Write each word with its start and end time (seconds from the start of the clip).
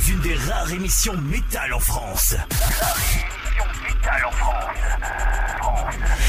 Bienvenue 0.00 0.12
une 0.12 0.20
des 0.20 0.34
rares 0.50 0.72
émissions 0.72 1.16
métal 1.16 1.74
en 1.74 1.78
France. 1.78 2.34
métal 3.82 4.24
en 4.26 4.30
France. 4.30 4.76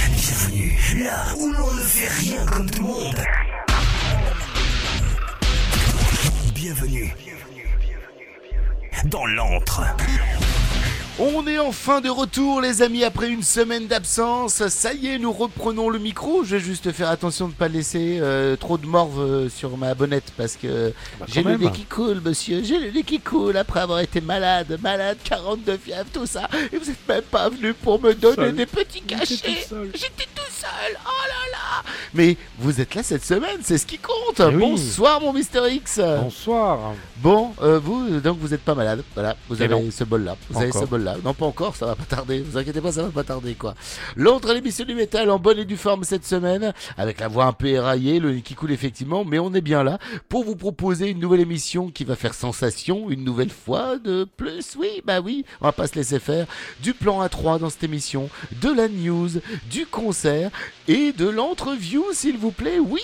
Bienvenue 0.09 1.03
là 1.03 1.35
où 1.37 1.53
l'on 1.53 1.73
ne 1.73 1.81
fait 1.81 2.07
rien 2.07 2.45
comme 2.47 2.69
tout 2.69 2.81
le 2.81 2.87
monde. 2.87 3.23
Bienvenue 6.53 7.15
dans 9.05 9.25
l'antre. 9.25 9.83
On 11.23 11.45
est 11.45 11.59
enfin 11.59 12.01
de 12.01 12.09
retour 12.09 12.61
les 12.61 12.81
amis 12.81 13.03
après 13.03 13.29
une 13.29 13.43
semaine 13.43 13.85
d'absence. 13.85 14.67
Ça 14.69 14.91
y 14.93 15.05
est, 15.05 15.19
nous 15.19 15.31
reprenons 15.31 15.87
le 15.87 15.99
micro. 15.99 16.43
Je 16.43 16.55
vais 16.55 16.59
juste 16.59 16.91
faire 16.91 17.09
attention 17.11 17.45
de 17.45 17.51
ne 17.51 17.55
pas 17.57 17.67
laisser 17.67 18.17
euh, 18.19 18.55
trop 18.55 18.79
de 18.79 18.87
morve 18.87 19.21
euh, 19.21 19.47
sur 19.47 19.77
ma 19.77 19.93
bonnette 19.93 20.33
parce 20.35 20.55
que 20.55 20.91
j'ai 21.27 21.43
le 21.43 21.57
nez 21.57 21.69
qui 21.69 21.83
coule 21.85 22.21
monsieur. 22.25 22.63
J'ai 22.63 22.79
le 22.79 22.89
nez 22.89 23.03
qui 23.03 23.19
coule 23.19 23.55
après 23.55 23.81
avoir 23.81 23.99
été 23.99 24.19
malade, 24.19 24.79
malade, 24.81 25.19
42 25.23 25.77
fièvre, 25.77 26.09
tout 26.11 26.25
ça. 26.25 26.49
Et 26.73 26.77
vous 26.77 26.89
êtes 26.89 27.07
même 27.07 27.21
pas 27.21 27.49
venu 27.49 27.75
pour 27.75 28.01
me 28.01 28.15
donner 28.15 28.35
Seul. 28.37 28.55
des 28.55 28.65
petits 28.65 29.01
cachets. 29.03 29.35
tout 29.37 29.69
seul. 29.69 29.91
J'étais 29.93 30.27
tout 30.33 30.51
seul. 30.51 30.97
Oh 31.05 31.27
là 31.27 31.51
là. 31.51 31.83
Mais 32.13 32.35
vous 32.59 32.81
êtes 32.81 32.95
là 32.95 33.03
cette 33.03 33.23
semaine, 33.23 33.59
c'est 33.61 33.77
ce 33.77 33.85
qui 33.85 33.97
compte. 33.97 34.39
Eh 34.39 34.43
oui. 34.55 34.59
Bonsoir 34.59 35.21
mon 35.21 35.31
Mister 35.33 35.61
X. 35.71 35.99
Bonsoir. 35.99 36.93
Bon, 37.17 37.53
euh, 37.61 37.79
vous, 37.79 38.19
donc 38.19 38.37
vous 38.39 38.49
n'êtes 38.49 38.61
pas 38.61 38.75
malade. 38.75 39.03
Voilà, 39.13 39.35
vous 39.47 39.61
Et 39.61 39.65
avez 39.65 39.91
ce 39.91 40.03
bol-là. 40.03 40.35
Vous 40.49 40.61
avez 40.61 40.71
ce 40.71 40.85
bol-là. 40.85 41.17
Non, 41.23 41.33
pas 41.33 41.45
encore, 41.45 41.75
ça 41.75 41.85
va 41.85 41.95
pas 41.95 42.03
tarder. 42.03 42.41
Vous 42.41 42.57
inquiétez 42.57 42.81
pas, 42.81 42.91
ça 42.91 43.03
va 43.03 43.09
pas 43.09 43.23
tarder, 43.23 43.53
quoi. 43.53 43.75
L'autre 44.15 44.53
l'émission 44.53 44.85
du 44.85 44.95
métal 44.95 45.29
en 45.29 45.39
bonne 45.39 45.59
et 45.59 45.65
due 45.65 45.77
forme 45.77 46.03
cette 46.03 46.25
semaine, 46.25 46.73
avec 46.97 47.19
la 47.19 47.27
voix 47.27 47.45
un 47.45 47.53
peu 47.53 47.67
éraillée, 47.67 48.19
le 48.19 48.31
nez 48.33 48.41
qui 48.41 48.55
coule 48.55 48.71
effectivement, 48.71 49.23
mais 49.23 49.39
on 49.39 49.53
est 49.53 49.61
bien 49.61 49.83
là 49.83 49.99
pour 50.29 50.43
vous 50.43 50.55
proposer 50.55 51.09
une 51.09 51.19
nouvelle 51.19 51.39
émission 51.41 51.89
qui 51.89 52.03
va 52.03 52.15
faire 52.15 52.33
sensation 52.33 53.09
une 53.09 53.23
nouvelle 53.23 53.49
fois 53.49 53.97
de 53.97 54.27
plus. 54.37 54.75
Oui, 54.77 55.01
bah 55.05 55.21
oui, 55.21 55.45
on 55.61 55.65
va 55.65 55.71
pas 55.71 55.87
se 55.87 55.95
laisser 55.95 56.19
faire. 56.19 56.47
Du 56.81 56.93
plan 56.93 57.25
A3 57.25 57.59
dans 57.59 57.69
cette 57.69 57.83
émission, 57.83 58.29
de 58.61 58.69
la 58.69 58.87
news, 58.87 59.29
du 59.69 59.85
concert 59.85 60.49
et 60.91 61.13
de 61.13 61.27
l'entreview, 61.29 62.03
s'il 62.11 62.37
vous 62.37 62.51
plaît. 62.51 62.79
Oui, 62.79 62.99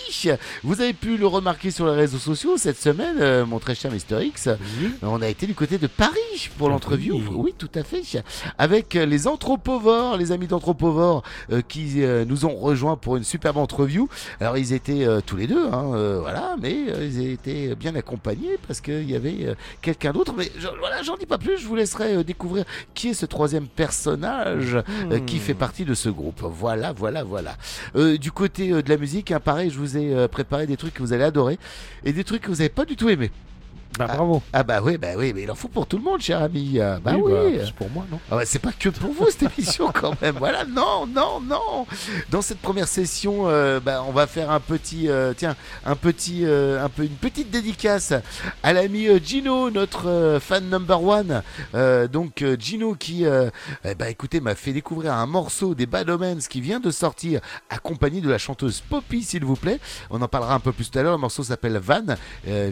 vous 0.64 0.82
avez 0.82 0.92
pu 0.94 1.16
le 1.18 1.26
remarquer 1.26 1.72
sur 1.72 1.86
les 1.88 1.94
réseaux 1.96 2.18
sociaux 2.18 2.58
cette 2.58 2.78
semaine, 2.80 3.16
euh, 3.22 3.46
mon 3.46 3.60
très 3.60 3.76
cher 3.76 3.92
Mister 3.92 4.18
X. 4.26 4.50
On 5.02 5.22
a 5.22 5.28
été 5.30 5.48
du 5.48 5.54
côté 5.56 5.78
de 5.78 5.88
Paris 5.88 6.50
pour 6.58 6.68
Ah 6.68 6.72
l'entrevue. 6.72 7.12
oui. 7.14 7.24
Oui, 7.32 7.54
tout 7.58 7.70
à 7.76 7.84
fait. 7.84 8.02
Avec 8.58 8.96
euh, 8.96 9.06
les 9.06 9.28
anthropovores, 9.28 10.18
les 10.18 10.32
amis 10.34 10.48
d'anthropovores 10.48 11.24
euh, 11.52 11.62
qui 11.68 12.04
euh, 12.04 12.26
nous 12.26 12.46
ont 12.46 12.56
rejoints 12.56 12.98
pour 12.98 13.16
une 13.16 13.24
superbe 13.24 13.58
interview. 13.58 14.10
Alors 14.42 14.58
ils 14.58 14.74
étaient 14.74 15.06
tous 15.26 15.38
les 15.38 15.48
deux, 15.48 15.68
hein, 15.72 16.18
voilà, 16.22 16.56
mais 16.62 16.76
ils 17.02 17.32
étaient 17.32 17.74
bien 17.76 17.96
accompagnés 17.96 18.58
parce 18.68 18.82
qu'il 18.82 19.10
y 19.10 19.16
avait 19.16 19.56
quelqu'un 19.82 20.12
d'autre. 20.12 20.34
Mais 20.38 20.52
je- 20.58 20.68
voilà, 20.80 21.02
j'en 21.04 21.16
dis 21.16 21.26
pas 21.26 21.38
plus. 21.38 21.58
Je 21.58 21.66
vous 21.68 21.76
laisserai 21.76 22.24
découvrir 22.24 22.66
qui 22.94 23.10
est 23.10 23.14
ce 23.14 23.26
troisième 23.26 23.68
personnage 23.68 24.78
qui 25.26 25.38
fait 25.40 25.54
partie 25.54 25.86
de 25.86 25.94
ce 25.94 26.10
groupe. 26.10 26.42
Voilà, 26.44 26.92
voilà, 26.94 27.24
voilà. 27.24 27.56
Euh, 27.96 28.18
du 28.18 28.32
côté 28.32 28.72
euh, 28.72 28.82
de 28.82 28.90
la 28.90 28.98
musique, 28.98 29.32
hein, 29.32 29.40
pareil, 29.40 29.70
je 29.70 29.78
vous 29.78 29.98
ai 29.98 30.14
euh, 30.14 30.28
préparé 30.28 30.68
des 30.68 30.78
trucs 30.78 30.94
que 30.94 31.02
vous 31.02 31.14
allez 31.14 31.24
adorer 31.24 31.58
et 32.04 32.14
des 32.14 32.24
trucs 32.24 32.42
que 32.42 32.48
vous 32.50 32.58
n'avez 32.58 32.70
pas 32.70 32.86
du 32.86 32.96
tout 32.96 33.10
aimé. 33.10 33.32
Bah 33.98 34.08
bravo. 34.08 34.42
Ah 34.54 34.64
bah 34.64 34.80
oui, 34.84 34.98
bah 34.98 35.10
oui, 35.18 35.34
mais 35.34 35.44
il 35.44 35.52
en 35.52 35.56
faut 35.56 35.68
pour 35.68 35.88
tout 35.88 35.98
le 35.98 36.04
monde, 36.04 36.22
cher 36.22 36.42
ami. 36.42 36.80
Ah 36.80 37.00
Bah 37.04 37.14
oui. 37.16 37.32
bah, 37.32 37.64
c'est 37.66 37.74
pour 37.74 37.90
moi, 37.90 38.06
non 38.12 38.20
Ah 38.30 38.38
ouais, 38.38 38.46
c'est 38.46 38.60
pas 38.60 38.72
que 38.72 38.90
pour 38.90 39.12
vous 39.12 39.28
cette 39.30 39.52
émission 39.58 39.92
quand 39.94 40.20
même. 40.22 40.36
Voilà, 40.48 40.66
non, 40.66 41.08
non, 41.08 41.42
non. 41.42 41.86
Dans 42.30 42.42
cette 42.42 42.60
première 42.60 42.88
session, 42.88 43.44
euh, 43.48 43.80
bah, 43.80 44.04
on 44.08 44.12
va 44.12 44.28
faire 44.28 44.52
un 44.52 44.60
petit, 44.60 45.10
euh, 45.10 45.34
tiens, 45.36 45.56
un 45.86 45.96
petit, 45.96 46.42
euh, 46.46 46.84
un 46.84 46.90
peu 46.90 47.04
une 47.04 47.16
petite 47.16 47.50
dédicace 47.50 48.14
à 48.64 48.74
l'ami 48.74 49.08
Gino, 49.26 49.72
notre 49.72 50.38
fan 50.42 50.70
number 50.70 51.02
one. 51.04 51.42
Donc 52.12 52.44
Gino 52.60 52.94
qui, 52.94 53.26
eh 53.26 53.96
bah 53.96 54.10
écoutez, 54.10 54.40
m'a 54.42 54.56
fait 54.56 54.74
découvrir 54.74 55.14
un 55.14 55.26
morceau 55.26 55.74
des 55.76 55.86
Bad 55.86 56.10
Omens 56.10 56.48
qui 56.48 56.62
vient 56.62 56.80
de 56.80 56.92
sortir, 56.92 57.42
accompagné 57.70 58.22
de 58.22 58.30
la 58.30 58.38
chanteuse 58.38 58.82
Poppy, 58.82 59.24
s'il 59.24 59.44
vous 59.44 59.56
plaît. 59.56 59.80
On 60.10 60.22
en 60.22 60.28
parlera 60.28 60.54
un 60.54 60.60
peu 60.60 60.72
plus 60.72 60.90
tout 60.90 61.00
à 61.00 61.04
l'heure. 61.04 61.14
Le 61.14 61.18
morceau 61.18 61.44
s'appelle 61.44 61.78
Van, 61.78 62.04
euh, 62.48 62.72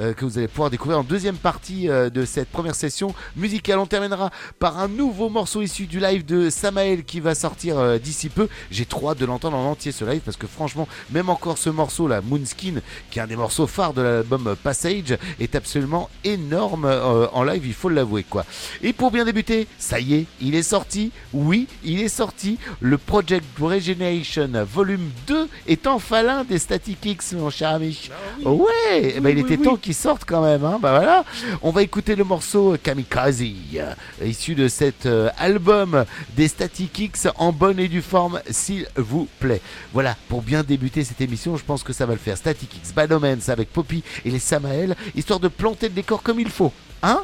Euh, 0.00 0.12
que 0.12 0.24
vous 0.24 0.38
allez 0.38 0.48
pouvoir 0.48 0.70
découvrir 0.70 0.98
en 0.98 1.04
deuxième 1.04 1.36
partie 1.36 1.88
euh, 1.88 2.10
de 2.10 2.24
cette 2.24 2.48
première 2.48 2.74
session 2.74 3.14
musicale. 3.36 3.78
On 3.78 3.86
terminera 3.86 4.30
par 4.58 4.78
un 4.78 4.88
nouveau 4.88 5.28
morceau 5.28 5.62
issu 5.62 5.86
du 5.86 6.00
live 6.00 6.24
de 6.24 6.50
Samael 6.50 7.04
qui 7.04 7.20
va 7.20 7.34
sortir 7.34 7.78
euh, 7.78 7.98
d'ici 7.98 8.28
peu. 8.28 8.48
J'ai 8.70 8.86
trop 8.86 9.10
hâte 9.10 9.18
de 9.18 9.26
l'entendre 9.26 9.56
en 9.56 9.70
entier 9.70 9.92
ce 9.92 10.04
live 10.04 10.20
parce 10.24 10.36
que 10.36 10.46
franchement, 10.46 10.88
même 11.10 11.28
encore 11.28 11.58
ce 11.58 11.70
morceau 11.70 12.08
là, 12.08 12.20
Moonskin, 12.20 12.80
qui 13.10 13.18
est 13.18 13.22
un 13.22 13.26
des 13.26 13.36
morceaux 13.36 13.66
phares 13.66 13.92
de 13.92 14.02
l'album 14.02 14.56
Passage, 14.62 15.16
est 15.40 15.54
absolument 15.54 16.08
énorme 16.24 16.86
en 17.32 17.42
live, 17.44 17.66
il 17.66 17.74
faut 17.74 17.88
l'avouer 17.88 18.24
quoi. 18.24 18.44
Et 18.82 18.92
pour 18.92 19.10
bien 19.10 19.24
débuter, 19.24 19.66
ça 19.78 20.00
y 20.00 20.14
est, 20.14 20.26
il 20.40 20.54
est 20.54 20.62
sorti. 20.62 21.12
Oui, 21.32 21.66
il 21.84 22.00
est 22.00 22.08
sorti. 22.08 22.58
Le 22.80 22.98
Project 22.98 23.44
Regeneration 23.58 24.50
Volume 24.64 25.10
2 25.26 25.48
est 25.66 25.86
enfin 25.86 26.22
l'un 26.22 26.44
des 26.44 26.58
Static 26.58 27.04
X, 27.04 27.32
mon 27.32 27.50
cher 27.50 27.70
ami. 27.70 28.10
Ouais, 28.44 29.14
eh 29.16 29.20
ben, 29.20 29.37
il 29.38 29.52
était 29.52 29.62
temps 29.62 29.76
qu'il 29.76 29.94
sorte 29.94 30.24
quand 30.26 30.42
même. 30.42 30.64
Hein. 30.64 30.78
Bah 30.80 30.90
voilà. 30.98 31.24
On 31.62 31.70
va 31.70 31.82
écouter 31.82 32.14
le 32.16 32.24
morceau 32.24 32.76
Kamikaze, 32.82 33.42
euh, 33.42 33.94
issu 34.24 34.54
de 34.54 34.68
cet 34.68 35.06
euh, 35.06 35.30
album 35.38 36.04
des 36.36 36.48
Static 36.48 36.98
X 36.98 37.28
en 37.36 37.52
bonne 37.52 37.78
et 37.78 37.88
due 37.88 38.02
forme, 38.02 38.40
s'il 38.50 38.86
vous 38.96 39.28
plaît. 39.38 39.60
Voilà, 39.92 40.16
pour 40.28 40.42
bien 40.42 40.62
débuter 40.62 41.04
cette 41.04 41.20
émission, 41.20 41.56
je 41.56 41.64
pense 41.64 41.82
que 41.82 41.92
ça 41.92 42.06
va 42.06 42.12
le 42.14 42.18
faire. 42.18 42.36
Static 42.36 42.76
X, 42.76 42.92
Bad 42.92 43.12
Omens 43.12 43.48
avec 43.48 43.72
Poppy 43.72 44.02
et 44.24 44.30
les 44.30 44.38
Samael, 44.38 44.96
histoire 45.14 45.40
de 45.40 45.48
planter 45.48 45.88
le 45.88 45.94
décor 45.94 46.22
comme 46.22 46.40
il 46.40 46.50
faut. 46.50 46.72
Hein 47.02 47.22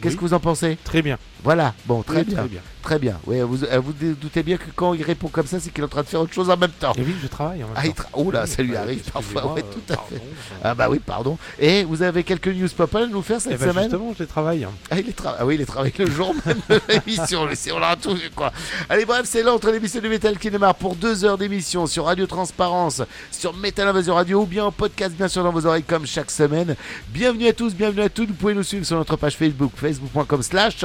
Qu'est-ce 0.00 0.14
Oui. 0.14 0.18
que 0.20 0.24
vous 0.26 0.34
en 0.34 0.40
pensez? 0.40 0.76
Très 0.84 1.00
bien. 1.00 1.18
Voilà, 1.42 1.72
bon, 1.86 2.02
très 2.02 2.18
Oui, 2.18 2.24
bien. 2.24 2.38
Très 2.38 2.48
bien. 2.48 2.60
Très 2.86 3.00
bien. 3.00 3.18
Oui, 3.26 3.40
vous, 3.40 3.64
euh, 3.64 3.80
vous 3.80 3.92
doutez 3.92 4.44
bien 4.44 4.56
que 4.58 4.70
quand 4.76 4.94
il 4.94 5.02
répond 5.02 5.26
comme 5.26 5.46
ça, 5.48 5.58
c'est 5.58 5.70
qu'il 5.70 5.80
est 5.82 5.86
en 5.86 5.88
train 5.88 6.02
de 6.02 6.06
faire 6.06 6.20
autre 6.20 6.32
chose 6.32 6.48
en 6.50 6.56
même 6.56 6.70
temps. 6.70 6.92
Et 6.96 7.00
oui, 7.02 7.16
je 7.20 7.26
travaille 7.26 7.64
en 7.64 7.66
même 7.66 7.74
Ah, 7.76 7.82
temps. 7.82 7.88
il 7.88 7.92
tra- 8.00 8.06
oh 8.12 8.30
là, 8.30 8.42
Oui, 8.44 8.48
ça 8.48 8.62
lui 8.62 8.76
arrive 8.76 9.02
parfois, 9.10 9.56
euh, 9.58 9.60
tout 9.60 9.92
à 9.92 9.96
pardon, 9.96 10.08
fait. 10.10 10.16
enfin. 10.16 10.60
Ah 10.62 10.74
bah 10.76 10.86
oui, 10.88 11.00
pardon. 11.04 11.36
Et 11.58 11.82
vous 11.82 12.02
avez 12.02 12.22
quelques 12.22 12.46
news 12.46 12.68
pop 12.76 12.94
à 12.94 13.06
nous 13.06 13.22
faire 13.22 13.40
cette 13.40 13.54
Eh 13.54 13.56
ben, 13.56 13.70
semaine 13.72 13.84
justement, 13.90 14.14
je 14.16 14.22
les 14.22 14.28
travaille. 14.28 14.68
ah, 14.90 15.00
il 15.00 15.08
est 15.08 15.18
tra- 15.18 15.34
ah 15.36 15.44
oui, 15.44 15.56
il 15.56 15.60
est 15.62 15.66
travaillé 15.66 15.92
le 15.98 16.10
jour 16.10 16.32
même 16.46 16.60
de 16.68 16.80
l'émission. 16.88 17.48
On 17.74 17.78
l'a 17.80 17.96
tout 17.96 18.14
vu, 18.14 18.30
quoi. 18.34 18.52
Allez, 18.88 19.04
bref, 19.04 19.22
c'est 19.24 19.42
l'entre 19.42 19.68
l'émission 19.72 20.00
du 20.00 20.08
métal 20.08 20.38
qui 20.38 20.48
démarre 20.48 20.76
pour 20.76 20.94
deux 20.94 21.24
heures 21.24 21.38
d'émission 21.38 21.86
sur 21.88 22.04
Radio 22.04 22.26
Transparence, 22.28 23.02
sur 23.32 23.52
Metal 23.56 23.88
Invasion 23.88 24.14
Radio 24.14 24.42
ou 24.42 24.46
bien 24.46 24.64
en 24.64 24.70
podcast, 24.70 25.12
bien 25.16 25.26
sûr, 25.26 25.42
dans 25.42 25.50
vos 25.50 25.66
oreilles 25.66 25.82
comme 25.82 26.06
chaque 26.06 26.30
semaine. 26.30 26.76
Bienvenue 27.08 27.48
à 27.48 27.52
tous, 27.52 27.74
bienvenue 27.74 28.02
à 28.02 28.08
toutes. 28.08 28.28
Vous 28.28 28.34
pouvez 28.36 28.54
nous 28.54 28.62
suivre 28.62 28.86
sur 28.86 28.96
notre 28.96 29.16
page 29.16 29.36
Facebook, 29.36 29.72
facebook.com 29.74 30.40
slash. 30.42 30.84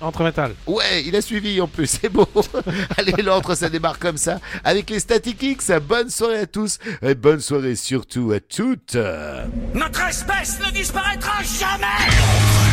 Entre 0.00 0.22
métal. 0.22 0.54
Ouais, 0.66 1.02
il 1.04 1.16
a 1.16 1.20
suivi 1.20 1.60
en 1.60 1.66
plus, 1.66 1.86
c'est 1.86 2.08
beau. 2.08 2.28
Allez, 2.96 3.22
l'entre, 3.22 3.56
ça 3.56 3.68
démarre 3.68 3.98
comme 3.98 4.16
ça. 4.16 4.38
Avec 4.64 4.90
les 4.90 5.00
Static 5.00 5.42
X, 5.42 5.72
bonne 5.86 6.08
soirée 6.08 6.40
à 6.40 6.46
tous. 6.46 6.78
Et 7.02 7.14
bonne 7.14 7.40
soirée 7.40 7.74
surtout 7.74 8.32
à 8.32 8.38
toutes. 8.38 8.96
Notre 9.74 10.02
espèce 10.08 10.58
ne 10.64 10.70
disparaîtra 10.70 11.42
jamais 11.42 12.06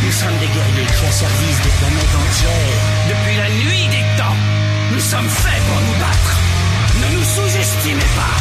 Nous 0.03 0.11
sommes 0.11 0.37
des 0.39 0.45
guerriers 0.47 0.85
qui 0.85 1.05
asservissent 1.05 1.63
des 1.63 1.75
planètes 1.79 2.15
entières. 2.15 2.85
Depuis 3.09 3.37
la 3.37 3.49
nuit 3.49 3.87
des 3.89 4.05
temps, 4.21 4.37
nous 4.93 4.99
sommes 4.99 5.29
faits 5.29 5.63
pour 5.67 5.81
nous 5.81 5.99
battre. 5.99 6.33
Ne 7.01 7.17
nous 7.17 7.23
sous-estimez 7.23 8.11
pas. 8.15 8.37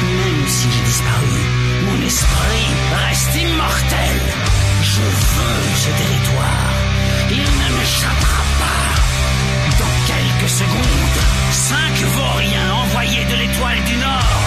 Même 0.00 0.48
si 0.48 0.66
j'ai 0.70 0.84
disparu, 0.84 1.40
mon 1.84 2.06
esprit 2.06 2.68
reste 3.06 3.34
immortel. 3.36 4.16
Je 4.82 5.02
veux 5.02 5.76
ce 5.76 5.90
territoire. 5.90 6.67
M'échappera 7.88 8.44
pas. 8.60 8.84
Dans 9.78 9.96
quelques 10.06 10.50
secondes, 10.50 11.20
cinq 11.52 11.94
vauriens 12.16 12.74
envoyés 12.84 13.24
de 13.24 13.34
l'étoile 13.34 13.82
du 13.84 13.96
Nord 13.96 14.42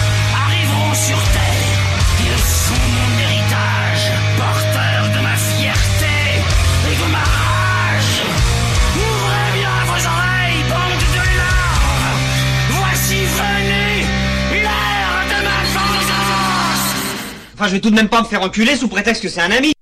arriveront 0.46 0.94
sur 0.94 1.18
Terre. 1.32 1.80
Ils 2.20 2.38
sont 2.38 2.84
mon 2.94 3.18
héritage, 3.18 4.12
porteurs 4.36 5.08
de 5.16 5.20
ma 5.24 5.34
fierté 5.34 6.38
et 6.88 6.94
de 6.94 7.10
ma 7.10 7.18
rage. 7.18 8.22
Ouvrez 8.94 9.50
bien 9.58 9.76
vos 9.86 10.02
oreilles, 10.06 10.62
bande 10.70 11.06
de 11.16 11.24
larves. 11.40 12.20
Voici 12.70 13.24
venue 13.24 14.06
l'heure 14.62 15.24
de 15.26 15.38
ma 15.42 15.58
vengeance. 15.74 16.86
Enfin, 17.54 17.66
je 17.66 17.72
vais 17.72 17.80
tout 17.80 17.90
de 17.90 17.96
même 17.96 18.08
pas 18.08 18.20
me 18.22 18.26
faire 18.26 18.42
enculer 18.42 18.76
sous 18.76 18.86
prétexte 18.86 19.20
que 19.20 19.28
c'est 19.28 19.42
un 19.42 19.50
ami. 19.50 19.72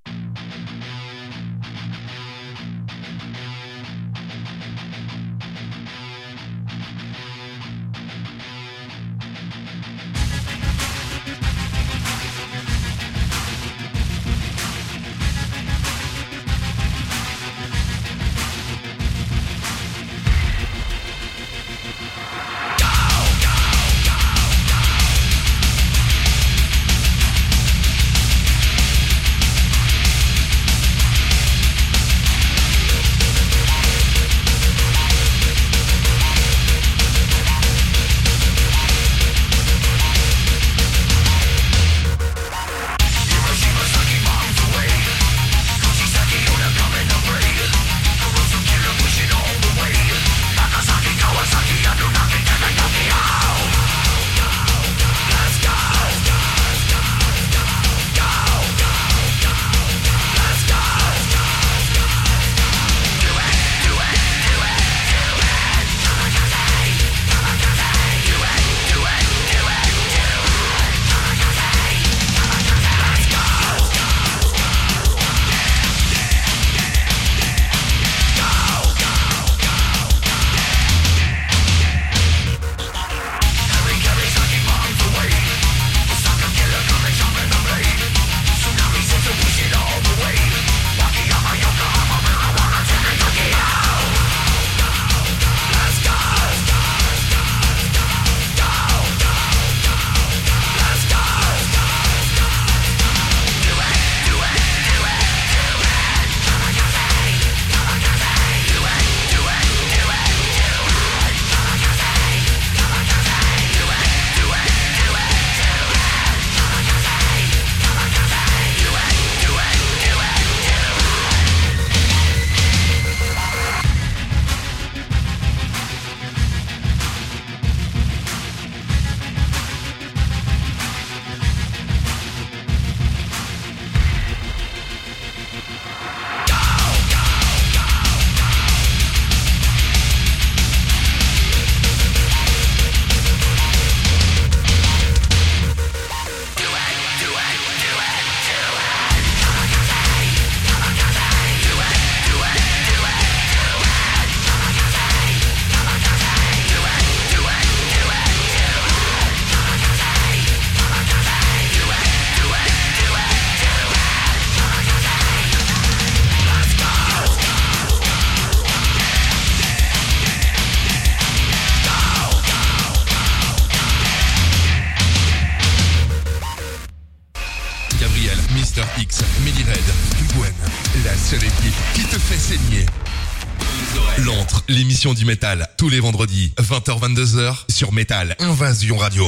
du 185.09 185.25
métal, 185.25 185.67
tous 185.79 185.89
les 185.89 185.99
vendredis, 185.99 186.53
20h-22h, 186.59 187.65
sur 187.71 187.91
Métal 187.93 188.37
Invasion 188.39 188.99
Radio. 188.99 189.25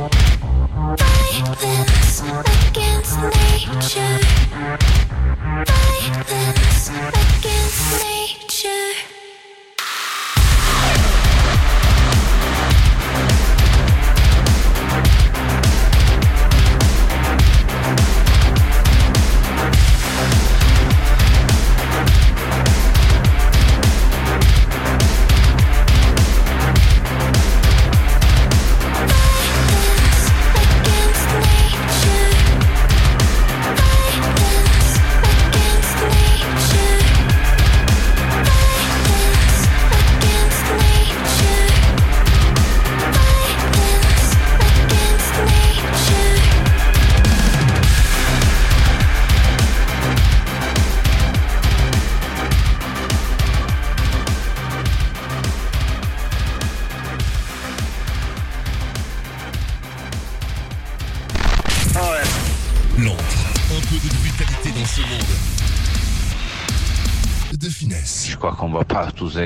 Violence 0.00 0.16
against 2.70 3.20
nature. 3.20 4.29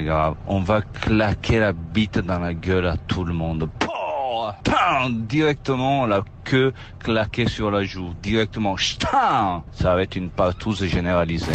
grave. 0.02 0.34
On 0.46 0.60
va 0.60 0.82
claquer 0.82 1.58
la 1.58 1.72
bite 1.72 2.18
dans 2.18 2.38
la 2.38 2.54
gueule 2.54 2.86
à 2.86 2.96
tout 2.96 3.24
le 3.24 3.32
monde. 3.32 3.68
Directement 5.10 6.06
la 6.06 6.22
queue 6.44 6.72
claquée 6.98 7.48
sur 7.48 7.70
la 7.70 7.84
joue. 7.84 8.12
Directement. 8.22 8.76
Ça 9.72 9.94
va 9.94 10.02
être 10.02 10.16
une 10.16 10.30
partouze 10.30 10.84
généralisée. 10.84 11.52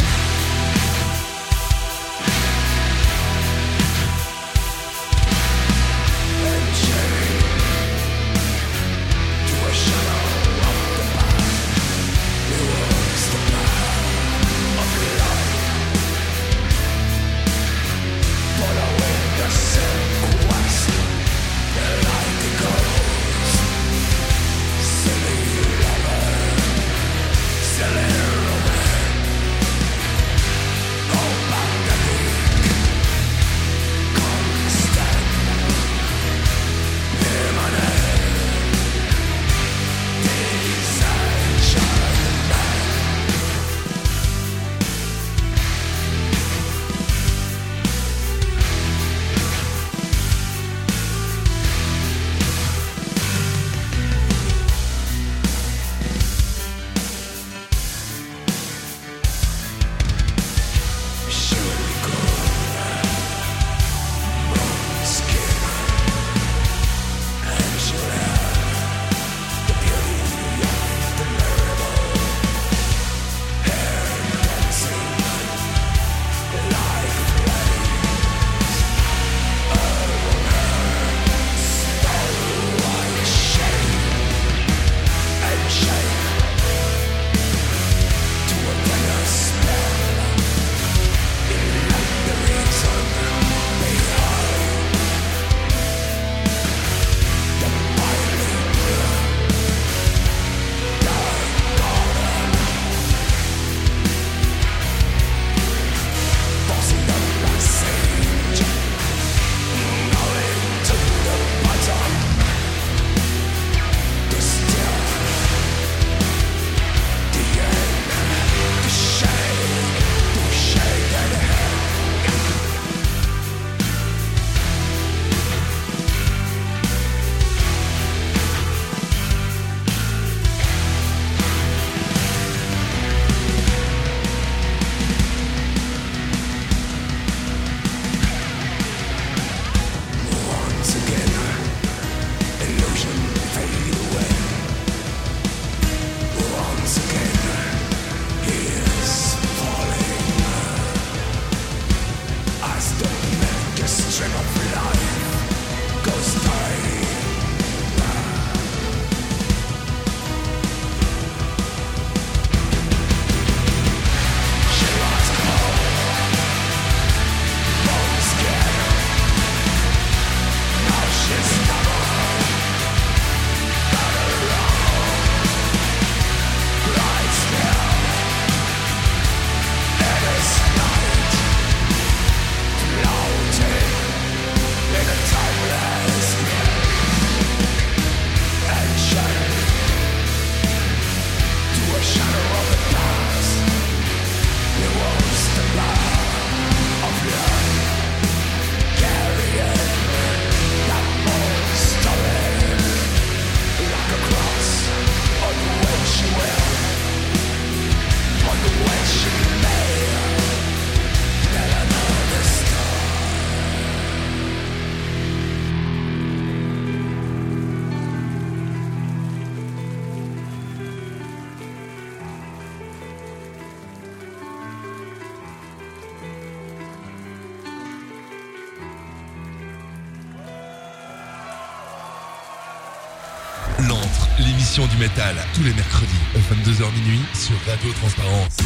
Radio 237.70 237.92
Transparence. 237.92 238.56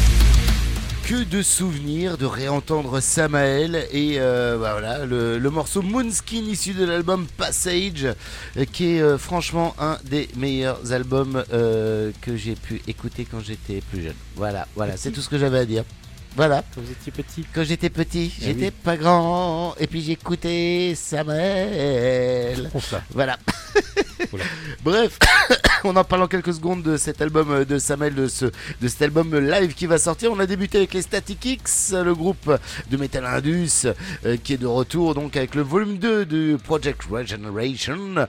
Que 1.07 1.25
de 1.25 1.43
souvenirs 1.43 2.17
de 2.17 2.25
réentendre 2.27 3.01
Samael 3.01 3.87
et 3.93 4.15
euh, 4.19 4.57
bah 4.59 4.73
voilà 4.73 5.05
le, 5.05 5.39
le 5.39 5.51
morceau 5.51 5.83
Moonskin 5.83 6.45
issu 6.49 6.73
de 6.73 6.85
l'album 6.85 7.27
Passage 7.37 8.05
euh, 8.57 8.65
qui 8.73 8.97
est 8.97 9.03
euh, 9.03 9.19
franchement 9.19 9.75
un 9.79 9.99
des 10.05 10.29
meilleurs 10.37 10.93
albums 10.93 11.45
euh, 11.53 12.11
que 12.23 12.37
j'ai 12.37 12.55
pu 12.55 12.81
écouter 12.87 13.27
quand 13.31 13.41
j'étais 13.41 13.83
plus 13.93 14.03
jeune. 14.03 14.15
Voilà, 14.37 14.67
voilà, 14.77 14.97
c'est 14.97 15.11
tout 15.11 15.21
ce 15.21 15.29
que 15.29 15.39
j'avais 15.39 15.59
à 15.59 15.67
dire. 15.67 15.85
Voilà, 16.37 16.65
Quand 16.75 16.81
vous 16.81 16.91
étiez 16.91 17.13
petit. 17.13 17.45
quand 17.55 17.63
j'étais 17.65 17.91
petit, 17.91 18.33
Eh 18.41 18.45
j'étais 18.47 18.65
oui. 18.67 18.73
pas 18.83 18.97
grand 18.97 19.75
et 19.79 19.87
puis 19.87 20.03
j'écoutais 20.03 20.95
Samael. 20.97 22.69
Pour 22.73 22.83
ça. 22.83 23.03
Voilà. 23.11 23.39
Voilà. 24.31 24.45
Bref, 24.83 25.19
on 25.85 25.97
en 25.97 26.05
parle 26.05 26.23
en 26.23 26.27
quelques 26.29 26.55
secondes 26.55 26.83
de 26.83 26.97
cet 26.97 27.21
album 27.23 27.51
euh, 27.51 27.65
de 27.65 27.79
Samuel, 27.79 28.15
de, 28.15 28.27
ce, 28.29 28.47
de 28.47 28.89
cet 28.89 29.03
album 29.03 29.35
live 29.37 29.75
qui 29.75 29.87
va 29.87 29.99
sortir. 29.99 30.33
On 30.33 30.39
a 30.39 30.47
débuté 30.47 30.79
avec 30.79 30.95
les 30.95 31.03
Static 31.03 31.45
X, 31.45 31.93
le 31.95 32.15
groupe 32.15 32.51
de 32.91 32.97
Metal 32.97 33.25
Indus 33.25 33.87
euh, 34.25 34.37
qui 34.43 34.55
est 34.55 34.59
de 34.59 34.67
retour 34.67 35.15
donc 35.15 35.37
avec 35.37 35.55
le 35.55 35.63
volume 35.63 35.99
2 35.99 36.25
du 36.27 36.57
Project 36.63 37.03
Regeneration. 37.11 38.27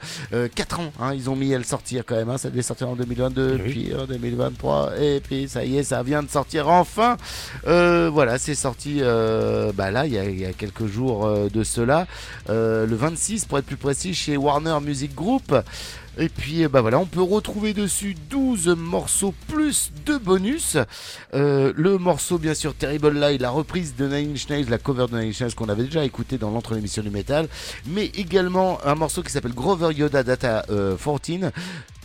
4 0.55 0.79
ans, 0.79 0.91
hein, 0.99 1.13
ils 1.13 1.29
ont 1.29 1.35
mis 1.35 1.53
à 1.53 1.57
le 1.57 1.63
sortir 1.63 2.03
quand 2.05 2.15
même. 2.15 2.29
hein. 2.29 2.37
ça 2.37 2.49
devait 2.49 2.61
sortir 2.61 2.89
en 2.89 2.95
2022, 2.95 3.59
Oui. 3.63 3.71
puis 3.71 3.95
en 3.95 4.05
2023, 4.05 4.91
et 4.99 5.21
puis 5.21 5.47
ça 5.47 5.63
y 5.65 5.77
est, 5.77 5.83
ça 5.83 6.03
vient 6.03 6.23
de 6.23 6.29
sortir 6.29 6.67
enfin. 6.69 7.17
Euh, 7.67 8.09
voilà, 8.11 8.37
c'est 8.37 8.55
sorti 8.55 8.99
euh, 9.01 9.71
bah 9.73 9.91
là, 9.91 10.05
il 10.05 10.13
y, 10.13 10.17
a, 10.17 10.25
il 10.25 10.39
y 10.39 10.45
a 10.45 10.53
quelques 10.53 10.85
jours 10.87 11.25
euh, 11.25 11.49
de 11.49 11.63
cela, 11.63 12.07
euh, 12.49 12.85
le 12.85 12.95
26 12.95 13.45
pour 13.45 13.57
être 13.57 13.65
plus 13.65 13.77
précis, 13.77 14.13
chez 14.13 14.37
Warner 14.37 14.77
Music 14.81 15.13
Group. 15.15 15.53
Et 16.17 16.29
puis 16.29 16.63
euh, 16.63 16.69
bah 16.69 16.81
voilà, 16.81 16.99
on 16.99 17.05
peut 17.05 17.21
retrouver 17.21 17.73
dessus 17.73 18.15
12 18.29 18.67
morceaux 18.69 19.33
plus 19.47 19.91
deux 20.05 20.19
bonus. 20.19 20.77
Euh, 21.33 21.73
le 21.75 21.97
morceau 21.97 22.37
bien 22.37 22.53
sûr 22.53 22.73
Terrible 22.73 23.09
Lie, 23.19 23.37
la 23.37 23.49
reprise 23.49 23.95
de 23.95 24.07
Nine 24.07 24.31
Inch 24.31 24.49
Nails, 24.49 24.65
la 24.69 24.77
cover 24.77 25.07
de 25.11 25.17
Nine 25.17 25.29
Inch 25.29 25.41
Nails 25.41 25.55
qu'on 25.55 25.69
avait 25.69 25.83
déjà 25.83 26.05
écouté 26.05 26.37
dans 26.37 26.51
l'entre 26.51 26.73
l'émission 26.75 27.03
du 27.03 27.09
métal, 27.09 27.47
mais 27.87 28.05
également 28.05 28.79
un 28.85 28.95
morceau 28.95 29.23
qui 29.23 29.31
s'appelle 29.31 29.53
Grover 29.53 29.93
Yoda 29.93 30.23
Data 30.23 30.65
euh, 30.69 30.95
14. 30.97 31.51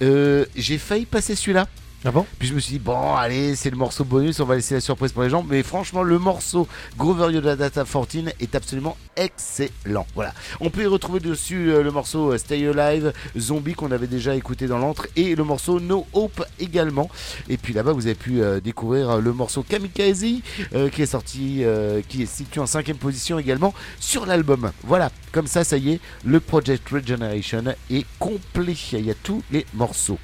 Euh, 0.02 0.44
J'ai 0.56 0.78
failli 0.78 1.06
passer 1.06 1.34
celui-là. 1.34 1.66
Ah 2.02 2.10
bon? 2.12 2.24
Puis 2.38 2.48
je 2.48 2.54
me 2.54 2.60
suis 2.60 2.72
dit, 2.72 2.78
bon, 2.78 3.14
allez, 3.14 3.54
c'est 3.54 3.68
le 3.68 3.76
morceau 3.76 4.04
bonus, 4.04 4.40
on 4.40 4.46
va 4.46 4.54
laisser 4.54 4.72
la 4.72 4.80
surprise 4.80 5.12
pour 5.12 5.22
les 5.22 5.28
gens. 5.28 5.44
Mais 5.46 5.62
franchement, 5.62 6.02
le 6.02 6.18
morceau 6.18 6.66
Grover 6.96 7.30
Yoda 7.30 7.56
Data 7.56 7.84
14 7.84 8.32
est 8.40 8.54
absolument 8.54 8.96
excellent. 9.16 10.06
Voilà. 10.14 10.32
On 10.60 10.70
peut 10.70 10.84
y 10.84 10.86
retrouver 10.86 11.20
dessus 11.20 11.70
euh, 11.70 11.82
le 11.82 11.90
morceau 11.90 12.32
euh, 12.32 12.38
Stay 12.38 12.66
Alive, 12.66 13.12
Zombie 13.38 13.74
qu'on 13.74 13.92
avait 13.92 14.06
déjà 14.06 14.34
écouté 14.34 14.66
dans 14.66 14.78
l'antre, 14.78 15.08
et 15.14 15.34
le 15.34 15.44
morceau 15.44 15.78
No 15.78 16.06
Hope 16.14 16.42
également. 16.58 17.10
Et 17.50 17.58
puis 17.58 17.74
là-bas, 17.74 17.92
vous 17.92 18.06
avez 18.06 18.14
pu 18.14 18.40
euh, 18.40 18.60
découvrir 18.60 19.18
le 19.18 19.32
morceau 19.34 19.62
Kamikaze 19.62 20.20
qui 20.20 21.02
est 21.02 21.06
sorti, 21.06 21.64
qui 22.08 22.22
est 22.22 22.26
situé 22.26 22.60
en 22.60 22.66
cinquième 22.66 22.96
position 22.96 23.38
également 23.38 23.74
sur 23.98 24.24
l'album. 24.24 24.72
Voilà. 24.84 25.10
Comme 25.32 25.46
ça, 25.46 25.64
ça 25.64 25.76
y 25.76 25.92
est, 25.92 26.00
le 26.24 26.40
Project 26.40 26.88
Regeneration 26.88 27.62
est 27.90 28.04
complet. 28.18 28.74
Il 28.92 29.06
y 29.06 29.10
a 29.10 29.14
tous 29.14 29.42
les 29.52 29.66
morceaux. 29.74 30.18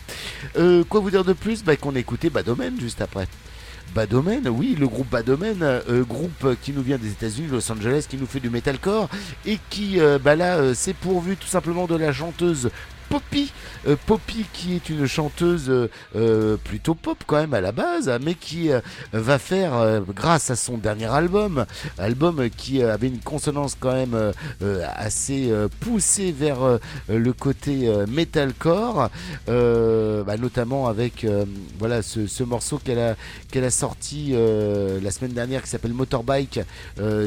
Quoi 0.88 1.00
vous 1.00 1.10
dire 1.10 1.24
de 1.24 1.32
plus? 1.32 1.62
Bah, 1.66 1.76
Qu'on 1.76 1.94
a 1.96 1.98
écouté 1.98 2.30
Badomen 2.30 2.78
juste 2.80 3.00
après. 3.02 3.26
Badomen, 3.94 4.48
oui, 4.48 4.76
le 4.78 4.88
groupe 4.88 5.08
Badomen, 5.08 5.62
euh, 5.62 6.04
groupe 6.04 6.56
qui 6.62 6.72
nous 6.72 6.82
vient 6.82 6.98
des 6.98 7.10
États-Unis, 7.10 7.48
Los 7.50 7.70
Angeles, 7.70 8.06
qui 8.08 8.16
nous 8.16 8.26
fait 8.26 8.40
du 8.40 8.50
metalcore 8.50 9.08
et 9.46 9.58
qui, 9.70 10.00
euh, 10.00 10.18
bah 10.22 10.36
là, 10.36 10.56
euh, 10.56 10.74
s'est 10.74 10.92
pourvu 10.92 11.36
tout 11.36 11.46
simplement 11.46 11.86
de 11.86 11.96
la 11.96 12.12
chanteuse 12.12 12.70
Poppy. 13.08 13.52
Euh, 13.86 13.96
Poppy, 14.06 14.44
qui 14.52 14.74
est 14.74 14.88
une 14.88 15.06
chanteuse 15.06 15.68
euh, 15.68 15.88
euh, 16.16 16.56
plutôt 16.56 16.94
pop 16.94 17.18
quand 17.26 17.36
même 17.36 17.54
à 17.54 17.60
la 17.60 17.72
base, 17.72 18.10
mais 18.22 18.34
qui 18.34 18.70
va 19.12 19.38
faire, 19.38 20.02
grâce 20.14 20.50
à 20.50 20.56
son 20.56 20.78
dernier 20.78 21.06
album, 21.06 21.66
album 21.98 22.48
qui 22.50 22.82
avait 22.82 23.08
une 23.08 23.20
consonance 23.20 23.76
quand 23.78 23.92
même 23.92 24.32
assez 24.96 25.52
poussée 25.80 26.32
vers 26.32 26.78
le 27.08 27.32
côté 27.32 27.92
metalcore, 28.08 29.10
bah, 29.46 30.36
notamment 30.38 30.88
avec 30.88 31.26
ce, 32.02 32.26
ce 32.26 32.42
morceau 32.42 32.78
qu'elle 32.78 33.64
a 33.64 33.70
sorti 33.70 34.32
la 34.32 35.10
semaine 35.10 35.32
dernière 35.32 35.62
qui 35.62 35.70
s'appelle 35.70 35.92
Motorbike, 35.94 36.60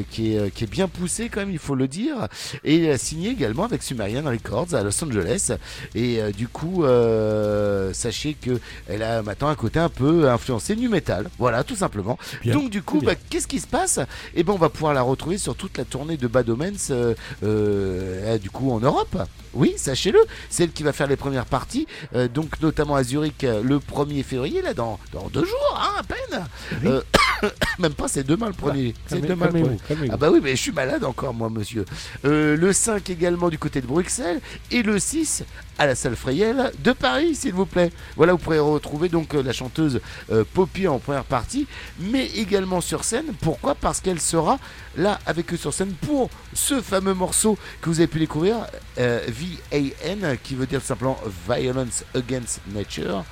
qui, 0.09 0.35
est, 0.35 0.51
qui 0.53 0.63
est 0.63 0.71
bien 0.71 0.87
poussé 0.87 1.29
quand 1.29 1.41
même, 1.41 1.51
il 1.51 1.59
faut 1.59 1.75
le 1.75 1.87
dire, 1.87 2.27
et 2.63 2.83
elle 2.83 2.91
a 2.91 2.97
signé 2.97 3.29
également 3.29 3.65
avec 3.65 3.83
Sumerian 3.83 4.23
Records 4.23 4.73
à 4.73 4.83
Los 4.83 5.03
Angeles. 5.03 5.51
Et 5.95 6.21
euh, 6.21 6.31
du 6.31 6.47
coup, 6.47 6.83
euh, 6.83 7.91
sachez 7.93 8.33
que 8.33 8.59
elle 8.87 9.03
a 9.03 9.21
maintenant 9.21 9.47
un 9.49 9.55
côté 9.55 9.79
un 9.79 9.89
peu 9.89 10.29
influencé 10.29 10.75
nu 10.75 10.89
metal, 10.89 11.29
voilà, 11.37 11.63
tout 11.63 11.75
simplement. 11.75 12.17
Bien. 12.41 12.53
Donc 12.53 12.69
du 12.69 12.81
coup, 12.81 13.01
bah, 13.01 13.13
qu'est-ce 13.29 13.47
qui 13.47 13.59
se 13.59 13.67
passe? 13.67 13.99
Eh 14.35 14.43
ben, 14.43 14.53
on 14.53 14.57
va 14.57 14.69
pouvoir 14.69 14.93
la 14.93 15.01
retrouver 15.01 15.37
sur 15.37 15.55
toute 15.55 15.77
la 15.77 15.85
tournée 15.85 16.17
de 16.17 16.27
Bad 16.27 16.49
Omens, 16.49 16.89
euh, 16.91 17.13
euh, 17.43 18.37
du 18.37 18.49
coup 18.49 18.71
en 18.71 18.79
Europe. 18.79 19.17
Oui, 19.53 19.73
sachez-le, 19.77 20.19
c'est 20.49 20.63
elle 20.65 20.71
qui 20.71 20.83
va 20.83 20.93
faire 20.93 21.07
les 21.07 21.15
premières 21.15 21.45
parties, 21.47 21.87
euh, 22.13 22.27
donc 22.27 22.61
notamment 22.61 22.95
à 22.95 23.03
Zurich 23.03 23.43
euh, 23.43 23.63
le 23.63 23.79
1er 23.79 24.21
février, 24.23 24.61
là, 24.61 24.75
dans, 24.75 24.99
dans 25.11 25.27
deux 25.29 25.43
jours, 25.43 25.79
hein, 25.81 25.99
à 25.99 26.03
peine. 26.03 26.45
Oui. 26.83 26.89
Euh, 26.91 27.01
même 27.79 27.93
pas, 27.93 28.07
c'est 28.07 28.23
demain 28.23 28.47
le 28.47 28.53
premier. 28.53 28.93
c'est 29.07 29.15
Calmez- 29.15 29.27
demain 29.27 29.45
le 29.51 29.51
premier. 29.77 30.09
Ah 30.11 30.17
bah 30.17 30.29
oui, 30.31 30.39
mais 30.43 30.51
je 30.51 30.61
suis 30.61 30.71
malade 30.71 31.03
encore, 31.03 31.33
moi, 31.33 31.49
monsieur. 31.49 31.85
Le 32.23 32.71
5 32.71 33.09
également 33.09 33.49
du 33.49 33.57
côté 33.57 33.81
de 33.81 33.87
Bruxelles. 33.87 34.39
Et 34.71 34.83
le 34.83 34.99
6 34.99 35.43
à 35.79 35.87
la 35.87 35.95
salle 35.95 36.17
Frayel 36.17 36.71
de 36.83 36.91
Paris, 36.91 37.35
s'il 37.35 37.53
vous 37.53 37.65
plaît. 37.65 37.91
Voilà, 38.17 38.33
vous 38.33 38.37
pourrez 38.37 38.59
retrouver 38.59 39.07
donc 39.07 39.33
euh, 39.33 39.41
la 39.41 39.53
chanteuse 39.53 40.01
euh, 40.29 40.43
Poppy 40.53 40.87
en 40.87 40.99
première 40.99 41.23
partie, 41.23 41.67
mais 41.99 42.25
également 42.35 42.81
sur 42.81 43.05
scène. 43.05 43.27
Pourquoi? 43.41 43.75
Parce 43.75 44.01
qu'elle 44.01 44.19
sera 44.19 44.59
là 44.97 45.19
avec 45.25 45.53
eux 45.53 45.57
sur 45.57 45.73
scène 45.73 45.93
pour 46.05 46.29
ce 46.53 46.81
fameux 46.81 47.13
morceau 47.13 47.57
que 47.81 47.89
vous 47.89 48.01
avez 48.01 48.07
pu 48.07 48.19
découvrir, 48.19 48.57
euh, 48.99 49.25
VAN, 49.27 50.35
qui 50.43 50.55
veut 50.55 50.67
dire 50.67 50.81
simplement 50.81 51.17
Violence 51.47 52.03
Against 52.13 52.59
Nature. 52.73 53.23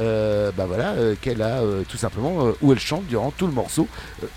Euh, 0.00 0.50
bah 0.56 0.66
voilà, 0.66 0.92
euh, 0.92 1.14
qu'elle 1.20 1.42
a 1.42 1.60
euh, 1.60 1.82
tout 1.88 1.96
simplement, 1.96 2.52
où 2.62 2.72
elle 2.72 2.78
chante 2.78 3.06
durant 3.06 3.30
tout 3.30 3.46
le 3.46 3.52
morceau. 3.52 3.88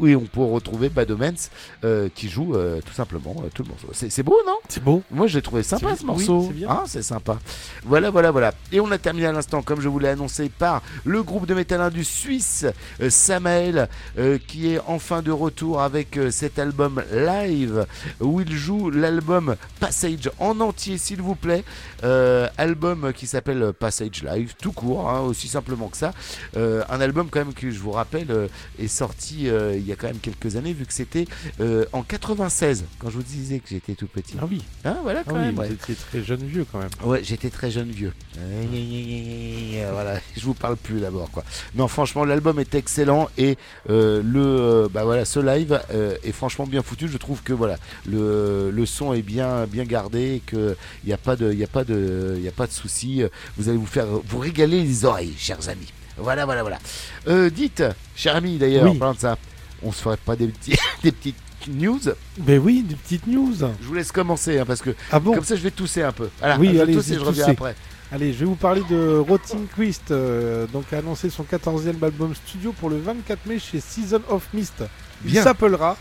Oui, 0.00 0.16
on 0.16 0.22
peut 0.22 0.40
retrouver 0.40 0.88
Bad 0.88 1.08
Omens 1.12 1.50
euh, 1.84 2.08
qui 2.12 2.28
joue 2.28 2.56
tout 2.84 2.92
simplement 2.92 3.36
tout 3.54 3.62
le 3.62 3.68
morceau. 3.68 3.86
C'est 3.92 4.22
beau, 4.24 4.36
non? 4.44 4.56
C'est 4.68 4.82
beau. 4.82 5.04
Moi, 5.08 5.28
j'ai 5.28 5.40
trouvé 5.40 5.62
sympa 5.62 5.94
ce. 5.94 6.00
Oui, 6.00 6.06
morceau. 6.06 6.52
c'est. 6.58 6.66
Hein, 6.66 6.82
c'est 6.86 7.02
sympa. 7.02 7.38
Voilà, 7.84 8.10
voilà, 8.10 8.32
voilà. 8.32 8.52
Et 8.72 8.80
on 8.80 8.90
a 8.90 8.98
terminé 8.98 9.26
à 9.26 9.32
l'instant, 9.32 9.62
comme 9.62 9.80
je 9.80 9.88
vous 9.88 10.00
l'ai 10.00 10.08
annoncé, 10.08 10.48
par 10.48 10.82
le 11.04 11.22
groupe 11.22 11.46
de 11.46 11.54
métal 11.54 11.92
du 11.92 12.02
Suisse, 12.02 12.66
Samael, 13.08 13.88
qui 14.48 14.72
est 14.74 14.80
enfin 14.88 15.22
de 15.22 15.30
retour 15.30 15.80
avec 15.80 16.18
cet 16.30 16.58
album 16.58 17.00
live 17.12 17.86
où 18.20 18.40
il 18.40 18.52
joue 18.52 18.90
l'album 18.90 19.54
Passage 19.78 20.28
en 20.40 20.58
entier, 20.60 20.98
s'il 20.98 21.22
vous 21.22 21.36
plaît. 21.36 21.62
Euh, 22.04 22.48
album 22.58 23.12
qui 23.12 23.26
s'appelle 23.26 23.72
Passage 23.78 24.24
Live, 24.24 24.54
tout 24.60 24.72
court, 24.72 24.97
hein, 25.06 25.20
aussi 25.20 25.48
simplement 25.48 25.88
que 25.88 25.96
ça. 25.96 26.12
Euh, 26.56 26.82
un 26.88 27.00
album 27.00 27.28
quand 27.30 27.38
même 27.40 27.52
que 27.54 27.70
je 27.70 27.78
vous 27.78 27.90
rappelle 27.92 28.30
euh, 28.30 28.48
est 28.78 28.88
sorti 28.88 29.48
euh, 29.48 29.76
il 29.76 29.86
y 29.86 29.92
a 29.92 29.96
quand 29.96 30.06
même 30.08 30.18
quelques 30.18 30.56
années, 30.56 30.72
vu 30.72 30.84
que 30.86 30.92
c'était 30.92 31.26
en 31.92 32.02
96, 32.02 32.84
quand 32.98 33.10
je 33.10 33.16
vous 33.16 33.22
disais 33.22 33.58
que 33.60 33.68
j'étais 33.68 33.94
tout 33.94 34.06
petit. 34.06 34.34
Ah 34.40 34.46
oui. 34.48 34.62
Hein, 34.84 34.96
voilà 35.02 35.20
Ah 35.26 35.28
quand 35.30 35.36
oui, 35.36 35.40
même. 35.42 35.54
vous 35.54 35.60
ouais. 35.62 35.72
étiez 35.72 35.94
très 35.94 36.22
jeune 36.22 36.44
vieux 36.44 36.66
quand 36.70 36.78
même. 36.78 36.88
Ouais, 37.04 37.20
j'étais 37.22 37.50
très 37.50 37.70
jeune 37.70 37.90
vieux. 37.90 38.12
Voilà, 39.92 40.20
je 40.36 40.44
vous 40.44 40.54
parle 40.54 40.76
plus 40.76 41.00
d'abord 41.00 41.30
quoi. 41.30 41.44
Non, 41.74 41.88
franchement, 41.88 42.24
l'album 42.24 42.58
est 42.58 42.74
excellent 42.74 43.28
et 43.38 43.56
le 43.88 44.88
bah 44.92 45.04
voilà, 45.04 45.24
ce 45.24 45.40
live 45.40 45.80
est 46.22 46.32
franchement 46.32 46.66
bien 46.66 46.82
foutu. 46.82 47.08
Je 47.08 47.18
trouve 47.18 47.42
que 47.42 47.52
voilà, 47.52 47.76
le, 48.06 48.70
le 48.70 48.86
son 48.86 49.12
est 49.12 49.22
bien 49.22 49.66
bien 49.66 49.84
gardé 49.84 50.34
et 50.36 50.40
que 50.40 50.76
il 51.04 51.10
y 51.10 51.12
a 51.12 51.18
pas 51.18 51.36
de 51.36 51.52
il 51.52 51.58
y 51.58 51.64
a 51.64 51.68
pas 51.68 51.84
de 51.84 52.34
il 52.36 52.42
y 52.42 52.48
a 52.48 52.52
pas 52.52 52.66
de 52.66 52.72
souci. 52.72 53.22
Vous 53.56 53.68
allez 53.68 53.78
vous 53.78 53.86
faire 53.86 54.06
vous 54.06 54.38
régaler 54.38 54.80
les 54.88 55.04
oreilles, 55.04 55.34
chers 55.38 55.68
amis. 55.68 55.92
Voilà, 56.16 56.44
voilà, 56.44 56.62
voilà. 56.62 56.78
Euh, 57.28 57.50
dites, 57.50 57.82
cher 58.16 58.34
ami 58.34 58.56
d'ailleurs, 58.58 58.90
Oui. 58.90 58.98
parlant 58.98 59.14
de 59.14 59.20
ça, 59.20 59.36
on 59.82 59.92
se 59.92 60.00
ferait 60.02 60.16
pas 60.16 60.34
des 60.34 60.48
petits 60.48 60.76
des 61.02 61.12
petites 61.12 61.36
news. 61.68 62.00
Ben 62.38 62.58
oui, 62.60 62.82
des 62.82 62.94
petites 62.96 63.26
news. 63.26 63.54
Je 63.80 63.86
vous 63.86 63.94
laisse 63.94 64.10
commencer 64.10 64.58
hein, 64.58 64.64
parce 64.66 64.80
que 64.80 64.90
Ah 65.12 65.20
bon 65.20 65.34
comme 65.34 65.44
ça 65.44 65.54
je 65.56 65.60
vais 65.62 65.70
tousser 65.70 66.02
un 66.02 66.12
peu. 66.12 66.28
Voilà, 66.40 66.58
Oui, 66.58 66.72
je 66.74 66.80
allez, 66.80 66.92
je 66.94 67.18
reviens 67.20 67.46
après. 67.48 67.74
Allez, 68.10 68.32
je 68.32 68.38
vais 68.38 68.44
vous 68.46 68.54
parler 68.54 68.82
de 68.88 69.18
Rottingquist, 69.18 70.10
euh, 70.12 70.66
donc 70.72 70.90
a 70.94 70.98
annoncé 70.98 71.28
son 71.28 71.42
14e 71.44 72.02
album 72.02 72.34
studio 72.34 72.72
pour 72.72 72.88
le 72.88 72.98
24 72.98 73.44
mai 73.46 73.58
chez 73.58 73.80
Season 73.80 74.22
of 74.30 74.48
Mist. 74.54 74.82
Il 75.26 75.32
Bien. 75.32 75.42
s'appellera 75.42 75.96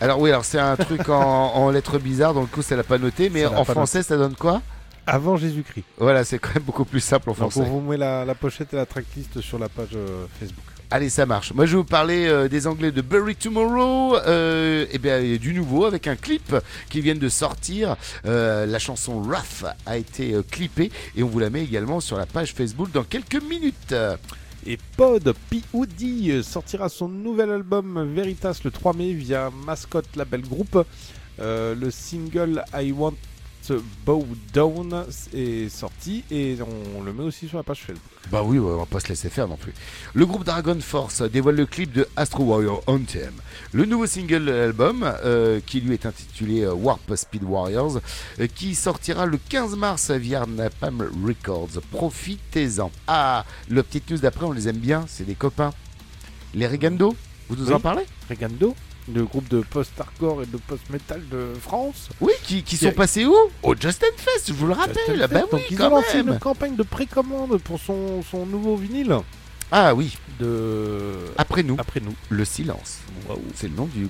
Alors 0.00 0.20
oui, 0.20 0.28
alors 0.28 0.44
c'est 0.44 0.58
un 0.58 0.76
truc 0.76 1.08
en, 1.08 1.20
en 1.54 1.70
lettres 1.70 1.98
bizarres, 1.98 2.34
donc 2.34 2.44
du 2.50 2.50
coup 2.54 2.60
ça 2.62 2.76
l'a 2.76 2.82
pas 2.84 2.98
noté, 2.98 3.30
mais 3.30 3.44
Ça 3.44 3.58
en 3.58 3.64
français 3.64 4.02
ça 4.02 4.16
donne 4.18 4.34
quoi? 4.34 4.60
Avant 5.08 5.36
Jésus-Christ. 5.36 5.84
Voilà, 5.98 6.24
c'est 6.24 6.38
quand 6.38 6.54
même 6.54 6.62
beaucoup 6.64 6.84
plus 6.84 7.00
simple 7.00 7.30
en 7.30 7.32
Donc 7.32 7.42
on 7.46 7.50
français. 7.50 7.68
vous 7.68 7.80
met 7.80 7.96
la, 7.96 8.24
la 8.24 8.34
pochette 8.34 8.72
et 8.74 8.76
la 8.76 8.86
tracklist 8.86 9.40
sur 9.40 9.58
la 9.58 9.68
page 9.68 9.88
euh, 9.94 10.26
Facebook. 10.38 10.64
Allez, 10.90 11.10
ça 11.10 11.26
marche. 11.26 11.52
Moi, 11.52 11.66
je 11.66 11.72
vais 11.72 11.76
vous 11.78 11.84
parler 11.84 12.26
euh, 12.26 12.48
des 12.48 12.66
Anglais 12.66 12.90
de 12.92 13.02
Bury 13.02 13.36
Tomorrow. 13.36 14.16
Euh, 14.16 14.86
et 14.90 14.96
bien, 14.98 15.18
y 15.18 15.34
a 15.34 15.38
du 15.38 15.52
nouveau 15.52 15.84
avec 15.84 16.06
un 16.06 16.16
clip 16.16 16.54
qui 16.88 17.02
vient 17.02 17.14
de 17.14 17.28
sortir. 17.28 17.96
Euh, 18.24 18.64
la 18.64 18.78
chanson 18.78 19.20
Rough 19.20 19.68
a 19.84 19.96
été 19.98 20.34
clippée 20.50 20.90
et 21.14 21.22
on 21.22 21.26
vous 21.28 21.40
la 21.40 21.50
met 21.50 21.62
également 21.62 22.00
sur 22.00 22.16
la 22.16 22.24
page 22.24 22.54
Facebook 22.54 22.90
dans 22.90 23.04
quelques 23.04 23.42
minutes. 23.42 23.94
Et 24.66 24.78
Pod 24.96 25.34
P.O.D. 25.50 26.42
sortira 26.42 26.88
son 26.88 27.08
nouvel 27.08 27.50
album 27.50 28.12
Veritas 28.14 28.60
le 28.64 28.70
3 28.70 28.94
mai 28.94 29.12
via 29.12 29.50
Mascot 29.66 30.02
Label 30.16 30.40
Group. 30.42 30.84
Le 31.38 31.90
single 31.90 32.64
I 32.74 32.92
Want 32.92 33.14
to 33.68 33.82
Bow 34.06 34.26
Down 34.54 35.04
est 35.34 35.68
sorti 35.68 36.24
et 36.30 36.56
on 36.96 37.02
le 37.02 37.12
met 37.12 37.22
aussi 37.22 37.48
sur 37.48 37.58
la 37.58 37.62
page 37.62 37.80
Facebook. 37.82 38.02
Bah 38.32 38.42
oui, 38.42 38.58
on 38.58 38.76
va 38.78 38.86
pas 38.86 38.98
se 39.00 39.08
laisser 39.08 39.28
faire 39.28 39.46
non 39.46 39.56
plus. 39.56 39.74
Le 40.14 40.24
groupe 40.24 40.44
Dragon 40.44 40.78
Force 40.80 41.20
dévoile 41.22 41.56
le 41.56 41.66
clip 41.66 41.92
de 41.92 42.08
Astro 42.16 42.44
Warrior 42.44 42.82
Anthem, 42.86 43.34
le 43.72 43.84
nouveau 43.84 44.06
single 44.06 44.44
de 44.46 44.50
l'album 44.50 45.02
euh, 45.24 45.60
qui 45.64 45.80
lui 45.82 45.92
est 45.94 46.06
intitulé 46.06 46.62
euh, 46.62 46.72
Warp 46.72 47.14
Speed 47.14 47.44
Warriors, 47.44 48.00
euh, 48.40 48.46
qui 48.46 48.74
sortira 48.74 49.26
le 49.26 49.38
15 49.48 49.76
mars 49.76 50.10
via 50.10 50.46
Napalm 50.46 51.02
Records. 51.26 51.80
Profitez-en. 51.92 52.90
Ah, 53.06 53.44
le 53.68 53.82
petite 53.82 54.10
news 54.10 54.18
d'après, 54.18 54.46
on 54.46 54.52
les 54.52 54.68
aime 54.68 54.78
bien, 54.78 55.04
c'est 55.08 55.24
des 55.24 55.34
copains. 55.34 55.72
Les 56.54 56.66
Regando, 56.66 57.14
vous 57.48 57.56
nous 57.56 57.66
Oui. 57.68 57.74
en 57.74 57.80
parlez? 57.80 58.04
Regando, 58.30 58.74
le 59.14 59.24
groupe 59.24 59.48
de 59.48 59.60
post-hardcore 59.60 60.42
et 60.42 60.46
de 60.46 60.56
post-metal 60.58 61.22
de 61.30 61.54
France. 61.60 62.08
Oui, 62.20 62.32
qui, 62.44 62.62
qui 62.62 62.76
sont 62.76 62.92
passés 62.92 63.24
où? 63.26 63.34
Au 63.62 63.74
Justin 63.74 64.06
Fest, 64.16 64.48
je 64.48 64.52
vous 64.52 64.66
le 64.66 64.72
rappelle. 64.74 64.96
Justin 65.06 65.26
Bah 65.28 65.40
Fest. 65.40 65.46
oui, 65.52 65.58
Donc 65.60 65.70
ils 65.70 65.76
quand 65.78 65.86
ont 65.88 65.96
lancé 65.96 66.18
une 66.20 66.38
campagne 66.38 66.76
de 66.76 66.82
précommande 66.82 67.58
pour 67.58 67.80
son, 67.80 68.22
son 68.22 68.44
nouveau 68.46 68.76
vinyle 68.76 69.16
Ah 69.72 69.94
oui, 69.94 70.16
de 70.40 71.14
après 71.36 71.62
nous, 71.62 71.76
après 71.78 72.00
nous. 72.00 72.14
le 72.28 72.44
silence. 72.44 72.98
C'est 73.54 73.68
le 73.68 73.74
nom 73.74 73.86
du, 73.86 74.00
du, 74.06 74.08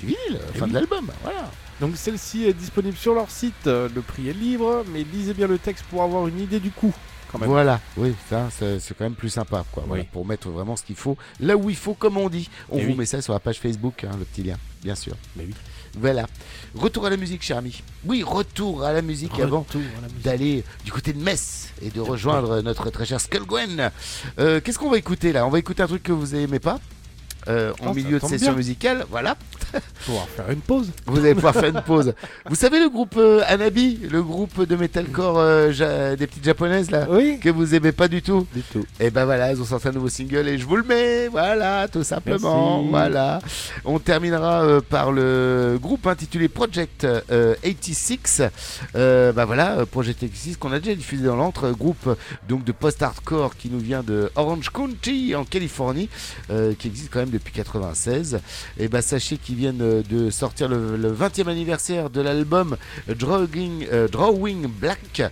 du 0.00 0.06
vinyle, 0.06 0.40
Eh 0.54 0.58
fin 0.58 0.64
oui. 0.66 0.70
de 0.70 0.74
l'album. 0.74 1.10
Voilà. 1.22 1.50
Donc 1.80 1.96
celle-ci 1.96 2.44
est 2.44 2.54
disponible 2.54 2.96
sur 2.96 3.14
leur 3.14 3.30
site. 3.30 3.66
Euh, 3.66 3.88
Le 3.94 4.00
prix 4.00 4.28
est 4.28 4.32
libre, 4.32 4.84
mais 4.92 5.04
lisez 5.12 5.34
bien 5.34 5.46
le 5.46 5.58
texte 5.58 5.84
pour 5.90 6.02
avoir 6.02 6.26
une 6.28 6.40
idée 6.40 6.60
du 6.60 6.70
coût. 6.70 6.94
Quand 7.32 7.38
même. 7.38 7.48
Voilà, 7.48 7.80
oui, 7.96 8.14
ça, 8.30 8.48
c'est 8.50 8.78
quand 8.96 9.04
même 9.04 9.14
plus 9.14 9.30
sympa, 9.30 9.64
quoi. 9.72 9.84
Voilà, 9.86 10.02
Oui. 10.04 10.08
pour 10.12 10.24
mettre 10.26 10.48
vraiment 10.50 10.76
ce 10.76 10.82
qu'il 10.84 10.96
faut 10.96 11.16
là 11.40 11.56
où 11.56 11.68
il 11.70 11.76
faut, 11.76 11.94
comme 11.94 12.16
on 12.16 12.28
dit. 12.28 12.48
On 12.70 12.78
Eh 12.78 12.82
vous 12.84 12.90
oui. 12.90 12.96
met 12.98 13.06
ça 13.06 13.20
sur 13.22 13.32
la 13.32 13.40
page 13.40 13.58
Facebook, 13.60 14.04
hein, 14.04 14.10
le 14.18 14.24
petit 14.24 14.42
lien, 14.42 14.56
bien 14.82 14.94
sûr. 14.94 15.14
Mais 15.36 15.44
oui. 15.46 15.54
Voilà. 15.98 16.26
Retour 16.74 17.06
à 17.06 17.10
la 17.10 17.16
musique, 17.16 17.42
cher 17.42 17.56
ami. 17.56 17.82
Oui, 18.04 18.22
retour 18.22 18.84
à 18.84 18.92
la 18.92 19.00
musique 19.00 19.40
avant 19.40 19.60
Retour 19.60 19.80
musique. 19.80 20.22
d'aller 20.22 20.64
du 20.84 20.92
côté 20.92 21.14
de 21.14 21.18
Metz 21.22 21.70
et 21.80 21.88
de 21.88 22.00
rejoindre 22.00 22.60
notre 22.60 22.90
très 22.90 23.06
cher 23.06 23.18
Skullgwen. 23.18 23.90
Euh, 24.38 24.60
Qu'est-ce 24.60 24.78
qu'on 24.78 24.90
va 24.90 24.98
écouter 24.98 25.32
là? 25.32 25.46
On 25.46 25.50
va 25.50 25.58
écouter 25.58 25.82
un 25.82 25.86
truc 25.86 26.02
que 26.02 26.12
vous 26.12 26.34
aimez 26.34 26.58
pas? 26.58 26.80
Euh, 27.48 27.72
en 27.80 27.88
ça 27.88 27.94
milieu 27.94 28.18
de 28.18 28.26
session 28.26 28.48
bien. 28.48 28.56
musicale, 28.56 29.06
voilà. 29.10 29.36
Pouvoir 30.06 30.28
faire 30.28 30.50
une 30.50 30.60
pause. 30.60 30.90
Vous 31.06 31.18
allez 31.18 31.34
pouvoir 31.34 31.54
faire 31.54 31.64
une 31.70 31.82
pause. 31.82 32.14
Vous 32.48 32.54
savez 32.54 32.78
le 32.80 32.88
groupe 32.88 33.14
euh, 33.18 33.42
Anabi, 33.48 34.00
le 34.10 34.22
groupe 34.22 34.62
de 34.64 34.76
metalcore 34.76 35.38
euh, 35.38 35.72
ja- 35.72 36.14
des 36.16 36.26
petites 36.26 36.44
japonaises 36.44 36.90
là, 36.90 37.06
Oui. 37.10 37.38
que 37.40 37.48
vous 37.50 37.74
aimez 37.74 37.92
pas 37.92 38.08
du 38.08 38.22
tout 38.22 38.46
Du 38.54 38.62
tout. 38.62 38.84
Et 39.00 39.10
ben 39.10 39.24
voilà, 39.24 39.52
ils 39.52 39.60
ont 39.60 39.64
sorti 39.64 39.88
un 39.88 39.92
nouveau 39.92 40.08
single 40.08 40.48
et 40.48 40.58
je 40.58 40.64
vous 40.66 40.76
le 40.76 40.82
mets, 40.84 41.28
voilà, 41.28 41.88
tout 41.88 42.04
simplement, 42.04 42.78
Merci. 42.78 42.90
voilà. 42.90 43.40
On 43.84 43.98
terminera 43.98 44.64
par 44.88 45.12
le 45.12 45.78
groupe 45.82 46.06
intitulé 46.06 46.48
Project 46.48 47.04
euh, 47.04 47.54
86. 47.62 48.42
Euh, 48.94 49.32
bah 49.32 49.44
voilà, 49.44 49.84
Project 49.86 50.20
86 50.20 50.56
qu'on 50.56 50.72
a 50.72 50.78
déjà 50.78 50.94
diffusé 50.94 51.24
dans 51.26 51.36
l'entre, 51.36 51.64
euh, 51.64 51.72
groupe 51.72 52.16
donc 52.48 52.64
de 52.64 52.72
post-hardcore 52.72 53.56
qui 53.56 53.68
nous 53.68 53.80
vient 53.80 54.02
de 54.02 54.30
Orange 54.36 54.70
County 54.70 55.34
en 55.34 55.44
Californie, 55.44 56.08
qui 56.78 56.86
existe 56.88 57.10
quand 57.12 57.18
même 57.20 57.30
depuis 57.38 57.52
96. 57.52 58.40
Et 58.78 58.88
bah 58.88 59.02
sachez 59.02 59.36
qu'ils 59.36 59.56
viennent 59.56 59.82
euh, 59.82 60.02
de 60.02 60.30
sortir 60.30 60.68
le, 60.68 60.96
le 60.96 61.12
20e 61.12 61.48
anniversaire 61.48 62.10
de 62.10 62.20
l'album 62.20 62.76
Drawing, 63.08 63.86
euh, 63.92 64.08
Drawing 64.08 64.66
Black. 64.66 65.22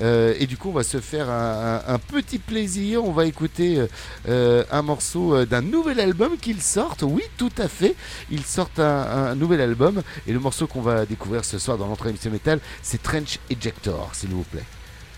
Euh, 0.00 0.34
et 0.38 0.46
du 0.46 0.56
coup, 0.56 0.70
on 0.70 0.72
va 0.72 0.82
se 0.82 1.00
faire 1.00 1.30
un, 1.30 1.98
petit 1.98 2.38
plaisir. 2.38 3.04
On 3.04 3.12
va 3.12 3.26
écouter 3.26 3.80
un 4.28 4.82
morceau 4.82 5.44
d'un 5.44 5.62
nouvel 5.62 6.00
album 6.00 6.36
qu'ils 6.36 6.62
sortent. 6.62 7.02
Oui, 7.02 7.22
tout 7.36 7.52
à 7.58 7.68
fait. 7.68 7.94
Ils 8.30 8.44
sortent 8.44 8.80
un, 8.80 9.34
nouvel 9.34 9.60
album. 9.60 10.02
Et 10.26 10.32
le 10.32 10.40
morceau 10.40 10.66
qu'on 10.66 10.82
va 10.82 11.06
découvrir 11.06 11.44
ce 11.44 11.58
soir 11.58 11.78
dans 11.78 11.86
l'entrée 11.86 12.10
émission 12.10 12.30
métal, 12.30 12.60
c'est 12.82 13.02
Trench 13.02 13.38
Ejector, 13.50 14.10
s'il 14.12 14.30
vous 14.30 14.44
plaît. 14.44 14.64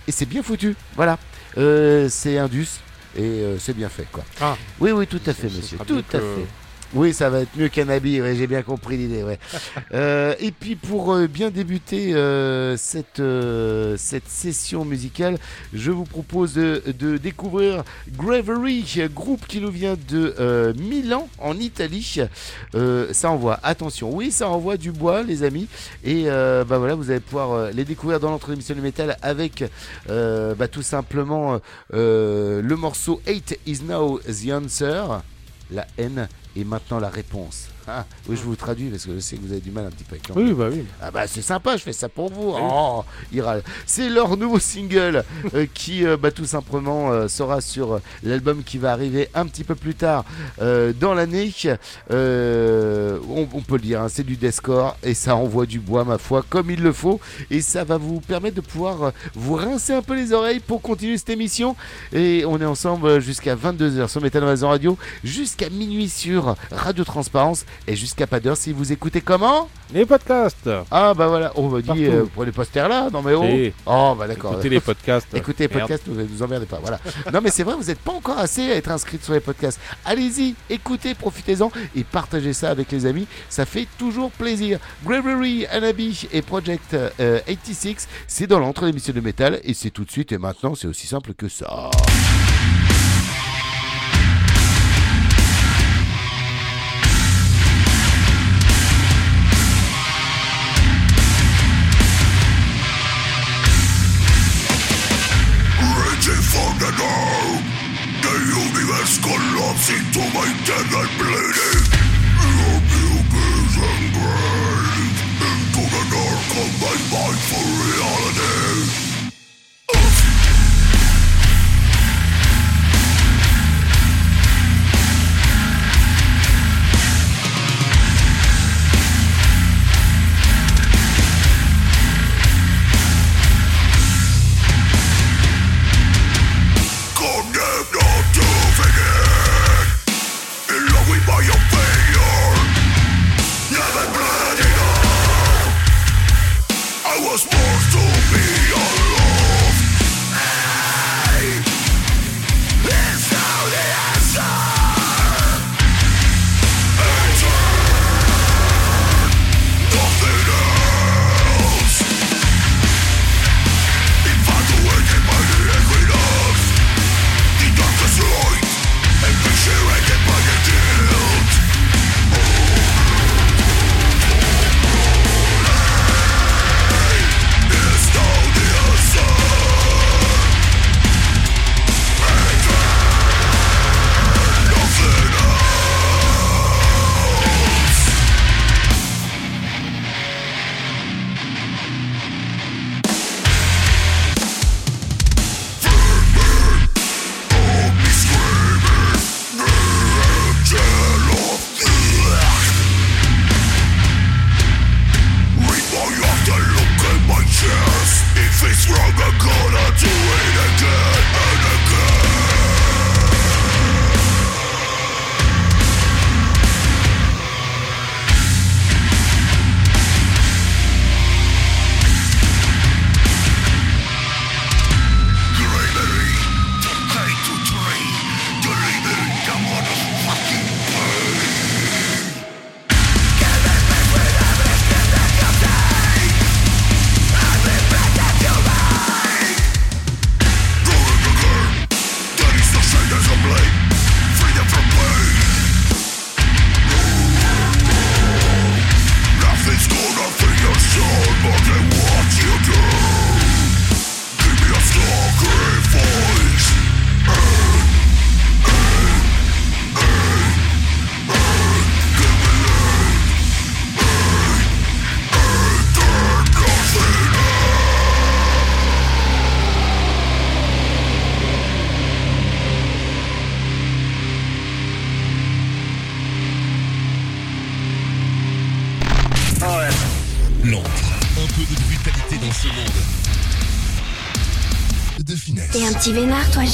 Et 0.07 0.13
c'est 0.13 0.27
bien 0.27 0.43
foutu. 0.43 0.77
Voilà. 0.97 1.19
C'est 1.57 2.39
Indus. 2.39 2.84
Et 3.17 3.23
euh, 3.23 3.59
c'est 3.59 3.75
bien 3.75 3.89
fait, 3.89 4.07
quoi. 4.11 4.25
Ah. 4.41 4.57
Oui, 4.81 4.91
oui, 4.91 5.07
tout 5.07 5.21
à 5.27 5.33
fait, 5.33 5.49
monsieur. 5.49 5.79
Tout 5.87 6.05
à 6.13 6.19
fait. 6.19 6.47
Oui, 6.95 7.13
ça 7.13 7.29
va 7.29 7.41
être 7.41 7.57
mieux 7.57 7.69
qu'un 7.69 7.89
habit, 7.89 8.21
ouais, 8.21 8.37
j'ai 8.37 8.47
bien 8.47 8.63
compris 8.63 8.97
l'idée. 8.97 9.23
Ouais. 9.23 9.39
Euh, 9.93 10.35
et 10.41 10.51
puis 10.51 10.77
pour 10.77 11.13
euh, 11.13 11.27
bien 11.27 11.51
débuter 11.51 12.15
euh, 12.15 12.77
cette, 12.77 13.23
cette 14.01 14.29
session 14.29 14.85
musicale, 14.85 15.39
je 15.73 15.91
vous 15.91 16.05
propose 16.05 16.55
de, 16.55 16.83
de 16.99 17.17
découvrir 17.17 17.85
Gravery, 18.17 18.85
groupe 19.15 19.47
qui 19.47 19.61
nous 19.61 19.71
vient 19.71 19.97
de 20.09 20.75
Milan 20.79 21.29
en 21.39 21.59
Italie. 21.59 22.21
Ça 23.13 23.31
envoie, 23.31 23.61
attention, 23.63 24.15
oui, 24.15 24.31
ça 24.31 24.49
envoie 24.49 24.77
du 24.77 24.91
bois, 24.91 25.23
les 25.23 25.43
amis. 25.43 25.69
Et 26.03 26.25
bah 26.25 26.79
voilà, 26.79 26.95
vous 26.95 27.11
allez 27.11 27.21
pouvoir 27.21 27.71
les 27.73 27.85
découvrir 27.85 28.21
dans 28.21 28.31
notre 28.31 28.53
émission 28.53 28.75
du 28.75 28.81
métal 28.81 29.17
avec 29.23 29.65
bah, 30.09 30.69
tout 30.69 30.83
simplement 30.83 31.61
le 31.91 32.75
morceau 32.75 33.21
8 33.27 33.61
is 33.67 33.83
now 33.83 34.19
the 34.21 34.51
answer. 34.53 35.05
La 35.71 35.87
haine 35.99 36.29
est 36.57 36.65
maintenant 36.65 36.99
la 36.99 37.11
réponse. 37.11 37.69
Ah, 37.87 38.05
oui, 38.29 38.37
je 38.37 38.43
vous 38.43 38.57
traduis 38.57 38.89
parce 38.89 39.05
que 39.05 39.15
je 39.15 39.19
sais 39.21 39.37
que 39.37 39.43
vous 39.43 39.53
avez 39.53 39.61
du 39.61 39.71
mal 39.71 39.87
un 39.87 39.91
petit 39.91 40.05
peu 40.05 40.15
avec 40.15 40.29
l'anglais. 40.29 40.45
Oui, 40.45 40.53
bah 40.55 40.69
oui. 40.73 40.85
Ah 41.03 41.11
bah 41.11 41.27
c'est 41.27 41.43
sympa, 41.43 41.77
je 41.77 41.83
fais 41.83 41.93
ça 41.93 42.09
pour 42.09 42.31
vous. 42.31 42.55
Oh, 42.59 43.05
il 43.33 43.43
râle. 43.43 43.63
C'est 43.85 44.09
leur 44.09 44.37
nouveau 44.37 44.59
single 44.59 45.25
euh, 45.55 45.67
qui 45.73 46.07
euh, 46.07 46.17
bah, 46.17 46.31
tout 46.31 46.47
simplement 46.47 47.11
euh, 47.11 47.29
sera 47.29 47.61
sur 47.61 48.01
l'album 48.23 48.63
qui 48.65 48.79
va 48.79 48.93
arriver 48.93 49.29
un 49.35 49.47
petit 49.47 49.65
peu 49.65 49.75
plus 49.75 49.95
tard 49.95 50.25
dans 50.59 51.15
l'année. 51.15 51.53
On, 52.11 53.49
on 53.53 53.61
peut 53.61 53.77
le 53.77 53.81
dire, 53.81 54.01
hein, 54.01 54.09
c'est 54.09 54.25
du 54.25 54.37
deathcore 54.37 54.97
et 55.03 55.15
ça 55.15 55.37
envoie 55.37 55.67
du 55.67 55.79
bois 55.79 56.05
ma 56.05 56.19
foi 56.19 56.45
comme 56.49 56.71
il 56.71 56.83
le 56.83 56.93
faut 56.93 57.21
et 57.51 57.61
ça 57.61 57.85
va 57.85 57.99
vous 57.99 58.21
permettre 58.21 58.57
de 58.57 58.61
pouvoir 58.61 59.13
vous 59.35 59.55
rincer 59.55 59.93
un 59.93 60.03
peu 60.03 60.15
les 60.15 60.33
oreilles 60.33 60.61
pour 60.61 60.81
continuer 60.81 61.19
cette 61.19 61.31
émission 61.31 61.77
et 62.13 62.45
on 62.47 62.61
est 62.61 62.65
ensemble 62.65 63.21
jusqu'à 63.21 63.57
22h 63.57 64.09
sur 64.09 64.21
Metal 64.21 64.43
Invasion 64.43 64.69
Radio, 64.69 64.99
jusqu'à 65.23 65.69
minuit 65.69 66.09
sur 66.09 66.57
Radio 66.71 67.05
Transparence 67.05 67.65
et 67.87 67.97
jusqu'à 67.97 68.27
pas 68.27 68.41
d'heure 68.41 68.57
si 68.57 68.73
vous 68.73 68.93
écoutez 68.93 69.21
comment 69.21 69.69
Les 69.93 70.07
podcasts. 70.07 70.69
ah 70.91 71.15
bah 71.15 71.27
voilà, 71.29 71.53
on 71.57 71.69
m'a 71.69 71.81
dit 71.81 72.07
euh, 72.07 72.25
pas 72.55 72.65
ce 72.65 72.71
terre 72.71 72.89
là, 72.89 73.09
non 73.13 73.23
mais 73.23 73.35
oh. 73.35 73.43
Si. 73.45 73.73
Oh 73.87 74.15
bah 74.19 74.27
d'accord. 74.27 74.53
Écoutez 74.55 74.69
les 74.69 74.81
podcasts. 74.81 75.29
Écoutez 75.35 75.69
les 75.69 75.75
Merde. 75.75 75.89
podcasts, 75.89 76.09
ne 76.09 76.23
vous 76.25 76.43
emmerdez 76.43 76.67
pas. 76.67 76.79
Voilà. 76.81 77.01
non 77.33 77.41
mais 77.43 77.51
c'est 77.51 77.63
vrai, 77.63 77.75
vous 77.75 77.85
n'êtes 77.85 77.99
pas 77.99 78.13
encore 78.13 78.39
assez 78.39 78.73
à 78.73 78.77
être 78.77 78.91
inscrit 78.91 79.19
sur 79.23 79.33
les 79.33 79.41
podcasts. 79.41 79.81
Allez-y, 80.05 80.55
écoutez, 80.71 81.15
profitez-en 81.15 81.71
et 81.97 82.05
partagez 82.05 82.53
ça 82.53 82.71
avec 82.71 82.91
les 82.93 83.07
amis. 83.07 83.27
Ça 83.49 83.67
fait 83.67 83.87
toujours 83.99 84.31
plaisir. 84.31 84.79
Gravery, 85.05 85.67
Anabi 85.67 86.29
et 86.33 86.43
Project 86.43 86.95
euh, 86.95 87.41
86, 87.47 88.09
c'est 88.27 88.47
dans 88.47 88.59
l'entre 88.59 88.87
l'émission 88.87 89.13
de 89.13 89.21
métal 89.21 89.61
et 89.65 89.75
c'est 89.75 89.91
tout 89.91 90.05
de 90.05 90.11
suite 90.11 90.33
et 90.33 90.39
maintenant 90.39 90.75
c'est 90.75 90.89
aussi 90.89 91.07
simple 91.07 91.35
que 91.35 91.49
ça. 91.49 91.91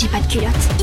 j'ai 0.01 0.09
pas 0.09 0.21
de 0.21 0.33
culotte. 0.33 0.80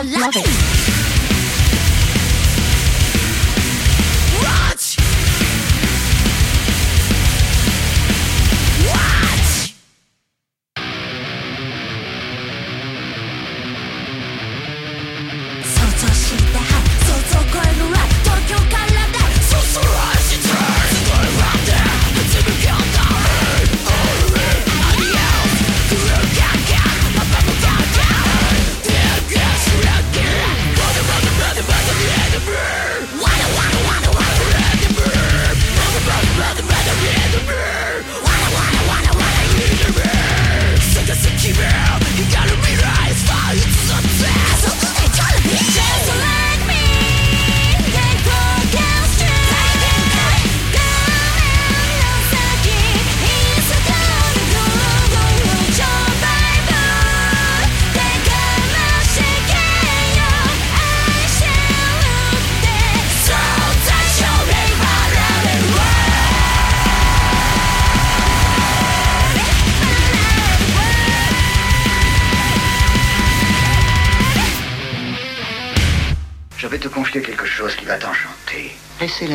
I 0.00 0.02
love 0.02 0.34
it. 0.34 0.69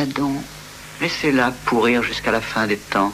donc. 0.06 0.42
Laissez-la 1.00 1.50
pourrir 1.66 2.02
jusqu'à 2.02 2.32
la 2.32 2.40
fin 2.40 2.66
des 2.66 2.76
temps. 2.76 3.12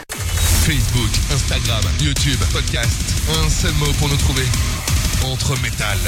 Facebook, 0.65 1.11
Instagram, 1.33 1.83
YouTube, 2.01 2.39
podcast. 2.53 3.01
Un 3.45 3.49
seul 3.51 3.73
mot 3.75 3.93
pour 3.99 4.09
nous 4.09 4.17
trouver. 4.17 4.47
Entre 5.25 5.61
métal. 5.61 5.99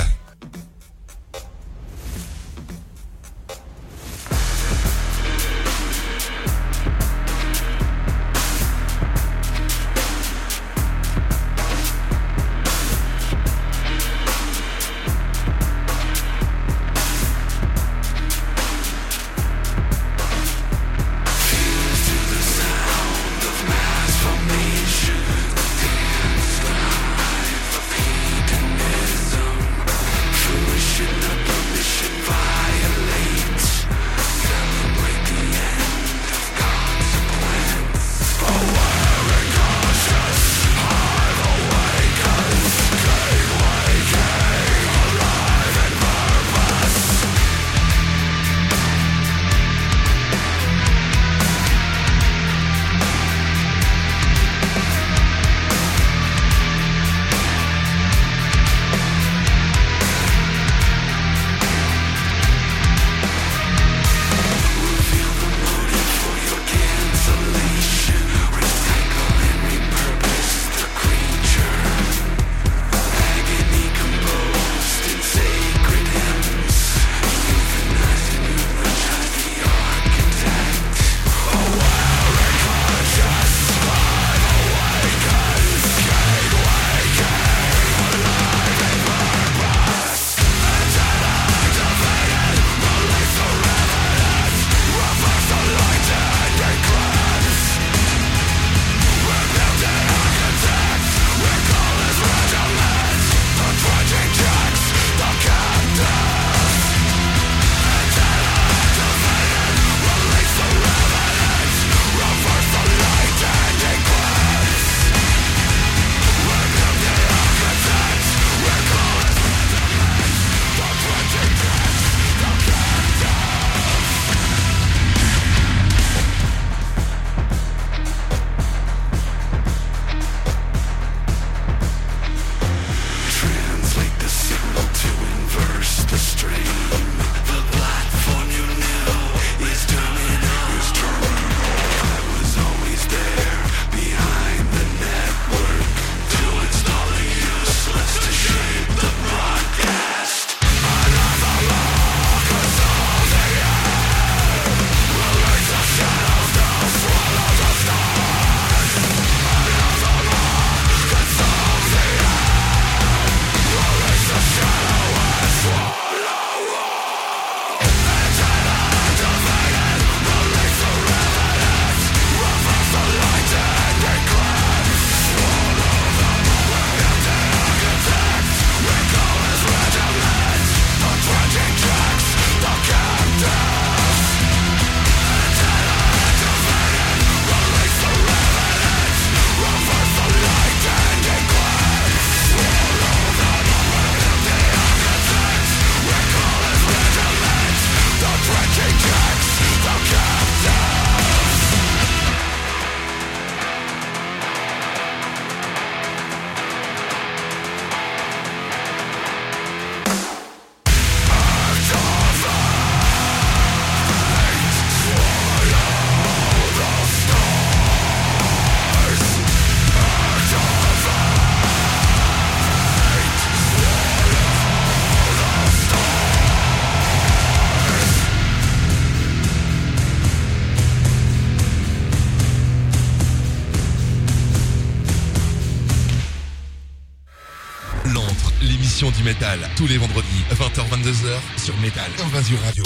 Tous 239.77 239.87
les 239.87 239.98
vendredis, 239.98 240.44
20h-22h, 240.52 241.62
sur 241.62 241.77
Métal 241.79 242.10
Invasion 242.25 242.58
Radio. 242.64 242.85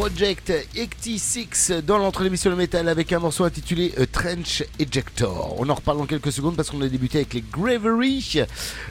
Project 0.00 0.50
86 0.72 1.72
dans 1.86 1.98
l'entre 1.98 2.22
l'émission 2.22 2.48
Le 2.48 2.56
Métal 2.56 2.88
avec 2.88 3.12
un 3.12 3.18
morceau 3.18 3.44
intitulé 3.44 3.92
euh, 3.98 4.06
Trench 4.10 4.64
Ejector. 4.78 5.54
On 5.58 5.68
en 5.68 5.74
reparle 5.74 5.98
dans 5.98 6.06
quelques 6.06 6.32
secondes 6.32 6.56
parce 6.56 6.70
qu'on 6.70 6.80
a 6.80 6.88
débuté 6.88 7.18
avec 7.18 7.34
les 7.34 7.42
Gravery. 7.42 8.40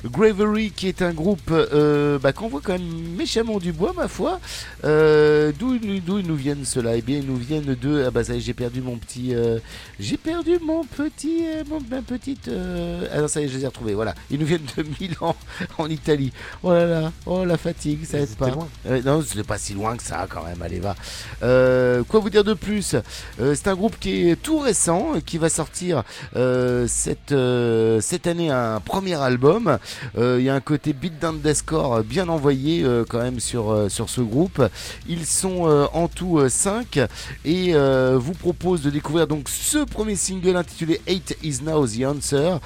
Gravery 0.05 0.69
qui 0.69 0.87
est 0.87 1.01
un 1.01 1.11
groupe 1.11 1.49
euh, 1.49 2.19
bah, 2.19 2.31
qu'on 2.31 2.47
voit 2.47 2.61
quand 2.63 2.73
même 2.73 3.15
méchamment 3.17 3.57
du 3.57 3.73
bois 3.73 3.93
ma 3.97 4.07
foi. 4.07 4.39
Euh, 4.83 5.51
D'où 5.57 5.73
ils- 5.81 6.03
nous 6.05 6.35
viennent 6.35 6.63
ceux-là? 6.63 6.95
Eh 6.97 7.01
bien 7.01 7.17
ils 7.17 7.25
nous 7.25 7.37
viennent 7.37 7.73
de... 7.73 8.03
Ah 8.07 8.11
bah 8.11 8.23
ça 8.23 8.35
y 8.35 8.37
est 8.37 8.41
j'ai 8.41 8.53
perdu 8.53 8.81
mon 8.81 8.97
petit... 8.97 9.33
euh, 9.33 9.57
j'ai 9.99 10.17
perdu 10.17 10.59
mon 10.63 10.83
petit... 10.83 11.41
mon, 11.67 11.79
ma 11.89 12.03
petite... 12.03 12.51
Ah 13.11 13.21
non 13.21 13.27
ça 13.27 13.41
y 13.41 13.45
est 13.45 13.47
je 13.47 13.57
les 13.57 13.63
ai 13.63 13.67
retrouvés 13.67 13.95
voilà. 13.95 14.13
Ils 14.29 14.37
nous 14.39 14.45
viennent 14.45 14.61
de 14.77 14.85
Milan 15.01 15.35
en 15.79 15.89
Italie. 15.89 16.31
Oh 16.61 16.71
là 16.71 16.85
là, 16.85 17.11
oh 17.25 17.45
la 17.45 17.57
fatigue, 17.57 18.05
ça 18.05 18.19
aide 18.19 18.35
pas. 18.35 18.51
loin. 18.51 18.67
Non, 19.03 19.23
c'est 19.25 19.41
pas 19.41 19.57
si 19.57 19.73
loin 19.73 19.97
que 19.97 20.03
ça 20.03 20.27
quand 20.29 20.43
même, 20.43 20.61
allez 20.61 20.79
va. 20.79 20.95
Euh, 21.43 22.03
quoi 22.03 22.19
vous 22.19 22.29
dire 22.29 22.43
de 22.43 22.53
plus 22.53 22.95
Euh, 23.39 23.55
C'est 23.55 23.67
un 23.67 23.75
groupe 23.75 23.97
qui 23.99 24.29
est 24.29 24.35
tout 24.35 24.59
récent, 24.59 25.13
qui 25.25 25.37
va 25.37 25.49
sortir 25.49 26.03
euh, 26.35 26.85
cette, 26.87 27.33
cette 28.03 28.27
année 28.27 28.49
un 28.49 28.79
premier 28.79 29.15
album. 29.15 29.77
Il 30.17 30.41
y 30.41 30.49
a 30.49 30.55
un 30.55 30.59
côté 30.59 30.93
beatdown 30.93 31.39
deathcore 31.39 32.03
bien 32.03 32.29
envoyé 32.29 32.85
quand 33.09 33.19
même 33.19 33.39
sur, 33.39 33.89
sur 33.89 34.09
ce 34.09 34.21
groupe. 34.21 34.61
Ils 35.07 35.25
sont 35.25 35.89
en 35.93 36.07
tout 36.07 36.41
5 36.47 36.99
et 37.45 37.73
vous 38.15 38.33
propose 38.33 38.81
de 38.81 38.89
découvrir 38.89 39.27
donc 39.27 39.49
ce 39.49 39.83
premier 39.83 40.15
single 40.15 40.55
intitulé 40.55 41.01
Hate 41.07 41.35
is 41.43 41.59
Now 41.63 41.87
the 41.87 42.05
Answer 42.05 42.57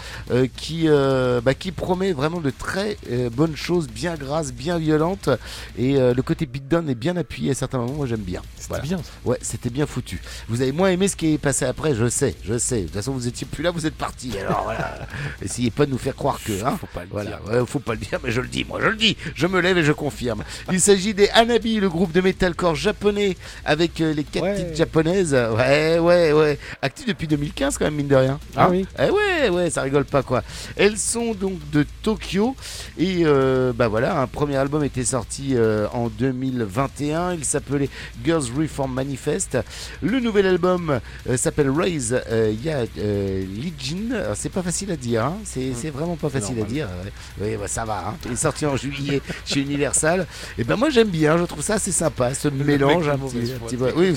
qui, 0.55 0.88
bah, 0.88 1.53
qui 1.53 1.71
promet 1.71 2.11
vraiment 2.13 2.41
de 2.41 2.49
très 2.51 2.97
bonnes 3.31 3.55
choses, 3.55 3.88
bien 3.88 4.15
grasses, 4.15 4.53
bien 4.53 4.77
violentes 4.77 5.29
et 5.77 5.93
le 5.93 6.21
côté 6.21 6.45
beatdown 6.45 6.89
est 6.89 6.95
bien 6.95 7.17
appuyé 7.17 7.51
à 7.51 7.53
certains 7.53 7.79
moments, 7.79 7.93
moi 7.93 8.07
j'aime 8.07 8.21
bien. 8.24 8.41
C'était 8.55 8.67
Voilà. 8.69 8.84
bien. 8.84 8.99
Ouais, 9.26 9.38
c'était 9.41 9.69
bien 9.69 9.86
foutu. 9.86 10.21
Vous 10.49 10.61
avez 10.61 10.71
moins 10.71 10.89
aimé 10.89 11.07
ce 11.07 11.15
qui 11.15 11.34
est 11.34 11.38
passé 11.38 11.65
après, 11.65 11.93
je 11.95 12.07
sais, 12.09 12.36
je 12.43 12.57
sais. 12.57 12.82
De 12.82 12.86
toute 12.86 12.93
façon, 12.95 13.11
vous 13.11 13.28
étiez 13.28 13.45
plus 13.49 13.63
là, 13.63 13.71
vous 13.71 13.86
êtes 13.86 13.95
parti. 13.95 14.38
Alors 14.39 14.61
voilà, 14.65 15.07
essayez 15.41 15.71
pas 15.71 15.86
de 15.86 15.91
nous 15.91 15.97
faire 15.97 16.15
croire 16.15 16.39
que. 16.43 16.63
Hein 16.65 16.78
Faut 16.80 16.88
pas 16.88 17.03
le 17.03 17.09
voilà, 17.11 17.32
dire. 17.32 17.39
ouais, 17.51 17.65
faut 17.67 17.80
pas 17.80 17.93
le 17.93 17.99
dire, 17.99 18.19
mais 18.24 18.32
je 18.32 18.41
le 18.41 18.47
dis, 18.47 18.63
moi 18.65 18.80
je 18.82 18.88
le 18.88 18.95
dis. 18.95 19.17
Je 19.36 19.47
me 19.47 19.59
lève 19.59 19.78
et 19.78 19.84
je 19.84 19.91
confirme. 19.91 20.43
Il 20.71 20.80
s'agit 20.82 21.13
des 21.13 21.30
Hanabi, 21.30 21.80
le 21.80 21.89
groupe 21.89 22.11
de 22.11 22.21
metalcore 22.21 22.76
japonais 22.76 23.38
avec 23.65 23.99
euh, 24.01 24.13
les 24.13 24.24
quatre 24.24 24.43
Ouais. 24.43 24.55
petites 24.55 24.76
japonaises. 24.76 25.34
Ouais, 25.34 25.99
ouais, 25.99 26.34
ouais. 26.34 26.59
Actif 26.82 27.05
depuis 27.05 27.28
2015 27.28 27.78
quand 27.78 27.86
même, 27.86 27.95
mine 27.95 28.07
de 28.07 28.15
rien. 28.15 28.39
Ah 28.55 28.65
Hein 28.65 28.67
oui. 28.71 28.86
Eh 28.99 29.09
ouais, 29.09 29.49
ouais, 29.49 29.69
ça 29.69 29.82
rigole 29.82 30.05
pas 30.05 30.24
quoi. 30.24 30.43
Elles 30.76 30.97
sont 30.97 31.34
donc 31.34 31.53
de 31.71 31.86
Tokyo 32.01 32.55
et 32.97 33.21
euh, 33.26 33.74
bah 33.74 33.88
voilà, 33.88 34.19
un 34.19 34.28
premier 34.28 34.55
album 34.57 34.84
était 34.84 35.03
sorti 35.05 35.51
euh, 35.55 35.88
en 35.93 36.07
2021. 36.09 37.34
Il 37.36 37.45
s'appelait 37.45 37.89
Girls 38.24 38.45
Reform 38.57 38.93
Manifest. 38.93 39.57
Le 40.01 40.20
nouvel 40.20 40.45
album 40.45 40.99
euh, 41.30 41.38
s'appelle 41.38 41.70
Rise 41.70 42.20
euh, 42.30 42.53
Ya 42.64 42.80
euh, 42.97 43.43
Legion. 43.57 44.16
Alors, 44.16 44.36
C'est 44.36 44.49
pas 44.49 44.61
facile 44.64 44.91
à 44.91 44.95
dire, 44.97 45.26
hein. 45.26 45.38
c'est 45.43 45.74
c'est 45.74 45.89
vraiment 45.89 46.16
pas 46.16 46.30
facile 46.30 46.59
à 46.59 46.64
dire. 46.66 46.88
Ouais. 47.05 47.11
Oui, 47.51 47.57
bah, 47.59 47.68
ça 47.68 47.86
va. 47.86 48.09
hein. 48.09 48.16
Il 48.26 48.34
est 48.34 48.36
sorti 48.36 48.66
en 48.66 48.76
juillet 48.78 49.22
chez 49.45 49.61
Universal. 49.61 50.28
Et 50.57 50.64
ben 50.64 50.76
moi 50.76 50.89
j'aime 50.89 51.09
bien, 51.09 51.38
je 51.38 51.43
trouve 51.45 51.61
ça 51.64 51.76
assez 51.76 51.91
sympa, 51.91 52.34
ce 52.34 52.47
mélange 52.47 53.05
petit, 53.66 53.78
foi, 53.78 53.89
Oui, 53.95 54.14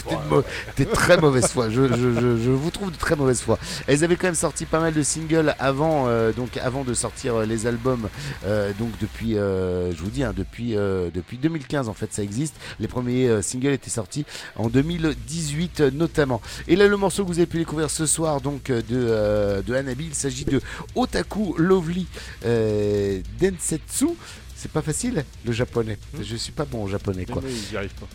c'était 0.69 0.85
de 0.85 0.91
très 0.95 1.17
mauvaise 1.19 1.47
foi. 1.47 1.71
Je, 1.71 1.89
je- 1.89 2.13
je- 2.21 2.37
je 2.45 2.51
vous 2.51 2.71
trouve 2.71 2.91
de 2.91 2.97
très 2.97 3.17
mauvaise 3.17 3.41
foi. 3.41 3.59
Elles 3.87 4.05
avaient 4.05 4.17
quand 4.17 4.27
même 4.29 4.35
sorti 4.35 4.65
pas 4.67 4.81
mal 4.81 4.93
de 4.95 5.03
singles 5.03 5.55
avant, 5.59 6.05
euh, 6.09 6.33
donc 6.33 6.57
avant 6.59 6.85
de 6.85 6.95
sortir 6.95 7.41
les 7.41 7.67
albums. 7.67 8.09
euh, 8.45 8.73
donc 8.79 8.91
depuis, 9.01 9.37
euh, 9.39 9.93
je 9.95 10.01
vous 10.03 10.11
dis, 10.11 10.23
hein, 10.23 10.33
depuis 10.37 10.75
depuis 11.15 11.39
2015 11.39 11.89
en 11.89 11.95
fait, 11.95 12.13
ça 12.13 12.23
existe. 12.23 12.55
Les 12.81 12.89
premiers 12.89 13.43
singles 13.43 13.73
étaient 13.73 13.86
sortis 13.91 14.25
en 14.57 14.69
2018 14.69 15.81
euh, 15.81 15.91
notamment. 15.91 16.41
Et 16.69 16.77
là, 16.77 16.87
le 16.87 16.97
morceau 16.97 17.25
que 17.25 17.29
vous 17.29 17.39
avez 17.39 17.47
pu 17.47 17.59
découvrir 17.59 17.91
ce 17.91 18.07
soir, 18.07 18.41
donc 18.41 18.71
euh, 18.71 18.83
de 18.83 18.85
euh, 18.93 19.63
de 19.63 19.75
Hanabi, 19.75 20.07
il 20.07 20.15
s'agit 20.15 20.45
de 20.45 20.61
Otaku 20.95 21.55
Lovely 21.59 22.07
euh, 22.45 23.21
Densetsu. 23.41 24.09
C'est 24.55 24.71
pas 24.71 24.83
facile 24.83 25.25
le 25.45 25.53
japonais. 25.53 25.99
Je 26.21 26.37
suis 26.37 26.53
pas 26.53 26.65
bon 26.65 26.85
au 26.85 26.89
japonais 26.89 27.27
quoi. 27.27 27.43
Mais 27.45 27.51
J'y 27.71 27.77
arrive 27.77 27.93
pas. 27.95 28.07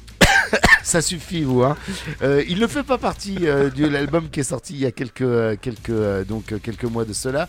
Ça 0.84 1.02
suffit, 1.02 1.44
vous. 1.44 1.64
Hein. 1.64 1.78
Euh, 2.22 2.44
il 2.48 2.60
ne 2.60 2.68
fait 2.68 2.84
pas 2.84 2.98
partie 2.98 3.38
euh, 3.44 3.70
de 3.70 3.86
l'album 3.86 4.30
qui 4.30 4.40
est 4.40 4.44
sorti 4.44 4.74
il 4.74 4.80
y 4.80 4.86
a 4.86 4.92
quelques, 4.92 5.22
euh, 5.22 5.56
quelques, 5.60 6.28
donc, 6.28 6.54
quelques 6.62 6.86
mois 6.86 7.06
de 7.06 7.14
cela. 7.14 7.48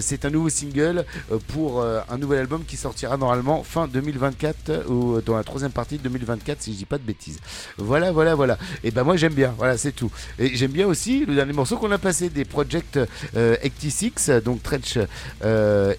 C'est 0.00 0.24
un 0.24 0.30
nouveau 0.30 0.48
single 0.48 1.04
pour 1.48 1.82
un 1.82 2.18
nouvel 2.18 2.40
album 2.40 2.64
qui 2.64 2.76
sortira 2.76 3.16
normalement 3.16 3.62
fin 3.62 3.88
2024 3.88 4.70
euh, 4.70 4.84
ou 4.88 5.20
dans 5.20 5.36
la 5.36 5.44
troisième 5.44 5.70
partie 5.70 5.98
de 5.98 6.02
2024, 6.02 6.62
si 6.62 6.72
je 6.72 6.78
dis 6.78 6.84
pas 6.84 6.98
de 6.98 7.02
bêtises. 7.02 7.38
Voilà, 7.78 8.12
voilà, 8.12 8.34
voilà. 8.34 8.58
Et 8.82 8.90
ben 8.90 9.04
moi 9.04 9.16
j'aime 9.16 9.34
bien. 9.34 9.54
Voilà, 9.56 9.76
c'est 9.76 9.92
tout. 9.92 10.10
Et 10.38 10.56
j'aime 10.56 10.72
bien 10.72 10.86
aussi 10.86 11.24
le 11.24 11.34
dernier 11.34 11.52
morceau 11.52 11.76
qu'on 11.76 11.90
a 11.92 11.98
passé 11.98 12.28
des 12.28 12.44
Project 12.44 12.98
86, 13.34 14.30
donc 14.44 14.62
Trench 14.62 14.98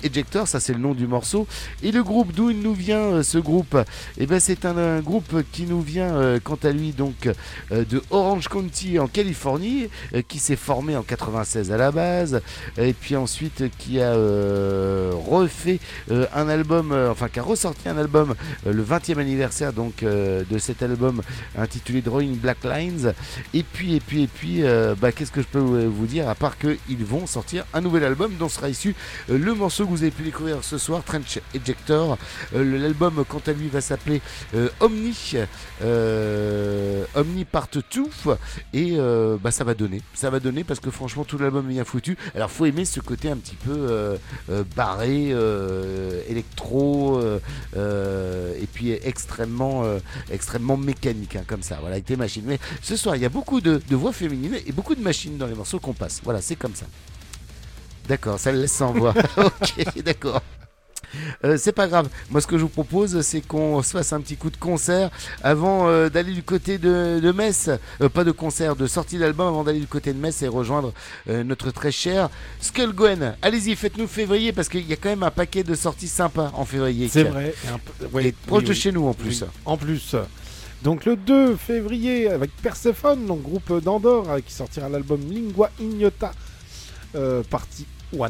Ejector, 0.03 0.47
ça 0.47 0.59
c'est 0.59 0.73
le 0.73 0.79
nom 0.79 0.93
du 0.93 1.07
morceau. 1.07 1.47
Et 1.83 1.91
le 1.91 2.03
groupe 2.03 2.31
d'où 2.33 2.49
il 2.49 2.61
nous 2.61 2.73
vient, 2.73 3.23
ce 3.23 3.37
groupe? 3.37 3.77
Et 4.17 4.25
ben 4.25 4.39
c'est 4.39 4.65
un, 4.65 4.99
groupe 4.99 5.43
qui 5.51 5.63
nous 5.63 5.81
vient 5.81 6.34
quant 6.43 6.57
à 6.63 6.71
lui 6.71 6.91
donc 6.91 7.29
euh, 7.71 7.85
de 7.85 8.01
Orange 8.09 8.47
County 8.47 8.99
en 8.99 9.07
Californie, 9.07 9.89
euh, 10.13 10.21
qui 10.27 10.39
s'est 10.39 10.55
formé 10.55 10.95
en 10.95 11.03
96 11.03 11.71
à 11.71 11.77
la 11.77 11.91
base, 11.91 12.41
et 12.77 12.93
puis 12.93 13.15
ensuite 13.15 13.61
euh, 13.61 13.69
qui 13.77 13.99
a 13.99 14.13
euh, 14.13 15.11
refait 15.13 15.79
euh, 16.11 16.25
un 16.33 16.47
album, 16.49 16.91
euh, 16.91 17.11
enfin 17.11 17.29
qui 17.29 17.39
a 17.39 17.43
ressorti 17.43 17.89
un 17.89 17.97
album 17.97 18.35
euh, 18.65 18.73
le 18.73 18.83
20e 18.83 19.17
anniversaire 19.19 19.73
donc 19.73 20.03
euh, 20.03 20.43
de 20.49 20.57
cet 20.57 20.83
album 20.83 21.21
intitulé 21.57 22.01
Drawing 22.01 22.37
Black 22.37 22.63
Lines. 22.63 23.13
Et 23.53 23.63
puis 23.63 23.95
et 23.95 23.99
puis 23.99 24.23
et 24.23 24.27
puis 24.27 24.63
euh, 24.63 24.95
bah, 24.99 25.11
qu'est-ce 25.11 25.31
que 25.31 25.41
je 25.41 25.47
peux 25.47 25.59
vous 25.59 26.05
dire 26.05 26.29
à 26.29 26.35
part 26.35 26.57
qu'ils 26.57 27.05
vont 27.05 27.27
sortir 27.27 27.65
un 27.73 27.81
nouvel 27.81 28.03
album 28.03 28.33
dont 28.39 28.49
sera 28.49 28.69
issu 28.69 28.95
euh, 29.29 29.37
le 29.37 29.53
morceau 29.53 29.85
que 29.85 29.89
vous 29.89 30.03
avez 30.03 30.11
pu 30.11 30.23
découvrir 30.23 30.63
ce 30.63 30.77
soir, 30.77 31.03
Trench 31.03 31.39
Ejector. 31.53 32.17
Euh, 32.55 32.79
L'album 32.79 33.23
quant 33.27 33.41
à 33.47 33.51
lui 33.51 33.67
va 33.67 33.81
s'appeler 33.81 34.21
euh, 34.53 34.69
Omni, 34.79 35.33
euh, 35.81 36.24
Omni 37.15 37.45
Part 37.45 37.67
2 37.71 37.81
et 38.73 38.95
euh, 38.97 39.37
bah, 39.41 39.51
ça 39.51 39.63
va 39.63 39.73
donner, 39.73 40.01
ça 40.13 40.29
va 40.29 40.39
donner 40.39 40.63
parce 40.63 40.79
que 40.79 40.91
franchement 40.91 41.23
tout 41.23 41.37
l'album 41.37 41.69
est 41.69 41.73
bien 41.73 41.85
foutu. 41.85 42.17
Alors 42.35 42.51
faut 42.51 42.65
aimer 42.65 42.85
ce 42.85 42.99
côté 42.99 43.29
un 43.29 43.37
petit 43.37 43.55
peu 43.55 43.71
euh, 43.71 44.17
euh, 44.49 44.63
barré, 44.75 45.29
euh, 45.31 46.21
électro 46.27 47.17
euh, 47.17 47.39
euh, 47.77 48.53
et 48.61 48.67
puis 48.67 48.91
extrêmement, 48.91 49.83
euh, 49.83 49.99
extrêmement 50.31 50.77
mécanique 50.77 51.35
hein, 51.35 51.43
comme 51.47 51.61
ça, 51.61 51.77
voilà 51.79 51.93
avec 51.95 52.05
des 52.05 52.17
machines. 52.17 52.43
Mais 52.45 52.59
ce 52.81 52.95
soir 52.95 53.15
il 53.15 53.21
y 53.21 53.25
a 53.25 53.29
beaucoup 53.29 53.61
de, 53.61 53.81
de 53.87 53.95
voix 53.95 54.11
féminines 54.11 54.57
et 54.65 54.71
beaucoup 54.71 54.95
de 54.95 55.01
machines 55.01 55.37
dans 55.37 55.47
les 55.47 55.55
morceaux 55.55 55.79
qu'on 55.79 55.93
passe. 55.93 56.21
Voilà 56.23 56.41
c'est 56.41 56.55
comme 56.55 56.75
ça. 56.75 56.85
D'accord, 58.07 58.39
ça 58.39 58.51
le 58.51 58.61
laisse 58.61 58.73
sans 58.73 58.93
voix. 58.93 59.13
ok, 59.37 60.03
d'accord. 60.03 60.41
Euh, 61.43 61.57
c'est 61.57 61.71
pas 61.71 61.87
grave. 61.87 62.09
Moi, 62.29 62.41
ce 62.41 62.47
que 62.47 62.57
je 62.57 62.63
vous 62.63 62.69
propose, 62.69 63.21
c'est 63.21 63.41
qu'on 63.41 63.81
se 63.83 63.91
fasse 63.91 64.13
un 64.13 64.21
petit 64.21 64.35
coup 64.37 64.49
de 64.49 64.57
concert 64.57 65.09
avant 65.43 65.87
euh, 65.87 66.09
d'aller 66.09 66.33
du 66.33 66.43
côté 66.43 66.77
de, 66.77 67.19
de 67.21 67.31
Metz. 67.31 67.69
Euh, 68.01 68.09
pas 68.09 68.23
de 68.23 68.31
concert, 68.31 68.75
de 68.75 68.87
sortie 68.87 69.17
d'album 69.17 69.47
avant 69.47 69.63
d'aller 69.63 69.79
du 69.79 69.87
côté 69.87 70.13
de 70.13 70.19
Metz 70.19 70.41
et 70.41 70.47
rejoindre 70.47 70.93
notre 71.27 71.71
très 71.71 71.91
cher 71.91 72.29
Skull 72.61 72.93
Gwen. 72.93 73.35
Allez-y, 73.41 73.75
faites-nous 73.75 74.07
février 74.07 74.51
parce 74.53 74.69
qu'il 74.69 74.87
y 74.87 74.93
a 74.93 74.95
quand 74.95 75.09
même 75.09 75.23
un 75.23 75.31
paquet 75.31 75.63
de 75.63 75.75
sorties 75.75 76.07
sympas 76.07 76.51
en 76.53 76.65
février. 76.65 77.07
C'est 77.09 77.23
vrai. 77.23 77.53
un 77.67 78.19
Et 78.19 78.31
proche 78.31 78.61
oui, 78.61 78.63
de 78.65 78.69
oui. 78.69 78.75
chez 78.75 78.91
nous 78.91 79.07
en 79.07 79.13
plus. 79.13 79.41
Oui, 79.41 79.47
en 79.65 79.77
plus. 79.77 80.15
Donc 80.83 81.05
le 81.05 81.15
2 81.15 81.55
février 81.55 82.29
avec 82.29 82.55
Persephone, 82.57 83.25
donc 83.25 83.41
groupe 83.41 83.81
d'Andorre, 83.83 84.37
qui 84.45 84.53
sortira 84.53 84.87
l'album 84.89 85.19
Lingua 85.29 85.71
Ignota, 85.79 86.31
partie 87.49 87.85
1. 88.17 88.29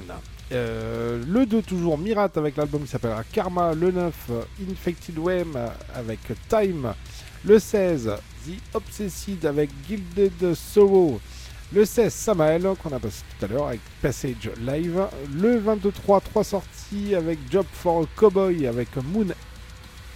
Euh, 0.52 1.24
le 1.28 1.46
2 1.46 1.62
toujours 1.64 1.98
Mirat 1.98 2.30
avec 2.36 2.56
l'album 2.58 2.84
qui 2.84 2.88
s'appellera 2.88 3.24
Karma. 3.32 3.74
Le 3.74 3.92
9 3.92 4.14
euh, 4.30 4.42
Infected 4.70 5.18
Wem 5.18 5.58
avec 5.94 6.20
Time. 6.48 6.94
Le 7.44 7.60
16 7.60 8.12
The 8.46 8.76
Obsessed 8.76 9.46
avec 9.46 9.70
Gilded 9.88 10.54
Sorrow. 10.54 11.20
Le 11.74 11.84
16 11.84 12.14
Samael 12.14 12.68
qu'on 12.82 12.96
a 12.96 13.00
passé 13.00 13.24
tout 13.38 13.46
à 13.46 13.48
l'heure 13.48 13.68
avec 13.68 13.82
Passage 14.02 14.52
Live. 14.62 15.08
Le 15.36 15.58
23 15.58 16.22
3 16.22 16.44
sorties 16.44 17.16
avec 17.16 17.40
Job 17.52 17.66
for 17.72 18.04
a 18.04 18.06
Cowboy 18.16 18.68
avec 18.68 18.96
Moon 18.98 19.28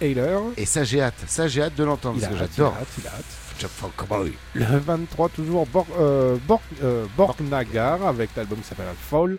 Ailer. 0.00 0.38
Et 0.56 0.64
ça, 0.64 0.84
j'ai 0.84 1.02
hâte. 1.02 1.22
Ça, 1.26 1.48
j'ai 1.48 1.62
hâte 1.62 1.74
de 1.74 1.84
l'entendre 1.84 2.18
a 2.18 2.28
parce 2.28 2.32
que 2.32 2.38
j'adore. 2.38 2.74
il 2.74 2.78
a 2.78 2.80
hâte, 2.80 2.88
il 2.98 3.06
a 3.06 3.10
hâte. 3.10 3.24
Job 3.58 3.70
for 3.70 3.90
Cowboy. 3.96 4.32
Le 4.54 4.64
23, 4.78 5.28
toujours 5.28 5.66
euh, 5.98 6.38
euh, 6.82 7.06
Borgnagar 7.16 8.06
avec 8.06 8.30
l'album 8.34 8.58
qui 8.60 8.68
s'appelle 8.68 8.86
Fall. 8.98 9.36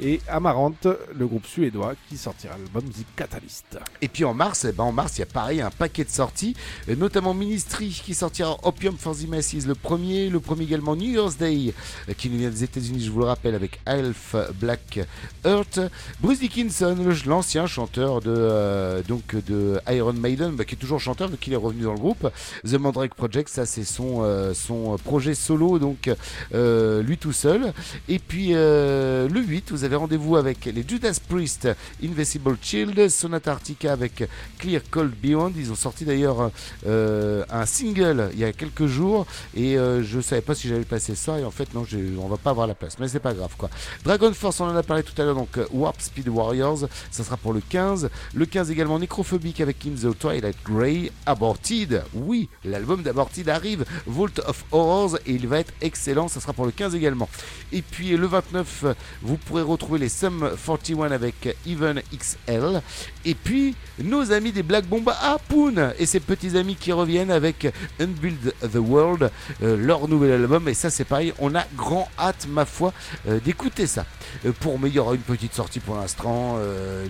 Et 0.00 0.20
Amarante, 0.28 0.86
le 1.14 1.26
groupe 1.26 1.46
suédois 1.46 1.94
qui 2.08 2.16
sortira 2.16 2.56
l'album 2.56 2.84
The 2.90 3.04
Catalyst. 3.16 3.78
Et 4.00 4.08
puis 4.08 4.24
en 4.24 4.34
mars, 4.34 4.64
eh 4.68 4.72
ben 4.72 4.84
en 4.84 4.92
mars, 4.92 5.18
il 5.18 5.20
y 5.20 5.22
a 5.22 5.26
pareil 5.26 5.60
un 5.60 5.70
paquet 5.70 6.04
de 6.04 6.10
sorties, 6.10 6.56
notamment 6.88 7.34
Ministry 7.34 8.00
qui 8.04 8.14
sortira 8.14 8.56
Opium 8.62 8.96
for 8.96 9.14
the 9.14 9.28
Masses 9.28 9.50
le 9.66 9.74
premier, 9.74 10.28
le 10.30 10.40
premier 10.40 10.64
également 10.64 10.96
New 10.96 11.10
Year's 11.10 11.36
Day 11.36 11.74
euh, 12.08 12.12
qui 12.16 12.30
nous 12.30 12.38
vient 12.38 12.50
des 12.50 12.64
États-Unis, 12.64 13.02
je 13.04 13.10
vous 13.10 13.20
le 13.20 13.24
rappelle, 13.26 13.54
avec 13.54 13.80
Elf 13.86 14.36
Black 14.60 15.00
Earth, 15.44 15.80
Bruce 16.20 16.40
Dickinson, 16.40 16.96
l'ancien 17.26 17.66
chanteur 17.66 18.20
de 18.20 18.34
euh, 18.34 19.02
donc 19.06 19.34
de 19.46 19.80
Iron 19.88 20.12
Maiden, 20.12 20.52
bah, 20.52 20.64
qui 20.64 20.74
est 20.74 20.78
toujours 20.78 21.00
chanteur 21.00 21.28
vu 21.28 21.36
qu'il 21.36 21.52
est 21.52 21.56
revenu 21.56 21.82
dans 21.82 21.92
le 21.92 21.98
groupe. 21.98 22.30
The 22.64 22.74
Mandrake 22.74 23.14
Project, 23.14 23.48
ça 23.48 23.66
c'est 23.66 23.84
son 23.84 24.20
euh, 24.22 24.54
son 24.54 24.96
projet 24.98 25.34
solo, 25.34 25.78
donc 25.78 26.10
lui 26.52 27.18
tout 27.18 27.32
seul. 27.32 27.72
Et 28.08 28.18
puis 28.18 28.50
le 28.50 29.28
8, 29.28 29.70
vous 29.70 29.84
avez 29.84 29.89
rendez-vous 29.96 30.36
avec 30.36 30.64
les 30.66 30.84
Judas 30.86 31.18
Priest, 31.28 31.68
Invisible 32.02 32.56
Child, 32.60 33.08
Sonata 33.08 33.52
Arctica 33.52 33.92
avec 33.92 34.28
Clear 34.58 34.82
Cold 34.90 35.12
Beyond. 35.20 35.52
Ils 35.56 35.70
ont 35.72 35.76
sorti 35.76 36.04
d'ailleurs 36.04 36.50
euh, 36.86 37.44
un 37.50 37.66
single 37.66 38.30
il 38.32 38.38
y 38.38 38.44
a 38.44 38.52
quelques 38.52 38.86
jours 38.86 39.26
et 39.54 39.76
euh, 39.76 40.02
je 40.02 40.20
savais 40.20 40.40
pas 40.40 40.54
si 40.54 40.68
j'allais 40.68 40.84
passer 40.84 41.14
ça 41.14 41.38
et 41.38 41.44
en 41.44 41.50
fait 41.50 41.74
non, 41.74 41.84
on 42.18 42.28
va 42.28 42.36
pas 42.36 42.50
avoir 42.50 42.66
la 42.66 42.74
place, 42.74 42.98
mais 42.98 43.08
c'est 43.08 43.20
pas 43.20 43.34
grave 43.34 43.54
quoi. 43.58 43.70
Dragon 44.04 44.32
Force, 44.32 44.60
on 44.60 44.66
en 44.66 44.76
a 44.76 44.82
parlé 44.82 45.02
tout 45.02 45.20
à 45.20 45.24
l'heure, 45.24 45.34
donc 45.34 45.58
euh, 45.58 45.66
Warp 45.72 46.00
Speed 46.00 46.28
Warriors, 46.28 46.88
ça 47.10 47.24
sera 47.24 47.36
pour 47.36 47.52
le 47.52 47.60
15. 47.68 48.08
Le 48.34 48.46
15 48.46 48.70
également 48.70 48.98
Nécrophobique 48.98 49.60
avec 49.60 49.84
In 49.86 49.90
the 49.90 50.16
Twilight 50.18 50.56
Grey, 50.64 51.10
Aborted. 51.26 52.04
Oui, 52.14 52.48
l'album 52.64 53.02
d'Aborted 53.02 53.48
arrive, 53.48 53.84
Vault 54.06 54.40
of 54.46 54.64
Horrors 54.72 55.16
et 55.26 55.32
il 55.32 55.48
va 55.48 55.58
être 55.60 55.72
excellent, 55.80 56.28
ça 56.28 56.40
sera 56.40 56.52
pour 56.52 56.66
le 56.66 56.72
15 56.72 56.94
également. 56.94 57.28
Et 57.72 57.82
puis 57.82 58.16
le 58.16 58.26
29, 58.26 58.84
euh, 58.84 58.94
vous 59.22 59.36
pourrez 59.36 59.62
retrouver 59.62 59.79
les 59.96 60.08
Sum 60.08 60.50
41 60.64 61.10
avec 61.10 61.56
Even 61.66 62.00
XL. 62.12 62.82
Et 63.24 63.34
puis 63.34 63.74
nos 64.02 64.32
amis 64.32 64.52
des 64.52 64.62
Black 64.62 64.86
Bomba 64.86 65.16
à 65.20 65.38
Poon 65.38 65.92
et 65.98 66.06
ses 66.06 66.20
petits 66.20 66.56
amis 66.56 66.76
qui 66.76 66.92
reviennent 66.92 67.30
avec 67.30 67.72
Unbuild 67.98 68.54
the 68.60 68.76
World, 68.76 69.30
euh, 69.62 69.76
leur 69.76 70.08
nouvel 70.08 70.32
album. 70.32 70.68
Et 70.68 70.74
ça 70.74 70.90
c'est 70.90 71.04
pareil, 71.04 71.32
on 71.38 71.54
a 71.54 71.64
grand 71.76 72.08
hâte 72.18 72.46
ma 72.48 72.64
foi 72.64 72.92
euh, 73.28 73.40
d'écouter 73.40 73.86
ça. 73.86 74.04
Euh, 74.46 74.52
pour 74.60 74.78
aura 74.98 75.14
une 75.14 75.20
petite 75.20 75.54
sortie 75.54 75.80
pour 75.80 75.96
l'instant, 75.96 76.58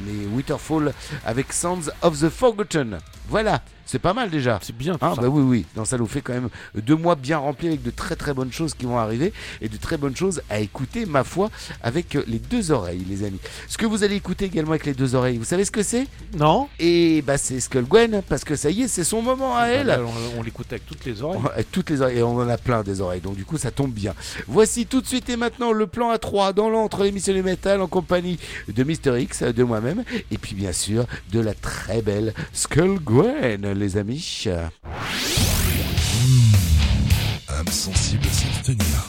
les 0.07 0.27
Winterfall 0.27 0.93
avec 1.25 1.53
Sounds 1.53 1.91
of 2.03 2.21
the 2.21 2.29
Forgotten. 2.29 2.99
Voilà, 3.29 3.62
c'est 3.91 3.99
pas 3.99 4.14
mal 4.14 4.30
déjà. 4.30 4.59
C'est 4.62 4.76
bien 4.76 4.93
tout 4.95 4.99
Ah 5.03 5.14
ça. 5.16 5.22
bah 5.22 5.28
oui 5.28 5.43
oui, 5.43 5.66
non, 5.76 5.84
ça 5.84 5.99
nous 5.99 6.07
fait 6.07 6.20
quand 6.20 6.32
même 6.32 6.49
deux 6.74 6.97
mois 6.97 7.14
bien 7.16 7.38
remplis 7.38 7.68
avec 7.68 7.82
de 7.82 7.91
très 7.91 8.16
très 8.16 8.32
bonnes 8.34 8.53
choses 8.53 8.74
qui 8.74 8.86
vont 8.86 8.99
arriver 8.99 9.32
et 9.61 9.68
de 9.68 9.76
très 9.76 9.97
bonnes 9.97 10.14
choses 10.16 10.43
à 10.49 10.61
écouter 10.61 11.07
ma 11.07 11.24
foi 11.24 11.51
avec 11.82 12.14
euh, 12.16 12.24
les 12.28 12.38
deux 12.38 12.70
oreilles 12.70 13.05
les 13.09 13.24
amis. 13.24 13.41
Ce 13.68 13.76
que 13.78 13.86
vous 13.86 14.05
allez 14.05 14.16
écouter 14.16 14.45
également 14.45 14.70
avec 14.72 14.86
les 14.86 14.95
deux 14.95 15.14
oreilles, 15.14 15.38
vous 15.38 15.45
savez 15.45 15.64
ce 15.64 15.70
que 15.70 15.82
c'est? 15.82 16.07
Non 16.36 16.68
Et 16.78 17.22
bah 17.22 17.38
c'est 17.38 17.59
Skull 17.61 17.84
Gwen 17.84 18.22
parce 18.28 18.45
que 18.45 18.57
ça 18.57 18.70
y 18.70 18.82
est 18.82 18.88
c'est 18.88 19.05
son 19.05 19.22
moment 19.22 19.57
à 19.57 19.66
elle. 19.66 19.86
Bah 19.88 19.97
là, 19.97 20.03
on, 20.36 20.38
on 20.41 20.43
l'écoute 20.43 20.66
avec 20.70 20.86
toutes 20.86 21.05
les 21.05 21.22
oreilles. 21.22 21.41
Toutes 21.72 21.91
les 21.91 22.01
oreilles, 22.03 22.18
et 22.18 22.22
on 22.22 22.36
en 22.36 22.49
a 22.49 22.57
plein 22.59 22.82
des 22.82 23.01
oreilles, 23.01 23.20
donc 23.20 23.36
du 23.36 23.45
coup 23.45 23.59
ça 23.59 23.70
tombe 23.70 23.93
bien. 23.93 24.14
Voici 24.47 24.86
tout 24.86 25.01
de 25.01 25.07
suite 25.07 25.28
et 25.30 25.36
maintenant 25.36 25.72
le 25.72 25.86
plan 25.86 26.14
A3 26.14 26.55
dans 26.55 26.68
l'entre 26.70 27.03
l'émission 27.05 27.32
du 27.32 27.43
métal 27.43 27.80
en 27.80 27.86
compagnie 27.86 28.38
de 28.68 28.84
Mister 28.84 29.20
X, 29.20 29.43
de 29.43 29.64
moi-même, 29.64 30.05
et 30.30 30.38
puis 30.38 30.55
bien 30.55 30.72
sûr 30.72 31.05
de 31.32 31.41
la 31.41 31.55
très 31.55 32.03
belle 32.03 32.34
Skull 32.53 32.99
Gwen, 33.01 33.72
les 33.81 33.97
amis. 33.97 34.45
âme 37.49 37.66
sensible 37.68 38.22
à 38.26 38.33
s'abstenir. 38.33 39.07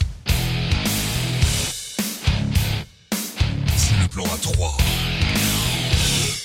C'est 3.76 4.02
le 4.02 4.08
plan 4.08 4.24
à 4.24 4.38
3. 4.40 4.76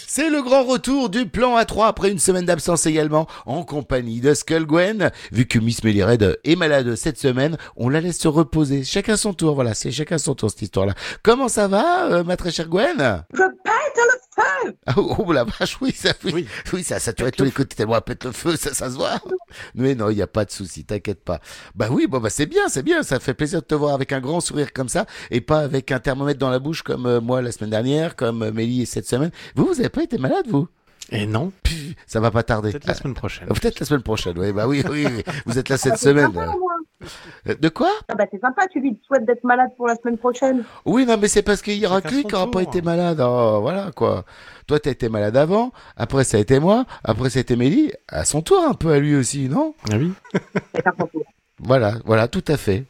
C'est 0.08 0.30
le 0.30 0.42
grand 0.42 0.64
retour 0.64 1.10
du 1.10 1.28
plan 1.28 1.58
A3 1.58 1.88
après 1.88 2.12
une 2.12 2.20
semaine 2.20 2.46
d'absence 2.46 2.86
également 2.86 3.28
en 3.46 3.64
compagnie 3.64 4.20
de 4.20 4.34
Skull 4.34 4.66
Gwen. 4.66 5.12
Vu 5.32 5.46
que 5.46 5.60
Miss 5.60 5.84
Melly 5.84 6.04
Red 6.04 6.40
est 6.44 6.56
malade 6.56 6.96
cette 6.96 7.20
semaine, 7.20 7.56
on 7.76 7.88
la 7.88 8.02
laisse 8.02 8.18
se 8.20 8.28
reposer. 8.28 8.84
Chacun 8.84 9.16
son 9.16 9.34
tour, 9.34 9.56
voilà, 9.56 9.74
c'est 9.74 9.92
chacun 9.92 10.18
son 10.18 10.36
tour 10.36 10.50
cette 10.50 10.64
histoire-là. 10.64 10.96
Comment 11.24 11.48
ça 11.48 11.68
va, 11.68 12.08
euh, 12.08 12.24
ma 12.24 12.36
très 12.36 12.52
chère 12.52 12.68
Gwen? 12.68 13.24
Ah, 14.38 14.94
oh, 14.98 15.16
oh, 15.18 15.32
la 15.32 15.44
vache, 15.44 15.78
oui, 15.82 15.92
ça, 15.92 16.14
oui, 16.24 16.48
oui. 16.74 16.84
ça, 16.84 17.00
ça 17.00 17.12
tuerait 17.12 17.32
tous 17.32 17.44
les 17.44 17.52
côtés 17.52 17.76
tellement 17.76 17.96
elle 17.96 18.02
pète 18.02 18.26
le 18.26 18.32
feu, 18.32 18.56
ça, 18.56 18.74
ça 18.74 18.90
se 18.90 18.96
voit. 18.96 19.20
Mais 19.76 19.96
non, 19.96 20.10
il 20.10 20.16
n'y 20.16 20.22
a 20.22 20.28
pas 20.28 20.46
de 20.46 20.52
souci, 20.52 20.86
t'inquiète 20.86 21.24
pas. 21.24 21.40
Bah 21.76 21.88
oui, 21.90 22.08
bon, 22.08 22.20
bah 22.20 22.30
c'est 22.30 22.46
bien, 22.46 22.68
c'est 22.70 22.84
bien, 22.84 23.04
ça 23.04 23.20
fait 23.20 23.34
plaisir 23.34 23.62
de 23.62 23.66
te 23.66 23.76
voir 23.76 23.94
avec 23.94 24.12
un 24.12 24.20
grand 24.20 24.40
sourire 24.40 24.74
comme 24.74 24.90
ça 24.90 25.06
et 25.32 25.42
pas 25.42 25.60
avec 25.60 25.92
un 25.92 26.00
thermomètre 26.00 26.40
dans 26.40 26.50
la 26.50 26.60
bouche 26.60 26.84
comme 26.84 27.06
euh, 27.08 27.20
moi 27.20 27.42
la 27.42 27.52
semaine 27.52 27.72
dernière, 27.72 28.16
comme 28.16 28.44
euh, 28.44 28.52
Mélie 28.52 28.86
cette 28.86 29.08
semaine. 29.08 29.32
Vous, 29.56 29.66
vous 29.66 29.80
avez 29.80 29.90
pas 29.90 30.04
été 30.04 30.18
malade, 30.18 30.46
vous? 30.48 30.68
Et 31.12 31.26
non. 31.26 31.52
Ça 32.06 32.20
va 32.20 32.32
pas 32.32 32.44
tarder. 32.44 32.72
Peut-être 32.72 32.88
la 32.88 32.94
semaine 32.94 33.14
prochaine. 33.14 33.48
Euh, 33.50 33.54
Peut-être 33.54 33.80
la 33.80 33.86
semaine 33.86 34.02
prochaine, 34.04 34.38
oui, 34.38 34.52
bah 34.52 34.68
oui, 34.68 34.84
oui, 34.90 35.06
oui. 35.10 35.24
vous 35.46 35.58
êtes 35.58 35.70
là 35.70 35.78
cette 35.78 35.94
Ah, 35.94 35.98
c'est 35.98 36.10
semaine. 36.10 36.26
sympa. 36.34 36.54
Euh, 37.48 37.56
De 37.56 37.70
quoi? 37.70 37.92
Ah 38.10 38.16
bah 38.16 38.26
c'est 38.32 38.42
sympa, 38.42 38.68
tu 38.68 38.82
lui 38.82 39.00
souhaites 39.08 39.26
d'être 39.26 39.44
malade 39.46 39.70
pour 39.78 39.88
la 39.88 39.96
semaine 39.96 40.18
prochaine. 40.18 40.64
Oui, 40.86 41.06
non, 41.06 41.18
mais 41.18 41.28
c'est 41.30 41.44
parce 41.44 41.62
qu'il 41.62 41.76
y 41.78 41.86
aura 41.86 42.02
que 42.02 42.10
lui 42.10 42.24
qui 42.26 42.36
aura 42.36 42.52
pas 42.52 42.62
été 42.62 42.82
malade. 42.82 43.22
Oh, 43.22 43.60
voilà, 43.62 43.92
quoi. 43.96 44.26
Toi, 44.66 44.80
t'as 44.82 44.92
été 44.92 45.08
malade 45.08 45.38
avant, 45.38 45.72
après 45.96 46.24
ça 46.26 46.38
a 46.38 46.40
été 46.42 46.60
moi, 46.60 46.86
après 47.06 47.30
ça 47.30 47.40
a 47.40 47.42
été 47.42 47.56
Mélie. 47.56 47.94
À 48.10 48.26
son 48.26 48.42
tour, 48.42 48.62
un 48.68 48.74
peu 48.74 48.92
à 48.92 49.00
lui 49.00 49.16
aussi, 49.16 49.48
non? 49.48 49.76
Ah 49.92 49.96
oui. 49.98 50.12
Voilà, 51.60 51.94
voilà, 52.06 52.28
tout 52.28 52.44
à 52.50 52.58
fait. 52.58 52.84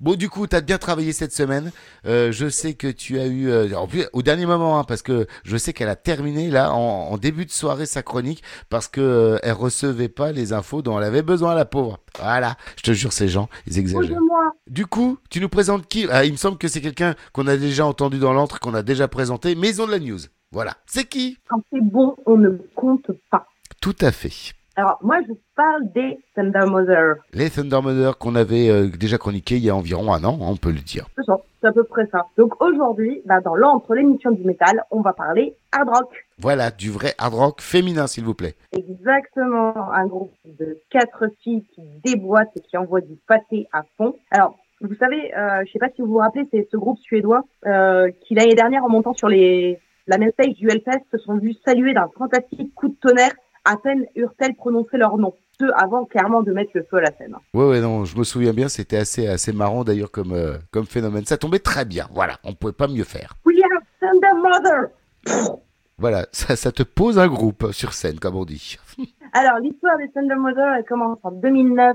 Bon, 0.00 0.14
du 0.14 0.28
coup, 0.28 0.46
t'as 0.46 0.60
bien 0.60 0.78
travaillé 0.78 1.12
cette 1.12 1.32
semaine. 1.32 1.72
Euh, 2.06 2.30
je 2.30 2.48
sais 2.48 2.74
que 2.74 2.86
tu 2.86 3.18
as 3.18 3.26
eu, 3.26 3.48
euh, 3.48 3.74
en 3.76 3.88
plus, 3.88 4.06
au 4.12 4.22
dernier 4.22 4.46
moment, 4.46 4.78
hein, 4.78 4.84
parce 4.84 5.02
que 5.02 5.26
je 5.44 5.56
sais 5.56 5.72
qu'elle 5.72 5.88
a 5.88 5.96
terminé 5.96 6.50
là 6.50 6.72
en, 6.72 7.10
en 7.10 7.18
début 7.18 7.44
de 7.46 7.50
soirée 7.50 7.86
sa 7.86 8.02
chronique 8.02 8.42
parce 8.70 8.86
que 8.86 9.00
euh, 9.00 9.38
elle 9.42 9.52
recevait 9.54 10.08
pas 10.08 10.30
les 10.30 10.52
infos 10.52 10.82
dont 10.82 10.98
elle 10.98 11.04
avait 11.04 11.22
besoin, 11.22 11.54
la 11.54 11.64
pauvre. 11.64 11.98
Voilà, 12.20 12.56
je 12.76 12.82
te 12.82 12.92
jure, 12.92 13.12
ces 13.12 13.28
gens, 13.28 13.48
ils 13.66 13.78
exagèrent. 13.78 14.20
Du 14.68 14.86
coup, 14.86 15.18
tu 15.30 15.40
nous 15.40 15.48
présentes 15.48 15.88
qui? 15.88 16.06
Ah, 16.10 16.24
Il 16.24 16.32
me 16.32 16.36
semble 16.36 16.58
que 16.58 16.68
c'est 16.68 16.80
quelqu'un 16.80 17.14
qu'on 17.32 17.46
a 17.46 17.56
déjà 17.56 17.84
entendu 17.84 18.18
dans 18.18 18.32
l'antre, 18.32 18.60
qu'on 18.60 18.74
a 18.74 18.82
déjà 18.82 19.08
présenté, 19.08 19.54
mais 19.56 19.70
ils 19.70 19.82
ont 19.82 19.86
de 19.86 19.92
la 19.92 19.98
news. 19.98 20.18
Voilà. 20.52 20.74
C'est 20.86 21.04
qui? 21.08 21.38
Quand 21.48 21.62
c'est 21.72 21.82
bon, 21.82 22.14
on 22.24 22.36
ne 22.36 22.50
compte 22.74 23.10
pas. 23.30 23.46
Tout 23.80 23.96
à 24.00 24.12
fait. 24.12 24.54
Alors 24.78 24.96
moi 25.02 25.16
je 25.26 25.32
parle 25.56 25.90
des 25.92 26.20
Thunder 26.36 26.70
Mother. 26.70 27.16
Les 27.34 27.50
Thunder 27.50 27.80
Mother 27.82 28.16
qu'on 28.16 28.36
avait 28.36 28.68
euh, 28.70 28.86
déjà 28.86 29.18
chroniqué 29.18 29.56
il 29.56 29.64
y 29.64 29.70
a 29.70 29.74
environ 29.74 30.12
un 30.12 30.22
an, 30.22 30.38
on 30.40 30.54
peut 30.54 30.70
le 30.70 30.78
dire. 30.78 31.08
C'est 31.16 31.24
ça, 31.24 31.36
c'est 31.60 31.66
à 31.66 31.72
peu 31.72 31.82
près 31.82 32.06
ça. 32.12 32.26
Donc 32.36 32.62
aujourd'hui, 32.62 33.20
bah, 33.24 33.40
dans 33.40 33.56
l'entre 33.56 33.92
l'émission 33.96 34.30
du 34.30 34.44
métal, 34.44 34.84
on 34.92 35.00
va 35.00 35.14
parler 35.14 35.56
hard 35.72 35.88
rock. 35.88 36.26
Voilà, 36.38 36.70
du 36.70 36.92
vrai 36.92 37.12
hard 37.18 37.34
rock 37.34 37.60
féminin, 37.60 38.06
s'il 38.06 38.22
vous 38.22 38.34
plaît. 38.34 38.54
Exactement, 38.70 39.74
un 39.92 40.06
groupe 40.06 40.30
de 40.44 40.78
quatre 40.90 41.24
filles 41.42 41.64
qui 41.74 41.82
déboîtent 42.04 42.56
et 42.56 42.60
qui 42.60 42.76
envoient 42.76 43.00
du 43.00 43.16
pâté 43.26 43.66
à 43.72 43.82
fond. 43.96 44.14
Alors, 44.30 44.54
vous 44.80 44.94
savez, 44.94 45.36
euh, 45.36 45.64
je 45.66 45.72
sais 45.72 45.80
pas 45.80 45.90
si 45.96 46.02
vous 46.02 46.06
vous 46.06 46.18
rappelez, 46.18 46.46
c'est 46.52 46.68
ce 46.70 46.76
groupe 46.76 47.00
suédois 47.00 47.42
euh, 47.66 48.12
qui 48.20 48.36
l'année 48.36 48.54
dernière, 48.54 48.84
en 48.84 48.88
montant 48.88 49.12
sur 49.12 49.28
les 49.28 49.80
la 50.08 50.16
main 50.16 50.30
stage 50.30 50.54
du 50.54 50.68
Hellfest, 50.70 51.04
se 51.10 51.18
sont 51.18 51.36
vus 51.36 51.54
saluer 51.66 51.92
d'un 51.92 52.08
fantastique 52.16 52.74
coup 52.74 52.88
de 52.88 52.94
tonnerre. 52.94 53.34
À 53.70 53.76
peine 53.76 54.06
eurent-elles 54.16 54.54
prononcé 54.54 54.96
leur 54.96 55.18
nom, 55.18 55.34
ce 55.60 55.66
avant 55.76 56.06
clairement 56.06 56.42
de 56.42 56.52
mettre 56.52 56.70
le 56.72 56.86
feu 56.90 56.96
à 56.96 57.02
la 57.02 57.12
scène. 57.12 57.36
Ouais, 57.52 57.68
ouais, 57.68 57.80
non, 57.80 58.06
je 58.06 58.16
me 58.16 58.24
souviens 58.24 58.54
bien, 58.54 58.68
c'était 58.68 58.96
assez, 58.96 59.26
assez 59.26 59.52
marrant 59.52 59.84
d'ailleurs 59.84 60.10
comme, 60.10 60.32
euh, 60.32 60.56
comme 60.70 60.86
phénomène. 60.86 61.26
Ça 61.26 61.36
tombait 61.36 61.58
très 61.58 61.84
bien, 61.84 62.08
voilà, 62.14 62.38
on 62.44 62.54
pouvait 62.54 62.72
pas 62.72 62.88
mieux 62.88 63.04
faire. 63.04 63.34
We 63.44 63.58
are 63.62 63.82
Thunder 64.00 64.40
Mother. 64.40 65.58
Voilà, 65.98 66.26
ça, 66.32 66.56
ça 66.56 66.72
te 66.72 66.82
pose 66.82 67.18
un 67.18 67.28
groupe 67.28 67.72
sur 67.72 67.92
scène, 67.92 68.18
comme 68.18 68.36
on 68.36 68.46
dit. 68.46 68.78
Alors, 69.34 69.58
l'histoire 69.58 69.98
des 69.98 70.08
Thunder 70.12 70.36
Mother, 70.36 70.74
elle 70.78 70.84
commence 70.84 71.18
en 71.22 71.32
2009 71.32 71.94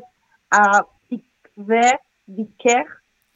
à 0.51 0.85
Viker, 2.27 2.85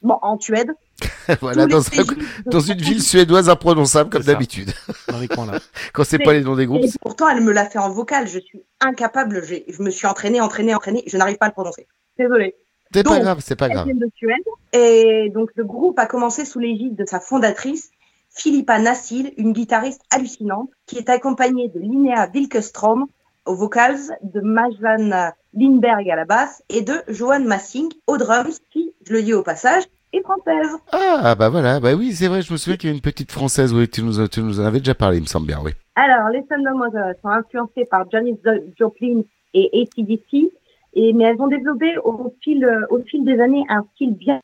bon, 0.04 0.20
en 0.22 0.40
Suède. 0.40 0.72
voilà, 1.42 1.66
dans, 1.68 1.82
un- 1.82 2.62
une 2.74 2.82
ville 2.82 3.02
suédoise 3.04 3.50
imprononçable, 3.50 4.10
comme 4.10 4.24
d'habitude. 4.24 4.72
Quand 5.94 6.04
c'est 6.04 6.20
pas 6.20 6.34
les 6.34 6.42
noms 6.42 6.56
des 6.56 6.66
groupes. 6.66 6.84
Et 6.84 6.90
pourtant, 7.02 7.30
elle 7.30 7.42
me 7.42 7.52
l'a 7.52 7.70
fait 7.70 7.80
en 7.80 7.90
vocal. 7.90 8.28
Je 8.28 8.40
suis 8.40 8.64
incapable. 8.80 9.44
Je 9.44 9.82
me 9.82 9.90
suis 9.90 10.08
entraînée, 10.08 10.42
entraînée, 10.42 10.74
entraînée. 10.74 11.04
Je 11.08 11.18
n'arrive 11.18 11.38
pas 11.38 11.46
à 11.46 11.50
le 11.50 11.54
prononcer. 11.54 11.88
Désolée. 12.18 12.56
C'est 12.94 13.04
pas 13.04 13.20
grave, 13.20 13.40
c'est 13.42 13.56
pas 13.58 13.70
grave. 13.70 13.86
vient 13.86 13.96
de 13.96 14.10
Suède. 14.16 14.38
Et 14.74 15.30
donc, 15.34 15.50
le 15.56 15.66
groupe 15.66 16.00
a 16.00 16.06
commencé 16.06 16.46
sous 16.46 16.60
l'égide 16.60 16.96
de 16.96 17.06
sa 17.06 17.20
fondatrice, 17.20 17.92
Philippa 18.30 18.80
Nassil, 18.80 19.34
une 19.38 19.52
guitariste 19.52 20.02
hallucinante, 20.10 20.70
qui 20.86 20.98
est 20.98 21.10
accompagnée 21.10 21.70
de 21.70 21.80
Linnea 21.80 22.30
Wilkestrom 22.34 23.08
aux 23.46 23.56
vocals, 23.56 24.18
de 24.24 24.42
Majan 24.42 25.32
Lindberg 25.54 26.10
à 26.10 26.16
la 26.16 26.26
basse 26.26 26.64
et 26.70 26.82
de 26.82 26.94
Johan 27.08 27.42
Massing 27.42 27.90
aux 28.06 28.18
drums, 28.18 28.60
qui, 28.72 28.94
je 29.06 29.14
le 29.14 29.24
dis 29.24 29.34
au 29.34 29.44
passage, 29.44 29.84
est 30.14 30.22
française. 30.22 30.70
Ah, 30.92 31.36
bah 31.36 31.50
voilà, 31.50 31.80
bah 31.80 31.94
oui, 31.96 32.14
c'est 32.14 32.28
vrai, 32.28 32.42
je 32.42 32.52
me 32.52 32.58
souviens 32.58 32.78
qu'il 32.78 32.90
y 32.90 32.94
a 32.94 32.96
une 32.96 33.02
petite 33.02 33.32
française, 33.32 33.74
oui, 33.74 33.88
tu 33.90 34.04
nous, 34.04 34.28
tu 34.28 34.42
nous 34.42 34.60
en 34.60 34.66
avais 34.66 34.80
déjà 34.80 34.96
parlé, 34.96 35.18
il 35.18 35.24
me 35.24 35.28
semble 35.28 35.48
bien, 35.48 35.60
oui. 35.64 35.72
Alors, 35.96 36.30
les 36.30 36.44
Mother 36.74 37.16
sont 37.22 37.30
influencées 37.30 37.86
par 37.90 38.10
Janis 38.12 38.40
Joplin 38.78 39.22
et 39.54 39.70
ACDC, 39.82 40.52
et, 40.94 41.14
mais 41.14 41.26
elles 41.26 41.42
ont 41.42 41.48
développé 41.48 41.98
au 42.04 42.34
fil, 42.42 42.68
au 42.90 43.00
fil 43.04 43.24
des 43.26 43.40
années 43.40 43.64
un 43.70 43.86
style 43.94 44.16
bien 44.16 44.40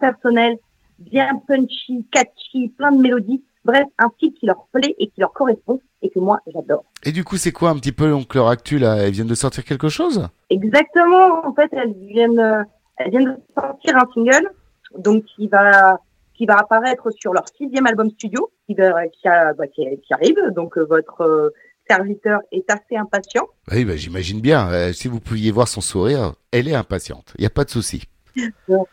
personnel 0.00 0.58
bien 0.98 1.40
punchy, 1.46 2.06
catchy, 2.10 2.68
plein 2.76 2.92
de 2.92 3.00
mélodies. 3.00 3.42
Bref, 3.64 3.86
un 3.98 4.08
style 4.16 4.34
qui 4.34 4.46
leur 4.46 4.66
plaît 4.72 4.94
et 4.98 5.06
qui 5.08 5.20
leur 5.20 5.32
correspond 5.32 5.80
et 6.02 6.10
que 6.10 6.18
moi 6.18 6.38
j'adore. 6.46 6.84
Et 7.02 7.12
du 7.12 7.24
coup, 7.24 7.36
c'est 7.36 7.52
quoi 7.52 7.70
un 7.70 7.76
petit 7.76 7.92
peu 7.92 8.10
donc 8.10 8.34
leur 8.34 8.48
actu 8.48 8.78
là? 8.78 8.96
Elles 8.96 9.12
viennent 9.12 9.26
de 9.26 9.34
sortir 9.34 9.64
quelque 9.64 9.88
chose? 9.88 10.28
Exactement. 10.50 11.46
En 11.46 11.54
fait, 11.54 11.70
elles 11.72 11.94
viennent, 11.94 12.66
elles 12.98 13.10
viennent 13.10 13.24
de 13.24 13.60
sortir 13.60 13.96
un 13.96 14.06
single, 14.12 14.50
donc 14.98 15.24
qui 15.24 15.48
va, 15.48 15.98
qui 16.34 16.46
va 16.46 16.56
apparaître 16.58 17.10
sur 17.10 17.32
leur 17.32 17.44
sixième 17.56 17.86
album 17.86 18.10
studio, 18.10 18.50
qui, 18.66 18.74
va- 18.74 19.08
qui, 19.08 19.26
a- 19.28 19.52
bah, 19.54 19.66
qui, 19.68 19.84
qui 20.02 20.12
arrive. 20.14 20.38
Donc 20.54 20.76
euh, 20.78 20.84
votre 20.84 21.20
euh, 21.22 21.50
serviteur 21.88 22.40
est 22.52 22.68
assez 22.70 22.96
impatient. 22.96 23.46
Oui, 23.70 23.84
bah, 23.84 23.96
j'imagine 23.96 24.40
bien. 24.40 24.70
Euh, 24.72 24.92
si 24.92 25.08
vous 25.08 25.20
pouviez 25.20 25.50
voir 25.50 25.68
son 25.68 25.80
sourire, 25.80 26.34
elle 26.52 26.68
est 26.68 26.74
impatiente. 26.74 27.32
Il 27.38 27.42
n'y 27.42 27.46
a 27.46 27.50
pas 27.50 27.64
de 27.64 27.70
souci. 27.70 28.02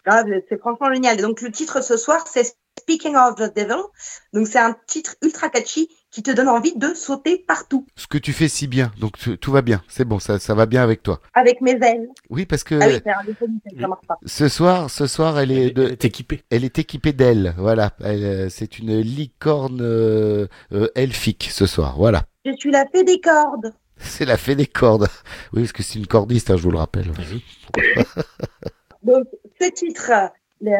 Ah, 0.06 0.24
c'est 0.49 0.60
franchement 0.60 0.93
génial. 0.93 1.18
Donc 1.18 1.41
le 1.41 1.52
titre 1.52 1.82
ce 1.84 1.97
soir, 1.97 2.26
c'est 2.28 2.56
Speaking 2.80 3.16
of 3.16 3.36
the 3.36 3.56
Devil. 3.56 3.82
Donc 4.34 4.47
c'est 4.47 4.60
un 4.60 4.76
titre 4.88 5.16
ultra 5.24 5.49
catchy 5.49 5.89
qui 6.12 6.22
te 6.24 6.32
donne 6.32 6.49
envie 6.49 6.76
de 6.76 6.93
sauter 6.93 7.43
partout 7.47 7.86
Ce 7.95 8.05
que 8.05 8.18
tu 8.18 8.34
fais 8.34 8.49
si 8.49 8.68
bien, 8.68 8.91
donc 8.99 9.18
tu- 9.18 9.38
tout 9.38 9.51
va 9.51 9.62
bien. 9.62 9.82
C'est 9.88 10.03
bon, 10.05 10.20
ça, 10.20 10.39
ça 10.39 10.53
va 10.53 10.66
bien 10.66 10.84
avec 10.84 11.01
toi. 11.03 11.22
avec 11.34 11.62
mes 11.62 11.72
ailes. 11.82 12.09
Oui, 12.30 12.45
parce 12.45 12.64
que 12.66 12.76
Ah 12.82 12.88
oui, 12.88 12.99
c'est 13.03 13.09
un 13.12 13.24
dessin 13.24 13.45
animé, 13.45 13.82
ça 13.82 13.88
marche 13.88 14.05
pas. 14.07 14.18
ce 14.26 14.47
soir, 14.49 14.89
ce 14.89 15.07
soir, 15.07 15.39
elle 15.39 15.51
est, 15.51 15.72
de, 15.72 15.88
est 15.88 16.03
équipée. 16.05 16.43
elle 16.49 16.66
est 16.66 16.78
équipée 16.80 17.14
d'ailes. 17.14 17.55
Voilà, 17.57 17.91
Elle, 18.03 18.24
euh, 18.26 18.49
c'est 18.49 18.78
une 18.80 18.99
licorne 18.99 19.80
euh, 19.82 20.47
euh, 20.74 20.89
elfique 20.95 21.49
ce 21.51 21.66
soir. 21.66 21.95
Voilà, 21.97 22.24
Je 22.45 22.51
suis 22.57 22.72
la 22.72 22.86
fée 22.93 23.03
des 23.05 23.22
cordes. 23.22 23.74
c'est 23.97 24.26
la 24.26 24.36
fée 24.38 24.55
des 24.55 24.66
cordes. 24.68 25.07
Oui, 25.53 25.62
parce 25.62 25.72
que 25.72 25.84
c'est 25.84 25.97
une 25.99 26.07
cordiste, 26.07 26.51
hein, 26.51 26.57
je 26.57 26.64
vous 26.64 26.72
le 26.72 26.78
rappelle. 26.80 27.12
Donc, 29.03 29.26
ce 29.59 29.70
titre, 29.72 30.12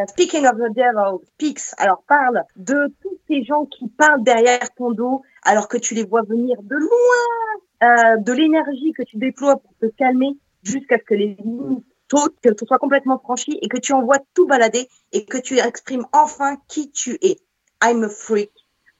Speaking 0.10 0.46
of 0.46 0.58
the 0.58 0.74
Devil, 0.76 1.20
speaks, 1.34 1.74
alors 1.78 2.04
parle 2.08 2.44
de 2.56 2.94
tous 3.02 3.18
ces 3.28 3.44
gens 3.44 3.66
qui 3.66 3.88
parlent 3.88 4.24
derrière 4.24 4.72
ton 4.76 4.92
dos 4.92 5.24
alors 5.44 5.68
que 5.68 5.78
tu 5.78 5.96
les 5.96 6.04
vois 6.04 6.22
venir 6.22 6.62
de 6.62 6.76
loin, 6.76 7.82
euh, 7.84 8.18
de 8.18 8.32
l'énergie 8.32 8.94
que 8.94 9.02
tu 9.02 9.18
déploies 9.18 9.58
pour 9.58 9.74
te 9.82 9.88
calmer 9.88 10.38
jusqu'à 10.62 11.00
ce 11.00 11.04
que 11.04 11.16
les 11.16 11.36
limites 11.40 11.86
sautent, 12.12 12.40
que 12.44 12.50
tu 12.50 12.66
sois 12.66 12.78
complètement 12.78 13.18
franchi 13.18 13.58
et 13.62 13.68
que 13.68 13.80
tu 13.80 13.94
envoies 13.94 14.20
tout 14.36 14.46
balader 14.46 14.88
et 15.14 15.26
que 15.26 15.40
tu 15.40 15.58
exprimes 15.58 16.06
enfin 16.14 16.58
qui 16.68 16.92
tu 16.92 17.18
es. 17.22 17.38
I'm 17.84 18.04
a 18.04 18.10
freak. 18.10 18.52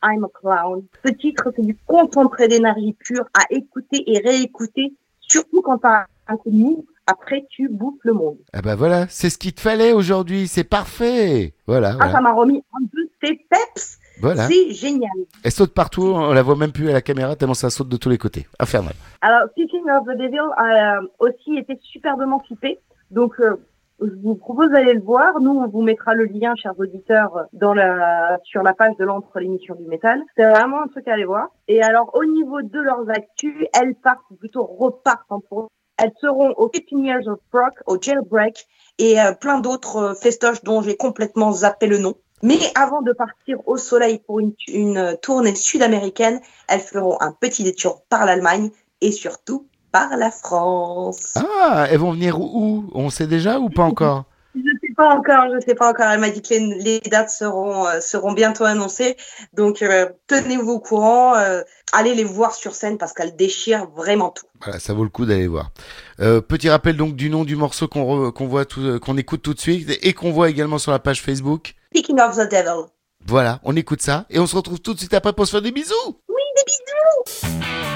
I'm 0.04 0.24
a 0.24 0.30
clown. 0.30 0.88
Ce 1.06 1.12
titre, 1.12 1.52
c'est 1.56 1.62
du 1.62 1.78
concentré 1.86 2.48
d'énergie 2.48 2.94
pure 2.94 3.26
à 3.36 3.44
écouter 3.52 4.04
et 4.08 4.18
réécouter, 4.18 4.96
surtout 5.20 5.62
quand 5.62 5.78
t'as 5.78 6.06
un 6.28 6.38
coup 6.38 6.50
de 6.50 6.58
mou. 6.58 6.86
Après, 7.08 7.46
tu 7.50 7.68
bouffes 7.68 8.00
le 8.04 8.14
monde. 8.14 8.38
Ah 8.54 8.62
bah 8.62 8.76
voilà, 8.76 9.06
c'est 9.10 9.30
ce 9.30 9.38
qu'il 9.38 9.54
te 9.54 9.62
fallait 9.62 9.92
aujourd'hui. 9.94 10.48
C'est 10.48 10.64
parfait. 10.64 11.54
Voilà, 11.68 11.90
Ah, 11.92 11.96
voilà. 11.98 12.12
ça 12.12 12.22
m'a 12.22 12.32
remis 12.34 12.64
un 12.74 12.86
peu 12.92 13.02
tes 13.22 13.36
peps. 13.50 13.98
Voilà. 14.22 14.48
C'est 14.48 14.70
génial. 14.72 15.10
Elle 15.44 15.52
saute 15.52 15.74
partout, 15.74 16.04
on 16.04 16.32
la 16.34 16.44
voit 16.44 16.56
même 16.56 16.72
plus 16.72 16.90
à 16.90 16.94
la 16.94 17.02
caméra 17.02 17.36
tellement 17.36 17.56
ça 17.56 17.70
saute 17.72 17.90
de 17.90 17.98
tous 17.98 18.10
les 18.10 18.20
côtés. 18.20 18.48
Infernal. 18.60 18.94
Alors, 19.22 19.50
Speaking 19.52 19.90
of 19.90 20.06
the 20.06 20.16
Devil 20.18 20.40
a 20.58 20.98
euh, 21.00 21.08
aussi 21.20 21.58
été 21.58 21.80
superbement 21.82 22.38
clippé. 22.40 22.80
Donc, 23.10 23.34
euh, 23.40 23.56
je 24.00 24.12
vous 24.24 24.36
propose 24.36 24.70
d'aller 24.70 24.94
le 24.94 25.02
voir. 25.02 25.40
Nous, 25.40 25.52
on 25.52 25.68
vous 25.68 25.82
mettra 25.82 26.14
le 26.14 26.26
lien, 26.26 26.54
chers 26.56 26.80
auditeurs, 26.80 27.46
dans 27.54 27.74
la, 27.74 28.38
sur 28.44 28.62
la 28.62 28.74
page 28.74 28.96
de 28.98 29.06
l'entre 29.06 29.40
l'émission 29.40 29.74
du 29.76 29.86
métal. 29.86 30.22
C'est 30.38 30.48
vraiment 30.48 30.84
un 30.84 30.88
truc 30.88 31.08
à 31.08 31.14
aller 31.14 31.26
voir. 31.26 31.48
Et 31.68 31.82
alors, 31.82 32.12
au 32.16 32.24
niveau 32.26 32.62
de 32.62 32.80
leurs 32.80 33.10
actus, 33.10 33.56
elles 33.80 33.96
partent, 33.96 34.22
ou 34.30 34.36
plutôt 34.36 34.64
repartent 34.66 35.32
en 35.32 35.40
tournée. 35.40 35.68
Elles 36.02 36.14
seront 36.20 36.50
au 36.58 36.68
15 36.68 36.84
Years 36.94 37.28
of 37.28 37.38
Rock, 37.54 37.76
au 37.86 38.02
Jailbreak 38.02 38.66
et 38.98 39.22
euh, 39.22 39.34
plein 39.34 39.60
d'autres 39.60 39.98
euh, 39.98 40.14
festoches 40.16 40.64
dont 40.64 40.82
j'ai 40.82 40.98
complètement 40.98 41.52
zappé 41.52 41.86
le 41.86 42.00
nom. 42.00 42.16
Mais 42.42 42.58
avant 42.74 43.04
de 43.04 43.14
partir 43.14 43.60
au 43.68 43.78
soleil 43.78 44.18
pour 44.18 44.40
une, 44.40 44.54
une 44.68 44.98
euh, 44.98 45.16
tournée 45.16 45.54
sud-américaine, 45.54 46.42
elles 46.68 46.80
feront 46.80 47.18
un 47.22 47.32
petit 47.32 47.64
détour 47.64 48.02
par 48.10 48.26
l'Allemagne 48.26 48.72
et 49.02 49.12
surtout 49.12 49.68
par 49.92 50.18
la 50.18 50.32
France. 50.32 51.38
Ah, 51.38 51.86
elles 51.88 52.00
vont 52.00 52.14
venir 52.14 52.40
où? 52.42 52.86
On 52.96 53.12
sait 53.12 53.28
déjà 53.28 53.60
ou 53.60 53.70
pas 53.70 53.84
encore? 53.84 54.26
Je 54.56 54.62
sais 54.82 54.94
pas 54.96 55.10
encore, 55.16 55.46
je 55.54 55.60
sais 55.66 55.76
pas 55.76 55.90
encore. 55.90 56.08
Elle 56.08 56.20
m'a 56.20 56.30
dit 56.30 56.42
que 56.42 56.50
les, 56.50 56.60
les 56.80 57.00
dates 57.10 57.30
seront 57.30 57.88
euh, 57.88 58.02
seront 58.02 58.34
bientôt 58.34 58.66
annoncées, 58.66 59.16
donc 59.54 59.82
euh, 59.82 60.10
tenez-vous 60.28 60.72
au 60.72 60.80
courant. 60.80 61.36
euh, 61.38 61.62
allez 61.94 62.14
les 62.16 62.24
voir 62.24 62.54
sur 62.54 62.74
scène 62.76 62.98
parce 62.98 63.14
qu'elles 63.14 63.36
déchirent 63.36 63.88
vraiment 63.96 64.30
tout. 64.30 64.46
Voilà, 64.62 64.80
ça 64.80 64.94
vaut 64.94 65.04
le 65.04 65.10
coup 65.10 65.26
d'aller 65.26 65.48
voir. 65.48 65.72
Petit 66.18 66.70
rappel 66.70 66.96
donc 66.98 67.16
du 67.16 67.30
nom 67.30 67.44
du 67.46 67.56
morceau 67.56 67.88
qu'on 67.88 68.32
qu'on 68.32 68.48
voit 68.48 68.66
tout- 68.66 69.00
qu'on 69.00 69.18
écoute 69.18 69.42
tout 69.42 69.54
de 69.54 69.60
suite 69.60 69.90
et 70.02 70.14
qu'on 70.14 70.32
voit 70.32 70.50
également 70.50 70.78
sur 70.78 70.92
la 70.92 71.00
page 71.00 71.22
Facebook. 71.22 71.74
Speaking 71.94 72.20
of 72.20 72.36
the 72.38 72.50
devil. 72.50 72.86
Voilà, 73.26 73.60
on 73.64 73.76
écoute 73.76 74.02
ça 74.02 74.26
et 74.30 74.40
on 74.40 74.48
se 74.48 74.56
retrouve 74.56 74.80
tout 74.80 74.94
de 74.94 75.00
suite 75.00 75.14
après 75.14 75.34
pour 75.34 75.46
se 75.46 75.52
faire 75.52 75.62
des 75.62 75.72
bisous. 75.72 75.94
Oui, 76.30 76.42
des 76.56 76.64
bisous. 76.66 77.91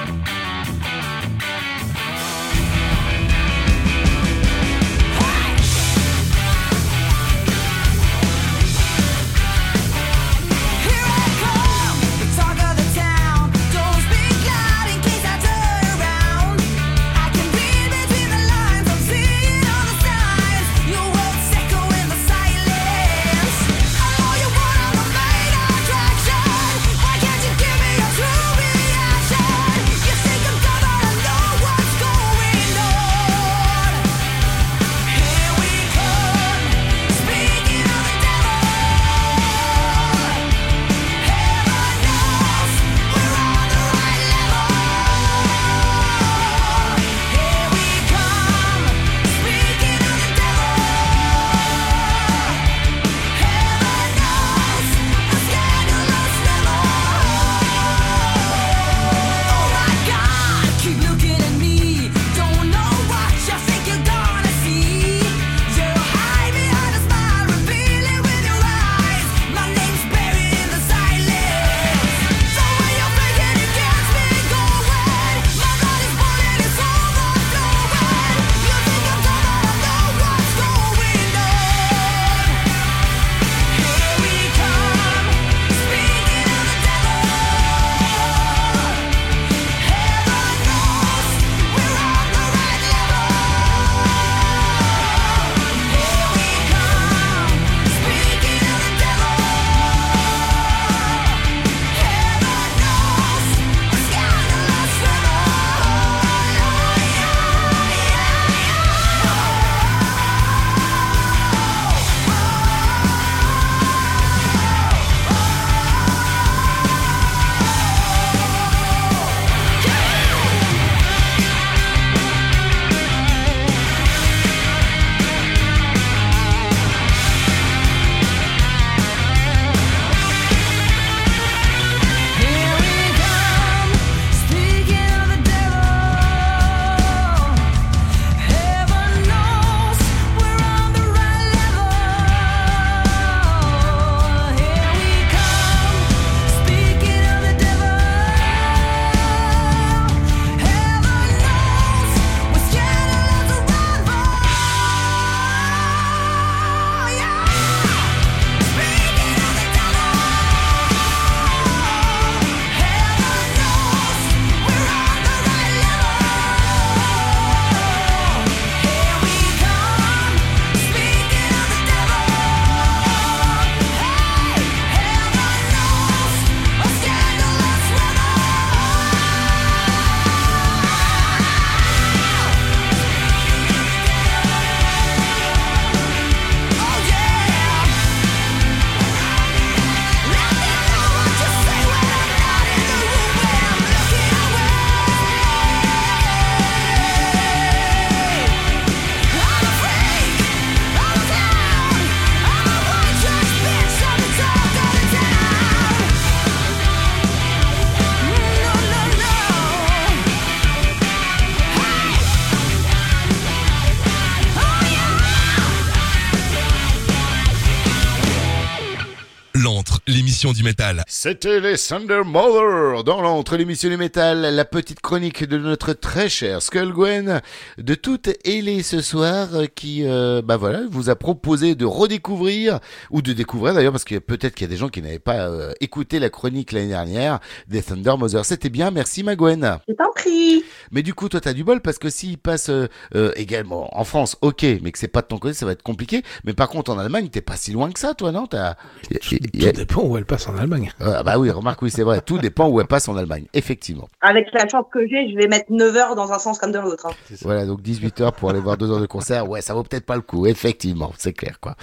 C'était 221.28 221.58
les 221.58 221.76
Thunder 221.76 222.22
Mother 222.24 223.02
dans 223.02 223.20
l'entre 223.20 223.56
l'émission 223.56 223.88
du 223.88 223.96
métal, 223.96 224.42
la 224.42 224.64
petite 224.64 225.00
chronique 225.00 225.42
de 225.42 225.58
notre 225.58 225.92
très 225.92 226.28
cher 226.28 226.62
Skull 226.62 226.92
Gwen 226.92 227.40
de 227.78 227.94
toute 227.96 228.28
Ailée 228.46 228.84
ce 228.84 229.00
soir 229.00 229.48
euh, 229.54 229.66
qui, 229.66 230.06
euh, 230.06 230.40
bah 230.40 230.56
voilà, 230.56 230.82
vous 230.88 231.10
a 231.10 231.16
proposé 231.16 231.74
de 231.74 231.84
redécouvrir 231.84 232.78
ou 233.10 233.22
de 233.22 233.32
découvrir 233.32 233.74
d'ailleurs 233.74 233.90
parce 233.90 234.04
que 234.04 234.20
peut-être 234.20 234.54
qu'il 234.54 234.68
y 234.68 234.70
a 234.70 234.72
des 234.72 234.76
gens 234.76 234.88
qui 234.88 235.02
n'avaient 235.02 235.18
pas 235.18 235.48
euh, 235.48 235.72
écouté 235.80 236.20
la 236.20 236.30
chronique 236.30 236.70
l'année 236.70 236.90
dernière 236.90 237.40
des 237.66 237.82
Thunder 237.82 238.14
Mother. 238.16 238.44
C'était 238.44 238.70
bien, 238.70 238.92
merci 238.92 239.24
ma 239.24 239.34
Gwen. 239.34 239.80
Je 239.88 239.94
t'en 239.94 240.12
prie. 240.14 240.62
Mais 240.90 241.02
du 241.02 241.14
coup, 241.14 241.28
toi, 241.28 241.40
t'as 241.40 241.52
du 241.52 241.64
bol 241.64 241.80
parce 241.80 241.98
que 241.98 242.10
s'il 242.10 242.38
passe 242.38 242.68
euh, 242.68 242.86
euh, 243.14 243.32
également 243.36 243.98
en 243.98 244.04
France, 244.04 244.36
ok, 244.42 244.64
mais 244.82 244.92
que 244.92 244.98
c'est 244.98 245.08
pas 245.08 245.22
de 245.22 245.26
ton 245.26 245.38
côté, 245.38 245.54
ça 245.54 245.66
va 245.66 245.72
être 245.72 245.82
compliqué. 245.82 246.22
Mais 246.44 246.52
par 246.52 246.68
contre, 246.68 246.92
en 246.92 246.98
Allemagne, 246.98 247.28
t'es 247.28 247.40
pas 247.40 247.56
si 247.56 247.72
loin 247.72 247.90
que 247.90 247.98
ça, 247.98 248.14
toi, 248.14 248.32
non? 248.32 248.46
T'as. 248.46 248.74
Tout 249.20 249.72
dépend 249.72 250.02
où 250.02 250.16
elle 250.16 250.24
passe 250.24 250.46
en 250.48 250.56
Allemagne. 250.56 250.92
Ah 251.18 251.22
bah 251.22 251.38
oui, 251.38 251.50
remarque, 251.50 251.80
oui, 251.82 251.90
c'est 251.90 252.02
vrai. 252.02 252.20
Tout 252.20 252.38
dépend 252.38 252.68
où 252.68 252.80
elle 252.80 252.86
passe 252.86 253.08
en 253.08 253.16
Allemagne, 253.16 253.46
effectivement. 253.54 254.06
Avec 254.20 254.48
la 254.52 254.68
chance 254.68 254.84
que 254.92 255.06
j'ai, 255.08 255.30
je 255.30 255.36
vais 255.36 255.48
mettre 255.48 255.66
9 255.70 255.96
heures 255.96 256.14
dans 256.14 256.30
un 256.32 256.38
sens 256.38 256.58
comme 256.58 256.72
dans 256.72 256.82
l'autre. 256.82 257.06
hein. 257.06 257.34
Voilà, 257.42 257.64
donc 257.64 257.80
18 257.82 258.20
heures 258.20 258.32
pour 258.32 258.50
aller 258.50 258.60
voir 258.60 258.76
deux 258.76 258.90
heures 258.90 259.00
de 259.00 259.06
concert. 259.06 259.48
Ouais, 259.48 259.60
ça 259.62 259.74
vaut 259.74 259.82
peut-être 259.82 260.04
pas 260.04 260.16
le 260.16 260.20
coup, 260.22 260.46
effectivement, 260.46 261.12
c'est 261.16 261.32
clair, 261.32 261.58
quoi. 261.60 261.74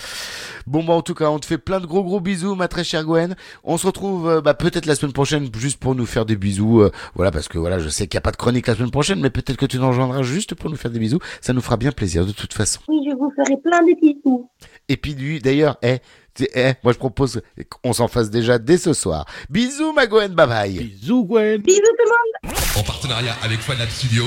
Bon, 0.67 0.83
bah, 0.83 0.93
en 0.93 1.01
tout 1.01 1.15
cas, 1.15 1.29
on 1.29 1.39
te 1.39 1.45
fait 1.45 1.57
plein 1.57 1.79
de 1.79 1.85
gros 1.85 2.03
gros 2.03 2.19
bisous, 2.19 2.55
ma 2.55 2.67
très 2.67 2.83
chère 2.83 3.03
Gwen. 3.05 3.35
On 3.63 3.77
se 3.77 3.87
retrouve, 3.87 4.29
euh, 4.29 4.41
bah, 4.41 4.53
peut-être 4.53 4.85
la 4.85 4.95
semaine 4.95 5.13
prochaine, 5.13 5.49
juste 5.57 5.79
pour 5.79 5.95
nous 5.95 6.05
faire 6.05 6.25
des 6.25 6.35
bisous. 6.35 6.81
euh, 6.81 6.91
voilà, 7.15 7.31
parce 7.31 7.47
que 7.47 7.57
voilà, 7.57 7.79
je 7.79 7.89
sais 7.89 8.07
qu'il 8.07 8.17
n'y 8.17 8.19
a 8.19 8.21
pas 8.21 8.31
de 8.31 8.37
chronique 8.37 8.67
la 8.67 8.75
semaine 8.75 8.91
prochaine, 8.91 9.19
mais 9.19 9.29
peut-être 9.29 9.57
que 9.57 9.65
tu 9.65 9.77
nous 9.79 9.87
rejoindras 9.87 10.21
juste 10.21 10.53
pour 10.55 10.69
nous 10.69 10.75
faire 10.77 10.91
des 10.91 10.99
bisous. 10.99 11.19
Ça 11.41 11.53
nous 11.53 11.61
fera 11.61 11.77
bien 11.77 11.91
plaisir, 11.91 12.25
de 12.25 12.31
toute 12.31 12.53
façon. 12.53 12.79
Oui, 12.87 12.99
je 13.09 13.15
vous 13.15 13.31
ferai 13.35 13.57
plein 13.57 13.81
de 13.81 13.99
bisous. 13.99 14.49
Et 14.89 14.97
puis 14.97 15.13
lui, 15.15 15.39
d'ailleurs, 15.39 15.77
eh, 15.81 15.99
eh, 16.39 16.73
moi 16.83 16.93
je 16.93 16.97
propose 16.97 17.41
qu'on 17.69 17.93
s'en 17.93 18.07
fasse 18.07 18.29
déjà 18.29 18.57
dès 18.57 18.77
ce 18.77 18.93
soir. 18.93 19.25
Bisous, 19.49 19.93
ma 19.93 20.07
Gwen, 20.07 20.33
bye 20.33 20.47
bye. 20.47 20.71
Bisous, 20.71 21.25
Gwen. 21.25 21.61
Bisous 21.61 21.81
tout 21.81 22.05
le 22.05 22.51
monde. 22.51 22.55
En 22.77 22.83
partenariat 22.83 23.35
avec 23.43 23.59
Fanat 23.59 23.87
Studio. 23.87 24.25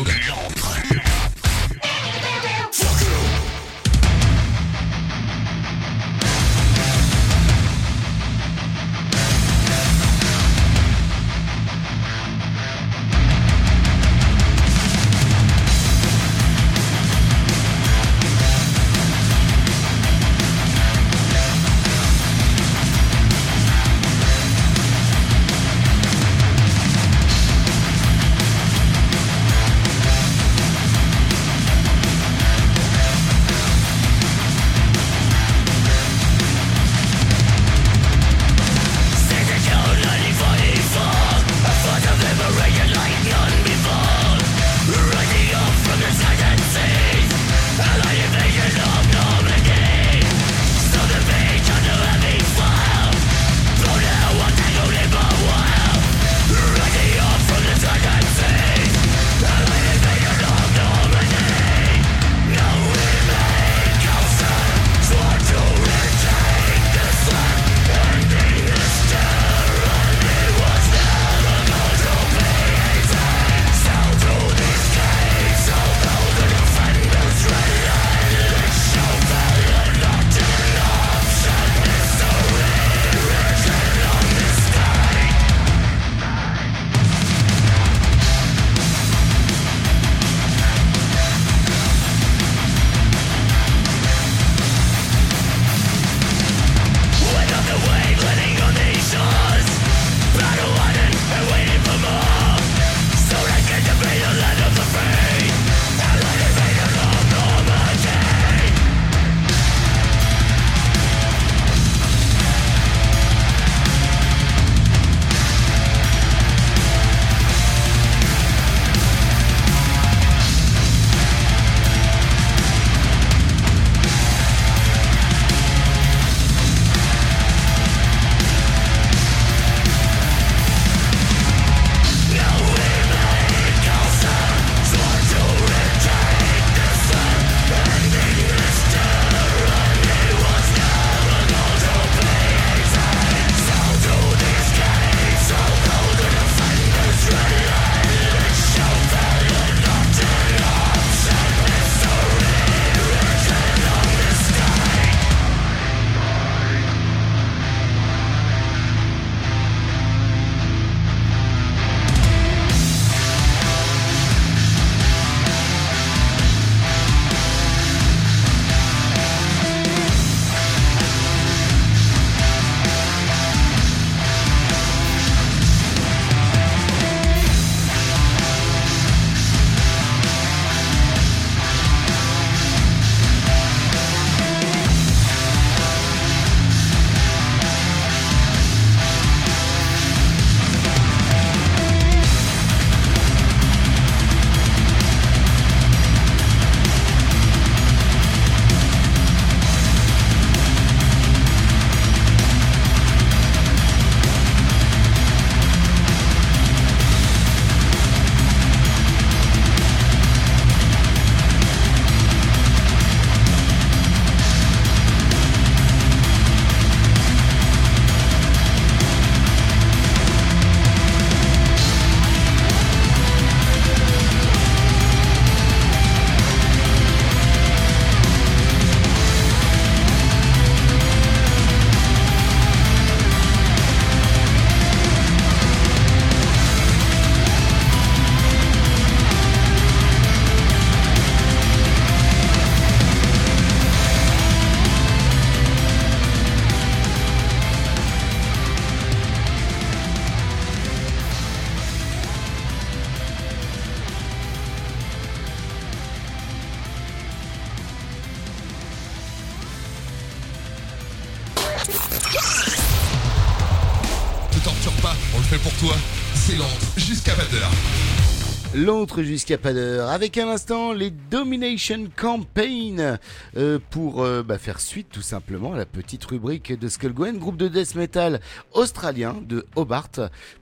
L'autre 268.86 269.24
jusqu'à 269.24 269.58
pas 269.58 269.72
d'heure, 269.72 270.10
avec 270.10 270.38
un 270.38 270.46
instant 270.48 270.92
les 270.92 271.10
Domination 271.10 272.06
Campaign 272.14 273.18
euh, 273.56 273.80
pour 273.90 274.22
euh, 274.22 274.44
bah, 274.44 274.58
faire 274.58 274.78
suite 274.78 275.08
tout 275.10 275.22
simplement 275.22 275.72
à 275.72 275.76
la 275.76 275.86
petite 275.86 276.24
rubrique 276.24 276.72
de 276.78 276.86
Skullgwen, 276.86 277.36
groupe 277.36 277.56
de 277.56 277.66
death 277.66 277.96
metal 277.96 278.40
australien 278.72 279.34
de 279.44 279.66
Hobart, 279.74 280.12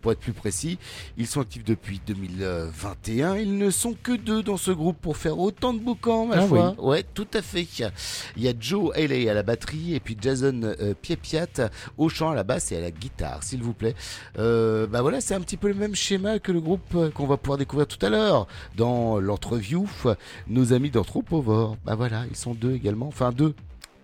pour 0.00 0.12
être 0.12 0.20
plus 0.20 0.32
précis. 0.32 0.78
Ils 1.18 1.26
sont 1.26 1.42
actifs 1.42 1.64
depuis 1.64 2.00
2021. 2.06 3.36
Ils 3.36 3.58
ne 3.58 3.68
sont 3.68 3.94
que 4.02 4.12
deux 4.12 4.42
dans 4.42 4.56
ce 4.56 4.70
groupe 4.70 4.96
pour 5.02 5.18
faire 5.18 5.38
autant 5.38 5.74
de 5.74 5.80
boucans, 5.80 6.24
ma 6.24 6.36
Ah 6.36 6.46
foi. 6.46 6.74
Ouais, 6.78 7.02
tout 7.02 7.28
à 7.34 7.42
fait. 7.42 7.66
Il 8.38 8.42
y 8.42 8.48
a 8.48 8.54
Joe 8.58 8.90
Haley 8.96 9.28
à 9.28 9.34
la 9.34 9.42
batterie 9.42 9.94
et 9.94 10.00
puis 10.00 10.16
Jason 10.18 10.62
euh, 10.62 10.94
Piepiat 10.98 11.68
au 11.98 12.08
chant, 12.08 12.30
à 12.30 12.34
la 12.34 12.42
basse 12.42 12.72
et 12.72 12.78
à 12.78 12.80
la 12.80 12.90
guitare, 12.90 13.42
s'il 13.42 13.62
vous 13.62 13.74
plaît. 13.74 13.94
Bah 14.34 15.02
voilà, 15.02 15.20
c'est 15.20 15.34
un 15.34 15.42
petit 15.42 15.58
peu 15.58 15.68
le 15.68 15.74
même 15.74 15.94
schéma 15.94 16.38
que 16.38 16.52
le 16.52 16.62
groupe 16.62 17.12
qu'on 17.12 17.26
va 17.26 17.36
pouvoir 17.36 17.58
découvrir 17.58 17.86
tout 17.86 17.98
à 18.00 18.08
l'heure 18.08 18.13
dans 18.76 19.18
l'entreview. 19.20 19.88
Nos 20.48 20.72
amis 20.72 20.90
d'Anthropovore. 20.90 21.76
Bah 21.84 21.94
voilà, 21.94 22.24
ils 22.30 22.36
sont 22.36 22.54
deux 22.54 22.72
également, 22.72 23.08
enfin 23.08 23.32
deux 23.32 23.54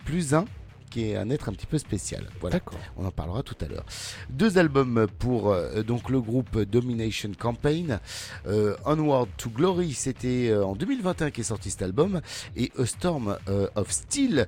plus 0.04 0.34
un 0.34 0.44
qui 0.90 1.10
est 1.10 1.16
un 1.16 1.30
être 1.30 1.48
un 1.48 1.52
petit 1.52 1.66
peu 1.66 1.78
spécial. 1.78 2.28
Voilà. 2.40 2.60
On 2.96 3.06
en 3.06 3.10
parlera 3.10 3.42
tout 3.42 3.56
à 3.60 3.66
l'heure. 3.66 3.84
Deux 4.28 4.58
albums 4.58 5.06
pour 5.18 5.52
euh, 5.52 5.82
donc 5.82 6.10
le 6.10 6.20
groupe 6.20 6.58
Domination 6.58 7.30
Campaign. 7.38 8.00
Euh, 8.46 8.76
Onward 8.84 9.28
to 9.36 9.50
Glory, 9.50 9.92
c'était 9.92 10.48
euh, 10.50 10.64
en 10.64 10.74
2021 10.74 11.30
qu'est 11.30 11.42
sorti 11.42 11.70
cet 11.70 11.82
album, 11.82 12.20
et 12.56 12.72
A 12.78 12.86
Storm 12.86 13.36
euh, 13.48 13.68
of 13.74 13.90
Steel, 13.90 14.46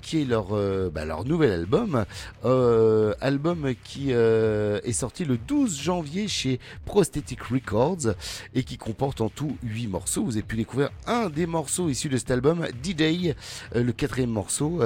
qui 0.00 0.22
est 0.22 0.24
leur 0.24 0.50
bah, 0.90 1.04
leur 1.04 1.24
nouvel 1.24 1.52
album, 1.52 2.04
album 2.42 3.74
qui 3.84 4.10
est 4.10 4.92
sorti 4.92 5.24
le 5.24 5.36
12 5.36 5.80
janvier 5.80 6.28
chez 6.28 6.60
Prosthetic 6.84 7.42
Records 7.42 8.14
et 8.54 8.64
qui 8.64 8.76
comporte 8.76 9.20
en 9.20 9.28
tout 9.28 9.56
8 9.62 9.88
morceaux. 9.88 10.24
Vous 10.24 10.32
avez 10.32 10.42
pu 10.42 10.56
découvrir 10.56 10.90
un 11.06 11.28
des 11.28 11.46
morceaux 11.46 11.88
issus 11.88 12.08
de 12.08 12.16
cet 12.16 12.30
album, 12.30 12.66
D-Day, 12.82 13.34
le 13.74 13.92
quatrième 13.92 14.30
morceau. 14.30 14.80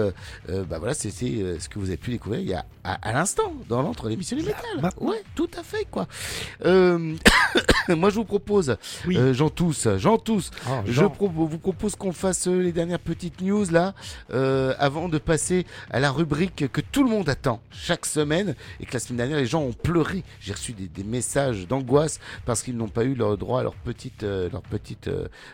bah 0.48 0.78
voilà, 0.78 0.94
c'était 0.96 1.40
euh, 1.42 1.58
ce 1.60 1.68
que 1.68 1.78
vous 1.78 1.86
avez 1.88 1.96
pu 1.96 2.10
découvrir 2.10 2.40
il 2.40 2.48
y 2.48 2.54
a 2.54 2.64
à, 2.84 2.94
à 3.08 3.12
l'instant 3.12 3.52
dans 3.68 3.82
l'entre 3.82 4.08
l'émission 4.08 4.36
du 4.36 4.42
métal. 4.42 4.90
Ouais, 5.00 5.22
tout 5.34 5.48
à 5.58 5.62
fait 5.62 5.86
quoi. 5.90 6.06
Euh, 6.64 7.14
moi 7.88 8.10
je 8.10 8.16
vous 8.16 8.24
propose, 8.24 8.76
Oui. 9.06 9.16
euh, 9.16 9.32
Jean 9.34 9.48
tous, 9.50 9.88
Jean 9.98 10.18
tous, 10.18 10.50
Ah, 10.66 10.82
je 10.86 11.04
pro- 11.04 11.28
vous 11.28 11.58
propose 11.58 11.96
qu'on 11.96 12.12
fasse 12.12 12.46
les 12.46 12.72
dernières 12.72 12.98
petites 13.00 13.40
news 13.40 13.64
là, 13.70 13.94
avant 14.78 15.08
de 15.08 15.18
passer 15.18 15.66
à 15.90 16.00
la 16.00 16.10
rubrique 16.10 16.70
que 16.72 16.80
tout 16.80 17.02
le 17.04 17.10
monde 17.10 17.28
attend 17.28 17.60
chaque 17.70 18.06
semaine 18.06 18.54
et 18.80 18.86
que 18.86 18.92
la 18.94 19.00
semaine 19.00 19.18
dernière 19.18 19.38
les 19.38 19.46
gens 19.46 19.62
ont 19.62 19.72
pleuré. 19.72 20.22
J'ai 20.40 20.52
reçu 20.52 20.72
des, 20.72 20.88
des 20.88 21.04
messages 21.04 21.66
d'angoisse 21.68 22.20
parce 22.44 22.62
qu'ils 22.62 22.76
n'ont 22.76 22.88
pas 22.88 23.04
eu 23.04 23.14
leur 23.14 23.36
droit 23.38 23.60
à 23.60 23.62
leur 23.62 23.74
petite, 23.74 24.22
leur 24.22 24.62
petite 24.62 25.10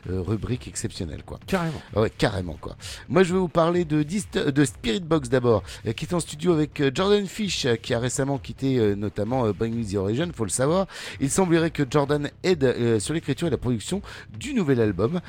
rubrique 0.06 0.68
exceptionnelle 0.68 1.22
quoi. 1.24 1.38
Carrément. 1.46 1.80
Ah 1.96 2.00
Ouais, 2.02 2.10
carrément 2.10 2.56
quoi. 2.60 2.76
Moi, 3.08 3.22
je 3.22 3.32
vais 3.32 3.38
vous 3.38 3.48
parler 3.48 3.84
de 3.84 4.64
Spirit 4.64 5.00
Box 5.00 5.28
d'abord, 5.32 5.62
euh, 5.86 5.92
qui 5.92 6.04
est 6.04 6.14
en 6.14 6.20
studio 6.20 6.52
avec 6.52 6.80
euh, 6.80 6.90
Jordan 6.94 7.26
Fish, 7.26 7.66
euh, 7.66 7.76
qui 7.76 7.94
a 7.94 7.98
récemment 7.98 8.38
quitté 8.38 8.94
notamment 8.96 9.50
Bring 9.50 9.74
Me 9.74 9.84
the 9.84 9.96
Origin, 9.96 10.30
faut 10.32 10.44
le 10.44 10.50
savoir. 10.50 10.86
Il 11.20 11.30
semblerait 11.30 11.70
que 11.70 11.82
Jordan 11.88 12.30
aide 12.42 13.00
sur 13.00 13.14
l'écriture 13.14 13.48
et 13.48 13.50
la 13.50 13.56
production 13.56 14.02
du 14.38 14.54
nouvel 14.54 14.80
album. 14.80 15.20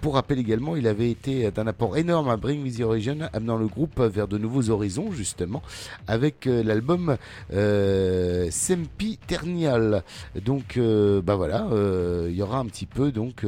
Pour 0.00 0.14
rappel 0.14 0.38
également, 0.38 0.76
il 0.76 0.86
avait 0.86 1.10
été 1.10 1.50
d'un 1.50 1.66
apport 1.66 1.96
énorme 1.96 2.28
à 2.30 2.36
Bring 2.36 2.62
Me 2.62 2.70
the 2.70 2.80
Origin, 2.80 3.28
amenant 3.32 3.56
le 3.56 3.66
groupe 3.66 4.00
vers 4.00 4.28
de 4.28 4.38
nouveaux 4.38 4.70
horizons, 4.70 5.10
justement, 5.12 5.62
avec 6.06 6.46
l'album 6.46 7.16
euh, 7.52 8.48
Sempiternial. 8.50 10.02
Donc, 10.44 10.76
euh, 10.76 11.20
bah 11.20 11.36
voilà, 11.36 11.66
euh, 11.72 12.28
il 12.30 12.36
y 12.36 12.42
aura 12.42 12.58
un 12.58 12.66
petit 12.66 12.86
peu 12.86 13.12
donc 13.12 13.44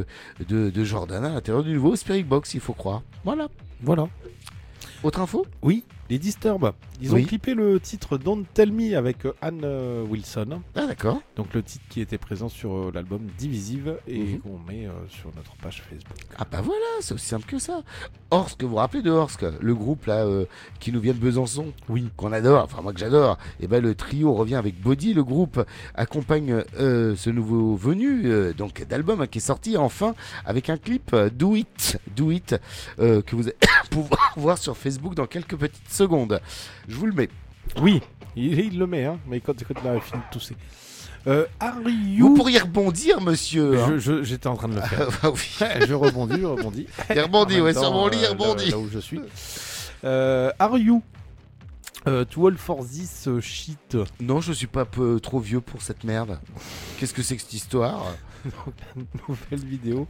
de, 0.49 0.71
de 0.71 0.85
Jordan 0.85 1.25
à 1.25 1.31
l'intérieur 1.31 1.63
du 1.63 1.73
nouveau 1.73 1.97
Spirit 1.97 2.25
Box, 2.25 2.55
il 2.55 2.61
faut 2.61 2.75
croire. 2.75 3.03
Voilà. 3.25 3.49
Voilà. 3.83 4.09
Autre 5.03 5.21
info? 5.21 5.47
Oui, 5.63 5.85
les 6.11 6.19
Disturbed. 6.19 6.73
Ils 7.01 7.13
Oui. 7.13 7.23
ont 7.23 7.27
clippé 7.27 7.55
le 7.55 7.81
titre 7.81 8.19
Don't 8.19 8.45
Tell 8.53 8.73
Me 8.73 8.97
avec 8.97 9.25
euh, 9.25 9.33
Anne 9.41 9.63
euh, 9.65 10.05
Wilson. 10.05 10.61
Ah 10.75 10.87
d'accord. 10.87 11.23
Donc 11.37 11.55
le 11.55 11.63
titre 11.63 11.85
qui 11.89 12.01
était 12.01 12.19
présent 12.19 12.49
sur 12.49 12.73
euh, 12.75 12.91
l'album 12.93 13.23
Divisive 13.39 13.97
et 14.09 14.19
Mhm. 14.19 14.41
qu'on 14.41 14.59
met 14.69 14.87
euh, 14.87 14.91
sur 15.09 15.31
notre 15.37 15.55
page 15.63 15.83
Facebook. 15.89 16.19
Ah 16.37 16.45
bah 16.51 16.61
voilà, 16.63 16.81
c'est 17.01 17.15
aussi 17.15 17.27
simple 17.27 17.47
que 17.47 17.59
ça. 17.59 17.83
Orsk, 18.33 18.63
vous 18.63 18.71
vous 18.71 18.77
rappelez 18.77 19.03
de 19.03 19.11
Orsk, 19.11 19.45
le 19.61 19.75
groupe 19.75 20.07
là 20.07 20.27
euh, 20.27 20.45
qui 20.81 20.93
nous 20.93 21.01
vient 21.01 21.15
de 21.15 21.19
Besançon 21.19 21.73
Oui. 21.89 22.09
qu'on 22.17 22.33
adore, 22.33 22.65
enfin 22.65 22.83
moi 22.83 22.93
que 22.93 22.99
j'adore. 23.01 23.39
Et 23.61 23.67
ben 23.69 23.81
le 23.83 23.95
trio 23.95 24.35
revient 24.35 24.57
avec 24.57 24.81
Body, 24.81 25.15
le 25.15 25.23
groupe 25.25 25.65
accompagne 25.95 26.65
euh, 26.79 27.15
ce 27.17 27.31
nouveau 27.31 27.77
venu 27.77 28.53
donc 28.55 28.85
d'album 28.89 29.21
hein, 29.21 29.27
qui 29.27 29.39
est 29.39 29.41
sorti 29.41 29.77
enfin 29.77 30.15
avec 30.45 30.69
un 30.71 30.77
clip 30.77 31.15
Do 31.35 31.55
It, 31.55 31.99
Do 32.17 32.31
It 32.33 32.57
que 32.99 33.37
vous 33.37 33.45
allez 33.45 33.57
pouvoir 33.91 34.33
voir 34.37 34.59
sur 34.59 34.77
Facebook 34.77 35.15
dans 35.15 35.27
quelques 35.27 35.57
petites 35.57 35.89
secondes. 36.05 36.41
Je 36.89 36.97
vous 36.97 37.07
le 37.07 37.13
mets. 37.13 37.29
Oui, 37.81 38.01
il, 38.37 38.59
il 38.59 38.79
le 38.79 38.87
met, 38.87 39.05
hein, 39.05 39.19
mais 39.27 39.41
quand, 39.41 39.55
quand 39.67 39.75
il 39.83 39.89
a 39.89 40.01
fini 40.01 40.21
de 40.27 40.33
tousser. 40.33 40.57
Euh, 41.27 41.45
Are 41.61 41.75
Vous 41.83 41.91
you... 41.91 42.35
pourriez 42.35 42.59
rebondir, 42.61 43.21
monsieur. 43.21 43.79
hein. 43.79 43.87
Je- 43.91 43.99
je- 43.99 44.23
J'étais 44.23 44.47
en 44.47 44.57
train 44.57 44.69
de 44.69 44.77
le 44.77 44.81
faire. 44.81 45.09
Ah, 45.23 45.31
oui. 45.31 45.41
je 45.89 45.95
rebondis, 45.95 46.41
je 46.41 46.47
rebondis. 46.47 46.87
Il 47.15 47.21
rebondit, 47.21 47.61
ouais, 47.61 47.75
sur 47.75 47.93
mon 47.93 48.09
lit, 48.09 48.19
il 48.21 48.25
euh, 48.25 48.31
rebondit. 48.31 48.65
Là, 48.71 48.71
là 48.71 48.79
où 48.79 48.89
je 48.91 48.99
suis. 48.99 49.21
Euh, 50.05 50.51
are 50.59 50.79
you 50.79 51.03
euh, 52.09 52.25
too 52.25 52.47
old 52.47 52.57
for 52.57 52.79
this 52.87 53.29
shit 53.43 53.99
Non, 54.19 54.41
je 54.41 54.55
suis 54.55 54.67
pas 54.67 54.87
peu, 54.87 55.21
trop 55.21 55.39
vieux 55.41 55.61
pour 55.61 55.83
cette 55.83 56.05
merde. 56.05 56.39
Qu'est-ce 56.99 57.13
que 57.13 57.23
c'est 57.23 57.37
que 57.37 57.43
cette 57.43 57.53
histoire? 57.53 58.07
Nouvelle 59.29 59.67
vidéo. 59.69 60.09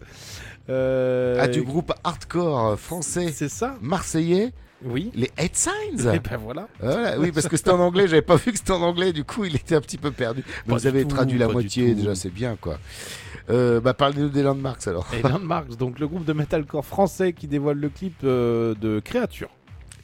Euh, 0.69 1.39
Ah, 1.41 1.49
du 1.49 1.63
groupe 1.63 1.93
hardcore 2.05 2.79
français, 2.79 3.33
C'est 3.35 3.49
ça? 3.49 3.75
Marseillais, 3.81 4.53
Oui. 4.85 5.11
les 5.15 5.31
Head 5.37 5.55
Signs. 5.55 6.13
Et 6.13 6.19
ben 6.19 6.37
voilà. 6.43 6.69
Voilà, 6.81 7.19
oui, 7.19 7.33
parce 7.33 7.49
que 7.49 7.57
c'était 7.57 7.71
en 7.71 7.81
anglais, 7.81 8.09
j'avais 8.09 8.23
pas 8.23 8.37
vu 8.37 8.53
que 8.53 8.59
c'était 8.59 8.73
en 8.73 8.83
anglais, 8.83 9.13
du 9.13 9.25
coup 9.25 9.45
il 9.45 9.55
était 9.57 9.75
un 9.75 9.81
petit 9.81 9.99
peu 9.99 10.11
perdu. 10.11 10.43
Mais 10.67 10.71
Pas 10.71 10.79
vous 10.79 10.87
avez 10.87 11.03
tout, 11.03 11.15
traduit 11.15 11.39
la 11.39 11.49
moitié, 11.49 11.95
déjà 11.95 12.15
c'est 12.15 12.31
bien 12.31 12.57
quoi. 12.61 12.79
Euh, 13.51 13.81
bah 13.81 13.95
parlez-nous 13.95 14.29
des 14.29 14.43
Landmarks 14.43 14.87
alors. 14.87 15.07
Et 15.13 15.23
Landmarks, 15.23 15.77
donc 15.77 15.99
le 15.99 16.07
groupe 16.07 16.25
de 16.25 16.33
metalcore 16.33 16.85
français 16.85 17.33
qui 17.33 17.47
dévoile 17.47 17.79
le 17.79 17.89
clip 17.89 18.15
euh, 18.25 18.75
de 18.75 19.01
Créature. 19.01 19.51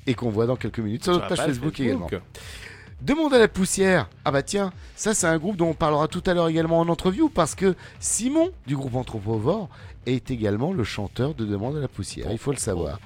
Et 0.07 0.15
qu'on 0.15 0.31
voit 0.31 0.47
dans 0.47 0.57
quelques 0.57 0.79
minutes 0.79 1.05
sur 1.05 1.13
notre 1.15 1.29
page 1.29 1.39
Facebook, 1.39 1.81
également. 1.81 2.09
Demande 3.03 3.35
à 3.35 3.39
la 3.39 3.49
poussière. 3.49 4.09
Ah 4.25 4.31
bah 4.31 4.43
tiens, 4.43 4.73
ça 4.95 5.13
c'est 5.13 5.27
un 5.27 5.37
groupe 5.37 5.57
dont 5.57 5.69
on 5.69 5.75
parlera 5.75 6.09
tout 6.09 6.23
à 6.27 6.33
l'heure 6.33 6.49
également 6.49 6.81
en 6.81 6.89
entreview 6.89 7.29
parce 7.29 7.55
que 7.55 7.75
Simon 8.01 8.51
du 8.67 8.75
groupe 8.75 8.95
Anthropovore 8.95 9.69
est 10.07 10.31
également 10.31 10.73
le 10.73 10.85
chanteur 10.85 11.35
de 11.35 11.45
Demande 11.45 11.77
à 11.77 11.81
la 11.81 11.89
poussière, 11.89 12.29
il 12.31 12.39
faut 12.39 12.53
le 12.53 12.57
savoir. 12.59 12.99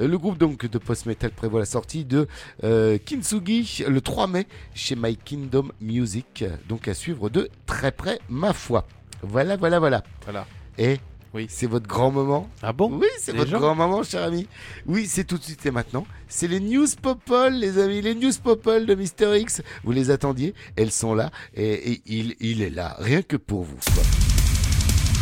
Euh, 0.00 0.06
Le 0.08 0.18
groupe 0.18 0.38
donc 0.38 0.66
de 0.66 0.78
post-metal 0.78 1.30
prévoit 1.32 1.60
la 1.60 1.66
sortie 1.66 2.04
de 2.04 2.26
euh, 2.64 2.98
Kintsugi 3.04 3.84
le 3.88 4.00
3 4.00 4.26
mai 4.26 4.46
chez 4.74 4.96
My 4.96 5.16
Kingdom 5.16 5.70
Music, 5.80 6.44
donc 6.68 6.88
à 6.88 6.94
suivre 6.94 7.28
de 7.30 7.48
très 7.66 7.92
près 7.92 8.20
ma 8.28 8.52
foi. 8.52 8.86
Voilà, 9.22 9.56
voilà, 9.56 9.78
voilà. 9.78 10.02
Voilà. 10.24 10.46
Et 10.78 10.98
Oui. 11.34 11.46
c'est 11.48 11.66
votre 11.66 11.86
grand 11.86 12.10
moment 12.10 12.48
Ah 12.62 12.72
bon? 12.72 12.90
Oui, 12.92 13.06
c'est 13.18 13.34
votre 13.34 13.50
grand 13.58 13.74
moment, 13.74 14.02
cher 14.02 14.22
ami. 14.22 14.46
Oui, 14.86 15.06
c'est 15.08 15.24
tout 15.24 15.38
de 15.38 15.42
suite 15.42 15.64
et 15.66 15.70
maintenant. 15.70 16.06
C'est 16.28 16.48
les 16.48 16.60
News 16.60 16.86
Popol, 17.00 17.54
les 17.54 17.78
amis, 17.78 18.02
les 18.02 18.14
News 18.14 18.32
Popol 18.42 18.86
de 18.86 18.94
Mister 18.94 19.38
X. 19.40 19.62
Vous 19.84 19.92
les 19.92 20.10
attendiez, 20.10 20.54
elles 20.76 20.92
sont 20.92 21.14
là 21.14 21.30
et, 21.54 21.92
et 21.92 22.02
il, 22.06 22.36
il 22.40 22.62
est 22.62 22.70
là, 22.70 22.94
rien 22.98 23.22
que 23.22 23.36
pour 23.36 23.62
vous. 23.64 23.78
quoi. 23.94 24.02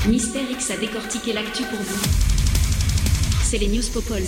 Mister 0.08 0.40
X 0.50 0.70
a 0.70 0.76
décortiqué 0.76 1.32
l'actu 1.32 1.62
pour 1.62 1.78
vous. 1.78 2.02
C'est 3.42 3.56
les 3.56 3.68
news 3.68 3.82
Popol. 3.90 4.20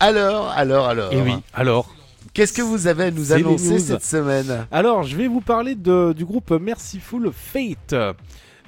Alors, 0.00 0.48
alors, 0.48 0.88
alors. 0.88 1.12
Et 1.12 1.20
oui, 1.20 1.34
alors 1.52 1.94
Qu'est-ce 2.32 2.52
que 2.52 2.62
vous 2.62 2.86
avez 2.86 3.04
à 3.04 3.10
nous 3.10 3.32
annoncer 3.32 3.78
cette 3.78 4.04
semaine? 4.04 4.66
Alors, 4.70 5.02
je 5.02 5.16
vais 5.16 5.26
vous 5.26 5.40
parler 5.40 5.74
de, 5.74 6.14
du 6.16 6.24
groupe 6.24 6.52
Merciful 6.52 7.30
Fate. 7.34 7.94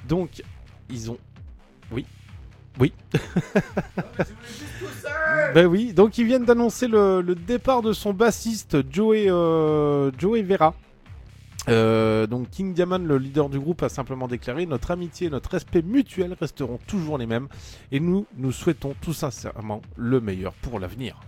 Donc, 0.07 0.43
ils 0.89 1.09
ont. 1.09 1.17
Oui. 1.91 2.05
Oui. 2.79 2.91
ben 5.53 5.67
oui, 5.67 5.93
donc 5.93 6.17
ils 6.17 6.25
viennent 6.25 6.45
d'annoncer 6.45 6.87
le, 6.87 7.21
le 7.21 7.35
départ 7.35 7.81
de 7.81 7.93
son 7.93 8.13
bassiste 8.13 8.77
Joey, 8.91 9.29
euh, 9.29 10.11
Joey 10.17 10.41
Vera. 10.41 10.73
Euh, 11.69 12.27
donc 12.27 12.49
King 12.49 12.73
Diamond, 12.73 12.97
le 12.97 13.17
leader 13.17 13.49
du 13.49 13.59
groupe, 13.59 13.83
a 13.83 13.89
simplement 13.89 14.27
déclaré 14.27 14.65
Notre 14.65 14.91
amitié 14.91 15.27
et 15.27 15.29
notre 15.29 15.51
respect 15.51 15.81
mutuel 15.81 16.35
resteront 16.39 16.79
toujours 16.87 17.17
les 17.17 17.25
mêmes 17.25 17.47
et 17.91 17.99
nous, 17.99 18.25
nous 18.37 18.51
souhaitons 18.51 18.95
tout 19.01 19.13
sincèrement 19.13 19.81
le 19.95 20.19
meilleur 20.19 20.53
pour 20.53 20.79
l'avenir. 20.79 21.19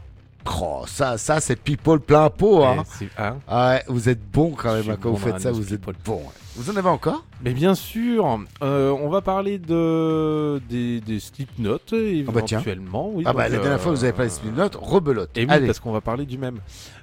Oh, 0.61 0.83
ça, 0.87 1.17
ça 1.17 1.39
c'est 1.39 1.55
people 1.55 1.99
plein 1.99 2.29
pot. 2.29 2.63
Hein. 2.63 2.83
Eh, 3.01 3.07
hein 3.17 3.37
Ah 3.47 3.69
ouais, 3.71 3.83
vous 3.87 4.09
êtes 4.09 4.21
bon 4.31 4.51
quand 4.51 4.73
même 4.73 4.89
hein, 4.89 4.97
quand 5.01 5.09
vous 5.11 5.17
bon 5.17 5.31
faites 5.31 5.41
ça, 5.41 5.51
vous 5.51 5.73
êtes 5.73 5.81
bon. 6.05 6.15
ouais. 6.15 6.21
Vous 6.55 6.69
en 6.69 6.75
avez 6.77 6.87
encore? 6.87 7.25
Mais 7.43 7.51
bien 7.51 7.75
sûr, 7.75 8.39
euh, 8.63 8.91
on 8.91 9.09
va 9.09 9.21
parler 9.21 9.57
de 9.59 10.61
des, 10.69 11.01
des 11.01 11.19
Slipknot 11.19 11.75
Ah 11.91 12.31
bah 12.31 12.41
tiens. 12.45 12.59
éventuellement. 12.59 13.09
oui, 13.13 13.23
Ah 13.27 13.33
bah 13.33 13.43
donc, 13.49 13.53
la 13.57 13.59
dernière 13.63 13.81
fois 13.81 13.91
vous 13.91 14.03
avez 14.03 14.13
parlé 14.13 14.29
de 14.29 14.35
euh, 14.35 14.39
Slipknot, 14.39 14.79
rebelote. 14.79 15.37
Et 15.37 15.41
oui, 15.45 15.47
Allez, 15.51 15.65
parce 15.65 15.79
qu'on 15.79 15.91
va 15.91 16.01
parler 16.01 16.25
du 16.25 16.37
même. 16.37 16.59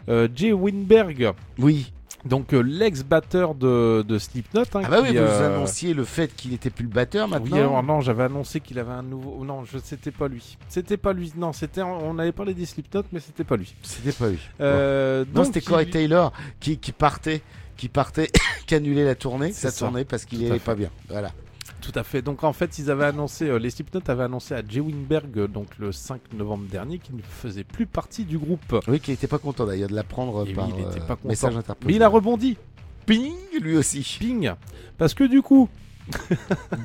Euh, 0.08 0.28
Jay 0.34 0.52
Winberg, 0.52 1.32
oui. 1.58 1.92
Donc 2.24 2.52
euh, 2.54 2.60
l'ex-batteur 2.60 3.54
de, 3.54 4.02
de 4.06 4.18
Slipknot. 4.18 4.62
hein, 4.74 4.82
Ah 4.84 4.88
bah 4.88 5.00
oui, 5.02 5.10
vous 5.10 5.16
euh, 5.18 5.54
annonciez 5.56 5.92
le 5.94 6.04
fait 6.04 6.34
qu'il 6.34 6.52
était 6.54 6.70
plus 6.70 6.84
le 6.84 6.90
batteur 6.90 7.26
Oui, 7.26 7.32
maintenant. 7.32 7.56
alors 7.56 7.82
non, 7.82 8.00
j'avais 8.00 8.24
annoncé 8.24 8.60
qu'il 8.60 8.78
avait 8.78 8.92
un 8.92 9.02
nouveau. 9.02 9.44
Non, 9.44 9.64
je 9.64 9.78
c'était 9.82 10.10
pas 10.10 10.28
lui. 10.28 10.56
C'était 10.68 10.96
pas 10.96 11.12
lui. 11.12 11.32
Non, 11.36 11.52
c'était. 11.52 11.82
On 11.82 12.18
avait 12.18 12.32
parlé 12.32 12.54
des 12.54 12.66
Slipknot, 12.66 13.02
mais 13.12 13.20
c'était 13.20 13.44
pas 13.44 13.56
lui. 13.56 13.74
C'était 13.82 14.12
pas 14.12 14.28
lui. 14.28 14.38
Euh, 14.60 15.24
Non, 15.28 15.32
donc, 15.42 15.46
c'était 15.46 15.60
Corey 15.62 15.86
Taylor 15.86 16.32
qui, 16.60 16.78
qui 16.78 16.92
partait, 16.92 17.42
qui 17.76 17.88
partait, 17.88 18.30
qui 18.66 18.74
annulait 18.74 19.04
la 19.04 19.14
tournée, 19.14 19.52
ça. 19.52 19.72
tournait 19.72 20.04
parce 20.04 20.24
qu'il 20.24 20.38
Tout 20.38 20.44
à 20.44 20.48
allait 20.50 20.58
fait. 20.58 20.64
pas 20.64 20.74
bien. 20.74 20.90
Voilà. 21.08 21.30
Tout 21.82 21.92
à 21.96 22.04
fait. 22.04 22.22
Donc 22.22 22.44
en 22.44 22.52
fait, 22.52 22.78
ils 22.78 22.90
avaient 22.90 23.04
annoncé, 23.06 23.48
euh, 23.48 23.58
les 23.58 23.68
Slipknot 23.70 24.00
avaient 24.06 24.22
annoncé 24.22 24.54
à 24.54 24.62
Jay 24.66 24.80
Winberg, 24.80 25.36
euh, 25.36 25.48
donc 25.48 25.66
le 25.78 25.90
5 25.92 26.20
novembre 26.32 26.64
dernier, 26.70 26.98
qu'il 26.98 27.16
ne 27.16 27.22
faisait 27.22 27.64
plus 27.64 27.86
partie 27.86 28.24
du 28.24 28.38
groupe. 28.38 28.80
Oui, 28.86 29.00
qui 29.00 29.10
était 29.12 29.26
pas 29.26 29.38
content 29.38 29.66
d'ailleurs 29.66 29.90
de 29.90 29.94
l'apprendre 29.94 30.44
par 30.54 30.68
oui, 30.68 30.74
il 30.78 30.80
était 30.86 31.00
euh, 31.00 31.06
pas 31.06 31.16
content. 31.16 31.28
message 31.28 31.56
interposé. 31.56 31.86
Mais 31.88 31.94
il 31.96 32.02
a 32.02 32.08
rebondi. 32.08 32.56
Ping, 33.04 33.34
lui 33.60 33.76
aussi. 33.76 34.16
Ping. 34.18 34.52
Parce 34.96 35.12
que 35.12 35.24
du 35.24 35.42
coup, 35.42 35.68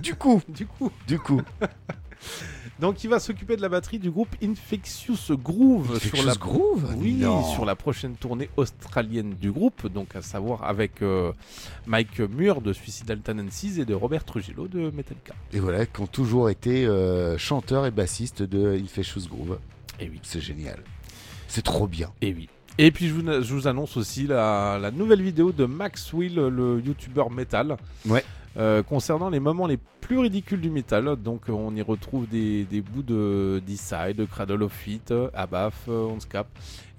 Du 0.01 0.15
coup, 0.15 0.41
du 0.49 0.65
coup, 0.65 0.91
du 1.07 1.19
coup. 1.19 1.41
donc 2.79 3.03
il 3.03 3.09
va 3.09 3.19
s'occuper 3.19 3.55
de 3.55 3.61
la 3.61 3.69
batterie 3.69 3.99
du 3.99 4.11
groupe 4.11 4.29
Infectious 4.43 5.35
Groove 5.37 5.99
sur 5.99 6.23
la 6.25 6.35
Groove 6.35 6.93
Oui, 6.97 7.13
Non. 7.13 7.43
sur 7.43 7.65
la 7.65 7.75
prochaine 7.75 8.15
tournée 8.15 8.49
australienne 8.57 9.33
du 9.39 9.51
groupe, 9.51 9.87
donc 9.87 10.15
à 10.15 10.21
savoir 10.21 10.63
avec 10.63 11.01
euh, 11.01 11.31
Mike 11.87 12.19
Muir 12.19 12.61
de 12.61 12.73
Suicidal 12.73 13.19
Tendencies 13.19 13.79
et 13.79 13.85
de 13.85 13.93
Robert 13.93 14.23
Trujillo 14.25 14.67
de 14.67 14.91
Metallica. 14.91 15.33
Et 15.53 15.59
voilà, 15.59 15.85
qui 15.85 16.01
ont 16.01 16.07
toujours 16.07 16.49
été 16.49 16.85
euh, 16.85 17.37
chanteurs 17.37 17.85
et 17.85 17.91
bassistes 17.91 18.43
de 18.43 18.77
Infectious 18.81 19.27
Groove. 19.29 19.57
Et 19.99 20.09
oui. 20.09 20.19
C'est 20.23 20.41
génial. 20.41 20.79
C'est 21.47 21.63
trop 21.63 21.87
bien. 21.87 22.11
Et 22.21 22.33
oui. 22.33 22.49
Et 22.77 22.91
puis 22.91 23.07
je 23.07 23.13
vous, 23.15 23.21
je 23.25 23.53
vous 23.55 23.67
annonce 23.67 23.97
aussi 23.97 24.27
la, 24.27 24.77
la 24.79 24.91
nouvelle 24.91 25.23
vidéo 25.23 25.51
de 25.51 25.65
Max 25.65 26.13
Will, 26.13 26.35
le 26.35 26.79
youtubeur 26.85 27.31
metal. 27.31 27.75
Ouais. 28.05 28.23
Euh, 28.57 28.83
concernant 28.83 29.29
les 29.29 29.39
moments 29.39 29.67
les 29.67 29.77
plus 30.01 30.19
ridicules 30.19 30.61
du 30.61 30.69
métal, 30.69 31.15
donc 31.17 31.49
euh, 31.49 31.53
on 31.53 31.75
y 31.75 31.81
retrouve 31.81 32.27
des, 32.27 32.63
des 32.65 32.81
bouts 32.81 33.03
de 33.03 33.61
D-Side, 33.65 34.25
Cradle 34.29 34.63
of 34.63 34.71
Feet, 34.71 35.13
Abaf, 35.33 35.73
euh, 35.89 36.05
Onscap, 36.05 36.47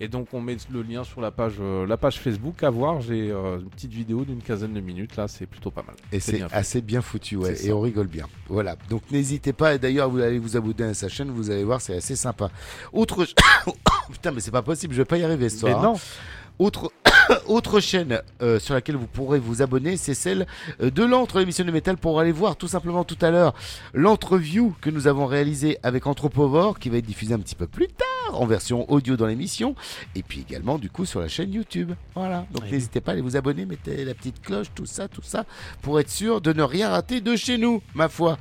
et 0.01 0.09
donc 0.09 0.29
on 0.33 0.41
met 0.41 0.57
le 0.71 0.83
lien 0.83 1.03
sur 1.05 1.21
la 1.21 1.31
page, 1.31 1.55
euh, 1.61 1.87
la 1.87 1.97
page 1.97 2.21
Facebook 2.21 2.63
à 2.63 2.71
voir. 2.71 3.01
J'ai 3.01 3.31
euh, 3.31 3.59
une 3.59 3.69
petite 3.71 3.93
vidéo 3.93 4.25
d'une 4.25 4.41
quinzaine 4.43 4.73
de 4.73 4.81
minutes 4.81 5.17
là, 5.17 5.27
c'est 5.27 5.47
plutôt 5.47 5.71
pas 5.71 5.83
mal. 5.83 5.97
Et 6.13 6.21
c'est 6.21 6.43
assez 6.53 6.81
bien 6.81 7.01
foutu, 7.03 7.37
ouais. 7.37 7.53
Et 7.53 7.57
ça. 7.57 7.73
on 7.75 7.81
rigole 7.81 8.07
bien. 8.07 8.27
Voilà. 8.49 8.77
Donc 8.91 9.03
n'hésitez 9.11 9.53
pas. 9.53 9.75
Et 9.75 9.79
d'ailleurs, 9.79 10.09
vous 10.09 10.21
allez 10.21 10.39
vous 10.39 10.57
abonner 10.57 10.85
à 10.85 10.95
sa 10.95 11.09
chaîne. 11.09 11.31
Vous 11.31 11.51
allez 11.51 11.65
voir, 11.65 11.81
c'est 11.81 11.97
assez 11.97 12.15
sympa. 12.15 12.51
Autre. 12.93 13.27
Putain, 14.13 14.31
mais 14.31 14.41
c'est 14.41 14.51
pas 14.53 14.63
possible. 14.63 14.95
Je 14.95 15.01
vais 15.01 15.05
pas 15.05 15.19
y 15.19 15.25
arriver 15.25 15.49
ce 15.49 15.65
Mais 15.65 15.73
soir. 15.73 15.85
hein. 15.85 15.93
non, 15.93 16.01
Autre, 16.65 16.93
autre 17.47 17.81
chaîne 17.81 18.21
euh, 18.43 18.59
sur 18.59 18.75
laquelle 18.75 18.97
vous 18.97 19.07
pourrez 19.07 19.39
vous 19.39 19.63
abonner, 19.63 19.97
c'est 19.97 20.15
celle 20.15 20.47
euh, 20.81 20.91
de 20.91 21.05
l'entre 21.05 21.39
l'émission 21.39 21.65
de 21.65 21.71
métal 21.71 21.97
pour 21.97 22.21
aller 22.21 22.33
voir 22.33 22.57
tout 22.57 22.69
simplement 22.69 23.05
tout 23.05 23.19
à 23.21 23.31
l'heure 23.31 23.55
l'entreview 23.95 24.75
que 24.81 24.91
nous 24.91 25.07
avons 25.07 25.27
réalisée 25.27 25.79
avec 25.83 26.07
Anthropovore 26.07 26.79
qui 26.79 26.91
va 26.91 26.99
être 26.99 27.07
diffusée 27.07 27.35
un 27.35 27.39
petit 27.39 27.55
peu 27.55 27.67
plus 27.67 27.89
tard 27.89 28.18
en 28.33 28.47
version 28.47 28.91
audio 28.91 29.17
dans 29.17 29.27
l'émission 29.27 29.75
et 30.15 30.23
puis 30.23 30.41
également 30.41 30.79
du 30.79 30.91
coup 30.91 31.05
sur 31.05 31.21
la 31.21 31.29
chaîne 31.29 31.53
YouTube. 31.53 31.93
Voilà. 32.15 32.47
Donc 32.51 32.65
Oui. 32.65 32.73
n'hésitez 32.73 33.01
pas 33.01 33.11
à 33.11 33.15
aller 33.15 33.23
vous 33.23 33.37
abonner, 33.37 33.67
mettez 33.67 34.05
la 34.05 34.15
petite 34.15 34.41
cloche, 34.43 34.69
tout 34.75 34.87
ça, 34.87 35.09
tout 35.09 35.23
ça 35.23 35.45
pour 35.83 36.01
être 36.01 36.11
sûr 36.11 36.41
de 36.41 36.53
ne 36.53 36.63
rien 36.63 36.91
rater 36.91 37.21
de 37.21 37.37
chez 37.37 37.59
nous, 37.59 37.83
ma 37.95 38.09
foi. 38.09 38.39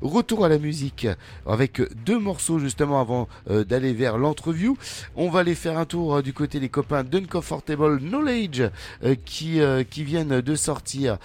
Retour 0.00 0.44
à 0.44 0.48
la 0.48 0.58
musique 0.58 1.06
avec 1.46 1.80
deux 2.04 2.18
morceaux 2.18 2.58
justement 2.58 3.00
avant 3.00 3.28
euh, 3.50 3.64
d'aller 3.64 3.92
vers 3.92 4.18
l'entreview. 4.18 4.76
On 5.16 5.30
va 5.30 5.40
aller 5.40 5.54
faire 5.54 5.78
un 5.78 5.84
tour 5.84 6.16
euh, 6.16 6.22
du 6.22 6.32
côté 6.32 6.60
des 6.60 6.68
copains 6.68 7.04
d'Uncomfortable 7.04 7.98
Knowledge 8.00 8.62
euh, 9.04 9.14
qui, 9.24 9.60
qui 9.90 10.04
viennent 10.04 10.40
de 10.40 10.54
sortir, 10.54 11.18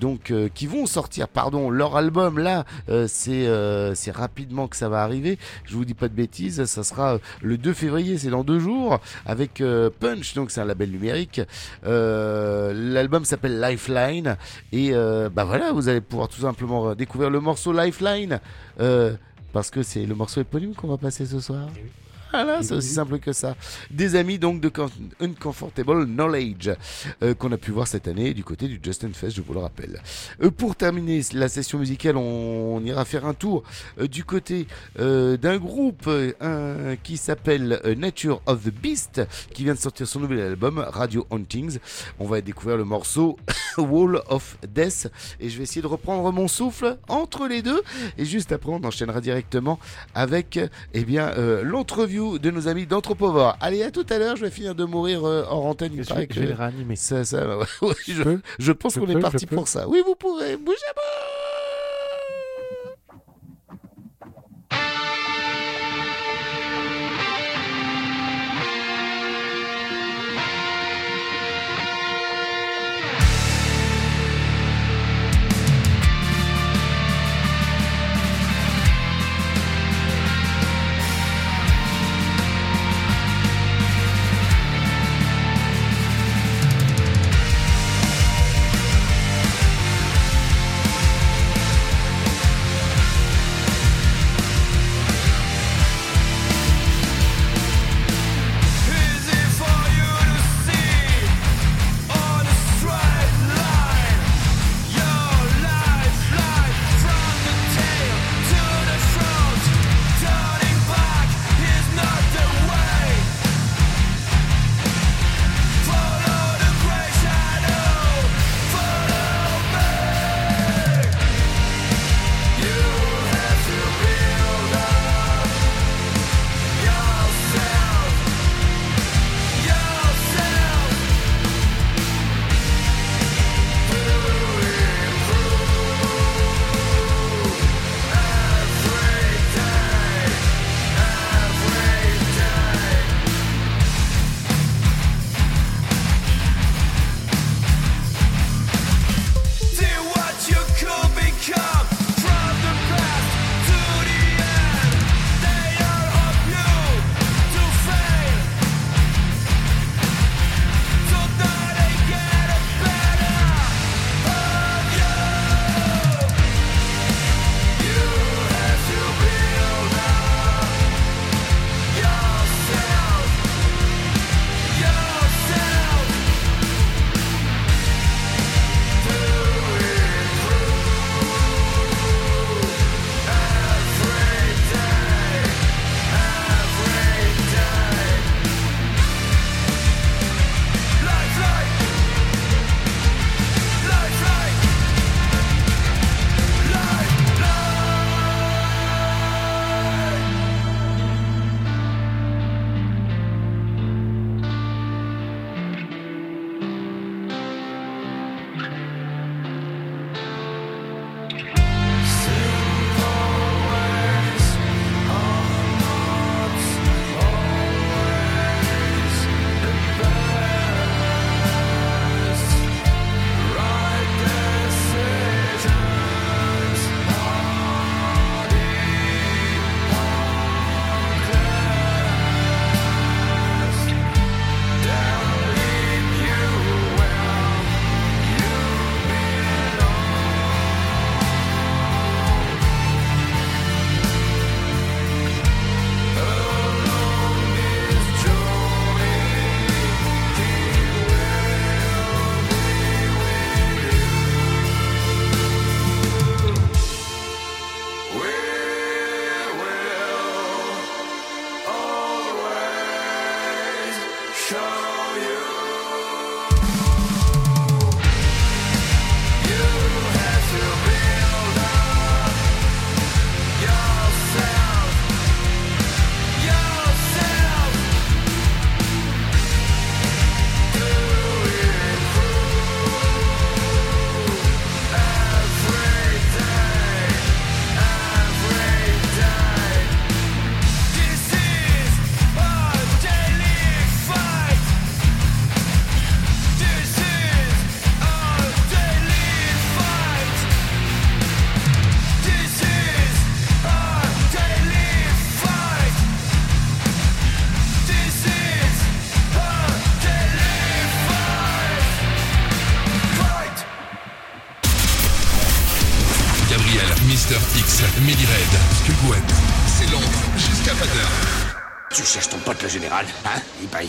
donc 0.00 0.32
qui 0.54 0.66
vont 0.66 0.86
sortir, 0.86 1.28
pardon, 1.28 1.70
leur 1.70 1.96
album 1.96 2.38
là. 2.38 2.64
c'est 3.06 4.10
rapidement 4.10 4.68
que 4.68 4.76
ça 4.76 4.88
va 4.88 5.02
arriver. 5.02 5.38
Je 5.64 5.74
vous 5.74 5.84
dis 5.84 5.94
pas 5.94 6.08
de 6.08 6.14
bêtises, 6.14 6.64
ça 6.64 6.84
sera 6.84 7.18
le 7.42 7.58
2 7.58 7.72
février, 7.72 8.18
c'est 8.18 8.30
dans 8.30 8.44
deux 8.44 8.58
jours, 8.58 9.00
avec 9.26 9.60
euh, 9.60 9.90
Punch, 9.98 10.34
donc 10.34 10.50
c'est 10.50 10.60
un 10.60 10.64
label 10.64 10.90
numérique. 10.90 11.40
Euh, 11.86 12.72
L'album 12.74 13.24
s'appelle 13.24 13.60
Lifeline 13.60 14.36
et 14.72 14.90
euh, 14.92 15.28
bah 15.28 15.44
voilà, 15.44 15.72
vous 15.72 15.88
allez 15.88 16.00
pouvoir 16.00 16.28
tout 16.28 16.40
simplement 16.40 16.94
découvrir 16.94 17.30
le 17.30 17.40
morceau 17.40 17.72
Lifeline. 17.72 18.40
parce 19.52 19.70
que 19.70 19.82
c'est 19.82 20.04
le 20.04 20.14
morceau 20.14 20.40
éponyme 20.40 20.74
qu'on 20.74 20.88
va 20.88 20.96
passer 20.98 21.26
ce 21.26 21.40
soir. 21.40 21.68
Voilà, 22.34 22.64
c'est 22.64 22.74
aussi 22.74 22.88
simple 22.88 23.20
que 23.20 23.32
ça. 23.32 23.54
Des 23.92 24.16
amis 24.16 24.40
donc 24.40 24.60
de 24.60 24.68
Com- 24.68 24.90
Uncomfortable 25.20 26.04
Knowledge 26.06 26.70
euh, 27.22 27.32
qu'on 27.34 27.52
a 27.52 27.56
pu 27.56 27.70
voir 27.70 27.86
cette 27.86 28.08
année 28.08 28.34
du 28.34 28.42
côté 28.42 28.66
du 28.66 28.80
Justin 28.82 29.12
Fest, 29.12 29.36
je 29.36 29.40
vous 29.42 29.52
le 29.54 29.60
rappelle. 29.60 30.00
Euh, 30.42 30.50
pour 30.50 30.74
terminer 30.74 31.20
la 31.32 31.48
session 31.48 31.78
musicale, 31.78 32.16
on, 32.16 32.76
on 32.76 32.84
ira 32.84 33.04
faire 33.04 33.24
un 33.24 33.34
tour 33.34 33.62
euh, 34.00 34.08
du 34.08 34.24
côté 34.24 34.66
euh, 34.98 35.36
d'un 35.36 35.58
groupe 35.58 36.06
euh, 36.08 36.32
un- 36.40 36.96
qui 36.96 37.16
s'appelle 37.18 37.80
euh, 37.84 37.94
Nature 37.94 38.42
of 38.46 38.64
the 38.64 38.70
Beast, 38.74 39.22
qui 39.52 39.62
vient 39.62 39.74
de 39.74 39.78
sortir 39.78 40.08
son 40.08 40.18
nouvel 40.20 40.40
album 40.40 40.78
Radio 40.78 41.26
Hauntings. 41.30 41.78
On 42.18 42.26
va 42.26 42.40
découvrir 42.40 42.76
le 42.76 42.84
morceau 42.84 43.38
Wall 43.78 44.20
of 44.28 44.58
Death 44.74 45.08
et 45.38 45.48
je 45.50 45.56
vais 45.56 45.62
essayer 45.62 45.82
de 45.82 45.86
reprendre 45.86 46.32
mon 46.32 46.48
souffle 46.48 46.96
entre 47.08 47.46
les 47.46 47.62
deux 47.62 47.80
et 48.18 48.24
juste 48.24 48.50
après 48.52 48.70
on 48.70 48.82
enchaînera 48.84 49.20
directement 49.20 49.78
avec 50.14 50.58
eh 50.94 51.04
bien 51.04 51.28
euh, 51.38 51.62
de 52.38 52.50
nos 52.50 52.68
amis 52.68 52.86
d'Anthropovore. 52.86 53.56
Allez 53.60 53.82
à 53.82 53.90
tout 53.90 54.06
à 54.10 54.18
l'heure, 54.18 54.36
je 54.36 54.44
vais 54.44 54.50
finir 54.50 54.74
de 54.74 54.84
mourir 54.84 55.24
euh, 55.24 55.44
hors 55.48 55.66
antenne. 55.66 55.92
Je, 55.96 56.14
vais- 56.14 56.26
que 56.26 56.34
je 56.34 56.40
vais 56.40 56.46
le 56.46 56.54
réanimer. 56.54 56.96
ça, 56.96 57.24
ça, 57.24 57.58
ouais, 57.58 57.64
ouais, 57.82 57.94
je, 58.58 58.72
pense 58.72 58.94
qu'on 58.94 59.06
est 59.08 59.20
parti 59.20 59.46
pour 59.46 59.68
ça. 59.68 59.88
Oui, 59.88 60.02
vous 60.04 60.14
pourrez. 60.14 60.56
Bougez 60.56 60.78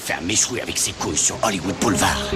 faire 0.05 0.21
méchouer 0.21 0.61
avec 0.61 0.77
ses 0.77 0.91
couilles 0.91 1.17
sur 1.17 1.35
Hollywood 1.43 1.75
Boulevard. 1.81 2.29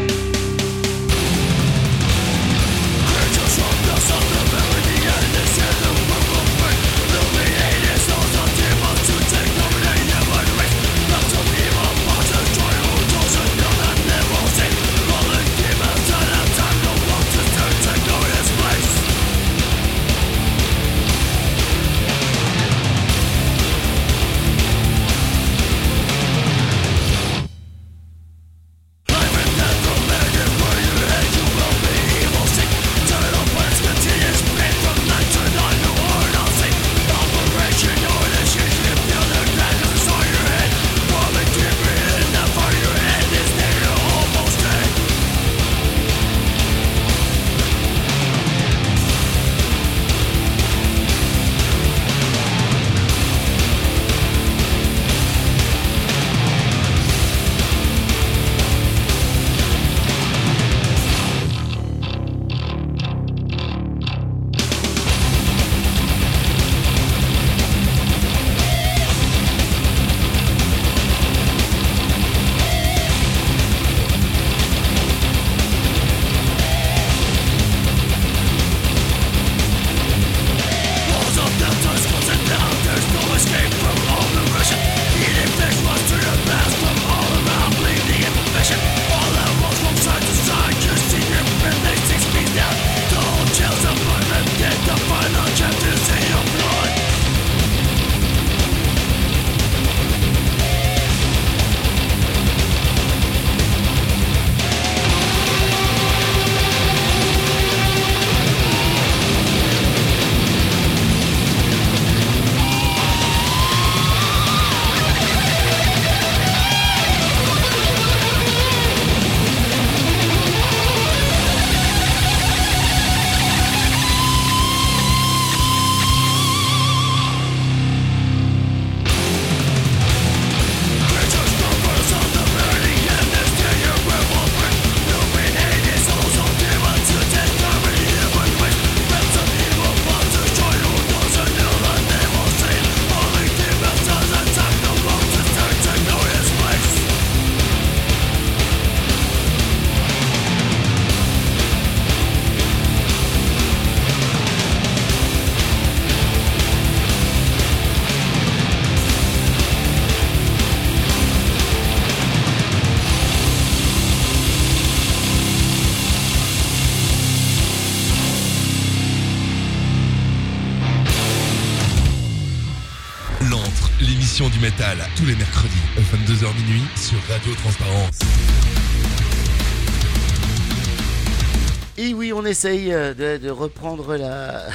Essaye 182.59 182.93
euh, 182.93 183.13
de, 183.13 183.37
de 183.37 183.49
reprendre 183.49 184.17
la... 184.17 184.65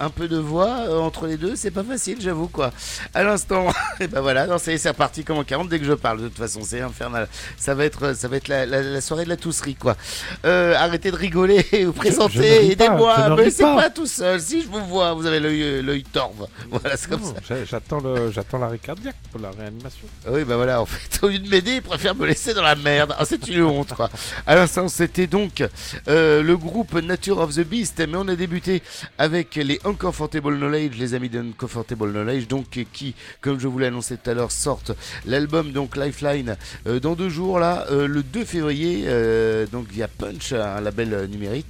un 0.00 0.10
peu 0.10 0.28
de 0.28 0.36
voix 0.38 0.68
euh, 0.88 0.98
entre 0.98 1.26
les 1.26 1.36
deux. 1.36 1.56
C'est 1.56 1.70
pas 1.70 1.82
facile, 1.84 2.18
j'avoue, 2.20 2.48
quoi. 2.48 2.72
À 3.14 3.22
l'instant, 3.22 3.66
et 4.00 4.06
ben 4.06 4.20
voilà, 4.20 4.46
non, 4.46 4.58
ça 4.58 4.70
y 4.72 4.74
est, 4.74 4.78
c'est 4.78 4.88
reparti 4.90 5.24
comme 5.24 5.38
en 5.38 5.44
40 5.44 5.68
dès 5.68 5.78
que 5.78 5.84
je 5.84 5.92
parle. 5.92 6.20
De 6.22 6.28
toute 6.28 6.38
façon, 6.38 6.60
c'est 6.64 6.80
infernal. 6.80 7.28
Ça 7.56 7.74
va 7.74 7.84
être, 7.84 8.14
ça 8.14 8.28
va 8.28 8.36
être 8.36 8.48
la, 8.48 8.64
la- 8.66 8.82
la 8.82 9.00
soirée 9.00 9.24
de 9.24 9.28
la 9.28 9.36
tousserie, 9.36 9.74
quoi. 9.74 9.96
Euh, 10.44 10.74
arrêtez 10.76 11.10
de 11.10 11.16
rigoler, 11.16 11.66
vous 11.84 11.92
présentez, 11.92 12.70
aidez-moi. 12.72 13.34
Mais 13.36 13.50
c'est 13.50 13.62
pas. 13.64 13.76
pas 13.76 13.90
tout 13.90 14.06
seul. 14.06 14.40
Si 14.40 14.62
je 14.62 14.68
vous 14.68 14.84
vois, 14.86 15.12
vous 15.14 15.26
avez 15.26 15.40
l'œil, 15.40 15.62
euh, 15.62 15.82
l'œil 15.82 16.04
torve. 16.04 16.46
Voilà, 16.70 16.96
c'est 16.96 17.08
comme 17.10 17.20
Non, 17.22 17.34
ça. 17.34 17.40
j'a- 17.48 17.64
J'attends 17.64 18.00
le, 18.00 18.30
j'attends 18.30 18.58
l'arrêt 18.58 18.78
cardiaque 18.78 19.16
pour 19.32 19.40
la 19.40 19.50
réanimation. 19.50 20.06
Oui, 20.30 20.44
bah 20.44 20.56
voilà, 20.56 20.80
en 20.80 20.86
fait, 20.86 21.18
au 21.24 21.28
lieu 21.28 21.38
de 21.38 21.48
m'aider, 21.48 21.72
il 21.76 21.82
préfère 21.82 22.14
me 22.14 22.26
laisser 22.26 22.54
dans 22.54 22.62
la 22.62 22.76
merde. 22.76 23.14
Ah, 23.18 23.24
c'est 23.24 23.46
une 23.48 23.62
honte, 23.64 23.92
quoi. 23.94 24.08
À 24.46 24.54
l'instant, 24.54 24.88
c'était 24.88 25.26
donc 25.26 25.62
euh, 26.08 26.42
le 26.42 26.56
groupe 26.56 26.68
groupe 26.68 27.02
Nature 27.02 27.38
of 27.38 27.54
the 27.54 27.60
Beast, 27.64 27.98
mais 27.98 28.16
on 28.16 28.28
a 28.28 28.36
débuté 28.36 28.82
avec 29.16 29.56
les 29.56 29.67
Uncomfortable 29.84 30.56
Knowledge, 30.56 30.96
les 30.98 31.14
amis 31.14 31.28
d'Uncomfortable 31.28 32.10
Knowledge, 32.12 32.48
donc 32.48 32.66
qui, 32.92 33.14
comme 33.40 33.58
je 33.60 33.68
vous 33.68 33.78
l'ai 33.78 33.86
annoncé 33.86 34.16
tout 34.16 34.30
à 34.30 34.34
l'heure, 34.34 34.52
sortent 34.52 34.92
l'album 35.26 35.72
donc 35.72 35.96
Lifeline 35.96 36.56
euh, 36.86 37.00
dans 37.00 37.14
deux 37.14 37.28
jours 37.28 37.58
là, 37.58 37.86
euh, 37.90 38.06
le 38.06 38.22
2 38.22 38.44
février, 38.44 39.04
euh, 39.06 39.66
donc 39.66 39.88
via 39.88 40.08
Punch, 40.08 40.52
un 40.52 40.80
label 40.80 41.28
numérique. 41.30 41.66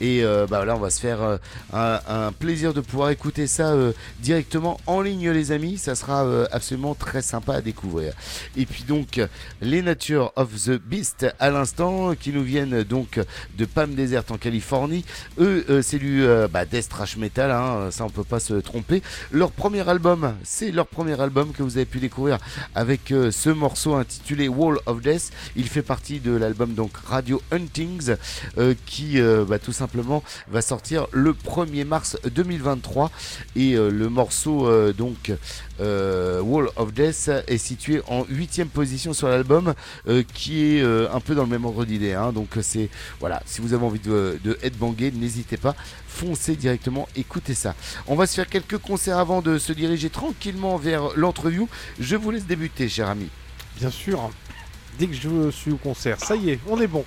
Et 0.00 0.24
euh, 0.24 0.46
bah 0.48 0.64
là, 0.64 0.76
on 0.76 0.80
va 0.80 0.90
se 0.90 1.00
faire 1.00 1.22
euh, 1.22 1.36
un, 1.72 2.32
plaisir 2.32 2.74
de 2.74 2.80
pouvoir 2.80 3.10
écouter 3.10 3.46
ça 3.46 3.72
euh, 3.72 3.92
directement 4.20 4.80
en 4.86 5.00
ligne, 5.00 5.30
les 5.30 5.52
amis. 5.52 5.78
Ça 5.78 5.94
sera 5.94 6.24
euh, 6.24 6.46
absolument 6.52 6.94
très 6.94 7.22
sympa 7.22 7.54
à 7.54 7.60
découvrir. 7.60 8.12
Et 8.56 8.66
puis 8.66 8.84
donc, 8.84 9.20
les 9.60 9.82
Nature 9.82 10.32
of 10.36 10.48
the 10.64 10.78
Beast 10.78 11.26
à 11.38 11.50
l'instant, 11.50 12.14
qui 12.14 12.32
nous 12.32 12.42
viennent 12.42 12.82
donc 12.82 13.20
de 13.56 13.64
Palm 13.64 13.94
Desert 13.94 14.24
en 14.30 14.36
Californie. 14.36 15.04
Eux, 15.38 15.64
euh, 15.68 15.82
c'est 15.82 15.98
du 15.98 16.22
euh, 16.22 16.48
bah, 16.48 16.64
death 16.64 16.88
thrash 16.88 17.16
metal, 17.16 17.50
hein, 17.50 17.88
ça 17.90 18.04
on 18.04 18.10
peut 18.10 18.24
pas 18.24 18.40
se 18.40 18.54
tromper. 18.54 19.02
Leur 19.30 19.50
premier 19.50 19.88
album, 19.88 20.34
c'est 20.42 20.70
leur 20.70 20.86
premier 20.86 21.20
album 21.20 21.52
que 21.52 21.62
vous 21.62 21.76
avez 21.76 21.86
pu 21.86 21.98
découvrir 21.98 22.38
avec 22.74 23.08
ce 23.08 23.50
morceau 23.50 23.94
intitulé 23.94 24.48
Wall 24.48 24.78
of 24.86 25.00
Death. 25.00 25.30
Il 25.56 25.68
fait 25.68 25.82
partie 25.82 26.20
de 26.20 26.32
l'album 26.32 26.74
donc 26.74 26.92
Radio 27.06 27.40
Huntings, 27.50 28.14
qui 28.86 29.20
euh, 29.20 29.44
bah, 29.54 29.60
tout 29.60 29.72
simplement 29.72 30.24
va 30.48 30.62
sortir 30.62 31.06
le 31.12 31.32
1er 31.32 31.84
mars 31.84 32.18
2023. 32.28 33.12
Et 33.54 33.74
euh, 33.74 33.88
le 33.88 34.08
morceau 34.08 34.66
euh, 34.66 34.92
donc 34.92 35.30
euh, 35.80 36.40
Wall 36.40 36.70
of 36.74 36.92
Death 36.92 37.30
est 37.46 37.58
situé 37.58 38.02
en 38.08 38.24
huitième 38.28 38.66
position 38.66 39.12
sur 39.12 39.28
l'album, 39.28 39.74
qui 40.32 40.64
est 40.64 40.82
un 40.82 41.20
peu 41.20 41.36
dans 41.36 41.44
le 41.44 41.48
même 41.48 41.64
ordre 41.64 41.84
d'idée. 41.84 42.14
hein. 42.14 42.32
Donc 42.32 42.48
c'est 42.62 42.88
voilà, 43.20 43.42
si 43.46 43.60
vous 43.60 43.74
avez 43.74 43.84
envie 43.84 44.00
de, 44.00 44.40
de 44.42 44.58
headbanger, 44.62 45.12
n'hésitez 45.12 45.56
pas, 45.56 45.76
foncez 46.08 46.56
directement, 46.56 47.08
écoutez 47.14 47.54
ça. 47.54 47.76
On 48.08 48.16
va 48.16 48.26
se 48.26 48.34
faire 48.34 48.48
quelques 48.48 48.78
concerts 48.78 49.18
avant 49.18 49.40
de 49.40 49.58
se 49.58 49.72
diriger 49.72 50.10
tranquillement 50.10 50.76
vers 50.78 51.10
l'entreview. 51.16 51.68
Je 52.00 52.16
vous 52.16 52.32
laisse 52.32 52.46
débuter, 52.46 52.88
cher 52.88 53.08
ami. 53.08 53.28
Bien 53.78 53.90
sûr, 53.90 54.30
dès 54.98 55.06
que 55.06 55.14
je 55.14 55.50
suis 55.50 55.70
au 55.72 55.76
concert, 55.76 56.18
ça 56.20 56.34
y 56.34 56.50
est, 56.50 56.58
on 56.68 56.80
est 56.80 56.88
bon. 56.88 57.04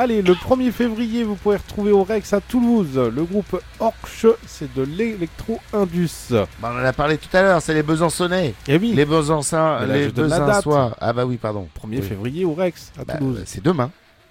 Allez, 0.00 0.22
le 0.22 0.32
1er 0.34 0.70
février, 0.70 1.24
vous 1.24 1.34
pouvez 1.34 1.56
retrouver 1.56 1.90
au 1.90 2.04
Rex 2.04 2.32
à 2.32 2.40
Toulouse 2.40 2.96
le 2.96 3.24
groupe 3.24 3.60
Orch, 3.80 4.26
c'est 4.46 4.72
de 4.72 4.82
l'électro-indus. 4.82 6.28
Bah, 6.30 6.46
on 6.62 6.80
en 6.80 6.84
a 6.84 6.92
parlé 6.92 7.18
tout 7.18 7.36
à 7.36 7.42
l'heure, 7.42 7.60
c'est 7.60 7.74
les 7.74 7.82
Besançonnais. 7.82 8.54
Et 8.68 8.76
oui, 8.78 8.92
Les 8.92 9.04
Besançons, 9.04 9.78
les. 9.88 10.08
Besançois. 10.10 10.94
Ah 11.00 11.12
bah 11.12 11.26
oui, 11.26 11.36
pardon. 11.36 11.66
1er 11.84 11.96
Oui. 11.96 12.02
février 12.02 12.44
au 12.44 12.54
Rex 12.54 12.92
à 12.96 13.04
Bah, 13.04 13.14
Toulouse. 13.16 13.42
c'est 13.44 13.60
demain. 13.64 13.90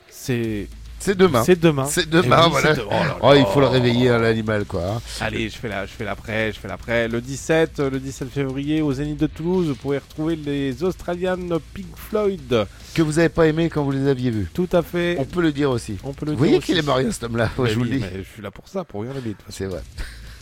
C'est 0.09 0.69
C'est 0.99 1.15
demain. 1.17 1.43
c'est 1.43 1.59
demain. 1.59 1.85
C'est 1.85 2.03
Eh 2.03 2.09
demain, 2.09 2.43
oui, 2.45 2.51
voilà. 2.51 2.75
c'est 2.75 2.81
de- 2.81 2.85
oh 2.87 2.91
là 2.91 3.17
Oh, 3.21 3.33
il 3.35 3.45
faut 3.45 3.59
le 3.59 3.67
réveiller, 3.67 4.09
hein, 4.09 4.17
l'animal, 4.19 4.65
quoi. 4.65 4.81
hein. 4.95 5.01
Allez, 5.21 5.49
je 5.49 5.55
fais 5.57 5.67
la, 5.69 5.85
je 5.85 5.91
fais 5.91 6.03
l'après, 6.03 6.51
je 6.51 6.59
fais 6.59 6.67
l'après. 6.67 7.07
Le 7.07 7.21
17, 7.21 7.79
euh, 7.79 7.89
le 7.89 7.99
17 7.99 8.29
février 8.29 8.81
au 8.81 8.91
Zénith 8.93 9.19
de 9.19 9.27
Toulouse, 9.27 9.67
vous 9.67 9.75
pourrez 9.75 9.99
retrouver 9.99 10.35
les 10.35 10.83
Australian 10.83 11.37
Pink 11.73 11.95
Floyd. 11.95 12.65
Que 12.93 13.01
vous 13.01 13.19
avez 13.19 13.29
pas 13.29 13.47
aimé 13.47 13.69
quand 13.69 13.83
vous 13.83 13.91
les 13.91 14.07
aviez 14.07 14.31
vus. 14.31 14.47
Tout 14.53 14.69
à 14.73 14.81
fait. 14.81 15.15
On 15.19 15.25
peut 15.25 15.41
le 15.41 15.51
dire 15.51 15.69
aussi. 15.69 15.97
On 16.03 16.13
peut 16.13 16.25
le 16.25 16.31
Vous 16.31 16.37
dire 16.37 16.47
voyez 16.47 16.59
qu'il 16.59 16.77
est 16.77 16.81
marié, 16.85 17.11
cet 17.11 17.23
homme-là, 17.25 17.49
je 17.57 17.73
vous 17.75 17.83
le 17.83 17.89
dis. 17.91 17.99
mais 17.99 18.23
je 18.23 18.33
suis 18.33 18.41
là 18.41 18.51
pour 18.51 18.67
ça, 18.67 18.83
pour 18.83 19.01
rien 19.03 19.11
toute 19.13 19.23
façon. 19.43 19.51
C'est 19.51 19.65
vrai. 19.65 19.81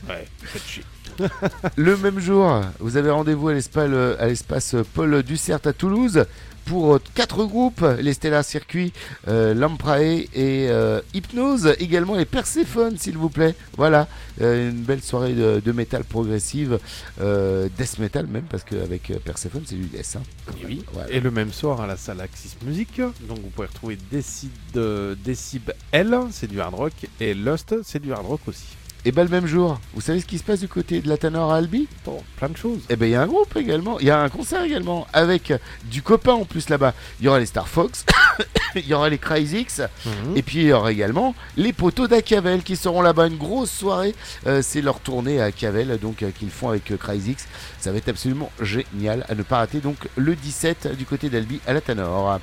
Ouais, 0.09 0.27
faites 0.43 0.63
chier. 0.63 0.83
Le 1.77 1.95
même 1.97 2.19
jour, 2.19 2.61
vous 2.79 2.97
avez 2.97 3.09
rendez-vous 3.09 3.49
à 3.49 3.53
l'espace, 3.53 4.75
Paul 4.93 5.23
Dussert 5.23 5.59
à 5.65 5.73
Toulouse 5.73 6.25
pour 6.65 6.99
quatre 7.13 7.45
groupes, 7.45 7.85
les 8.01 8.13
Stellar 8.13 8.43
Circuit, 8.43 8.91
euh, 9.27 9.53
Lamprae 9.53 10.25
et 10.33 10.67
euh, 10.69 10.99
Hypnose, 11.13 11.75
également 11.79 12.15
les 12.15 12.25
Perséphone 12.25 12.97
s'il 12.97 13.17
vous 13.19 13.29
plaît. 13.29 13.53
Voilà, 13.77 14.07
euh, 14.41 14.71
une 14.71 14.81
belle 14.81 15.01
soirée 15.03 15.33
de, 15.33 15.61
de 15.63 15.71
métal 15.71 16.03
progressive, 16.03 16.79
euh, 17.21 17.69
death 17.77 17.99
metal 17.99 18.25
même, 18.25 18.45
parce 18.49 18.63
qu'avec 18.63 19.13
Perséphone 19.23 19.61
c'est 19.65 19.75
du 19.75 19.85
death. 19.85 20.17
hein. 20.17 20.23
Et 20.59 20.65
oui. 20.65 20.83
Voilà. 20.91 21.11
Et 21.11 21.19
le 21.19 21.29
même 21.29 21.53
soir 21.53 21.81
à 21.81 21.87
la 21.87 21.97
salle 21.97 22.19
Axis 22.19 22.55
Music, 22.65 22.97
donc 22.97 23.39
vous 23.39 23.49
pouvez 23.55 23.67
retrouver 23.67 23.97
Decib, 24.11 24.49
Decib 24.73 25.69
L, 25.91 26.17
c'est 26.31 26.47
du 26.47 26.59
hard 26.59 26.73
rock, 26.73 26.93
et 27.19 27.35
Lust, 27.35 27.75
c'est 27.83 28.01
du 28.01 28.11
hard 28.11 28.25
rock 28.25 28.41
aussi. 28.47 28.65
Et 29.07 29.11
bah 29.11 29.23
le 29.23 29.29
même 29.29 29.45
jour, 29.45 29.79
vous 29.93 30.01
savez 30.01 30.19
ce 30.19 30.25
qui 30.25 30.39
se 30.39 30.43
passe 30.43 30.61
du 30.61 30.67
côté 30.67 30.99
de 30.99 31.07
la 31.07 31.17
Tanor 31.17 31.53
à 31.53 31.57
Albi? 31.57 31.87
Bon, 32.05 32.23
plein 32.37 32.49
de 32.49 32.57
choses. 32.57 32.79
Eh 32.89 32.95
ben 32.95 33.05
il 33.05 33.11
y 33.11 33.15
a 33.15 33.21
un 33.21 33.27
groupe 33.27 33.55
également, 33.55 33.99
il 33.99 34.07
y 34.07 34.09
a 34.09 34.19
un 34.19 34.29
concert 34.29 34.63
également 34.63 35.05
avec 35.13 35.53
du 35.91 36.01
copain 36.01 36.33
en 36.33 36.43
plus 36.45 36.69
là-bas. 36.69 36.95
Il 37.19 37.25
y 37.25 37.29
aura 37.29 37.37
les 37.37 37.45
Star 37.45 37.67
Fox, 37.67 38.03
il 38.75 38.87
y 38.87 38.95
aura 38.95 39.09
les 39.09 39.19
Cryzix 39.19 39.79
Mhm. 40.05 40.35
et 40.37 40.41
puis 40.41 40.57
il 40.61 40.65
y 40.67 40.73
aura 40.73 40.91
également 40.91 41.35
les 41.55 41.71
poteaux 41.71 42.07
d'Acavel 42.07 42.63
qui 42.63 42.75
seront 42.75 43.01
là-bas 43.03 43.27
une 43.27 43.37
grosse 43.37 43.69
soirée. 43.71 44.15
Euh, 44.47 44.61
c'est 44.63 44.81
leur 44.81 44.99
tournée 44.99 45.39
à 45.39 45.51
Cavel 45.51 45.99
donc 45.99 46.23
euh, 46.23 46.31
qu'ils 46.31 46.49
font 46.49 46.69
avec 46.69 46.89
euh, 46.91 46.97
Cryzix. 46.97 47.45
Ça 47.79 47.91
va 47.91 47.99
être 47.99 48.09
absolument 48.09 48.51
génial 48.59 49.23
à 49.29 49.35
ne 49.35 49.43
pas 49.43 49.57
rater 49.57 49.81
donc 49.81 49.97
le 50.15 50.35
17 50.35 50.95
du 50.97 51.05
côté 51.05 51.29
d'Albi 51.29 51.59
à 51.67 51.73
la 51.73 51.81
Tanor. 51.81 52.39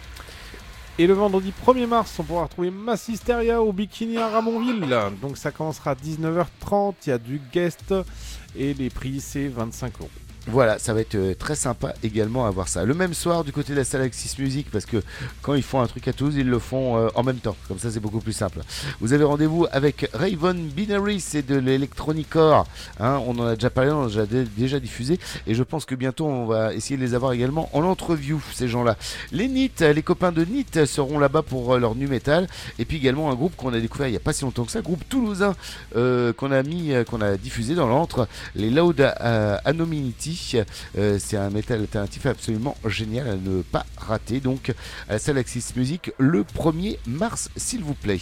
Et 0.98 1.06
le 1.06 1.14
vendredi 1.14 1.54
1er 1.66 1.86
mars, 1.86 2.18
on 2.18 2.22
pourra 2.22 2.44
retrouver 2.44 2.70
Massisteria 2.70 3.62
au 3.62 3.72
Bikini 3.72 4.18
à 4.18 4.28
Ramonville. 4.28 4.94
Donc 5.22 5.38
ça 5.38 5.50
commencera 5.50 5.92
à 5.92 5.94
19h30, 5.94 6.94
il 7.06 7.10
y 7.10 7.12
a 7.12 7.18
du 7.18 7.40
guest, 7.50 7.94
et 8.54 8.74
les 8.74 8.90
prix 8.90 9.20
c'est 9.20 9.48
25 9.48 10.00
euros. 10.00 10.10
Voilà, 10.48 10.80
ça 10.80 10.92
va 10.92 11.00
être 11.00 11.14
euh, 11.14 11.34
très 11.34 11.54
sympa 11.54 11.94
également 12.02 12.46
à 12.46 12.50
voir 12.50 12.66
ça. 12.66 12.84
Le 12.84 12.94
même 12.94 13.14
soir 13.14 13.44
du 13.44 13.52
côté 13.52 13.74
de 13.74 13.78
la 13.78 13.84
salle 13.84 14.02
Axis 14.02 14.34
Music, 14.40 14.66
parce 14.72 14.86
que 14.86 15.00
quand 15.40 15.54
ils 15.54 15.62
font 15.62 15.80
un 15.80 15.86
truc 15.86 16.08
à 16.08 16.12
Toulouse, 16.12 16.34
ils 16.36 16.48
le 16.48 16.58
font 16.58 16.96
euh, 16.96 17.08
en 17.14 17.22
même 17.22 17.36
temps. 17.36 17.54
Comme 17.68 17.78
ça, 17.78 17.92
c'est 17.92 18.00
beaucoup 18.00 18.18
plus 18.18 18.32
simple. 18.32 18.58
Vous 19.00 19.12
avez 19.12 19.22
rendez-vous 19.22 19.66
avec 19.70 20.10
Raven 20.12 20.66
Binary, 20.66 21.20
c'est 21.20 21.46
de 21.46 21.54
l'électronicore. 21.56 22.66
Hein, 22.98 23.20
on 23.24 23.38
en 23.38 23.46
a 23.46 23.54
déjà 23.54 23.70
parlé, 23.70 23.92
on 23.92 24.00
en 24.02 24.04
a 24.06 24.08
déjà, 24.08 24.26
dé- 24.26 24.44
déjà 24.56 24.80
diffusé. 24.80 25.20
Et 25.46 25.54
je 25.54 25.62
pense 25.62 25.84
que 25.84 25.94
bientôt, 25.94 26.26
on 26.26 26.46
va 26.46 26.74
essayer 26.74 26.96
de 26.96 27.02
les 27.02 27.14
avoir 27.14 27.32
également 27.34 27.70
en 27.72 27.84
entreview, 27.84 28.42
ces 28.52 28.66
gens-là. 28.66 28.96
Les 29.30 29.46
NIT, 29.46 29.70
les 29.94 30.02
copains 30.02 30.32
de 30.32 30.44
NIT 30.44 30.86
seront 30.86 31.20
là-bas 31.20 31.42
pour 31.42 31.74
euh, 31.74 31.78
leur 31.78 31.94
nu 31.94 32.08
metal. 32.08 32.48
Et 32.80 32.84
puis 32.84 32.96
également 32.96 33.30
un 33.30 33.34
groupe 33.36 33.54
qu'on 33.54 33.72
a 33.72 33.78
découvert 33.78 34.08
il 34.08 34.10
n'y 34.10 34.16
a 34.16 34.20
pas 34.20 34.32
si 34.32 34.42
longtemps 34.42 34.64
que 34.64 34.72
ça, 34.72 34.80
groupe 34.80 35.08
toulousain 35.08 35.54
euh, 35.94 36.32
qu'on 36.32 36.50
a 36.50 36.64
mis, 36.64 36.90
qu'on 37.08 37.20
a 37.20 37.36
diffusé 37.36 37.76
dans 37.76 37.86
l'antre, 37.86 38.26
les 38.56 38.70
Loud 38.70 39.00
euh, 39.00 39.56
Anominity. 39.64 40.31
Euh, 40.98 41.18
c'est 41.18 41.36
un 41.36 41.50
métal 41.50 41.80
alternatif 41.80 42.26
absolument 42.26 42.76
génial 42.86 43.28
à 43.28 43.36
ne 43.36 43.62
pas 43.62 43.86
rater. 43.96 44.40
Donc 44.40 44.74
à 45.08 45.18
la 45.32 45.42
Music 45.76 46.12
le 46.18 46.44
1er 46.44 46.98
mars, 47.06 47.50
s'il 47.56 47.82
vous 47.82 47.94
plaît. 47.94 48.18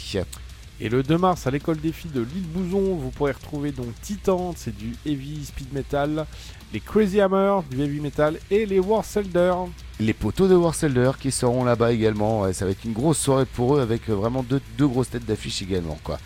Et 0.82 0.88
le 0.88 1.02
2 1.02 1.18
mars, 1.18 1.46
à 1.46 1.50
l'école 1.50 1.78
des 1.78 1.92
filles 1.92 2.10
de 2.12 2.20
l'île 2.20 2.46
Bouzon, 2.54 2.96
vous 2.96 3.10
pourrez 3.10 3.32
retrouver 3.32 3.70
donc 3.70 3.88
Titan, 4.00 4.54
c'est 4.56 4.74
du 4.74 4.94
heavy 5.04 5.44
speed 5.44 5.74
metal, 5.74 6.26
les 6.72 6.80
Crazy 6.80 7.20
Hammer, 7.20 7.60
du 7.70 7.82
heavy 7.82 8.00
metal, 8.00 8.38
et 8.50 8.66
les 8.66 8.78
Warselder. 8.78 9.54
Les 9.98 10.14
poteaux 10.14 10.48
de 10.48 10.54
Warselder 10.54 11.10
qui 11.20 11.30
seront 11.30 11.62
là-bas 11.62 11.92
également. 11.92 12.50
Ça 12.54 12.64
va 12.64 12.70
être 12.70 12.84
une 12.84 12.94
grosse 12.94 13.18
soirée 13.18 13.44
pour 13.44 13.76
eux 13.76 13.80
avec 13.82 14.08
euh, 14.08 14.14
vraiment 14.14 14.42
deux, 14.42 14.62
deux 14.78 14.86
grosses 14.86 15.10
têtes 15.10 15.26
d'affiche 15.26 15.60
également. 15.60 15.98
Quoi. 16.02 16.18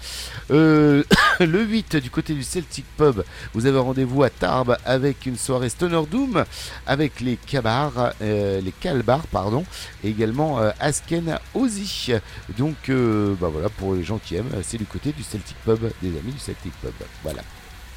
Euh, 0.52 1.02
le 1.40 1.64
8 1.64 1.96
du 1.96 2.08
côté 2.08 2.34
du 2.34 2.44
Celtic 2.44 2.84
Pub, 2.96 3.24
vous 3.52 3.66
avez 3.66 3.78
rendez-vous 3.78 4.22
à 4.22 4.30
Tarbes 4.30 4.76
avec 4.84 5.26
une 5.26 5.36
soirée 5.36 5.70
Stoner 5.70 6.02
Doom 6.08 6.44
avec 6.86 7.20
les 7.20 7.36
Cabars, 7.36 8.12
euh, 8.22 8.60
les 8.60 8.72
Calbars 8.72 9.26
pardon, 9.26 9.64
et 10.04 10.10
également 10.10 10.58
Asken 10.78 11.38
Ozzy. 11.54 12.12
Donc 12.56 12.76
bah 12.88 13.48
voilà 13.50 13.70
pour 13.70 13.94
les 13.94 14.04
gens 14.04 14.18
qui 14.18 14.36
aiment, 14.36 14.52
c'est 14.62 14.78
du 14.78 14.86
côté 14.86 15.12
du 15.12 15.24
Celtic 15.24 15.56
Pub, 15.64 15.80
des 16.00 16.10
amis 16.10 16.32
du 16.32 16.38
Celtic 16.38 16.72
Pub. 16.80 16.92
Voilà. 17.24 17.42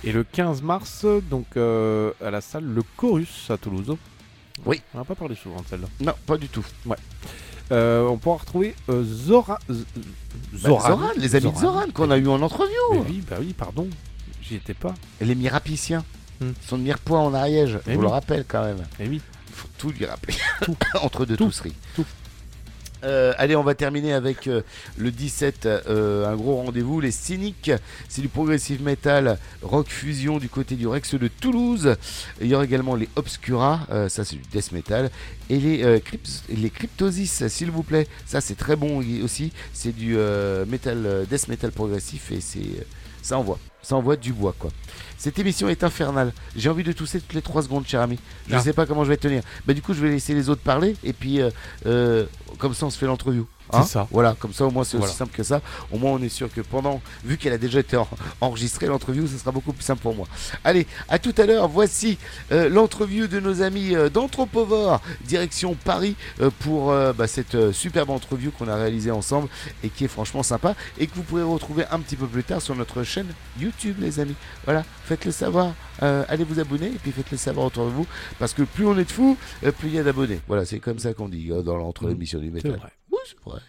Et 0.03 0.11
le 0.11 0.23
15 0.23 0.61
mars, 0.61 1.05
donc 1.29 1.45
euh, 1.57 2.11
à 2.23 2.29
la 2.31 2.41
salle 2.41 2.63
Le 2.65 2.83
Chorus 2.97 3.49
à 3.49 3.57
Toulouse. 3.57 3.95
Oui. 4.65 4.81
On 4.93 4.99
n'a 4.99 5.03
pas 5.05 5.15
parlé 5.15 5.35
souvent 5.35 5.61
de 5.61 5.67
celle-là. 5.67 5.87
Non, 5.99 6.13
pas 6.25 6.37
du 6.37 6.47
tout. 6.49 6.65
Ouais. 6.85 6.97
Euh, 7.71 8.07
on 8.07 8.17
pourra 8.17 8.37
retrouver 8.37 8.75
euh, 8.89 9.03
Zora... 9.03 9.59
Z- 9.69 9.83
Bah, 10.53 10.57
Zoran. 10.59 10.87
Zoran, 10.89 11.09
les 11.17 11.35
amis 11.35 11.51
de 11.51 11.57
Zoran 11.57 11.85
qu'on 11.93 12.11
a 12.11 12.17
eu 12.17 12.27
en 12.27 12.41
entrevue. 12.41 12.71
Mais 12.93 12.99
oui, 13.09 13.23
bah 13.29 13.37
oui, 13.39 13.53
pardon. 13.53 13.87
J'y 14.41 14.55
étais 14.55 14.73
pas. 14.73 14.93
Et 15.19 15.25
les 15.25 15.35
mirapiciens. 15.35 16.03
Hmm. 16.39 16.51
Son 16.65 16.77
de 16.77 16.83
Mirepoix 16.83 17.19
en 17.19 17.33
Ariège, 17.33 17.79
Eh 17.87 17.91
je 17.91 17.95
vous 17.95 17.99
oui. 18.01 18.05
le 18.05 18.11
rappelle 18.11 18.45
quand 18.47 18.63
même. 18.63 18.83
Eh 18.99 19.07
oui. 19.09 19.19
faut 19.51 19.67
tout 19.77 19.89
lui 19.89 20.05
rappeler. 20.05 20.35
Entre 21.01 21.25
deux 21.25 21.35
Tout. 21.35 21.45
tousseries. 21.45 21.73
Tout. 21.95 22.05
Euh, 23.03 23.33
allez, 23.37 23.55
on 23.55 23.63
va 23.63 23.75
terminer 23.75 24.13
avec 24.13 24.47
euh, 24.47 24.61
le 24.97 25.11
17, 25.11 25.65
euh, 25.65 26.25
un 26.27 26.35
gros 26.35 26.55
rendez-vous, 26.57 26.99
les 26.99 27.11
Cyniques, 27.11 27.71
c'est 28.09 28.21
du 28.21 28.27
progressive 28.27 28.81
metal, 28.81 29.37
rock 29.61 29.87
fusion 29.87 30.37
du 30.39 30.49
côté 30.49 30.75
du 30.75 30.87
Rex 30.87 31.15
de 31.15 31.27
Toulouse. 31.27 31.95
Il 32.41 32.47
y 32.47 32.55
aura 32.55 32.65
également 32.65 32.95
les 32.95 33.07
Obscura, 33.15 33.87
ça 34.09 34.25
c'est 34.25 34.35
du 34.35 34.41
death 34.51 34.71
metal, 34.71 35.09
et 35.49 35.57
les, 35.59 36.01
Crypt- 36.01 36.43
les 36.49 36.69
Cryptosis, 36.69 37.47
s'il 37.47 37.71
vous 37.71 37.83
plaît, 37.83 38.07
ça 38.25 38.41
c'est 38.41 38.55
très 38.55 38.75
bon 38.75 39.03
aussi, 39.23 39.51
c'est 39.73 39.95
du 39.95 40.17
metal, 40.67 41.25
death 41.29 41.47
metal 41.47 41.71
progressif 41.71 42.31
et 42.31 42.41
c'est 42.41 42.85
ça 43.21 43.37
envoie, 43.37 43.59
ça 43.81 43.95
envoie 43.95 44.15
du 44.17 44.33
bois 44.33 44.53
quoi. 44.57 44.69
Cette 45.17 45.39
émission 45.39 45.67
est 45.69 45.83
infernale. 45.83 46.31
J'ai 46.55 46.69
envie 46.69 46.83
de 46.83 46.91
tousser 46.91 47.19
toutes 47.19 47.33
les 47.33 47.41
3 47.41 47.63
secondes, 47.63 47.87
cher 47.87 48.01
ami. 48.01 48.19
Je 48.47 48.53
ne 48.53 48.59
Ah. 48.59 48.61
sais 48.61 48.73
pas 48.73 48.85
comment 48.85 49.03
je 49.03 49.09
vais 49.09 49.17
tenir. 49.17 49.41
Bah 49.65 49.73
du 49.73 49.81
coup, 49.81 49.93
je 49.93 50.01
vais 50.01 50.09
laisser 50.09 50.33
les 50.35 50.49
autres 50.49 50.61
parler 50.61 50.95
et 51.03 51.13
puis 51.13 51.41
euh, 51.41 51.49
euh, 51.85 52.25
comme 52.59 52.73
ça, 52.73 52.85
on 52.85 52.89
se 52.89 52.97
fait 52.97 53.07
l'entreview. 53.07 53.47
Hein 53.73 53.83
C'est 53.83 53.93
ça. 53.93 54.07
Voilà, 54.11 54.35
comme 54.39 54.53
ça 54.53 54.65
au 54.65 54.71
moins 54.71 54.83
c'est 54.83 54.97
Voilà. 54.97 55.09
aussi 55.09 55.17
simple 55.17 55.35
que 55.35 55.43
ça. 55.43 55.61
Au 55.91 55.97
moins 55.97 56.11
on 56.11 56.21
est 56.21 56.29
sûr 56.29 56.51
que 56.53 56.61
pendant, 56.61 57.01
vu 57.25 57.37
qu'elle 57.37 57.53
a 57.53 57.57
déjà 57.57 57.79
été 57.79 57.97
en- 57.97 58.07
enregistrée, 58.41 58.87
l'entreview, 58.87 59.27
ce 59.27 59.37
sera 59.37 59.51
beaucoup 59.51 59.73
plus 59.73 59.83
simple 59.83 60.01
pour 60.01 60.15
moi. 60.15 60.27
Allez, 60.63 60.87
à 61.09 61.19
tout 61.19 61.33
à 61.37 61.45
l'heure. 61.45 61.67
Voici 61.67 62.17
euh, 62.51 62.69
l'entreview 62.69 63.27
de 63.27 63.39
nos 63.39 63.61
amis 63.61 63.95
euh, 63.95 64.09
d'Anthropovore, 64.09 65.01
direction 65.25 65.75
Paris, 65.83 66.15
euh, 66.41 66.49
pour 66.59 66.91
euh, 66.91 67.13
bah, 67.13 67.27
cette 67.27 67.55
euh, 67.55 67.71
superbe 67.73 68.09
entreview 68.09 68.51
qu'on 68.51 68.67
a 68.67 68.75
réalisée 68.75 69.11
ensemble 69.11 69.49
et 69.83 69.89
qui 69.89 70.05
est 70.05 70.07
franchement 70.07 70.43
sympa 70.43 70.75
et 70.97 71.07
que 71.07 71.15
vous 71.15 71.23
pourrez 71.23 71.43
retrouver 71.43 71.83
un 71.91 71.99
petit 71.99 72.15
peu 72.15 72.27
plus 72.27 72.43
tard 72.43 72.61
sur 72.61 72.75
notre 72.75 73.03
chaîne 73.03 73.27
YouTube, 73.59 73.97
les 73.99 74.19
amis. 74.19 74.35
Voilà, 74.65 74.83
faites-le 75.05 75.31
savoir. 75.31 75.73
Euh, 76.03 76.23
allez 76.29 76.43
vous 76.43 76.59
abonner 76.59 76.87
et 76.87 76.99
puis 77.01 77.11
faites-le 77.11 77.37
savoir 77.37 77.65
autour 77.67 77.85
de 77.85 77.91
vous 77.91 78.05
parce 78.39 78.53
que 78.53 78.61
plus 78.61 78.85
on 78.85 78.97
est 78.97 79.05
de 79.05 79.11
fous, 79.11 79.35
euh, 79.65 79.71
plus 79.71 79.89
il 79.89 79.95
y 79.95 79.99
a 79.99 80.03
d'abonnés. 80.03 80.39
Voilà, 80.47 80.63
c'est 80.65 80.79
comme 80.79 80.99
ça 80.99 81.13
qu'on 81.13 81.27
dit 81.29 81.49
dans 81.65 81.75
l'entre 81.77 82.07
l'émission 82.07 82.39
du 82.39 82.51
métal. 82.51 82.73
vrai. 82.77 82.91
Oui, 83.17 83.23
c'est 83.25 83.49
vrai. 83.49 83.61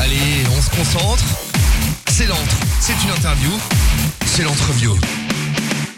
Allez, 0.00 0.46
on 0.56 0.60
se 0.60 0.70
concentre. 0.70 1.24
C'est 2.08 2.26
l'entre, 2.26 2.56
c'est 2.80 2.94
une 3.04 3.10
interview, 3.10 3.50
c'est 4.24 4.42
l'entreview. 4.42 4.96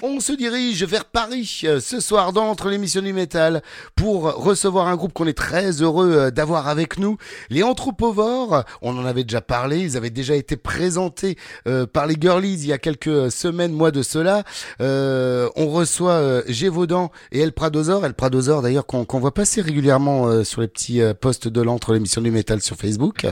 On 0.00 0.20
se 0.20 0.32
dirige 0.32 0.84
vers 0.84 1.06
Paris 1.06 1.62
euh, 1.64 1.80
ce 1.80 1.98
soir 1.98 2.32
dans 2.32 2.48
Entre 2.48 2.68
l'émission 2.68 3.02
du 3.02 3.12
métal 3.12 3.62
pour 3.96 4.22
recevoir 4.22 4.86
un 4.86 4.94
groupe 4.94 5.12
qu'on 5.12 5.26
est 5.26 5.36
très 5.36 5.82
heureux 5.82 6.12
euh, 6.12 6.30
d'avoir 6.30 6.68
avec 6.68 6.98
nous, 6.98 7.16
les 7.50 7.64
Anthropovores. 7.64 8.64
On 8.80 8.96
en 8.96 9.04
avait 9.04 9.24
déjà 9.24 9.40
parlé, 9.40 9.80
ils 9.80 9.96
avaient 9.96 10.10
déjà 10.10 10.36
été 10.36 10.56
présentés 10.56 11.36
euh, 11.66 11.84
par 11.86 12.06
les 12.06 12.14
Girlies 12.20 12.58
il 12.60 12.66
y 12.66 12.72
a 12.72 12.78
quelques 12.78 13.32
semaines, 13.32 13.72
mois 13.72 13.90
de 13.90 14.02
cela. 14.02 14.44
On 14.80 15.68
reçoit 15.68 16.42
Gévaudan 16.46 17.10
et 17.32 17.40
El 17.40 17.52
Pradosor, 17.52 18.04
El 18.04 18.14
Pradosor 18.14 18.62
d'ailleurs 18.62 18.86
qu'on 18.86 19.18
voit 19.18 19.34
passer 19.34 19.60
régulièrement 19.60 20.44
sur 20.44 20.60
les 20.60 20.68
petits 20.68 21.00
posts 21.20 21.48
de 21.48 21.60
l'Entre 21.60 21.92
l'émission 21.92 22.20
du 22.20 22.30
métal 22.30 22.60
sur 22.60 22.76
Facebook, 22.76 23.26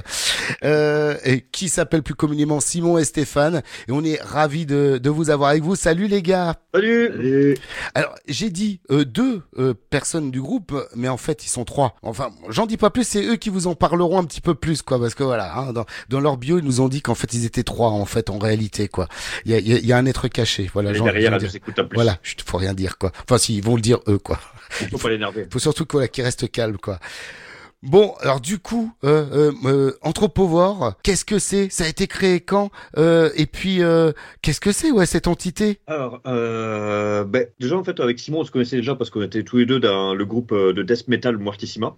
et 0.62 1.44
qui 1.52 1.68
s'appelle 1.68 2.02
plus 2.02 2.14
communément 2.14 2.60
Simon 2.60 2.98
et 2.98 3.04
Stéphane. 3.04 3.62
Et 3.88 3.92
on 3.92 4.04
est 4.04 4.20
ravis 4.22 4.66
de, 4.66 4.98
de 5.02 5.10
vous 5.10 5.30
avoir 5.30 5.50
avec 5.50 5.62
vous. 5.62 5.76
Salut 5.76 6.08
les 6.08 6.22
gars 6.22 6.55
Salut 6.74 7.56
alors, 7.94 8.14
j'ai 8.28 8.50
dit 8.50 8.80
euh, 8.90 9.04
deux 9.04 9.42
euh, 9.58 9.72
personnes 9.90 10.30
du 10.30 10.40
groupe, 10.42 10.74
mais 10.94 11.08
en 11.08 11.16
fait, 11.16 11.44
ils 11.44 11.48
sont 11.48 11.64
trois. 11.64 11.96
Enfin, 12.02 12.30
j'en 12.48 12.66
dis 12.66 12.76
pas 12.76 12.90
plus, 12.90 13.04
c'est 13.06 13.24
eux 13.24 13.36
qui 13.36 13.48
vous 13.48 13.66
en 13.66 13.74
parleront 13.74 14.18
un 14.18 14.24
petit 14.24 14.40
peu 14.42 14.54
plus, 14.54 14.82
quoi, 14.82 14.98
parce 15.00 15.14
que 15.14 15.22
voilà, 15.22 15.56
hein, 15.56 15.72
dans, 15.72 15.86
dans 16.10 16.20
leur 16.20 16.36
bio, 16.36 16.58
ils 16.58 16.64
nous 16.64 16.80
ont 16.80 16.88
dit 16.88 17.00
qu'en 17.02 17.14
fait, 17.14 17.32
ils 17.32 17.44
étaient 17.46 17.62
trois, 17.62 17.88
en 17.90 18.04
fait, 18.04 18.28
en 18.30 18.38
réalité, 18.38 18.88
quoi. 18.88 19.08
Il 19.44 19.52
y 19.52 19.54
a, 19.54 19.58
y 19.60 19.72
a- 19.74 19.78
y 19.78 19.92
a 19.92 19.96
un 19.96 20.06
être 20.06 20.28
caché, 20.28 20.68
voilà. 20.72 20.90
Et 20.90 20.94
j'en- 20.94 21.04
derrière, 21.04 21.32
écoute 21.54 21.78
en 21.78 21.86
plus. 21.86 21.94
Voilà, 21.94 22.18
faut 22.44 22.58
rien 22.58 22.74
dire, 22.74 22.98
quoi. 22.98 23.12
Enfin, 23.24 23.38
si, 23.38 23.56
ils 23.56 23.64
vont 23.64 23.76
le 23.76 23.82
dire 23.82 23.98
eux, 24.08 24.18
quoi. 24.18 24.38
Il 24.82 24.88
faut 24.88 24.98
pas 24.98 25.08
l'énerver. 25.10 25.46
Faut 25.50 25.58
surtout 25.58 25.86
quoi, 25.86 26.06
qu'ils 26.08 26.24
restent 26.24 26.50
calmes, 26.50 26.76
quoi. 26.78 26.98
Bon, 27.86 28.14
alors 28.20 28.40
du 28.40 28.58
coup, 28.58 28.92
euh, 29.04 29.26
euh, 29.32 29.52
euh, 29.64 29.92
Anthropovore, 30.02 30.94
qu'est-ce 31.04 31.24
que 31.24 31.38
c'est? 31.38 31.68
Ça 31.70 31.84
a 31.84 31.88
été 31.88 32.08
créé 32.08 32.40
quand? 32.40 32.70
Euh, 32.96 33.30
Et 33.36 33.46
puis, 33.46 33.80
qu'est-ce 34.42 34.60
que 34.60 34.72
c'est, 34.72 34.90
ouais, 34.90 35.06
cette 35.06 35.28
entité? 35.28 35.78
Alors, 35.86 36.20
euh, 36.26 37.22
ben, 37.24 37.46
déjà, 37.60 37.76
en 37.76 37.84
fait, 37.84 38.00
avec 38.00 38.18
Simon, 38.18 38.40
on 38.40 38.44
se 38.44 38.50
connaissait 38.50 38.76
déjà 38.76 38.96
parce 38.96 39.10
qu'on 39.10 39.22
était 39.22 39.44
tous 39.44 39.58
les 39.58 39.66
deux 39.66 39.78
dans 39.78 40.14
le 40.14 40.24
groupe 40.24 40.52
de 40.52 40.82
death 40.82 41.06
metal 41.06 41.38
Mortissima. 41.38 41.94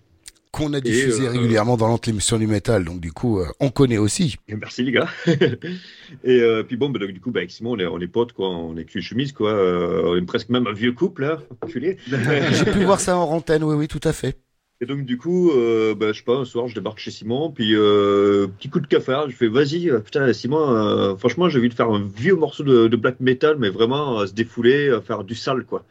qu'on 0.53 0.75
a 0.75 0.81
diffusé 0.81 1.27
euh, 1.27 1.31
régulièrement 1.31 1.79
dans 1.79 1.99
l'émission 2.07 2.39
du 2.39 2.47
métal, 2.47 2.85
donc 2.85 3.01
du 3.01 3.13
coup, 3.13 3.39
euh, 3.39 3.47
on 3.59 3.71
connaît 3.71 3.99
aussi. 3.99 4.37
Merci, 4.49 4.83
les 4.83 4.93
gars. 4.93 5.09
et 5.27 6.41
euh, 6.41 6.65
puis 6.65 6.77
bon, 6.77 6.91
ben, 6.91 7.01
donc, 7.01 7.13
du 7.13 7.21
coup, 7.21 7.31
ben, 7.31 7.41
avec 7.41 7.51
Simon, 7.51 7.73
on 7.73 7.79
est, 7.79 7.87
on 7.87 7.99
est 7.99 8.09
potes, 8.09 8.35
quoi. 8.35 8.51
On 8.51 8.77
est 8.77 8.85
cul 8.85 9.01
chemise, 9.01 9.33
quoi. 9.33 9.55
On 9.55 10.17
est 10.17 10.23
presque 10.27 10.51
même 10.51 10.67
un 10.67 10.75
vieux 10.75 10.93
couple, 10.93 11.23
là. 11.23 11.39
J'ai 11.71 12.65
pu 12.67 12.85
voir 12.85 13.01
ça 13.01 13.17
en 13.17 13.31
antenne, 13.31 13.65
oui, 13.65 13.75
oui, 13.75 13.89
tout 13.89 14.01
à 14.05 14.13
fait. 14.13 14.37
Et 14.81 14.87
donc 14.87 15.05
du 15.05 15.19
coup, 15.19 15.51
euh, 15.51 15.95
bah, 15.97 16.13
je 16.13 16.19
sais 16.19 16.25
pas, 16.25 16.37
un 16.37 16.45
soir 16.45 16.69
je 16.69 16.75
débarque 16.77 17.01
chez 17.01 17.11
Simon, 17.11 17.51
puis 17.51 17.75
euh, 17.75 18.47
petit 18.47 18.69
coup 18.71 18.79
de 18.79 18.87
cafard, 18.87 19.29
je 19.29 19.35
fais 19.35 19.49
vas-y, 19.49 19.91
euh, 19.91 19.99
putain 19.99 20.33
Simon, 20.33 20.71
euh, 20.71 21.17
franchement 21.17 21.49
j'ai 21.49 21.59
envie 21.59 21.69
de 21.69 21.75
faire 21.75 21.91
un 21.91 22.01
vieux 22.05 22.37
morceau 22.37 22.63
de, 22.63 22.87
de 22.87 22.97
black 22.97 23.19
metal, 23.19 23.57
mais 23.59 23.71
vraiment 23.71 24.21
euh, 24.21 24.27
se 24.27 24.35
défouler, 24.35 24.89
euh, 24.89 25.01
faire 25.01 25.25
du 25.25 25.35
sale 25.35 25.65
quoi. 25.65 25.85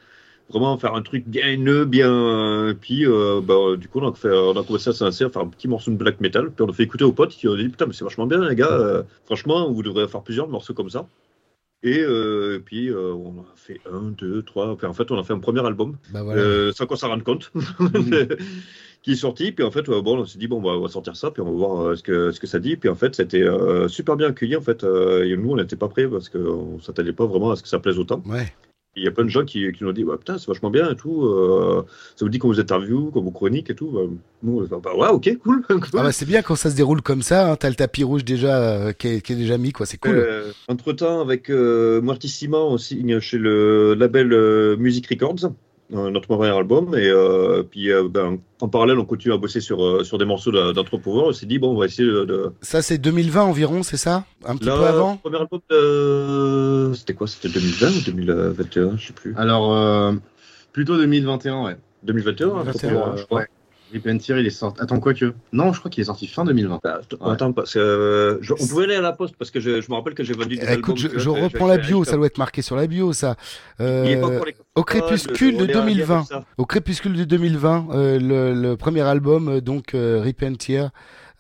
Vraiment 0.50 0.78
faire 0.78 0.96
un 0.96 1.02
truc 1.02 1.28
bien 1.28 1.46
haineux, 1.48 1.84
bien. 1.86 2.74
puis 2.80 3.06
bah, 3.06 3.76
du 3.78 3.90
coup 3.90 4.00
on 4.00 4.10
a, 4.10 4.14
fait, 4.14 4.32
on 4.32 4.56
a 4.58 4.64
commencé 4.64 4.90
à 4.90 4.94
s'insérer, 4.94 5.30
à 5.30 5.34
faire 5.34 5.42
un 5.42 5.50
petit 5.50 5.68
morceau 5.68 5.92
de 5.92 5.98
black 5.98 6.22
metal, 6.22 6.52
puis 6.52 6.64
on 6.66 6.70
a 6.70 6.74
fait 6.74 6.84
écouter 6.84 7.04
aux 7.04 7.12
potes 7.14 7.32
qui 7.32 7.48
ont 7.50 7.56
dit 7.58 7.68
putain 7.70 7.88
mais 7.88 7.94
c'est 7.94 8.06
vachement 8.06 8.28
bien 8.28 8.48
les 8.48 8.56
gars, 8.56 9.04
franchement 9.26 9.70
vous 9.72 9.84
devrez 9.84 10.08
faire 10.08 10.24
plusieurs 10.24 10.48
morceaux 10.48 10.74
comme 10.74 10.90
ça. 10.90 11.08
Et 11.84 12.00
euh, 12.00 12.60
puis 12.64 12.90
euh, 12.90 13.14
on 13.14 13.42
a 13.42 13.46
fait 13.56 13.80
un, 13.92 14.10
deux, 14.10 14.42
trois, 14.42 14.72
enfin 14.72 14.88
en 14.88 14.94
fait 14.94 15.12
on 15.12 15.20
a 15.20 15.24
fait 15.24 15.34
un 15.34 15.40
premier 15.40 15.64
album. 15.66 15.98
Bah 16.12 16.24
voilà. 16.24 16.42
Euh, 16.42 16.72
sans 16.74 16.88
qu'on 16.88 16.96
s'en 16.96 17.10
rende 17.10 17.24
compte, 17.24 17.52
qui 19.04 19.12
est 19.12 19.16
sorti. 19.16 19.52
Puis 19.52 19.64
en 19.64 19.70
fait, 19.70 19.88
euh, 19.88 20.02
bon, 20.02 20.20
on 20.20 20.26
s'est 20.26 20.40
dit 20.40 20.48
bon, 20.48 20.60
bah, 20.60 20.72
on 20.72 20.82
va 20.82 20.90
sortir 20.90 21.16
ça, 21.16 21.30
puis 21.30 21.42
on 21.42 21.46
va 21.46 21.52
voir 21.52 21.98
ce 21.98 22.02
que 22.02 22.32
ce 22.32 22.40
que 22.40 22.48
ça 22.48 22.58
dit. 22.58 22.78
Puis 22.78 22.90
en 22.90 22.96
fait, 22.96 23.16
c'était 23.16 23.46
super 23.88 24.16
bien 24.16 24.30
accueilli. 24.30 24.56
En 24.56 24.62
fait, 24.62 24.84
et 24.84 25.38
nous, 25.38 25.52
on 25.52 25.58
n'était 25.58 25.76
pas 25.76 25.88
prêts 25.88 26.08
parce 26.08 26.30
qu'on 26.30 26.80
s'attendait 26.80 27.14
pas 27.14 27.28
vraiment 27.28 27.52
à 27.52 27.56
ce 27.56 27.62
que 27.62 27.70
ça 27.70 27.80
plaise 27.80 28.00
autant. 28.00 28.24
Ouais. 28.26 28.52
Il 28.98 29.04
y 29.04 29.08
a 29.08 29.12
plein 29.12 29.24
de 29.24 29.30
gens 29.30 29.46
qui, 29.46 29.72
qui 29.72 29.84
nous 29.84 29.90
ont 29.92 29.94
dit 29.94 30.04
ouais, 30.04 30.18
putain, 30.18 30.38
c'est 30.40 30.48
vachement 30.48 30.72
bien 30.72 30.92
et 30.92 30.96
tout. 30.96 31.24
euh, 31.26 31.84
ça 32.16 32.26
vous 32.26 32.30
dit 32.30 32.40
qu'on 32.40 32.48
vous 32.48 32.60
interview, 32.60 33.12
qu'on 33.12 33.22
vous 33.22 33.32
chronique 33.32 33.70
et 33.70 33.76
tout. 33.76 33.92
Bah, 33.92 34.02
nous, 34.44 34.68
bah 34.68 34.96
ouais, 34.96 35.08
ok, 35.10 35.38
cool. 35.44 35.64
Ah 35.94 36.04
bah 36.04 36.12
c'est 36.12 36.26
bien 36.26 36.42
quand 36.42 36.56
ça 36.56 36.72
se 36.72 36.76
déroule 36.76 37.02
comme 37.02 37.22
ça, 37.22 37.52
hein, 37.52 37.56
t'as 37.56 37.70
le 37.70 37.76
tapis 37.76 38.04
rouge 38.04 38.26
déjà 38.26 38.58
euh, 38.60 38.92
qui, 38.94 39.08
est, 39.08 39.22
qui 39.22 39.34
est 39.34 39.36
déjà 39.36 39.58
mis, 39.58 39.72
quoi, 39.72 39.86
c'est 39.86 39.98
cool. 39.98 40.16
Euh, 40.16 40.52
entre 40.68 40.94
temps, 40.94 41.22
avec 41.22 41.50
Mortissima, 41.50 42.58
on 42.58 42.78
signe 42.78 43.20
chez 43.20 43.38
le 43.38 43.94
label 43.94 44.28
Music 44.78 45.08
Records, 45.08 45.52
notre 45.90 46.28
premier 46.28 46.48
album. 46.50 46.94
Et 46.96 47.08
euh, 47.08 47.64
puis, 47.64 47.92
euh, 47.92 48.08
ben, 48.10 48.40
en 48.62 48.68
parallèle, 48.68 48.98
on 49.00 49.06
continue 49.06 49.34
à 49.34 49.38
bosser 49.38 49.62
sur, 49.62 49.84
euh, 49.84 50.04
sur 50.04 50.18
des 50.18 50.26
morceaux 50.26 50.52
d'A- 50.52 50.74
d'Anthropovore. 50.74 51.28
On 51.28 51.32
s'est 51.32 51.46
dit, 51.46 51.60
bon, 51.60 51.72
on 51.76 51.78
va 51.80 51.86
essayer 51.86 52.08
de. 52.08 52.26
de- 52.26 52.52
Ça 52.62 52.82
c'est 52.82 52.98
2020 52.98 53.44
environ, 53.44 53.84
c'est 53.84 53.98
ça? 53.98 54.26
Un 54.46 54.56
petit 54.58 54.66
Là, 54.68 54.78
peu 54.78 54.86
avant? 54.86 55.12
le 55.14 55.18
premier 55.30 55.38
album, 55.42 55.60
de- 55.70 56.92
c'était 56.96 57.14
quoi? 57.14 57.28
C'était 57.28 57.50
2020 57.50 57.88
ou 57.90 58.02
2021 58.06 58.98
Je 58.98 59.08
sais 59.08 59.14
plus. 59.14 59.34
Alors, 59.38 59.74
euh, 59.74 60.14
plutôt 60.74 60.98
2021, 60.98 61.64
ouais. 61.64 61.78
2021, 62.04 62.48
hein, 62.50 62.52
2021, 62.64 62.70
Anthropovore, 62.72 63.18
je 63.18 63.24
crois. 63.26 63.40
ouais. 63.40 63.48
Repentir, 63.94 64.38
il 64.40 64.46
est 64.46 64.50
sorti. 64.50 64.82
Attends, 64.82 65.00
quoi 65.00 65.14
que. 65.14 65.34
Non, 65.54 65.72
je 65.74 65.80
crois 65.80 65.90
qu'il 65.90 66.02
est 66.02 66.06
sorti 66.06 66.28
fin 66.28 66.44
2020. 66.46 66.80
Attends, 67.22 67.54
parce 67.54 67.74
que 67.74 67.80
euh, 67.80 68.38
je- 68.42 68.54
on 68.54 68.68
pouvait 68.68 68.84
aller 68.86 68.96
à 68.96 69.02
la 69.02 69.14
poste 69.14 69.36
parce 69.38 69.50
que 69.52 69.60
je, 69.60 69.82
je 69.82 69.90
me 69.90 69.96
rappelle 69.96 70.14
que 70.14 70.24
j'ai 70.24 70.34
vendu 70.34 70.58
des 70.58 70.66
Eh, 70.68 70.74
Écoute, 70.74 70.98
je, 70.98 71.08
je 71.18 71.30
reprends 71.30 71.68
la 71.68 71.78
bio, 71.78 72.04
ça 72.04 72.16
doit 72.18 72.26
être 72.28 72.38
marqué 72.38 72.62
sur 72.62 72.76
la 72.76 72.86
bio, 72.88 73.14
ça. 73.14 73.36
Euh, 73.80 74.04
Il 74.06 74.12
est 74.12 74.20
pas 74.22 74.28
encore 74.28 74.46
les- 74.46 74.56
au 74.76 74.84
crépuscule 74.84 75.58
de 75.58 75.64
on 75.64 75.68
est 75.68 75.76
arrivé 75.76 75.94
2020. 76.02 76.16
avec 76.16 76.28
ça. 76.28 76.44
Au 76.58 76.66
crépuscule 76.66 77.14
de 77.14 77.24
2020, 77.24 77.88
euh, 77.92 78.20
le, 78.20 78.54
le 78.54 78.78
premier 78.78 79.02
album, 79.02 79.48
euh, 79.50 79.62
donc 79.62 79.94
euh, 79.96 80.22
Repentir, 80.26 80.90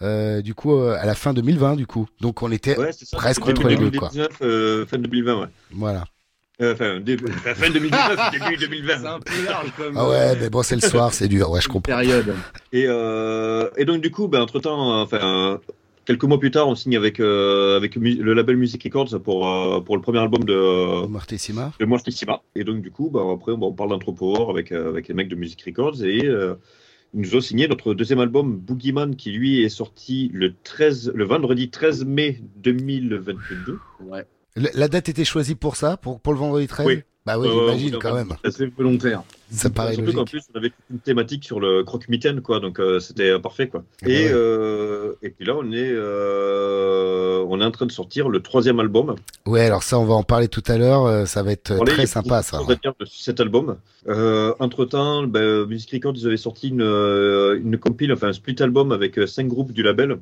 euh, 0.02 0.42
du 0.42 0.54
coup, 0.54 0.74
euh, 0.76 0.96
à 1.00 1.06
la 1.06 1.16
fin 1.16 1.34
2020, 1.34 1.76
du 1.76 1.86
coup. 1.88 2.08
Donc 2.22 2.42
on 2.44 2.52
était 2.52 2.78
Ouais, 2.78 2.92
c'est 2.92 3.06
ça, 3.06 3.18
presque 3.18 3.46
entre 3.48 3.68
les 3.68 3.76
deux, 3.76 3.92
quoi. 3.92 4.10
2019, 4.10 4.30
euh, 4.42 4.86
fin 4.86 4.98
2020, 4.98 5.42
ouais. 5.42 5.48
Voilà. 5.72 6.06
Euh, 6.62 6.74
Enfin, 6.74 7.00
début, 7.02 7.32
fin 7.32 7.70
2019, 7.70 8.32
début 8.32 8.58
2020. 8.58 8.98
C'est 9.00 9.06
un 9.08 9.20
peu 9.20 9.46
large, 9.46 9.72
comme. 9.78 9.98
Ah 9.98 10.10
ouais, 10.10 10.36
mais 10.40 10.50
bon, 10.50 10.64
c'est 10.64 10.76
le 10.76 10.82
soir, 10.82 11.14
c'est 11.14 11.28
dur, 11.28 11.52
ouais, 11.52 11.62
je 11.62 11.68
comprends. 11.68 11.94
Période. 11.98 12.34
Et, 12.74 12.86
euh, 12.88 13.70
et 13.78 13.86
donc, 13.86 14.02
du 14.02 14.10
coup, 14.12 14.28
ben, 14.28 14.42
entre-temps, 14.42 15.00
euh, 15.00 15.04
enfin, 15.04 15.20
euh, 15.54 15.58
quelques 16.06 16.24
mois 16.24 16.40
plus 16.40 16.52
tard, 16.52 16.68
on 16.68 16.74
signe 16.76 16.96
avec, 16.98 17.20
euh, 17.20 17.76
avec 17.78 17.96
le 17.96 18.34
label 18.34 18.58
Music 18.58 18.82
Records 18.84 19.22
pour, 19.22 19.48
euh, 19.48 19.82
pour 19.82 19.96
le 19.98 20.02
premier 20.02 20.20
album 20.20 20.44
de, 20.46 21.06
Mortissima. 21.06 21.74
de 21.80 21.86
Mortissima. 21.86 22.42
Et 22.56 22.64
donc, 22.64 22.82
du 22.82 22.90
coup, 22.90 23.10
ben, 23.12 23.30
après, 23.34 23.52
on 23.52 23.74
parle 23.74 23.90
d'Anthropovore 23.92 24.50
avec, 24.50 24.72
euh, 24.72 24.90
avec 24.90 25.08
les 25.10 25.14
mecs 25.14 25.28
de 25.28 25.36
Music 25.36 25.62
Records 25.64 26.04
et 26.04 26.26
euh, 26.26 26.56
ils 27.14 27.22
nous 27.22 27.36
ont 27.36 27.42
signé 27.42 27.68
notre 27.68 27.94
deuxième 27.94 28.20
album, 28.20 28.58
Boogeyman, 28.58 29.16
qui 29.16 29.32
lui 29.32 29.64
est 29.64 29.70
sorti 29.70 30.30
le, 30.34 30.54
13, 30.64 31.12
le 31.14 31.24
vendredi 31.26 31.70
13 31.70 32.06
mai 32.06 32.42
2022. 32.58 33.80
Ouais. 34.02 34.26
Le- 34.58 34.70
La 34.74 34.88
date 34.90 35.08
était 35.10 35.24
choisie 35.26 35.56
pour 35.56 35.76
ça, 35.76 35.96
pour, 35.98 36.20
pour 36.20 36.34
le 36.34 36.40
vendredi 36.40 36.68
13 36.68 36.86
Oui. 36.88 37.02
Bah 37.26 37.38
oui, 37.38 37.50
Euh, 37.50 37.52
j'imagine 37.68 37.94
oui, 37.96 38.00
quand 38.02 38.14
même. 38.14 38.30
C'est 38.50 38.74
volontaire. 38.78 39.22
Ça 39.52 39.70
paraît 39.70 39.96
Surtout 39.96 40.14
qu'en 40.14 40.24
plus, 40.24 40.42
on 40.54 40.58
avait 40.58 40.72
une 40.90 41.00
thématique 41.00 41.44
sur 41.44 41.60
le 41.60 41.84
croque-mitaine, 41.84 42.40
quoi. 42.42 42.62
Donc, 42.62 42.80
euh, 42.80 43.02
c'était 43.02 43.32
euh, 43.32 43.40
parfait, 43.40 43.68
quoi. 43.68 43.84
Eh 44.02 44.06
ben 44.06 44.12
Et, 44.14 44.26
ouais. 44.28 44.32
euh, 44.34 45.14
et 45.22 45.30
puis 45.32 45.46
là, 45.46 45.56
on 45.58 45.70
est, 45.74 45.92
euh, 45.92 47.44
on 47.50 47.60
est 47.62 47.66
en 47.66 47.72
train 47.72 47.86
de 47.86 47.92
sortir 47.92 48.30
le 48.30 48.42
troisième 48.42 48.80
album. 48.80 49.16
Ouais, 49.46 49.66
alors 49.66 49.84
ça, 49.84 50.00
on 50.00 50.06
va 50.06 50.14
en 50.14 50.24
parler 50.24 50.48
tout 50.48 50.64
à 50.68 50.78
l'heure. 50.78 51.06
euh, 51.06 51.26
Ça 51.26 51.44
va 51.44 51.52
être 51.52 51.72
euh, 51.72 51.84
très 51.86 52.06
sympa, 52.06 52.42
ça. 52.44 52.62
On 52.62 52.66
va 52.66 52.76
dire 52.76 52.94
de 53.00 53.06
cet 53.06 53.40
album. 53.40 53.78
Euh, 54.08 54.54
entre 54.60 54.86
temps, 54.86 55.24
ben, 55.24 55.66
Music 55.66 55.92
Records, 55.92 56.14
ils 56.16 56.28
avaient 56.28 56.38
sorti 56.38 56.70
une, 56.70 56.82
euh, 56.82 57.60
une 57.62 57.78
compile, 57.78 58.14
enfin 58.14 58.28
un 58.30 58.34
split 58.34 58.56
album 58.60 58.92
avec 58.92 59.18
euh, 59.20 59.28
cinq 59.28 59.48
groupes 59.48 59.72
du 59.74 59.84
label. 59.84 60.18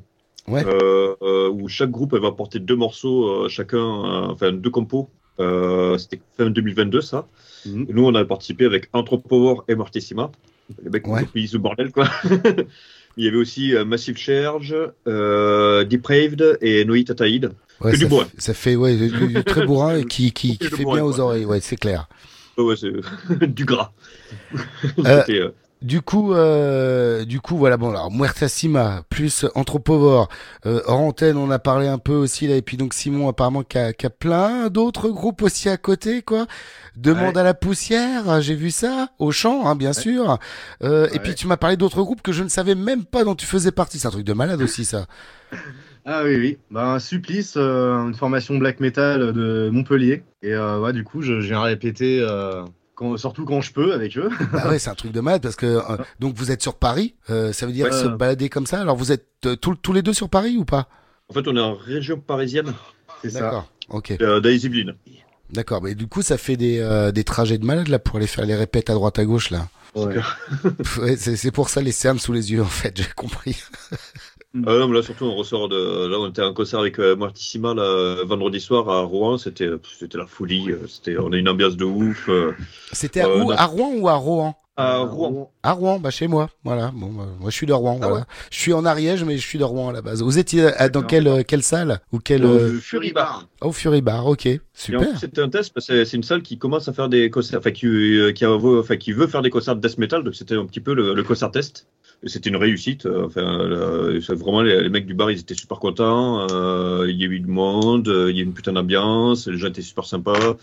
Ouais. 0.48 0.64
Euh, 0.66 1.14
euh, 1.22 1.48
où 1.50 1.68
chaque 1.68 1.90
groupe 1.90 2.14
va 2.14 2.28
apporter 2.28 2.58
deux 2.60 2.76
morceaux, 2.76 3.44
euh, 3.44 3.48
chacun, 3.48 3.82
enfin 3.82 4.52
deux 4.52 4.70
compos. 4.70 5.08
C'était 5.38 6.20
fin 6.36 6.50
2022, 6.50 7.00
ça. 7.00 7.26
Mhm. 7.66 7.86
Et 7.88 7.92
nous, 7.92 8.04
on 8.06 8.14
a 8.14 8.24
participé 8.24 8.64
avec 8.64 8.88
Anthropovore 8.92 9.64
et 9.68 9.74
Mortissima. 9.74 10.30
Les 10.82 10.90
mecs 10.90 11.06
Ouais. 11.06 11.24
pris 11.24 11.48
ce 11.48 11.56
bordel, 11.58 11.92
quoi. 11.92 12.08
Il 13.18 13.24
y 13.24 13.28
avait 13.28 13.36
aussi 13.38 13.72
Massive 13.86 14.18
Charge, 14.18 14.76
euh, 15.08 15.84
Depraved 15.84 16.58
et 16.60 16.84
Noï 16.84 17.04
Tataïd. 17.04 17.50
Ouais, 17.80 17.92
que 17.92 17.96
ça, 17.96 18.04
du 18.04 18.08
bois. 18.10 18.26
ça 18.38 18.52
fait 18.54 18.76
ouais, 18.76 18.94
du, 18.96 19.08
du 19.28 19.44
très 19.44 19.64
bourrin 19.66 19.96
et 19.96 20.04
qui, 20.04 20.32
qui, 20.32 20.58
qui 20.58 20.66
fait 20.68 20.82
bourrin, 20.82 20.96
bien 20.96 21.04
aux 21.04 21.20
oreilles, 21.20 21.44
ouais, 21.46 21.60
c'est 21.60 21.76
clair. 21.76 22.08
Ouais, 22.58 22.74
c'est 22.76 22.92
du 23.54 23.64
gras. 23.64 23.92
Euh, 24.98 25.22
euh, 25.30 25.50
Du 25.82 26.00
coup, 26.00 26.32
euh, 26.32 27.24
du 27.26 27.40
coup, 27.40 27.56
voilà. 27.56 27.76
Bon, 27.76 27.90
alors 27.90 28.10
Muertasima 28.10 29.02
plus 29.10 29.44
Anthropovore. 29.54 30.28
Euh, 30.64 30.80
hors 30.86 31.00
antenne, 31.00 31.36
on 31.36 31.50
a 31.50 31.58
parlé 31.58 31.86
un 31.86 31.98
peu 31.98 32.14
aussi 32.14 32.46
là. 32.48 32.56
Et 32.56 32.62
puis 32.62 32.76
donc 32.76 32.94
Simon, 32.94 33.28
apparemment, 33.28 33.62
qui 33.62 33.76
a, 33.78 33.88
a 33.88 34.10
plein 34.10 34.68
d'autres 34.68 35.10
groupes 35.10 35.42
aussi 35.42 35.68
à 35.68 35.76
côté, 35.76 36.22
quoi. 36.22 36.46
Demande 36.96 37.34
Ouais. 37.34 37.40
à 37.40 37.44
la 37.44 37.52
poussière, 37.54 38.40
j'ai 38.40 38.54
vu 38.54 38.70
ça. 38.70 39.08
Au 39.18 39.30
chant, 39.32 39.66
hein, 39.66 39.76
bien 39.76 39.92
sûr. 39.92 40.38
Euh, 40.82 41.08
Et 41.12 41.18
puis 41.18 41.34
tu 41.34 41.46
m'as 41.46 41.58
parlé 41.58 41.76
d'autres 41.76 42.02
groupes 42.02 42.22
que 42.22 42.32
je 42.32 42.42
ne 42.42 42.48
savais 42.48 42.74
même 42.74 43.04
pas 43.04 43.22
dont 43.24 43.34
tu 43.34 43.44
faisais 43.46 43.70
partie. 43.72 43.98
C'est 43.98 44.08
un 44.08 44.12
truc 44.12 44.24
de 44.24 44.32
malade 44.32 44.62
aussi, 44.62 44.84
ça. 44.84 45.06
Ah 46.08 46.22
oui, 46.24 46.36
oui. 46.36 46.58
Ben, 46.70 47.00
Supplice, 47.00 47.54
euh, 47.56 47.96
une 48.06 48.14
formation 48.14 48.56
black 48.58 48.78
metal 48.78 49.32
de 49.32 49.70
Montpellier. 49.72 50.22
Et 50.40 50.54
euh, 50.54 50.78
ouais, 50.78 50.92
du 50.92 51.02
coup, 51.02 51.20
je, 51.20 51.40
je 51.40 51.48
viens 51.48 51.60
répéter, 51.62 52.20
euh, 52.20 52.62
quand, 52.96 53.16
surtout 53.16 53.44
quand 53.44 53.60
je 53.60 53.72
peux 53.72 53.92
avec 53.94 54.18
eux. 54.18 54.28
Bah 54.52 54.68
ouais, 54.70 54.80
c'est 54.80 54.90
un 54.90 54.94
truc 54.94 55.12
de 55.12 55.20
malade 55.20 55.42
parce 55.42 55.54
que 55.54 55.66
euh, 55.66 55.96
donc 56.18 56.34
vous 56.34 56.50
êtes 56.50 56.62
sur 56.62 56.74
Paris. 56.74 57.14
euh, 57.30 57.52
ça 57.52 57.66
veut 57.66 57.72
dire 57.72 57.86
Ouais. 57.86 57.92
se 57.92 58.06
balader 58.08 58.48
comme 58.48 58.66
ça? 58.66 58.80
Alors 58.80 58.96
vous 58.96 59.12
êtes 59.12 59.28
euh, 59.44 59.54
tous 59.54 59.76
tous 59.76 59.92
les 59.92 60.02
deux 60.02 60.14
sur 60.14 60.28
Paris 60.28 60.56
ou 60.56 60.64
pas? 60.64 60.88
En 61.28 61.34
fait, 61.34 61.46
on 61.46 61.56
est 61.56 61.60
en 61.60 61.74
région 61.74 62.18
parisienne. 62.18 62.72
C'est 63.22 63.30
ça. 63.30 63.40
D'accord. 63.40 63.70
Ok. 63.90 64.12
Euh, 64.20 64.40
dans 64.40 64.48
les 64.48 64.66
Yvelines. 64.66 64.94
D'accord, 65.50 65.80
mais 65.82 65.94
du 65.94 66.08
coup, 66.08 66.22
ça 66.22 66.38
fait 66.38 66.56
des, 66.56 66.80
euh, 66.80 67.12
des 67.12 67.22
trajets 67.22 67.58
de 67.58 67.64
malade 67.64 67.86
là 67.86 68.00
pour 68.00 68.16
aller 68.16 68.26
faire 68.26 68.44
les 68.46 68.56
répètes 68.56 68.90
à 68.90 68.94
droite 68.94 69.18
à 69.20 69.24
gauche 69.24 69.50
là? 69.50 69.68
Ouais. 69.94 70.16
C'est 71.16 71.50
pour 71.52 71.68
ça 71.68 71.80
les 71.80 71.92
cernes 71.92 72.18
sous 72.18 72.32
les 72.32 72.52
yeux 72.52 72.62
en 72.62 72.66
fait, 72.66 72.96
j'ai 72.96 73.08
compris. 73.16 73.56
Ah 74.54 74.78
non, 74.78 74.88
mais 74.88 74.94
là, 74.94 75.02
surtout, 75.02 75.26
on 75.26 75.34
ressort 75.34 75.68
de. 75.68 76.06
Là, 76.06 76.18
on 76.18 76.28
était 76.30 76.40
en 76.42 76.54
concert 76.54 76.80
avec 76.80 76.98
euh, 76.98 77.14
Mortissima 77.14 77.74
là, 77.74 77.82
euh, 77.82 78.24
vendredi 78.24 78.58
soir 78.60 78.88
à 78.88 79.02
Rouen. 79.02 79.36
C'était 79.38 79.68
c'était 79.98 80.16
la 80.18 80.26
folie. 80.26 80.70
euh, 80.70 80.86
C'était, 80.86 81.18
on 81.18 81.30
a 81.32 81.36
une 81.36 81.48
ambiance 81.48 81.76
de 81.76 81.84
ouf. 81.84 82.28
euh. 82.30 82.52
C'était 82.92 83.20
à, 83.20 83.28
Euh, 83.28 83.42
où? 83.42 83.48
non. 83.50 83.50
à 83.50 83.66
Rouen 83.66 83.92
ou 83.96 84.08
à 84.08 84.14
Rouen 84.14 84.54
À 84.78 84.98
Rouen. 84.98 85.50
À 85.62 85.72
Rouen, 85.72 85.98
bah 85.98 86.10
chez 86.10 86.28
moi. 86.28 86.50
Voilà. 86.62 86.90
Bon, 86.94 87.06
bah, 87.06 87.24
moi 87.40 87.48
je 87.50 87.56
suis 87.56 87.66
de 87.66 87.72
Rouen. 87.72 87.98
Ah 88.02 88.08
voilà. 88.08 88.26
Je 88.50 88.58
suis 88.58 88.72
en 88.74 88.84
Ariège, 88.84 89.24
mais 89.24 89.38
je 89.38 89.46
suis 89.46 89.58
de 89.58 89.64
Rouen 89.64 89.88
à 89.88 89.92
la 89.92 90.02
base. 90.02 90.22
Vous 90.22 90.38
étiez 90.38 90.66
à- 90.66 90.88
dans 90.90 91.02
quelle 91.02 91.28
euh, 91.28 91.42
quelle 91.46 91.62
salle 91.62 92.00
ou 92.12 92.18
quelle 92.18 92.44
Au 92.44 92.48
euh, 92.50 92.78
Fury 92.78 93.12
Bar. 93.12 93.46
Au 93.62 93.72
Fury 93.72 94.02
Bar. 94.02 94.26
Ok, 94.26 94.46
super. 94.74 95.18
c'était 95.18 95.40
un 95.40 95.48
test 95.48 95.72
parce 95.72 95.86
que 95.86 96.04
c'est 96.04 96.16
une 96.16 96.22
salle 96.22 96.42
qui 96.42 96.58
commence 96.58 96.88
à 96.88 96.92
faire 96.92 97.08
des 97.08 97.30
concerts, 97.30 97.60
enfin 97.60 97.70
qui, 97.70 97.86
euh, 97.86 98.32
qui, 98.32 98.44
a- 98.44 98.52
enfin, 98.52 98.96
qui 98.96 99.12
veut 99.12 99.26
faire 99.26 99.40
des 99.42 99.50
concerts 99.50 99.76
de 99.76 99.80
death 99.86 99.96
metal, 99.98 100.22
donc 100.24 100.34
c'était 100.34 100.56
un 100.56 100.66
petit 100.66 100.80
peu 100.80 100.94
le, 100.94 101.14
le 101.14 101.22
concert 101.22 101.50
test. 101.50 101.86
C'était 102.24 102.48
une 102.50 102.56
réussite. 102.56 103.06
euh, 103.06 103.26
Enfin, 103.26 103.42
euh, 103.60 104.20
vraiment 104.30 104.62
les, 104.62 104.82
les 104.82 104.88
mecs 104.88 105.06
du 105.06 105.14
bar, 105.14 105.30
ils 105.30 105.38
étaient 105.40 105.54
super 105.54 105.78
contents. 105.78 106.46
euh, 106.50 107.06
il 107.08 107.16
y 107.20 107.24
a 107.24 107.26
eu 107.26 107.40
du 107.40 107.46
monde, 107.46 108.08
euh, 108.08 108.30
il 108.30 108.36
y 108.36 108.40
a 108.40 108.42
eu 108.42 108.46
une 108.46 108.54
putain 108.54 108.72
d'ambiance, 108.72 109.46
les 109.48 109.56
gens 109.58 109.68
étaient 109.68 109.82
super 109.82 110.04
sympas. 110.04 110.56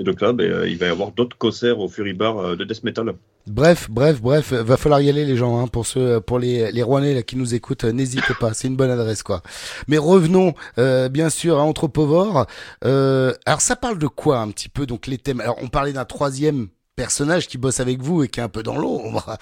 Et 0.00 0.02
donc 0.02 0.22
là, 0.22 0.32
ben, 0.32 0.50
euh, 0.50 0.66
il 0.68 0.78
va 0.78 0.86
y 0.86 0.88
avoir 0.88 1.12
d'autres 1.12 1.36
concerts 1.36 1.78
au 1.78 1.86
Fury 1.86 2.14
Bar 2.14 2.38
euh, 2.38 2.56
de 2.56 2.64
death 2.64 2.82
metal. 2.84 3.12
Bref, 3.46 3.88
bref, 3.90 4.20
bref, 4.22 4.52
va 4.54 4.78
falloir 4.78 5.02
y 5.02 5.10
aller 5.10 5.26
les 5.26 5.36
gens, 5.36 5.60
hein, 5.60 5.66
pour 5.66 5.84
ceux, 5.86 6.20
pour 6.20 6.38
les 6.38 6.72
les 6.72 6.82
Rouennais 6.82 7.12
là 7.14 7.22
qui 7.22 7.36
nous 7.36 7.54
écoutent, 7.54 7.84
euh, 7.84 7.92
n'hésitez 7.92 8.32
pas, 8.40 8.54
c'est 8.54 8.68
une 8.68 8.76
bonne 8.76 8.90
adresse 8.90 9.22
quoi. 9.22 9.42
Mais 9.88 9.98
revenons 9.98 10.54
euh, 10.78 11.10
bien 11.10 11.28
sûr 11.28 11.58
à 11.58 11.62
Anthropovore. 11.62 12.46
Euh, 12.84 13.34
alors 13.44 13.60
ça 13.60 13.76
parle 13.76 13.98
de 13.98 14.06
quoi 14.06 14.38
un 14.38 14.50
petit 14.50 14.70
peu 14.70 14.86
donc 14.86 15.06
les 15.06 15.18
thèmes? 15.18 15.42
Alors 15.42 15.58
on 15.60 15.68
parlait 15.68 15.92
d'un 15.92 16.06
troisième 16.06 16.68
personnage 16.96 17.46
qui 17.46 17.58
bosse 17.58 17.80
avec 17.80 18.00
vous 18.00 18.22
et 18.22 18.28
qui 18.28 18.40
est 18.40 18.42
un 18.42 18.48
peu 18.48 18.62
dans 18.62 18.78
l'ombre. 18.78 19.36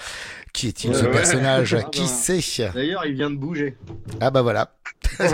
Qui 0.53 0.67
est-il 0.67 0.93
ce 0.93 1.05
Ouais, 1.05 1.13
personnage? 1.13 1.77
Ah 1.79 1.83
Qui 1.93 2.01
ben. 2.01 2.41
c'est? 2.41 2.73
D'ailleurs, 2.73 3.07
il 3.07 3.15
vient 3.15 3.31
de 3.31 3.37
bouger. 3.37 3.77
Ah 4.21 4.31
bah 4.31 4.43
voilà. 4.43 4.73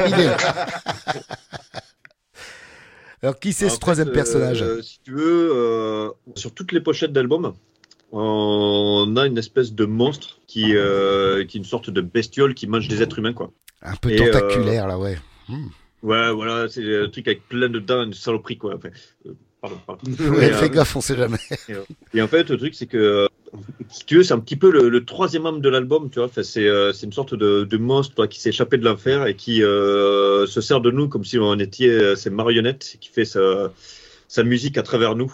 Alors 3.25 3.39
qui 3.39 3.55
c'est 3.55 3.71
ce 3.71 3.75
fait, 3.75 3.81
troisième 3.81 4.09
euh, 4.09 4.13
personnage 4.13 4.63
Si 4.83 5.01
tu 5.03 5.13
veux, 5.13 5.51
euh, 5.55 6.11
sur 6.37 6.53
toutes 6.53 6.73
les 6.73 6.81
pochettes 6.83 7.15
d'albums, 7.15 7.55
on 8.13 9.17
a 9.17 9.27
une 9.27 9.39
espèce 9.39 9.73
de 9.73 9.87
monstre 9.87 10.41
qui, 10.47 10.77
euh, 10.77 11.43
qui 11.47 11.57
est 11.57 11.61
une 11.61 11.65
sorte 11.65 11.89
de 11.89 12.03
bestiole 12.03 12.53
qui 12.53 12.67
mange 12.67 12.87
des 12.87 13.01
êtres 13.01 13.21
humains, 13.21 13.33
quoi. 13.33 13.51
Un 13.81 13.97
peu 13.97 14.13
et, 14.13 14.17
tentaculaire 14.17 14.87
là, 14.87 14.99
ouais. 14.99 15.17
Ouais, 16.03 16.33
voilà, 16.33 16.69
c'est 16.69 17.05
un 17.05 17.09
truc 17.09 17.27
avec 17.27 17.49
plein 17.49 17.71
de 17.71 17.79
dents, 17.79 18.03
une 18.03 18.13
saloperie, 18.13 18.59
quoi. 18.59 18.75
Enfin, 18.77 18.91
euh, 19.25 19.33
pardon, 19.65 19.79
pardon. 19.87 20.03
Ouais, 20.37 20.49
Et, 20.49 20.53
fais 20.53 20.67
euh, 20.67 20.69
gaffe, 20.69 20.97
on 20.97 21.01
sait 21.01 21.17
jamais. 21.17 21.39
et, 21.69 21.73
euh, 21.73 21.83
et 22.13 22.23
en 22.23 22.29
fait, 22.29 22.51
le 22.51 22.57
truc, 22.59 22.75
c'est 22.75 22.87
que, 22.87 22.97
euh, 22.97 23.27
si 23.89 24.05
tu 24.05 24.17
veux, 24.17 24.23
c'est 24.23 24.35
un 24.35 24.41
petit 24.41 24.57
peu 24.57 24.71
le, 24.71 24.89
le 24.89 25.05
troisième 25.05 25.47
homme 25.47 25.61
de 25.61 25.69
l'album, 25.69 26.11
tu 26.11 26.19
vois. 26.19 26.27
Enfin, 26.29 26.43
c'est 26.43 26.67
euh, 26.67 26.93
c'est 26.93 27.07
une 27.07 27.13
sorte 27.13 27.35
de, 27.35 27.65
de 27.65 27.77
monstre 27.77 28.15
toi, 28.15 28.29
qui 28.29 28.41
s'est 28.41 28.51
échappé 28.51 28.77
de 28.79 28.85
l'enfer 28.85 29.27
et 29.27 29.35
qui 29.37 29.63
euh, 29.63 30.47
se 30.47 30.61
sert 30.61 30.81
de 30.81 30.91
nous 30.91 31.09
comme 31.09 31.25
si 31.25 31.39
on 31.39 31.59
était 31.59 31.89
euh, 31.89 32.17
ses 32.17 32.31
marionnettes, 32.31 32.97
qui 33.01 33.09
fait 33.09 33.25
sa, 33.25 33.73
sa 34.29 34.43
musique 34.43 34.77
à 34.79 34.83
travers 34.83 35.15
nous. 35.15 35.33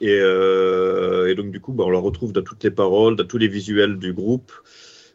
Et, 0.00 0.18
euh, 0.20 1.28
et 1.28 1.34
donc, 1.34 1.50
du 1.50 1.60
coup, 1.60 1.72
bah, 1.72 1.84
on 1.86 1.90
la 1.90 1.98
retrouve 1.98 2.32
dans 2.32 2.42
toutes 2.42 2.62
les 2.64 2.70
paroles, 2.70 3.16
dans 3.16 3.24
tous 3.24 3.38
les 3.38 3.48
visuels 3.48 3.98
du 3.98 4.12
groupe. 4.12 4.52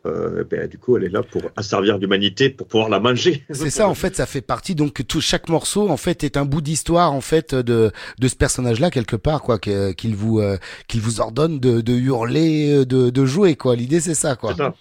Euh, 0.05 0.43
ben, 0.43 0.67
du 0.67 0.77
coup, 0.77 0.97
elle 0.97 1.05
est 1.05 1.09
là 1.09 1.23
pour 1.23 1.43
asservir 1.55 1.97
l'humanité, 1.97 2.49
pour 2.49 2.67
pouvoir 2.67 2.89
la 2.89 2.99
manger. 2.99 3.43
C'est 3.51 3.69
ça, 3.69 3.87
en 3.87 3.95
fait, 3.95 4.15
ça 4.17 4.25
fait 4.25 4.41
partie. 4.41 4.75
Donc, 4.75 5.07
tout 5.07 5.21
chaque 5.21 5.47
morceau, 5.47 5.89
en 5.89 5.95
fait, 5.97 6.25
est 6.25 6.35
un 6.35 6.43
bout 6.43 6.61
d'histoire, 6.61 7.13
en 7.13 7.21
fait, 7.21 7.55
de 7.55 7.91
de 8.19 8.27
ce 8.27 8.35
personnage-là 8.35 8.91
quelque 8.91 9.15
part, 9.15 9.41
quoi, 9.41 9.59
qu'il 9.59 10.15
vous 10.15 10.39
euh, 10.39 10.57
qu'il 10.87 10.99
vous 10.99 11.21
ordonne 11.21 11.59
de, 11.59 11.79
de 11.81 11.93
hurler, 11.93 12.79
euh, 12.79 12.85
de, 12.85 13.09
de 13.09 13.25
jouer, 13.25 13.55
quoi. 13.55 13.75
L'idée, 13.75 14.01
c'est 14.01 14.13
ça, 14.13 14.35
quoi. 14.35 14.55
Ça. 14.55 14.75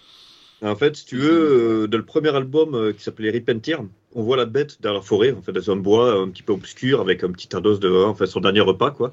En 0.64 0.76
fait, 0.76 0.96
si 0.96 1.04
tu 1.04 1.16
veux, 1.16 1.82
euh, 1.82 1.86
dans 1.88 1.98
le 1.98 2.04
premier 2.04 2.34
album 2.34 2.74
euh, 2.74 2.92
qui 2.92 3.02
s'appelait 3.02 3.32
Repentir, 3.32 3.80
on 4.14 4.22
voit 4.22 4.36
la 4.36 4.44
bête 4.44 4.78
dans 4.80 4.92
la 4.92 5.00
forêt, 5.00 5.32
en 5.32 5.42
fait, 5.42 5.52
dans 5.52 5.70
un 5.72 5.76
bois 5.76 6.14
un 6.14 6.28
petit 6.28 6.44
peu 6.44 6.52
obscur, 6.52 7.00
avec 7.00 7.24
un 7.24 7.32
petit 7.32 7.54
ados 7.56 7.80
de, 7.80 7.90
enfin, 8.04 8.26
son 8.26 8.40
dernier 8.40 8.60
repas, 8.60 8.92
quoi. 8.92 9.12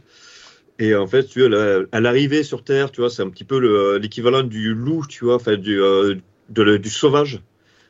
Et 0.80 0.96
en 0.96 1.08
fait, 1.08 1.26
tu 1.26 1.48
vois, 1.48 1.86
à 1.92 2.00
l'arrivée 2.00 2.44
sur 2.44 2.64
Terre, 2.64 2.92
tu 2.92 3.02
vois, 3.02 3.10
c'est 3.10 3.22
un 3.22 3.30
petit 3.30 3.44
peu 3.44 3.60
le- 3.60 3.98
l'équivalent 3.98 4.44
du 4.44 4.74
loup, 4.74 5.06
tu 5.08 5.26
vois, 5.26 5.36
enfin, 5.36 5.58
du, 5.58 5.82
euh, 5.82 6.16
de 6.50 6.62
le- 6.64 6.80
du 6.80 6.90
sauvage, 6.90 7.42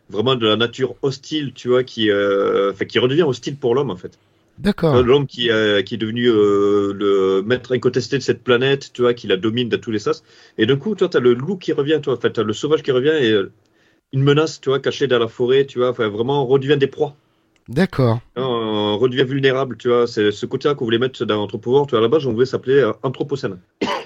vraiment 0.09 0.35
de 0.35 0.47
la 0.47 0.55
nature 0.55 0.95
hostile, 1.03 1.53
tu 1.53 1.69
vois, 1.69 1.83
qui, 1.83 2.09
euh, 2.11 2.73
qui 2.73 2.99
redevient 2.99 3.23
hostile 3.23 3.57
pour 3.57 3.75
l'homme, 3.75 3.91
en 3.91 3.95
fait. 3.97 4.19
D'accord. 4.57 5.03
L'homme 5.03 5.27
qui, 5.27 5.51
euh, 5.51 5.81
qui 5.83 5.95
est 5.95 5.97
devenu 5.97 6.27
euh, 6.29 6.93
le 6.93 7.41
maître 7.43 7.73
incontesté 7.73 8.17
de 8.17 8.23
cette 8.23 8.43
planète, 8.43 8.91
tu 8.93 9.01
vois, 9.03 9.13
qui 9.13 9.27
la 9.27 9.37
domine 9.37 9.69
dans 9.69 9.79
tous 9.79 9.91
les 9.91 9.99
sens. 9.99 10.23
Et 10.57 10.65
d'un 10.65 10.77
coup, 10.77 10.95
toi, 10.95 11.09
tu 11.09 11.17
as 11.17 11.19
le 11.21 11.33
loup 11.33 11.57
qui 11.57 11.73
revient, 11.73 11.99
toi, 12.03 12.15
en 12.15 12.17
fait, 12.19 12.31
t'as 12.31 12.43
le 12.43 12.53
sauvage 12.53 12.83
qui 12.83 12.91
revient 12.91 13.09
et 13.21 13.31
euh, 13.31 13.51
une 14.13 14.23
menace, 14.23 14.61
tu 14.61 14.69
vois, 14.69 14.79
cachée 14.79 15.07
dans 15.07 15.19
la 15.19 15.27
forêt, 15.27 15.65
tu 15.65 15.79
vois, 15.79 15.89
enfin, 15.89 16.09
vraiment, 16.09 16.43
on 16.43 16.47
redevient 16.47 16.77
des 16.77 16.87
proies. 16.87 17.15
D'accord. 17.69 18.19
On 18.35 18.97
redevient 18.97 19.23
vulnérable, 19.23 19.77
tu 19.77 19.89
vois. 19.89 20.07
C'est 20.07 20.31
ce 20.31 20.45
côté-là 20.47 20.73
qu'on 20.73 20.85
voulait 20.85 20.97
mettre 20.97 21.23
dans 21.23 21.41
Anthropovore. 21.43 21.85
Tu 21.85 21.91
vois, 21.91 21.99
à 21.99 22.01
la 22.01 22.07
base, 22.07 22.25
on 22.25 22.33
voulait 22.33 22.47
s'appeler 22.47 22.79
euh, 22.79 22.91
Anthropocène. 23.03 23.59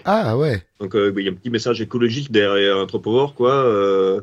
Ah 0.03 0.37
ouais. 0.37 0.61
Donc, 0.81 0.95
euh, 0.95 1.13
il 1.17 1.23
y 1.23 1.29
a 1.29 1.31
un 1.31 1.35
petit 1.35 1.49
message 1.49 1.79
écologique 1.79 2.29
derrière 2.29 2.77
Anthropovore, 2.77 3.33
quoi. 3.35 3.53
euh, 3.53 4.19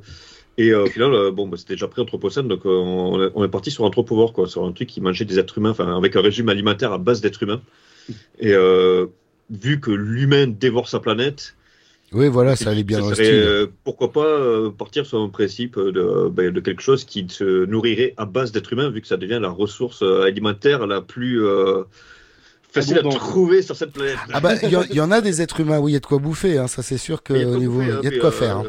et 0.59 0.75
au 0.75 0.85
final, 0.87 1.31
bon, 1.31 1.49
bah, 1.49 1.57
c'était 1.57 1.73
déjà 1.73 1.89
pris 1.89 2.03
Anthropocène, 2.03 2.47
donc 2.49 2.67
on, 2.67 3.23
est- 3.25 3.31
on 3.35 3.43
est 3.45 3.49
parti 3.49 3.71
sur 3.71 3.85
Anthropovore, 3.85 4.35
quoi, 4.35 4.47
sur 4.47 4.63
un 4.67 4.73
truc 4.73 4.89
qui 4.91 5.01
mangeait 5.01 5.25
des 5.25 5.39
êtres 5.39 5.57
humains, 5.57 5.71
enfin, 5.71 5.97
avec 5.97 6.17
un 6.17 6.21
régime 6.21 6.51
alimentaire 6.51 6.93
à 6.93 6.99
base 6.99 7.23
d'êtres 7.23 7.43
humains. 7.43 7.63
Et 8.41 8.55
vu 9.51 9.81
que 9.81 9.91
l'humain 9.91 10.47
dévore 10.49 10.89
sa 10.89 11.01
planète, 11.01 11.57
Oui, 12.13 12.29
voilà, 12.29 12.57
ça 12.57 12.71
allait 12.71 12.83
bien 12.83 12.99
dans 12.99 13.09
le 13.11 13.15
serait, 13.15 13.25
style. 13.27 13.35
euh, 13.37 13.67
pourquoi 13.85 14.11
pas 14.13 14.25
euh, 14.27 14.71
partir 14.71 15.07
sur 15.07 15.21
un 15.21 15.29
principe 15.29 15.79
de, 15.79 16.29
ben, 16.29 16.53
de 16.53 16.61
quelque 16.61 16.83
chose 16.83 17.05
qui 17.05 17.27
se 17.29 17.65
nourrirait 17.67 18.15
à 18.17 18.25
base 18.27 18.51
d'êtres 18.53 18.73
humains, 18.73 18.91
vu 18.91 19.01
que 19.01 19.07
ça 19.07 19.17
devient 19.17 19.39
la 19.41 19.49
ressource 19.51 20.03
euh, 20.03 20.23
alimentaire 20.23 20.87
la 20.89 21.01
plus 21.03 21.45
euh, 21.45 21.85
facile 22.73 22.99
à 22.99 23.03
trouver 23.03 23.63
sur 23.63 23.77
cette 23.77 23.93
planète. 23.93 24.17
Ah 24.33 24.41
bah, 24.41 24.55
il 24.63 24.71
y, 24.71 24.77
en- 24.77 24.83
il 24.91 24.97
y 24.97 25.01
en 25.01 25.11
a 25.13 25.21
des 25.21 25.41
êtres 25.43 25.61
humains, 25.61 25.79
oui, 25.79 25.93
il 25.93 25.95
y 25.95 25.97
a 25.97 26.01
de 26.01 26.07
quoi 26.07 26.19
bouffer, 26.19 26.59
hein, 26.59 26.67
ça 26.67 26.83
c'est 26.83 26.99
sûr 26.99 27.23
que 27.23 27.33
Il 27.33 27.39
y 27.39 27.43
a 27.43 27.45
de 27.45 27.49
au 27.49 27.53
quoi 27.53 27.61
niveau, 27.61 27.83
il 27.83 27.89
y 28.05 28.07
a 28.09 28.11
de 28.11 28.19
quoi 28.19 28.33
faire. 28.33 28.63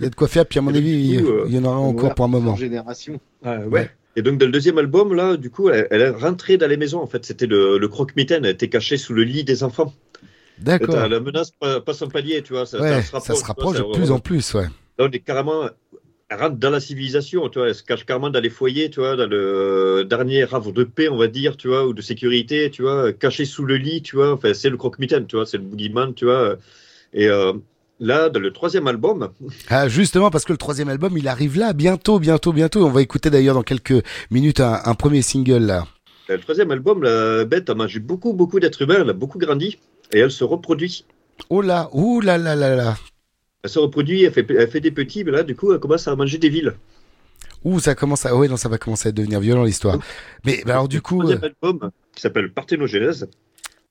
Il 0.00 0.02
y 0.02 0.06
a 0.06 0.10
de 0.10 0.14
quoi 0.14 0.28
faire, 0.28 0.46
puis 0.46 0.58
à 0.58 0.62
mon 0.62 0.74
avis, 0.74 1.20
il 1.46 1.54
y 1.54 1.58
en 1.58 1.64
aura 1.64 1.76
encore 1.78 2.14
pour 2.14 2.24
un 2.24 2.28
moment. 2.28 2.56
Génération. 2.56 3.20
ouais. 3.44 3.90
Et 4.18 4.22
donc 4.22 4.38
dans 4.38 4.46
le 4.46 4.52
deuxième 4.52 4.78
album 4.78 5.12
là, 5.12 5.36
du 5.36 5.50
coup, 5.50 5.68
elle, 5.68 5.88
elle 5.90 6.00
est 6.00 6.08
rentrée 6.08 6.56
dans 6.56 6.66
les 6.66 6.78
maisons. 6.78 7.02
En 7.02 7.06
fait, 7.06 7.22
c'était 7.26 7.44
le, 7.46 7.76
le 7.76 7.86
croque-mitaine. 7.88 8.46
Elle 8.46 8.52
était 8.52 8.70
cachée 8.70 8.96
sous 8.96 9.12
le 9.12 9.24
lit 9.24 9.44
des 9.44 9.62
enfants. 9.62 9.92
D'accord. 10.58 11.08
La 11.08 11.20
menace 11.20 11.50
pa- 11.50 11.80
passe 11.80 12.02
un 12.02 12.08
palier, 12.08 12.42
tu 12.42 12.52
vois. 12.52 12.66
Ça, 12.66 12.80
Ouais, 12.80 13.02
ça 13.02 13.20
ça 13.20 13.20
se 13.20 13.32
vois, 13.32 13.46
rapproche 13.48 13.76
de 13.78 13.82
ça- 13.82 13.88
plus 13.92 14.10
en 14.10 14.18
plus, 14.18 14.54
ouais. 14.54 14.64
Là, 14.98 15.06
on 15.06 15.10
est 15.10 15.18
carrément. 15.20 15.68
Elle 16.28 16.40
rentre 16.40 16.56
dans 16.56 16.70
la 16.70 16.80
civilisation, 16.80 17.48
tu 17.48 17.58
vois. 17.60 17.68
Elle 17.68 17.74
se 17.74 17.84
cache 17.84 18.04
carrément 18.04 18.30
dans 18.30 18.40
les 18.40 18.50
foyers, 18.50 18.90
tu 18.90 18.98
vois, 19.00 19.14
dans 19.14 19.28
le 19.28 20.04
dernier 20.08 20.42
havre 20.52 20.72
de 20.72 20.82
paix, 20.84 21.08
on 21.08 21.16
va 21.16 21.28
dire, 21.28 21.56
tu 21.56 21.68
vois, 21.68 21.86
ou 21.86 21.92
de 21.92 22.02
sécurité, 22.02 22.68
tu 22.70 22.82
vois, 22.82 23.12
caché 23.12 23.44
sous 23.44 23.64
le 23.64 23.76
lit, 23.76 24.02
tu 24.02 24.16
vois. 24.16 24.32
Enfin, 24.32 24.52
c'est 24.52 24.70
le 24.70 24.76
croque-mitaine, 24.76 25.26
tu 25.26 25.36
vois, 25.36 25.46
c'est 25.46 25.58
le 25.58 25.62
boogeyman, 25.62 26.14
tu 26.14 26.24
vois. 26.24 26.56
Et 27.12 27.28
euh, 27.28 27.52
là, 28.00 28.28
dans 28.28 28.40
le 28.40 28.52
troisième 28.52 28.88
album, 28.88 29.30
Ah, 29.68 29.88
justement, 29.88 30.30
parce 30.30 30.44
que 30.44 30.52
le 30.52 30.58
troisième 30.58 30.88
album, 30.88 31.16
il 31.16 31.28
arrive 31.28 31.58
là, 31.58 31.72
bientôt, 31.72 32.18
bientôt, 32.18 32.52
bientôt. 32.52 32.84
On 32.84 32.90
va 32.90 33.02
écouter 33.02 33.30
d'ailleurs 33.30 33.54
dans 33.54 33.62
quelques 33.62 34.02
minutes 34.32 34.58
un, 34.60 34.80
un 34.84 34.94
premier 34.94 35.22
single, 35.22 35.58
là. 35.64 35.86
le 36.28 36.38
troisième 36.40 36.72
album, 36.72 37.04
la 37.04 37.44
bête 37.44 37.70
a 37.70 37.74
mangé 37.74 38.00
beaucoup, 38.00 38.32
beaucoup 38.32 38.58
d'êtres 38.58 38.82
humains, 38.82 38.98
elle 39.02 39.10
a 39.10 39.12
beaucoup 39.12 39.38
grandi, 39.38 39.78
et 40.12 40.18
elle 40.18 40.30
se 40.30 40.44
reproduit. 40.44 41.04
Oh 41.50 41.60
là, 41.60 41.88
ouh 41.92 42.20
là 42.20 42.38
là 42.38 42.54
là 42.54 42.74
là. 42.74 42.96
Elle 43.62 43.70
se 43.70 43.78
reproduit, 43.78 44.24
elle 44.24 44.32
fait, 44.32 44.46
elle 44.50 44.70
fait 44.70 44.80
des 44.80 44.90
petits, 44.90 45.24
mais 45.24 45.32
là, 45.32 45.42
du 45.42 45.56
coup, 45.56 45.72
elle 45.72 45.80
commence 45.80 46.06
à 46.08 46.14
manger 46.14 46.38
des 46.38 46.48
villes. 46.48 46.74
Ouh, 47.64 47.80
ça 47.80 47.94
commence 47.94 48.24
à, 48.26 48.36
ouais, 48.36 48.48
non, 48.48 48.56
ça 48.56 48.68
va 48.68 48.78
commencer 48.78 49.08
à 49.08 49.12
devenir 49.12 49.40
violent, 49.40 49.64
l'histoire. 49.64 49.98
Mais, 50.44 50.62
bah, 50.64 50.74
alors, 50.74 50.88
du 50.88 51.02
coup, 51.02 51.20
Le 51.22 51.30
euh, 51.30 51.36
troisième 51.36 51.54
album, 51.62 51.90
qui 52.14 52.20
s'appelle 52.20 52.52
Parthénogenèse, 52.52 53.28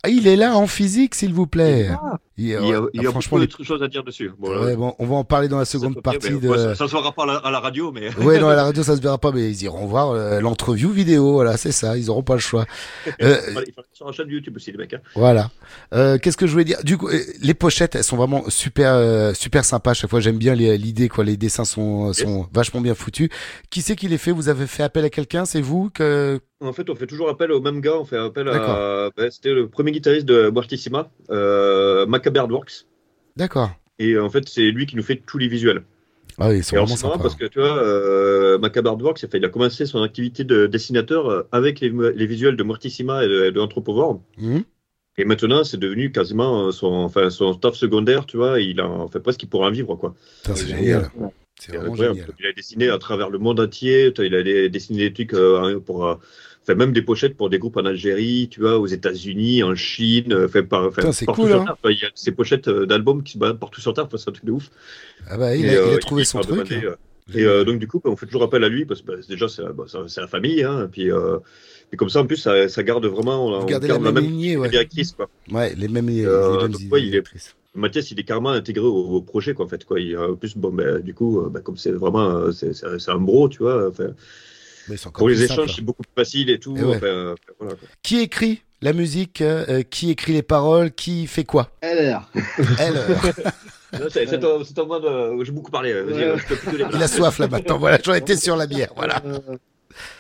il 0.10 0.27
est 0.27 0.36
là 0.36 0.56
en 0.56 0.68
physique, 0.68 1.15
s'il 1.15 1.34
vous 1.34 1.48
plaît. 1.48 1.90
Il 2.38 2.48
y 2.48 2.53
a, 2.56 2.61
ouais, 2.61 2.90
il 2.94 3.02
y 3.02 3.07
a 3.07 3.11
franchement, 3.11 3.38
beaucoup 3.40 3.61
de 3.61 3.65
choses 3.65 3.82
à 3.82 3.88
dire 3.88 4.03
dessus. 4.03 4.30
Bon, 4.38 4.52
là, 4.52 4.60
Ouais, 4.61 4.76
bon, 4.76 4.94
on 4.99 5.06
va 5.06 5.15
en 5.15 5.23
parler 5.23 5.48
dans 5.48 5.57
la 5.57 5.64
seconde 5.64 6.02
partie 6.02 6.32
de. 6.38 6.49
ouais, 6.49 6.57
ça, 6.57 6.76
ça 6.76 6.88
se 6.88 6.91
verra 6.91 7.14
pas 7.14 7.23
à 7.23 7.26
la, 7.27 7.34
à 7.38 7.49
la 7.52 7.60
radio, 7.61 7.94
mais. 7.94 8.14
Ouais, 8.18 8.40
non, 8.40 8.49
à 8.49 8.56
la 8.56 8.64
radio, 8.65 8.84
ça 8.84 8.98
se 8.98 9.02
verra 9.02 9.18
pas, 9.18 9.32
mais 9.32 9.49
ils 9.49 9.64
iront 9.64 9.86
voir 9.86 10.10
euh, 10.11 10.41
l'entreview 10.41 10.90
vidéo. 10.91 11.32
Voilà, 11.32 11.56
c'est 11.56 11.72
ça. 11.72 11.98
Ils 11.98 12.10
auront 12.10 12.23
pas 12.23 12.34
le 12.34 12.41
choix. 12.41 12.65
Euh, 13.22 13.38
il 13.52 13.64
il 13.69 13.73
sur 13.94 14.06
la 14.06 14.11
chaîne 14.11 14.27
YouTube 14.30 14.57
aussi, 14.57 14.72
les 14.73 14.77
mecs. 14.77 14.94
hein. 14.94 14.99
Voilà. 15.15 15.49
Euh, 15.94 16.18
Qu'est-ce 16.18 16.36
que 16.36 16.45
je 16.45 16.52
voulais 16.52 16.65
dire? 16.65 16.80
Du 16.84 16.98
coup, 16.98 17.07
euh, 17.07 17.19
les 17.41 17.53
pochettes, 17.53 17.95
elles 17.95 18.03
sont 18.03 18.18
vraiment 18.18 18.44
super, 18.49 18.91
euh, 18.95 19.34
super 19.34 19.64
sympas. 19.64 19.91
À 19.91 19.94
chaque 19.94 20.10
fois, 20.10 20.19
j'aime 20.19 20.38
bien 20.38 20.56
les- 20.56 20.77
l'idée. 20.77 21.07
Quoi, 21.07 21.23
les 21.23 21.38
dessins 21.38 21.64
sont, 21.64 22.11
sont 22.11 22.48
vachement 22.53 22.82
bien 22.82 22.95
foutus. 22.95 23.30
Qui 23.69 23.82
c'est 23.82 23.95
qui 23.95 24.10
les 24.10 24.18
fait? 24.18 24.32
Vous 24.32 24.49
avez 24.49 24.68
fait 24.68 24.84
appel 24.84 25.06
à 25.06 25.10
quelqu'un? 25.10 25.45
C'est 25.45 25.61
vous 25.61 25.90
que 25.90 26.41
En 26.65 26.73
fait, 26.73 26.89
on 26.89 26.95
fait 26.95 27.07
toujours 27.07 27.29
appel 27.29 27.51
au 27.51 27.61
même 27.61 27.81
gars. 27.81 27.97
On 27.97 28.05
fait 28.05 28.17
appel 28.17 28.47
à. 28.49 29.09
Ben, 29.15 29.29
C'était 29.31 29.53
le 29.53 29.67
premier 29.67 29.91
guitariste 29.91 30.25
de 30.25 30.49
Mortissima, 30.49 31.09
euh, 31.29 32.05
Macabre 32.05 32.49
Works. 32.51 32.85
D'accord. 33.35 33.71
Et 33.99 34.17
en 34.17 34.29
fait, 34.29 34.47
c'est 34.49 34.71
lui 34.71 34.85
qui 34.85 34.95
nous 34.95 35.03
fait 35.03 35.21
tous 35.25 35.37
les 35.37 35.47
visuels. 35.47 35.83
Ah 36.37 36.49
oui, 36.49 36.59
vraiment 36.59 36.85
c'est 36.87 37.03
marrant 37.03 37.13
sympas. 37.13 37.17
parce 37.23 37.35
que 37.35 37.45
tu 37.45 37.59
vois, 37.59 37.77
euh, 37.77 38.57
Macabre 38.57 39.01
Works, 39.01 39.25
il 39.33 39.45
a 39.45 39.49
commencé 39.49 39.85
son 39.85 40.01
activité 40.03 40.43
de 40.43 40.67
dessinateur 40.67 41.29
euh, 41.29 41.43
avec 41.53 41.79
les, 41.79 41.89
les 41.89 42.25
visuels 42.25 42.57
de 42.57 42.63
Mortissima 42.63 43.23
et 43.23 43.27
de, 43.29 43.49
de 43.51 43.59
Anthropovore. 43.61 44.21
Mhm. 44.37 44.63
Et 45.17 45.23
maintenant, 45.23 45.63
c'est 45.63 45.77
devenu 45.77 46.11
quasiment 46.11 46.67
euh, 46.67 46.71
son, 46.71 46.87
enfin, 46.87 47.29
son 47.29 47.53
staff 47.53 47.75
secondaire, 47.75 48.25
tu 48.25 48.35
vois. 48.35 48.59
Il 48.59 48.81
en 48.81 49.07
fait 49.07 49.21
presque 49.21 49.39
qu'il 49.39 49.47
pourra 49.49 49.67
en 49.69 49.71
vivre, 49.71 49.95
quoi. 49.95 50.13
C'est 50.43 50.67
génial. 50.67 51.09
euh, 51.21 51.27
C'est 51.57 51.77
vraiment 51.77 51.95
génial. 51.95 52.27
Il 52.37 52.47
a 52.47 52.51
dessiné 52.51 52.89
à 52.89 52.97
travers 52.97 53.29
le 53.29 53.37
monde 53.39 53.61
entier. 53.61 54.11
Il 54.19 54.35
a 54.35 54.67
dessiné 54.67 55.07
des 55.09 55.13
trucs 55.13 55.33
euh, 55.33 55.79
pour, 55.79 56.19
enfin, 56.67 56.75
même 56.75 56.91
des 56.91 57.01
pochettes 57.01 57.37
pour 57.37 57.49
des 57.49 57.59
groupes 57.59 57.77
en 57.77 57.85
Algérie, 57.85 58.47
tu 58.51 58.59
vois, 58.59 58.77
aux 58.79 58.87
États-Unis, 58.87 59.63
en 59.63 59.75
Chine, 59.75 60.33
euh, 60.33 60.47
fait 60.47 60.63
par, 60.63 60.89
Putain, 60.91 61.11
c'est 61.11 61.25
partout 61.25 61.41
cool, 61.43 61.51
sur 61.51 61.61
hein. 61.61 61.65
Terre. 61.65 61.75
Enfin, 61.81 61.91
Il 61.91 61.99
y 62.01 62.05
a 62.05 62.09
ces 62.15 62.31
pochettes 62.31 62.67
euh, 62.67 62.85
d'albums 62.85 63.23
qui 63.23 63.33
se 63.33 63.37
baladent 63.37 63.59
partout 63.59 63.81
sur 63.81 63.93
Terre. 63.93 64.07
C'est 64.17 64.29
un 64.29 64.33
truc 64.33 64.45
de 64.45 64.51
ouf. 64.51 64.69
Ah 65.27 65.37
bah, 65.37 65.55
il 65.55 65.65
Et, 65.65 65.69
a, 65.69 65.73
il 65.73 65.77
a 65.77 65.81
euh, 65.81 65.97
trouvé 65.97 66.23
il 66.23 66.25
son 66.25 66.39
truc. 66.41 66.71
hein. 66.71 66.95
et 67.33 67.43
euh, 67.43 67.63
donc 67.63 67.79
du 67.79 67.87
coup, 67.87 67.99
bah, 68.03 68.09
on 68.11 68.15
fait 68.15 68.25
toujours 68.27 68.43
appel 68.43 68.63
à 68.63 68.69
lui 68.69 68.85
parce 68.85 69.01
que 69.01 69.07
bah, 69.07 69.13
déjà 69.27 69.47
c'est 69.47 69.63
bah, 69.73 69.85
la 70.17 70.27
famille, 70.27 70.63
hein, 70.63 70.85
et 70.85 70.87
puis 70.87 71.11
euh, 71.11 71.37
et 71.91 71.97
comme 71.97 72.09
ça 72.09 72.19
en 72.21 72.25
plus 72.27 72.37
ça, 72.37 72.67
ça 72.67 72.83
garde 72.83 73.05
vraiment, 73.05 73.47
on, 73.47 73.61
on 73.61 73.65
gardez 73.65 73.87
la 73.87 73.97
garde 73.99 74.13
même 74.13 74.23
lignée, 74.23 74.57
ouais. 74.57 74.69
directrice 74.69 75.11
quoi. 75.13 75.29
Ouais, 75.51 75.73
les 75.75 75.87
mêmes, 75.87 76.07
les 76.07 76.21
mêmes 76.23 76.67
donc, 76.71 76.81
ouais, 76.91 77.03
il 77.03 77.15
est. 77.15 77.23
Mathias, 77.73 78.09
il 78.11 78.19
est 78.19 78.23
carrément 78.23 78.51
intégré 78.51 78.85
au, 78.85 78.95
au 78.95 79.21
projet 79.21 79.53
quoi 79.53 79.65
en 79.65 79.67
fait 79.67 79.83
quoi. 79.85 79.99
Il, 79.99 80.17
en 80.17 80.35
plus 80.35 80.55
bon 80.55 80.71
bah, 80.71 80.99
du 80.99 81.13
coup 81.13 81.41
bah, 81.49 81.59
comme 81.61 81.77
c'est 81.77 81.91
vraiment 81.91 82.51
c'est 82.51 83.09
un 83.11 83.17
bro 83.19 83.49
tu 83.49 83.59
vois. 83.63 83.91
Mais 84.89 84.95
pour 85.13 85.29
les 85.29 85.43
échanges 85.43 85.57
simple. 85.57 85.71
c'est 85.75 85.81
beaucoup 85.81 86.03
plus 86.03 86.13
facile 86.23 86.49
et 86.49 86.59
tout. 86.59 86.75
Et 86.77 86.83
ouais. 86.83 86.95
enfin, 86.97 87.05
euh, 87.05 87.35
voilà, 87.59 87.75
quoi. 87.75 87.87
Qui 88.03 88.19
écrit 88.19 88.61
la 88.81 88.93
musique 88.93 89.41
euh, 89.41 89.65
euh, 89.69 89.81
Qui 89.83 90.11
écrit 90.11 90.33
les 90.33 90.43
paroles 90.43 90.91
Qui 90.91 91.27
fait 91.27 91.43
quoi? 91.43 91.71
LR. 91.81 92.29
LR. 92.55 93.33
C'est 94.11 94.33
un 94.33 94.85
mode, 94.85 95.05
euh, 95.05 95.43
j'ai 95.43 95.51
beaucoup 95.51 95.71
parlé. 95.71 95.93
Vas-y, 95.93 96.13
Ouais. 96.29 96.37
je 96.37 96.47
peux 96.47 96.55
plus 96.55 96.71
te 96.71 96.75
les 96.75 96.85
Il 96.93 97.01
a 97.03 97.07
soif 97.07 97.39
là 97.39 97.47
maintenant. 97.47 97.77
Voilà, 97.77 97.97
j'en 98.03 98.13
étais 98.13 98.35
sur 98.35 98.55
la 98.57 98.67
bière. 98.67 98.89
Voilà. 98.95 99.21
Euh, 99.25 99.39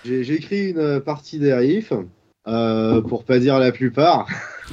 J'ai 0.05 0.33
écrit 0.33 0.69
une 0.69 1.01
partie 1.01 1.39
des 1.39 1.53
riffs, 1.53 1.93
euh, 2.47 3.01
pour 3.01 3.25
pas 3.25 3.39
dire 3.39 3.59
la 3.59 3.71
plupart. 3.71 4.27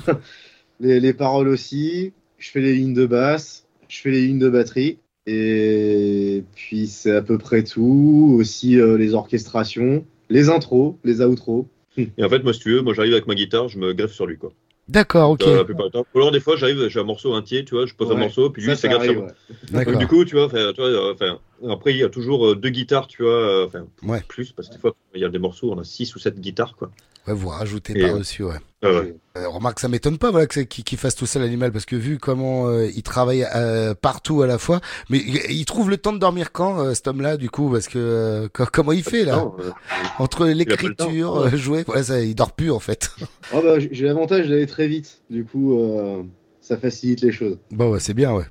les, 0.81 1.01
les 1.01 1.13
paroles 1.13 1.49
aussi. 1.49 2.13
Je 2.39 2.51
fais 2.51 2.61
les 2.61 2.75
lignes 2.75 2.95
de 2.95 3.07
basse, 3.07 3.65
je 3.89 4.01
fais 4.01 4.11
les 4.11 4.27
lignes 4.27 4.39
de 4.41 4.49
batterie. 4.49 4.99
Et 5.27 6.45
puis 6.55 6.87
c'est 6.87 7.15
à 7.15 7.23
peu 7.23 7.39
près 7.39 7.63
tout. 7.65 8.37
Aussi 8.39 8.79
euh, 8.81 8.97
les 8.99 9.15
orchestrations, 9.15 10.05
les 10.31 10.49
intros, 10.49 10.97
les 11.05 11.21
outros. 11.21 11.67
Et 11.97 12.25
en 12.25 12.29
fait, 12.29 12.43
moi, 12.43 12.53
si 12.53 12.61
tu 12.61 12.73
veux, 12.73 12.83
moi 12.83 12.95
j'arrive 12.95 13.13
avec 13.13 13.27
ma 13.27 13.35
guitare, 13.35 13.69
je 13.69 13.79
me 13.79 13.93
greffe 13.93 14.13
sur 14.13 14.27
lui 14.27 14.39
quoi. 14.39 14.53
D'accord, 14.89 15.31
ok. 15.31 15.43
Euh, 15.43 15.59
la 15.59 15.65
plupart 15.65 15.87
du 15.87 15.93
temps. 15.93 16.05
Ou 16.13 16.19
alors 16.19 16.33
des 16.33 16.41
fois, 16.41 16.57
j'arrive, 16.57 16.89
j'ai 16.89 16.99
un 16.99 17.05
morceau 17.05 17.33
entier, 17.35 17.65
tu 17.65 17.77
vois, 17.77 17.87
je 17.87 17.95
pose 17.95 18.11
un 18.11 18.15
Ouais. 18.15 18.21
morceau, 18.21 18.51
puis 18.51 18.63
lui, 18.63 18.71
Ça, 18.71 18.77
ça 18.77 18.89
garde 18.89 19.05
sur 19.05 19.13
arrive, 19.13 19.23
moi. 19.25 19.79
ouais. 19.79 19.85
Donc, 19.85 19.99
du 19.99 20.07
coup, 20.09 20.25
tu 20.25 20.35
vois, 20.35 20.47
enfin, 20.47 20.73
tu 20.75 20.81
vois, 20.81 20.91
euh, 20.91 21.15
après, 21.71 21.93
il 21.93 21.99
y 21.99 22.03
a 22.03 22.09
toujours 22.09 22.49
euh, 22.49 22.57
deux 22.57 22.71
guitares, 22.71 23.07
tu 23.07 23.23
vois, 23.23 23.31
euh, 23.33 23.67
enfin, 23.67 23.87
Ouais. 24.03 24.23
plus, 24.27 24.51
parce 24.53 24.69
que 24.69 24.75
des 24.75 24.81
fois, 24.81 24.93
il 25.15 25.21
y 25.21 25.25
a 25.25 25.29
des 25.29 25.39
morceaux, 25.39 25.73
on 25.73 25.79
a 25.79 25.85
six 25.85 26.15
ou 26.17 26.19
sept 26.19 26.39
guitares, 26.41 26.75
quoi. 26.77 26.91
Ouais, 27.29 27.33
vous 27.33 27.49
rajoutez 27.49 27.95
par-dessus, 27.95 28.43
ouais. 28.43 28.57
Ah 28.83 28.91
ouais. 28.93 29.15
Euh, 29.39 29.49
remarque, 29.49 29.81
ça 29.81 29.89
m'étonne 29.89 30.19
pas 30.19 30.31
voilà, 30.31 30.47
qu'il 30.47 30.99
fasse 30.99 31.15
tout 31.15 31.25
ça 31.25 31.39
l'animal, 31.39 31.73
parce 31.73 31.87
que 31.87 31.97
vu 31.97 32.19
comment 32.19 32.69
euh, 32.69 32.87
il 32.95 33.03
travaille 33.03 33.47
euh, 33.55 33.95
partout 33.95 34.43
à 34.43 34.47
la 34.47 34.59
fois, 34.59 34.81
mais 35.09 35.19
il, 35.19 35.65
trouve 35.65 35.89
le 35.89 35.97
temps 35.97 36.13
de 36.13 36.19
dormir 36.19 36.53
quand, 36.53 36.81
euh, 36.81 36.95
cet 36.95 37.09
homme-là, 37.09 37.37
du 37.37 37.49
coup, 37.49 37.71
parce 37.71 37.87
que 37.89 37.99
euh, 37.99 38.49
co- 38.53 38.67
comment 38.71 38.93
il 38.93 39.03
fait 39.05 39.25
là 39.25 39.51
euh, 39.61 39.71
Entre 40.19 40.47
l'écriture, 40.47 41.45
ouais. 41.45 41.57
jouer, 41.57 41.85
voilà, 41.87 42.03
ça, 42.03 42.21
il 42.21 42.35
dort 42.35 42.53
plus 42.53 42.71
en 42.71 42.81
fait. 42.81 43.11
Ah 43.55 43.61
bah, 43.63 43.79
j'ai 43.79 43.91
j'ai 43.93 44.07
l'avantage 44.07 44.49
d'aller 44.49 44.67
très 44.67 44.89
vite. 44.89 45.21
Du 45.29 45.45
coup, 45.45 45.79
euh, 45.79 46.23
ça 46.61 46.77
facilite 46.77 47.21
les 47.21 47.33
choses. 47.33 47.59
Bon, 47.71 47.91
ouais, 47.91 48.01
c'est 48.01 48.15
bien, 48.15 48.35
ouais. 48.35 48.45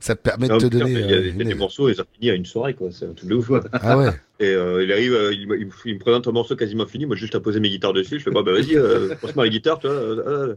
Ça 0.00 0.14
te 0.16 0.22
permet 0.22 0.48
de 0.48 0.54
te 0.56 0.66
putain, 0.66 0.78
donner. 0.78 0.92
Il 1.00 1.10
y 1.10 1.14
a, 1.14 1.16
euh, 1.16 1.22
des- 1.22 1.30
une 1.30 1.48
des 1.48 1.54
aide. 1.54 1.58
morceaux, 1.58 1.88
ils 1.88 2.00
ont 2.00 2.04
fini 2.12 2.30
à 2.30 2.34
une 2.34 2.44
soirée, 2.44 2.74
quoi. 2.74 2.90
C'est 2.92 3.06
un 3.06 3.12
truc 3.14 3.28
de 3.28 3.34
ouf. 3.34 3.50
Ah 3.72 3.96
ouais. 3.98 4.10
Et 4.40 4.46
euh, 4.48 4.82
il 4.84 4.92
arrive, 4.92 5.14
euh, 5.14 5.32
il, 5.32 5.46
me- 5.48 5.58
il 5.60 5.68
il 5.84 5.98
présente 5.98 6.26
un 6.26 6.32
morceau 6.32 6.56
quasiment 6.56 6.86
fini, 6.86 7.06
moi, 7.06 7.16
juste 7.16 7.34
à 7.36 7.40
poser 7.40 7.60
mes 7.60 7.70
guitares 7.70 7.92
dessus, 7.92 8.18
je 8.18 8.24
fais, 8.24 8.30
bah, 8.32 8.42
bah 8.42 8.52
vas-y, 8.52 8.76
euh, 8.76 9.14
passe-moi 9.20 9.44
la 9.44 9.50
guitare, 9.50 9.78
tu 9.78 9.86
vois. 9.88 10.56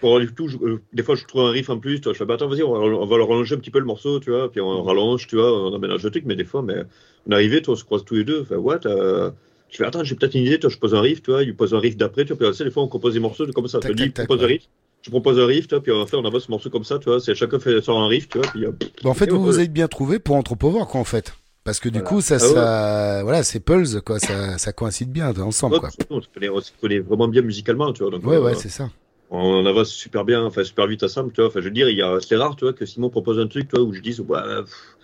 Pour 0.00 0.20
tout, 0.36 0.48
je- 0.48 0.56
des 0.92 1.02
fois, 1.02 1.14
je 1.16 1.24
trouve 1.26 1.42
un 1.42 1.50
riff 1.50 1.68
en 1.70 1.78
plus, 1.78 1.96
tu 2.00 2.04
vois, 2.04 2.12
je 2.12 2.18
fais, 2.18 2.24
bah 2.24 2.34
attends, 2.34 2.48
vas-y, 2.48 2.62
on, 2.62 2.72
va- 2.72 2.78
on 2.80 3.06
va 3.06 3.16
le 3.16 3.24
rallonger 3.24 3.54
un 3.56 3.58
petit 3.58 3.70
peu 3.70 3.80
le 3.80 3.84
morceau, 3.84 4.20
tu 4.20 4.30
vois, 4.30 4.50
puis 4.50 4.60
on 4.60 4.82
rallonge, 4.82 5.26
tu 5.26 5.36
vois, 5.36 5.68
on 5.70 5.74
aménage 5.74 6.02
le 6.04 6.10
truc, 6.10 6.24
mais 6.26 6.36
des 6.36 6.44
fois, 6.44 6.62
mais 6.62 6.84
on 7.26 7.32
arrivé, 7.32 7.60
toi, 7.62 7.74
on 7.74 7.76
se 7.76 7.84
croise 7.84 8.04
tous 8.04 8.14
les 8.14 8.24
deux, 8.24 8.42
enfin, 8.42 8.56
what 8.56 8.80
Je 8.84 9.76
fais, 9.76 9.84
attends, 9.84 10.04
j'ai 10.04 10.14
peut-être 10.14 10.34
une 10.34 10.44
idée, 10.46 10.58
toi, 10.58 10.70
je 10.70 10.78
pose 10.78 10.94
un 10.94 11.00
riff, 11.00 11.22
tu 11.22 11.30
vois, 11.30 11.42
il 11.42 11.54
pose 11.56 11.74
un 11.74 11.78
riff 11.80 11.96
d'après, 11.96 12.24
tu 12.24 12.32
vois, 12.34 12.50
puis 12.52 12.64
des 12.64 12.70
fois, 12.70 12.82
on 12.84 12.88
compose 12.88 13.14
des 13.14 13.20
morceaux 13.20 13.46
comme 13.52 13.68
ça, 13.68 13.80
Tac, 13.80 13.94
tu 13.96 14.02
il 14.04 14.12
tac, 14.12 14.14
tac, 14.14 14.26
propose 14.26 14.44
un 14.44 14.46
ouais. 14.46 14.52
riff, 14.54 14.62
je 15.08 15.10
propose 15.10 15.38
un 15.40 15.46
riff, 15.46 15.66
tu 15.68 15.74
vois, 15.74 15.82
puis 15.82 15.90
on 15.90 16.06
fait, 16.06 16.16
on 16.16 16.24
avance 16.24 16.44
ce 16.44 16.50
morceau 16.50 16.68
comme 16.68 16.84
ça, 16.84 16.98
tu 16.98 17.06
vois, 17.08 17.18
c'est 17.18 17.34
chacun 17.34 17.58
fait, 17.58 17.80
sort 17.80 17.98
un 17.98 18.08
riff, 18.08 18.28
tu 18.28 18.38
vois, 18.38 18.46
puis. 18.48 18.66
euh, 18.66 18.72
Bon, 19.02 19.10
en 19.10 19.14
fait, 19.14 19.30
vous 19.30 19.42
vous 19.42 19.58
êtes 19.60 19.72
bien 19.72 19.88
trouvé 19.88 20.18
pour 20.18 20.36
Anthropovore, 20.36 20.86
quoi, 20.86 21.00
en 21.00 21.04
fait. 21.04 21.32
Parce 21.64 21.80
que 21.80 21.88
du 21.88 21.98
Voilà. 22.00 22.08
coup, 22.10 22.20
ça, 22.20 22.38
Ah 22.40 22.46
ouais. 22.46 22.52
ça, 22.52 23.22
voilà, 23.22 23.42
c'est 23.42 23.60
Pulse, 23.60 24.00
quoi, 24.04 24.18
ça, 24.18 24.58
ça 24.58 24.72
coïncide 24.72 25.10
bien 25.10 25.36
ensemble, 25.40 25.74
Ouais, 25.74 25.80
quoi. 25.80 25.90
on, 26.10 26.20
se 26.20 26.28
connaît, 26.28 26.48
on 26.48 26.60
se 26.60 26.72
connaît 26.80 26.98
vraiment 26.98 27.28
bien 27.28 27.42
musicalement, 27.42 27.92
tu 27.92 28.02
vois. 28.02 28.10
Donc, 28.12 28.24
Ouais, 28.26 28.36
euh, 28.36 28.40
ouais, 28.40 28.54
c'est 28.54 28.68
ça. 28.68 28.90
on 29.30 29.64
avance 29.66 29.90
super 29.90 30.24
bien, 30.24 30.44
enfin 30.44 30.64
super 30.64 30.86
vite 30.86 31.02
ensemble, 31.02 31.32
tu 31.32 31.40
vois. 31.40 31.48
Enfin, 31.48 31.60
je 31.60 31.64
veux 31.66 31.70
dire, 31.70 31.88
il 31.88 31.96
y 31.98 32.02
a, 32.02 32.18
c'est 32.20 32.36
rare, 32.36 32.56
tu 32.56 32.64
vois, 32.64 32.72
que 32.74 32.86
Simon 32.86 33.10
propose 33.10 33.38
un 33.38 33.46
truc, 33.48 33.68
tu 33.68 33.76
vois, 33.76 33.84
où 33.84 33.92
je 33.92 34.00
dise, 34.00 34.20
ouais, 34.20 34.38
pff, 34.64 34.96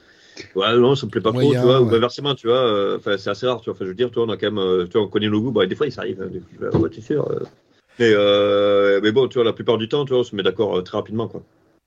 ouais, 0.56 0.76
non, 0.78 0.94
ça 0.94 1.06
me 1.06 1.10
plaît 1.10 1.20
pas 1.20 1.32
Moyen, 1.32 1.50
trop, 1.50 1.54
tu 1.60 1.66
vois, 1.66 1.80
ou 1.82 1.94
inversement, 1.94 2.34
tu 2.34 2.46
vois. 2.48 2.56
euh, 2.66 2.96
Enfin, 2.98 3.18
c'est 3.18 3.30
assez 3.30 3.46
rare, 3.46 3.60
tu 3.60 3.66
vois. 3.66 3.74
Enfin, 3.74 3.84
je 3.84 3.90
veux 3.90 3.94
dire, 3.96 4.08
tu 4.10 4.14
vois, 4.16 4.24
on 4.24 4.30
a 4.30 4.36
quand 4.36 4.46
même, 4.46 4.58
euh, 4.58 4.86
tu 4.86 4.92
vois, 4.98 5.02
on 5.06 5.08
connaît 5.08 5.28
nos 5.28 5.40
goûts. 5.42 5.52
Bon, 5.52 5.68
des 5.68 5.74
fois, 5.76 5.86
il 5.86 5.92
s'arrive, 5.92 6.22
hein, 6.22 6.30
fois, 6.70 6.80
ouais, 6.80 6.90
t'es 6.90 7.00
sûr. 7.02 7.30
euh. 7.30 7.40
Mais, 7.98 8.10
euh, 8.12 9.00
mais 9.02 9.12
bon, 9.12 9.28
tu 9.28 9.34
vois, 9.34 9.44
la 9.44 9.52
plupart 9.52 9.78
du 9.78 9.88
temps, 9.88 10.04
tu 10.04 10.12
vois, 10.12 10.20
on 10.20 10.24
se 10.24 10.34
met 10.34 10.42
d'accord 10.42 10.76
euh, 10.78 10.82
très 10.82 10.96
rapidement, 10.96 11.28
quoi. 11.28 11.42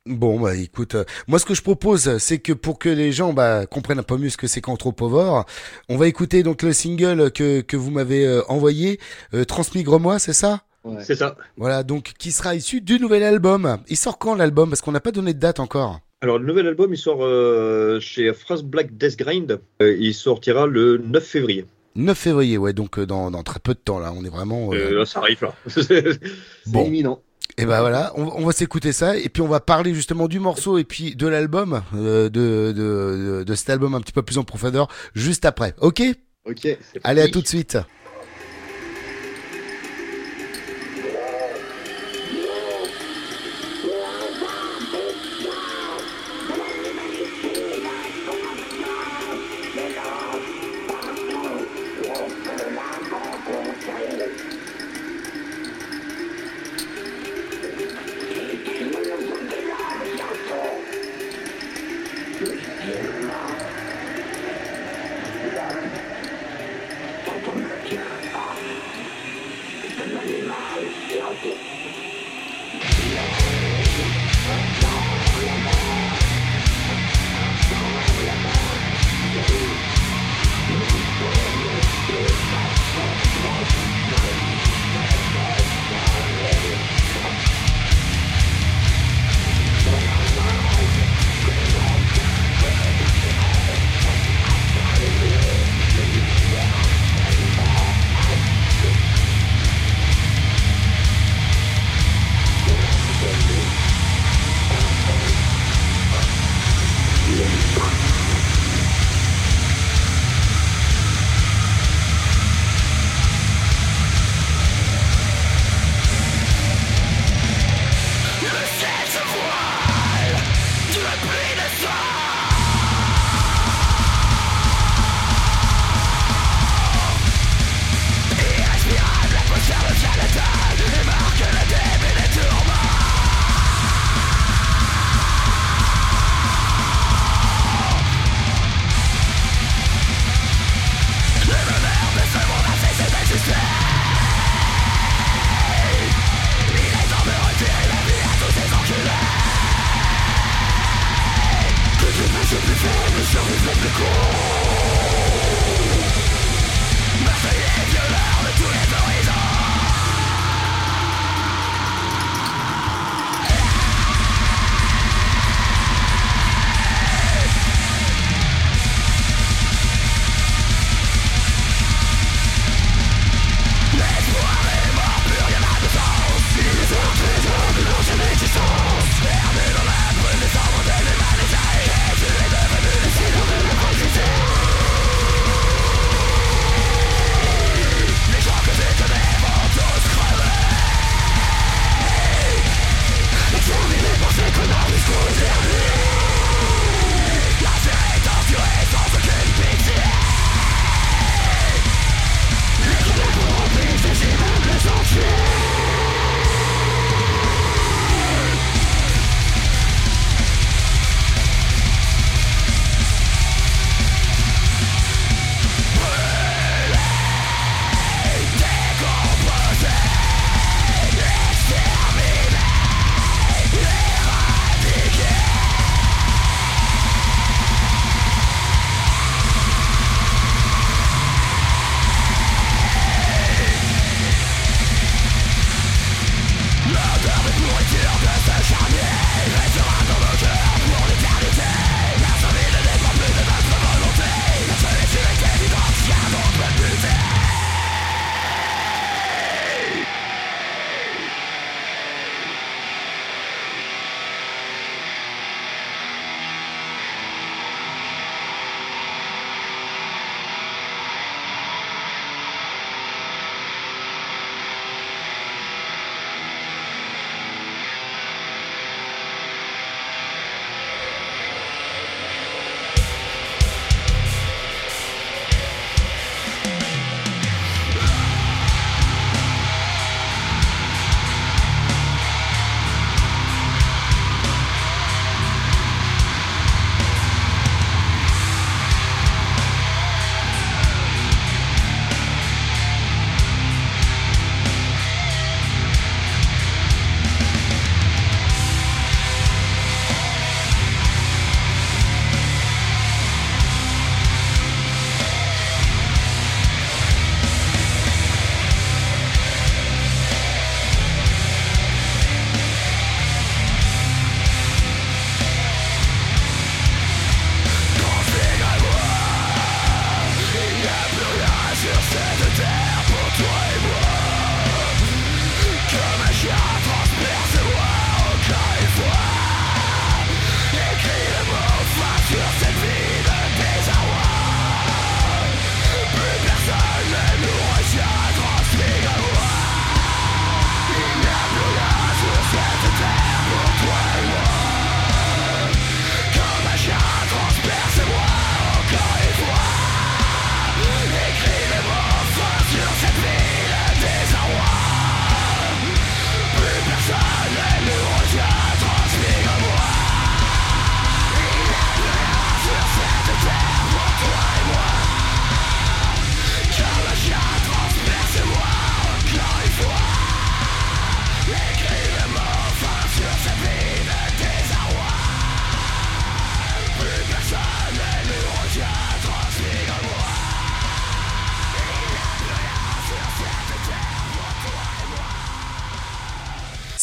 Bon, 0.07 0.39
bah 0.39 0.55
écoute, 0.55 0.95
euh, 0.95 1.03
moi 1.27 1.37
ce 1.37 1.45
que 1.45 1.53
je 1.53 1.61
propose, 1.61 2.17
c'est 2.17 2.37
que 2.37 2.53
pour 2.53 2.79
que 2.79 2.87
les 2.87 3.11
gens 3.11 3.33
bah, 3.33 3.65
comprennent 3.65 3.99
un 3.99 4.03
peu 4.03 4.15
mieux 4.17 4.29
ce 4.29 4.37
que 4.37 4.47
c'est 4.47 4.61
qu'Anthropovore, 4.61 5.45
on 5.89 5.97
va 5.97 6.07
écouter 6.07 6.43
donc 6.43 6.61
le 6.61 6.71
single 6.71 7.29
que, 7.29 7.59
que 7.59 7.75
vous 7.75 7.91
m'avez 7.91 8.25
euh, 8.25 8.41
envoyé, 8.47 9.01
euh, 9.33 9.43
Transmigre-moi, 9.43 10.17
c'est 10.17 10.31
ça? 10.31 10.61
Ouais. 10.85 11.03
C'est 11.03 11.15
ça. 11.15 11.35
Voilà, 11.57 11.83
donc 11.83 12.13
qui 12.17 12.31
sera 12.31 12.55
issu 12.55 12.79
du 12.79 12.99
nouvel 12.99 13.23
album. 13.23 13.79
Il 13.89 13.97
sort 13.97 14.17
quand 14.17 14.35
l'album? 14.35 14.69
Parce 14.69 14.81
qu'on 14.81 14.93
n'a 14.93 15.01
pas 15.01 15.11
donné 15.11 15.33
de 15.33 15.39
date 15.39 15.59
encore. 15.59 15.99
Alors, 16.21 16.39
le 16.39 16.45
nouvel 16.45 16.65
album, 16.65 16.93
il 16.93 16.97
sort 16.97 17.23
euh, 17.23 17.99
chez 17.99 18.33
Phrase 18.33 18.63
Black 18.63 18.97
Death 18.97 19.17
Grind. 19.17 19.59
Euh, 19.81 19.95
il 19.99 20.13
sortira 20.13 20.65
le 20.65 20.97
9 20.97 21.23
février. 21.23 21.65
9 21.97 22.17
février, 22.17 22.57
ouais, 22.57 22.73
donc 22.73 22.97
euh, 22.99 23.05
dans, 23.05 23.29
dans 23.31 23.43
très 23.43 23.59
peu 23.59 23.73
de 23.73 23.79
temps 23.79 23.99
là, 23.99 24.13
on 24.15 24.23
est 24.23 24.29
vraiment... 24.29 24.69
euh, 24.71 24.91
Euh, 24.91 24.99
là, 24.99 25.05
ça 25.05 25.19
arrive, 25.19 25.41
là. 25.41 25.53
C'est 25.67 26.19
Bon. 26.67 26.85
imminent. 26.85 27.19
Et 27.57 27.65
ben 27.65 27.79
voilà, 27.79 28.13
on, 28.15 28.23
on 28.23 28.45
va 28.45 28.51
s'écouter 28.51 28.91
ça 28.93 29.17
et 29.17 29.29
puis 29.29 29.41
on 29.41 29.47
va 29.47 29.59
parler 29.59 29.93
justement 29.95 30.27
du 30.27 30.39
morceau 30.39 30.77
et 30.77 30.83
puis 30.83 31.15
de 31.15 31.25
l'album, 31.27 31.81
euh, 31.95 32.29
de, 32.29 32.71
de, 32.75 33.39
de, 33.39 33.43
de 33.43 33.55
cet 33.55 33.71
album 33.71 33.95
un 33.95 34.01
petit 34.01 34.11
peu 34.13 34.21
plus 34.21 34.37
en 34.37 34.43
profondeur 34.43 34.87
juste 35.15 35.43
après. 35.43 35.73
Ok? 35.81 36.03
Ok. 36.45 36.67
Allez, 37.03 37.21
à 37.21 37.27
tout 37.29 37.41
de 37.41 37.47
suite. 37.47 37.77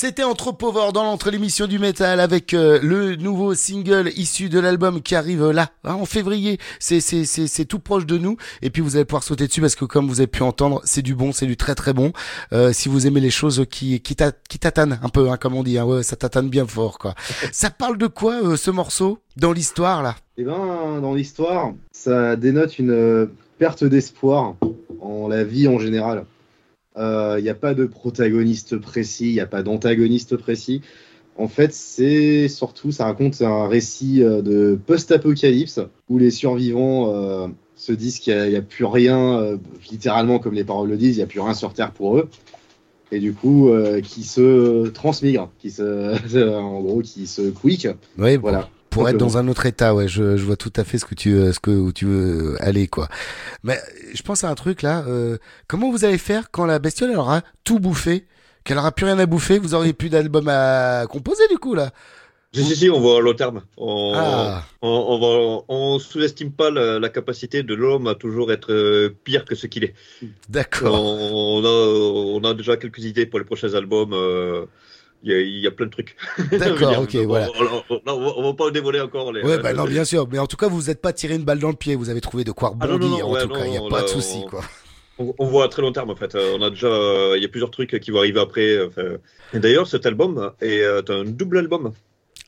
C'était 0.05 0.22
Anthropovore 0.22 0.93
dans 0.93 1.02
l'entre 1.02 1.31
l'émission 1.31 1.66
du 1.66 1.78
métal 1.78 2.20
avec 2.20 2.52
euh, 2.52 2.78
le 2.82 3.16
nouveau 3.16 3.55
single 3.55 4.10
issu 4.16 4.51
de 4.51 4.60
l'album 4.60 5.01
qui 5.01 5.14
arrive 5.14 5.48
là 5.51 5.70
hein, 5.82 5.94
en 5.94 6.05
février. 6.05 6.59
C'est 6.78 7.01
c'est 7.01 7.24
c'est 7.24 7.47
c'est 7.47 7.64
tout 7.64 7.78
proche 7.78 8.05
de 8.05 8.18
nous 8.18 8.36
et 8.60 8.68
puis 8.68 8.82
vous 8.82 8.97
allez 8.97 9.06
pouvoir 9.06 9.22
sauter 9.22 9.47
dessus 9.47 9.62
parce 9.62 9.76
que 9.76 9.86
comme 9.86 10.06
vous 10.06 10.20
avez 10.20 10.26
pu 10.26 10.43
entendre, 10.43 10.82
c'est 10.85 11.01
du 11.01 11.14
bon, 11.14 11.32
c'est 11.32 11.47
du 11.47 11.56
très 11.56 11.74
très 11.74 11.94
bon. 11.94 12.12
Euh, 12.52 12.74
si 12.74 12.90
vous 12.90 13.06
aimez 13.06 13.20
les 13.20 13.31
choses 13.31 13.64
qui 13.70 13.98
qui 14.02 14.14
t'a- 14.14 14.32
qui 14.47 14.59
tatanent 14.59 14.98
un 15.02 15.09
peu 15.09 15.31
hein, 15.31 15.39
comme 15.39 15.55
on 15.55 15.62
dit, 15.62 15.78
hein, 15.78 15.86
ouais, 15.86 16.02
ça 16.02 16.16
tatane 16.16 16.51
bien 16.51 16.66
fort 16.66 16.98
quoi. 16.98 17.14
ça 17.51 17.70
parle 17.70 17.97
de 17.97 18.06
quoi 18.06 18.35
euh, 18.44 18.56
ce 18.59 18.70
morceau 18.70 19.20
dans 19.39 19.52
l'histoire 19.55 20.02
là? 20.02 20.16
Eh 20.36 20.44
ben, 20.44 21.01
dans 21.01 21.14
l'histoire, 21.14 21.72
ça 21.93 22.36
dénote 22.36 22.78
une 22.78 22.90
euh, 22.90 23.26
perte 23.59 23.85
d'espoir 23.85 24.56
en 25.01 25.28
la 25.28 25.44
vie 25.44 25.66
en 25.66 25.78
général. 25.78 26.26
Il 26.96 27.42
n'y 27.42 27.48
a 27.48 27.54
pas 27.54 27.74
de 27.74 27.86
protagoniste 27.86 28.76
précis, 28.78 29.28
il 29.28 29.34
n'y 29.34 29.40
a 29.40 29.46
pas 29.46 29.62
d'antagoniste 29.62 30.36
précis. 30.36 30.80
En 31.36 31.48
fait, 31.48 31.72
c'est 31.72 32.48
surtout, 32.48 32.92
ça 32.92 33.06
raconte 33.06 33.42
un 33.42 33.66
récit 33.66 34.22
euh, 34.22 34.40
de 34.40 34.78
post-apocalypse 34.86 35.80
où 36.08 36.18
les 36.18 36.30
survivants 36.30 37.12
euh, 37.12 37.48
se 37.74 37.92
disent 37.92 38.20
qu'il 38.20 38.50
n'y 38.50 38.56
a, 38.56 38.62
plus 38.62 38.84
rien, 38.84 39.40
euh, 39.40 39.56
littéralement 39.90 40.38
comme 40.38 40.54
les 40.54 40.62
paroles 40.62 40.90
le 40.90 40.96
disent, 40.96 41.16
il 41.16 41.18
n'y 41.18 41.24
a 41.24 41.26
plus 41.26 41.40
rien 41.40 41.54
sur 41.54 41.72
Terre 41.72 41.90
pour 41.90 42.18
eux. 42.18 42.28
Et 43.10 43.18
du 43.18 43.32
coup, 43.32 43.68
euh, 43.68 44.00
qui 44.00 44.22
se 44.22 44.88
transmigrent, 44.88 45.50
qui 45.58 45.70
se, 45.70 46.56
en 46.56 46.80
gros, 46.80 47.00
qui 47.00 47.26
se 47.26 47.50
quick. 47.50 47.88
Ouais, 48.16 48.36
voilà. 48.36 48.68
Pour 48.94 49.08
être 49.08 49.16
dans 49.18 49.36
un 49.38 49.46
autre 49.48 49.66
état, 49.66 49.94
ouais, 49.94 50.08
je, 50.08 50.36
je 50.36 50.44
vois 50.44 50.56
tout 50.56 50.72
à 50.76 50.84
fait 50.84 50.98
ce 50.98 51.04
que 51.04 51.14
tu, 51.14 51.34
euh, 51.34 51.52
ce 51.52 51.60
que 51.60 51.70
où 51.70 51.92
tu 51.92 52.06
veux 52.06 52.56
aller, 52.60 52.86
quoi. 52.88 53.08
Mais 53.62 53.74
euh, 53.76 54.10
je 54.14 54.22
pense 54.22 54.44
à 54.44 54.48
un 54.50 54.54
truc 54.54 54.82
là. 54.82 55.04
euh, 55.06 55.36
comment 55.66 55.90
vous 55.90 56.04
allez 56.04 56.18
faire 56.18 56.50
quand 56.50 56.64
la 56.66 56.78
bestiole 56.78 57.10
elle 57.10 57.18
aura 57.18 57.42
tout 57.64 57.78
bouffé, 57.78 58.26
qu'elle 58.64 58.78
aura 58.78 58.92
plus 58.92 59.04
rien 59.06 59.18
à 59.18 59.26
bouffer 59.26 59.58
Vous 59.58 59.74
auriez 59.74 59.92
plus 59.92 60.08
d'album 60.08 60.48
à 60.48 61.04
composer 61.08 61.42
du 61.50 61.58
coup 61.58 61.74
là? 61.74 61.90
Si, 62.56 62.62
si, 62.64 62.76
si, 62.76 62.88
on 62.90 63.00
voit 63.00 63.16
à 63.16 63.20
long 63.20 63.34
terme. 63.34 63.62
On, 63.76 64.12
Ah. 64.14 64.62
on, 64.80 64.88
on, 64.88 65.18
va- 65.18 65.64
on 65.68 65.98
sous-estime 65.98 66.52
pas 66.52 66.70
la, 66.70 67.00
la 67.00 67.08
capacité 67.08 67.64
de 67.64 67.74
l'homme 67.74 68.06
à 68.06 68.14
toujours 68.14 68.52
être 68.52 68.72
euh, 68.72 69.10
pire 69.24 69.44
que 69.44 69.56
ce 69.56 69.66
qu'il 69.66 69.82
est. 69.82 69.94
D'accord. 70.48 70.94
On, 70.94 71.62
on 71.62 71.64
a, 71.64 72.38
on 72.38 72.48
a 72.48 72.54
déjà 72.54 72.76
quelques 72.76 73.00
idées 73.04 73.26
pour 73.26 73.40
les 73.40 73.44
prochains 73.44 73.74
albums. 73.74 74.12
euh, 74.12 74.66
Il 75.26 75.30
y, 75.30 75.34
a, 75.34 75.40
il 75.40 75.59
y 75.60 75.66
a 75.66 75.70
plein 75.70 75.86
de 75.86 75.90
trucs. 75.90 76.16
D'accord, 76.52 76.98
ok, 77.02 77.14
voilà. 77.26 77.48
On, 77.88 77.92
on- 78.06 78.42
va- 78.42 78.55
pas 78.55 78.70
dévoiler 78.70 79.01
encore 79.01 79.32
les. 79.32 79.42
Ouais, 79.42 79.59
bah 79.59 79.72
non, 79.72 79.84
bien 79.84 80.05
sûr. 80.05 80.28
Mais 80.30 80.38
en 80.38 80.46
tout 80.46 80.56
cas, 80.59 80.68
vous 80.68 80.76
vous 80.76 80.90
êtes 80.90 81.01
pas 81.01 81.14
tiré 81.14 81.34
une 81.34 81.44
balle 81.44 81.59
dans 81.60 81.70
le 81.70 81.74
pied. 81.76 81.94
Vous 81.94 82.10
avez 82.10 82.20
trouvé 82.20 82.44
de 82.44 82.52
quoi 82.52 82.74
Ah 82.78 82.86
non, 82.86 82.92
rebondir. 82.94 83.10
non, 83.10 83.18
non, 83.18 83.24
en 83.30 83.32
ouais, 83.32 83.42
tout 83.42 83.48
cas, 83.48 83.64
il 83.66 83.72
y 83.72 83.76
a 83.78 83.88
pas 83.88 84.02
de 84.02 84.09
souci, 84.09 84.42
on- 84.44 84.48
quoi. 84.48 84.60
On, 85.16 85.46
voit 85.46 85.64
à 85.64 85.68
très 85.68 85.80
long 85.80 85.92
terme 85.92 86.10
en 86.10 86.16
fait. 86.16 86.34
Euh, 86.34 86.56
On 86.59 86.62
a 86.62 86.70
déjà, 86.70 86.88
euh, 86.88 87.34
il 87.36 87.42
y 87.42 87.46
a 87.46 87.48
plusieurs 87.48 87.70
trucs 87.70 87.98
qui 88.01 88.10
vont 88.10 88.18
arriver 88.18 88.40
après. 88.40 88.84
enfin. 88.84 89.02
Et 89.55 89.60
d'ailleurs, 89.60 89.86
cet 89.86 90.05
album 90.06 90.51
est 90.60 90.80
euh, 90.82 91.01
un 91.09 91.24
double 91.24 91.59
album. 91.59 91.92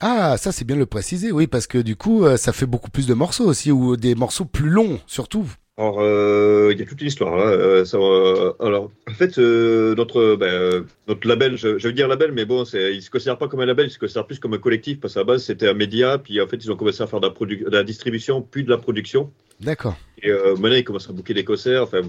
Ah, 0.01 0.36
ça 0.36 0.53
c'est 0.53 0.65
bien 0.66 0.74
de 0.77 0.81
le 0.81 0.86
préciser, 0.86 1.32
oui, 1.32 1.47
parce 1.47 1.66
que 1.66 1.78
du 1.78 1.97
coup, 1.97 2.24
euh, 2.27 2.36
ça 2.36 2.53
fait 2.53 2.66
beaucoup 2.66 2.90
plus 2.90 3.07
de 3.07 3.15
morceaux 3.15 3.44
aussi, 3.47 3.73
ou 3.73 3.97
des 3.97 4.15
morceaux 4.15 4.44
plus 4.44 4.69
longs, 4.69 4.98
surtout. 5.07 5.47
Alors, 5.78 5.98
euh, 6.01 6.70
il 6.73 6.78
y 6.78 6.82
a 6.82 6.86
toute 6.86 7.01
une 7.03 7.09
histoire. 7.09 7.35
hein, 7.35 7.51
euh, 7.51 7.85
ça, 7.85 7.98
euh, 7.98 8.53
alors, 8.61 8.90
en 9.11 9.12
fait, 9.12 9.36
notre, 9.36 10.36
ben, 10.36 10.86
notre 11.07 11.28
label, 11.28 11.57
je, 11.59 11.77
je 11.78 11.86
veux 11.89 11.93
dire 11.93 12.09
label, 12.09 12.32
mais 12.32 12.47
bon, 12.47 12.65
il 12.65 13.03
se 13.03 13.11
considère 13.11 13.36
pas 13.36 13.47
comme 13.47 13.61
un 13.61 13.66
label, 13.66 13.86
il 13.86 13.90
se 13.90 13.98
considère 13.98 14.27
plus 14.27 14.39
comme 14.39 14.55
un 14.55 14.59
collectif, 14.59 15.01
parce 15.01 15.12
qu'à 15.15 15.20
la 15.20 15.24
base, 15.24 15.44
c'était 15.44 15.69
un 15.69 15.74
média, 15.74 16.16
puis 16.16 16.40
en 16.40 16.47
fait, 16.47 16.57
ils 16.57 16.73
ont 16.73 16.77
commencé 16.77 17.03
à 17.03 17.07
faire 17.07 17.20
de 17.20 17.27
la, 17.27 17.32
produ- 17.35 17.62
de 17.65 17.70
la 17.70 17.85
distribution, 17.85 18.40
puis 18.40 18.65
de 18.65 18.70
la 18.70 18.78
production. 18.78 19.31
D'accord. 19.61 19.97
Et 20.23 20.31
maintenant, 20.31 20.77
ils 20.77 20.85
commencent 20.85 21.11
à 21.11 21.12
booker 21.12 21.35
des 21.35 21.44
concerts. 21.44 21.82
Enfin, 21.82 22.01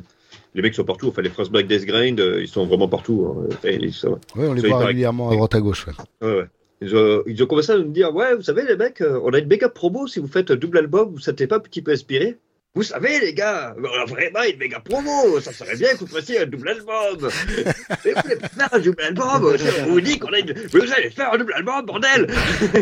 les 0.55 0.61
mecs 0.61 0.73
sont 0.73 0.85
partout. 0.85 1.09
Enfin, 1.09 1.21
les 1.21 1.29
France 1.29 1.49
Black 1.49 1.67
Death 1.67 1.85
Grind, 1.85 2.19
euh, 2.21 2.41
ils 2.41 2.47
sont 2.47 2.65
vraiment 2.65 2.87
partout. 2.87 3.27
hein. 3.41 3.47
Enfin, 3.51 3.69
ils 3.81 3.93
sont- 3.93 4.19
Ouais, 4.35 4.47
on 4.47 4.53
les 4.53 4.61
voit 4.61 4.85
régulièrement 4.85 5.29
à 5.29 5.35
droite 5.35 5.55
à 5.55 5.59
gauche. 5.61 5.85
ouais. 5.87 6.27
Ouais. 6.27 6.45
Ils 6.79 6.95
ont, 6.95 7.23
ils 7.25 7.41
ont 7.43 7.47
commencé 7.47 7.71
à 7.73 7.77
nous 7.77 7.91
dire 7.91 8.13
Ouais, 8.15 8.35
vous 8.35 8.43
savez, 8.43 8.63
les 8.63 8.75
mecs, 8.77 9.03
on 9.23 9.29
a 9.33 9.39
une 9.39 9.47
méga 9.47 9.67
promo 9.67 10.07
si 10.07 10.19
vous 10.19 10.27
faites 10.27 10.51
un 10.51 10.55
double 10.55 10.77
album, 10.77 11.09
vous 11.13 11.19
n'êtes 11.25 11.47
pas 11.49 11.55
un 11.57 11.59
petit 11.59 11.81
peu 11.81 11.91
inspiré 11.91 12.37
Vous 12.77 12.83
savez, 12.83 13.19
les 13.19 13.33
gars, 13.33 13.75
on 13.75 13.85
a 13.85 14.05
vraiment 14.05 14.43
une 14.43 14.57
méga 14.59 14.79
promo, 14.79 15.39
ça 15.39 15.51
serait 15.51 15.75
bien 15.75 15.93
que 15.93 16.01
vous 16.01 16.05
fassiez 16.05 16.41
un 16.41 16.45
double 16.45 16.69
album. 16.69 17.27
Mais 18.05 18.11
vous 18.13 18.21
voulez 18.21 18.35
pas 18.35 18.49
faire 18.49 18.69
un 18.71 18.77
double 18.79 19.01
album 19.01 19.57
On 19.81 19.85
vous 19.93 19.99
dit 20.01 20.19
qu'on 20.19 20.31
a 20.31 20.37
une. 20.37 20.53
Mais 20.53 20.79
vous 20.85 20.93
allez 20.93 21.09
faire 21.09 21.33
un 21.33 21.39
double 21.39 21.53
album, 21.53 21.83
bordel 21.87 22.27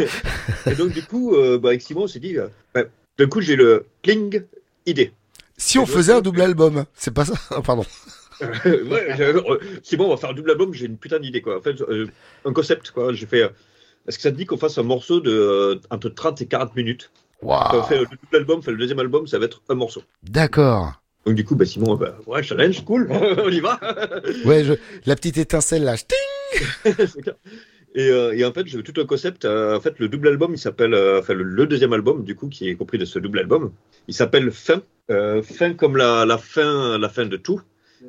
Et 0.70 0.76
donc, 0.76 0.92
du 0.92 1.02
coup, 1.02 1.34
euh, 1.36 1.58
bah, 1.58 1.70
avec 1.70 1.82
Simon, 1.82 2.02
on 2.04 2.08
s'est 2.08 2.20
dit 2.20 2.38
euh, 2.38 2.48
ouais, 2.76 2.88
D'un 3.18 3.28
coup, 3.28 3.40
j'ai 3.40 3.56
le 3.56 3.86
cling 4.04 4.44
idée. 4.86 5.14
Si 5.56 5.80
on 5.80 5.86
faisait 5.86 6.12
un 6.12 6.20
double 6.20 6.42
album, 6.42 6.84
c'est 6.94 7.14
pas 7.14 7.24
ça 7.24 7.36
Pardon. 7.66 7.86
ouais, 8.42 9.14
j'ai- 9.16 9.24
euh, 9.24 9.60
c'est 9.82 9.96
bon, 9.96 10.08
on 10.08 10.10
va 10.10 10.18
faire 10.18 10.32
un 10.32 10.34
double 10.34 10.52
album, 10.52 10.74
j'ai 10.74 10.88
une 10.88 10.98
putain 10.98 11.20
d'idée 11.20 11.42
quoi. 11.42 11.58
En 11.58 11.62
fait, 11.62 11.80
euh, 11.80 12.08
un 12.44 12.52
concept 12.52 12.92
quoi. 12.92 13.14
J'ai 13.14 13.28
fait. 13.28 13.44
euh, 13.44 13.50
Est-ce 14.10 14.18
que 14.18 14.24
ça 14.24 14.32
te 14.32 14.36
dit 14.36 14.46
qu'on 14.46 14.58
fasse 14.58 14.78
un 14.78 14.84
morceau 14.84 15.22
de 15.22 15.32
euh, 15.32 15.80
entre 15.90 16.10
30 16.10 16.42
et 16.42 16.48
40 16.48 16.76
minutes? 16.76 17.12
Quand 17.46 17.80
on 17.80 17.84
fait 17.84 17.98
le 18.00 18.06
double 18.06 18.36
album, 18.36 18.62
fait 18.62 18.72
le 18.72 18.78
deuxième 18.78 19.00
album, 19.00 19.28
ça 19.28 19.40
va 19.40 19.46
être 19.46 19.62
un 19.70 19.76
morceau. 19.76 20.02
D'accord. 20.24 20.94
Donc 21.26 21.36
du 21.36 21.44
coup, 21.44 21.56
bah 21.56 21.66
Simon, 21.66 21.96
bah, 21.96 22.18
ouais, 22.28 22.44
challenge, 22.44 22.84
cool, 22.86 23.08
on 23.12 23.50
y 23.50 23.60
va. 23.60 23.80
Ouais, 24.46 24.64
je... 24.64 24.74
la 25.06 25.16
petite 25.16 25.38
étincelle 25.38 25.84
là. 25.84 25.96
Et, 27.98 28.10
euh, 28.10 28.34
et 28.36 28.44
en 28.44 28.52
fait, 28.52 28.68
j'ai 28.68 28.84
tout 28.84 29.00
un 29.00 29.06
concept. 29.06 29.46
euh, 29.46 29.78
en 29.78 29.80
fait, 29.80 29.94
le 30.00 30.10
double 30.10 30.28
album, 30.28 30.52
il 30.54 30.58
s'appelle, 30.58 30.94
euh, 30.94 31.20
enfin 31.22 31.34
le, 31.34 31.44
le 31.44 31.66
deuxième 31.66 31.94
album, 31.94 32.26
du 32.26 32.36
coup, 32.36 32.50
qui 32.50 32.68
est 32.70 32.76
compris 32.76 32.98
de 32.98 33.06
ce 33.06 33.20
double 33.20 33.40
album, 33.40 33.72
il 34.10 34.14
s'appelle 34.14 34.52
Fin. 34.52 34.82
Euh, 35.10 35.42
fin 35.42 35.74
comme 35.76 35.96
la, 35.96 36.26
la 36.26 36.38
fin, 36.38 36.98
la 36.98 37.08
fin 37.08 37.26
de 37.26 37.38
tout. 37.38 37.62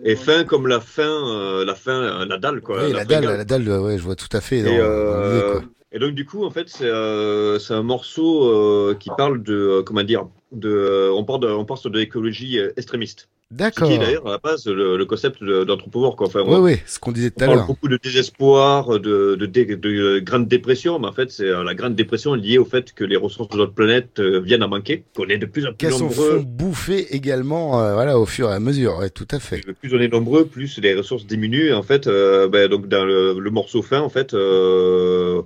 Et 0.05 0.17
fin 0.17 0.43
comme 0.45 0.67
la 0.67 0.81
fin, 0.81 1.05
euh, 1.29 1.65
la 1.65 1.75
fin 1.77 2.03
euh, 2.23 2.27
Nadal 2.27 2.61
quoi. 2.63 2.83
Oui, 2.85 2.91
la 2.93 2.99
la 2.99 3.05
dalle, 3.05 3.25
la 3.25 3.45
dalle, 3.45 3.69
ouais, 3.69 3.97
je 3.97 4.03
vois 4.03 4.17
tout 4.17 4.35
à 4.37 4.41
fait. 4.41 4.63
dans- 4.63 4.71
Et, 4.73 4.79
dans 4.79 4.85
euh, 4.85 5.33
l'idée, 5.35 5.53
quoi. 5.53 5.63
Et 5.93 5.99
donc 5.99 6.15
du 6.15 6.25
coup 6.25 6.45
en 6.45 6.51
fait 6.51 6.69
c'est 6.69 6.85
euh, 6.89 7.59
un 7.71 7.83
morceau 7.83 8.49
euh, 8.49 8.95
qui 8.99 9.11
parle 9.17 9.43
de 9.43 9.55
euh, 9.55 9.83
comment 9.83 10.03
dire 10.03 10.27
de 10.53 10.69
euh, 10.69 11.13
on 11.13 11.25
parle 11.25 11.41
de, 11.41 11.49
on 11.49 11.65
parle 11.65 11.81
de 11.91 11.99
l'écologie 11.99 12.59
euh, 12.59 12.73
extrémiste. 12.77 13.29
D'accord. 13.53 13.87
Qui 13.87 13.95
est 13.95 13.99
d'ailleurs 13.99 14.27
à 14.27 14.31
la 14.33 14.39
base 14.39 14.67
le, 14.67 14.97
le 14.97 15.05
concept 15.05 15.45
d'anthropomorphe. 15.45 16.17
Enfin, 16.19 16.41
Ouais, 16.43 16.57
on- 16.57 16.63
ouais, 16.63 16.83
ce 16.85 16.99
qu'on 16.99 17.13
disait 17.13 17.31
tout 17.31 17.37
on 17.39 17.43
à 17.43 17.47
parle 17.47 17.59
l'heure. 17.59 17.67
beaucoup 17.69 17.87
de 17.87 17.97
désespoir, 18.03 18.99
de, 18.99 19.37
de, 19.37 19.47
de 19.47 20.19
grande 20.19 20.49
dépression, 20.49 20.99
mais 20.99 21.07
en 21.07 21.13
fait, 21.13 21.31
c'est 21.31 21.45
euh, 21.49 21.63
la 21.63 21.77
grande 21.77 21.95
dépression 21.95 22.35
liée 22.35 22.59
au 22.59 22.65
fait 22.65 22.93
que 22.93 23.05
les 23.05 23.15
ressources 23.17 23.51
de 23.51 23.57
notre 23.59 23.73
planète 23.73 24.19
viennent 24.21 24.65
à 24.65 24.67
manquer, 24.67 25.05
qu'on 25.15 25.29
est 25.29 25.39
de 25.39 25.47
plus 25.47 25.65
en 25.65 25.69
plus 25.69 25.77
Qu'elles 25.77 25.93
sont 25.93 26.07
nombreux. 26.07 26.43
bouffer 26.45 27.15
également, 27.15 27.81
euh, 27.81 27.95
voilà, 27.95 28.19
au 28.19 28.27
fur 28.27 28.51
et 28.51 28.53
à 28.53 28.59
mesure, 28.59 28.99
ouais, 28.99 29.11
tout 29.11 29.29
à 29.31 29.39
fait. 29.39 29.61
Plus 29.81 29.95
on 29.95 30.01
est 30.01 30.09
nombreux, 30.09 30.47
plus 30.47 30.79
les 30.79 30.95
ressources 30.95 31.25
diminuent. 31.25 31.69
Et 31.69 31.73
en 31.73 31.85
fait, 31.85 32.09
euh, 32.09 32.49
ben, 32.49 32.69
donc 32.69 32.89
dans 32.89 33.05
le, 33.05 33.39
le 33.39 33.51
morceau 33.53 33.81
fin, 33.81 34.01
en 34.01 34.09
fait, 34.09 34.35
euh, 34.35 35.43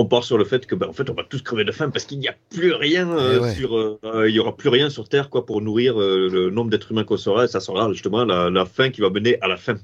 on 0.00 0.06
part 0.06 0.24
sur 0.24 0.38
le 0.38 0.44
fait 0.44 0.66
que, 0.66 0.74
ben, 0.74 0.88
en 0.88 0.92
fait, 0.92 1.08
on 1.10 1.14
va 1.14 1.22
tous 1.28 1.42
crever 1.42 1.64
de 1.64 1.72
faim 1.72 1.90
parce 1.90 2.04
qu'il 2.04 2.18
n'y 2.18 2.28
a 2.28 2.34
plus 2.50 2.72
rien 2.72 3.10
euh, 3.10 3.36
Eh 3.36 3.38
ouais. 3.40 3.54
sur, 3.54 3.76
euh, 3.76 3.98
euh, 4.04 4.28
il 4.28 4.34
y 4.34 4.40
aura 4.40 4.56
plus 4.56 4.68
rien 4.68 4.90
sur 4.90 5.08
Terre, 5.08 5.30
quoi, 5.30 5.46
pour 5.46 5.60
nourrir 5.60 6.00
euh, 6.00 6.28
le 6.30 6.50
nombre 6.50 6.70
d'êtres 6.70 6.92
humains 6.92 7.04
qu'on 7.04 7.16
sera. 7.16 7.44
Et 7.44 7.48
ça 7.48 7.60
sera 7.60 7.92
justement 7.92 8.24
la, 8.24 8.50
la 8.50 8.64
faim 8.64 8.90
qui 8.90 9.00
va 9.00 9.10
mener 9.10 9.38
à 9.40 9.48
la 9.48 9.56
faim. 9.56 9.78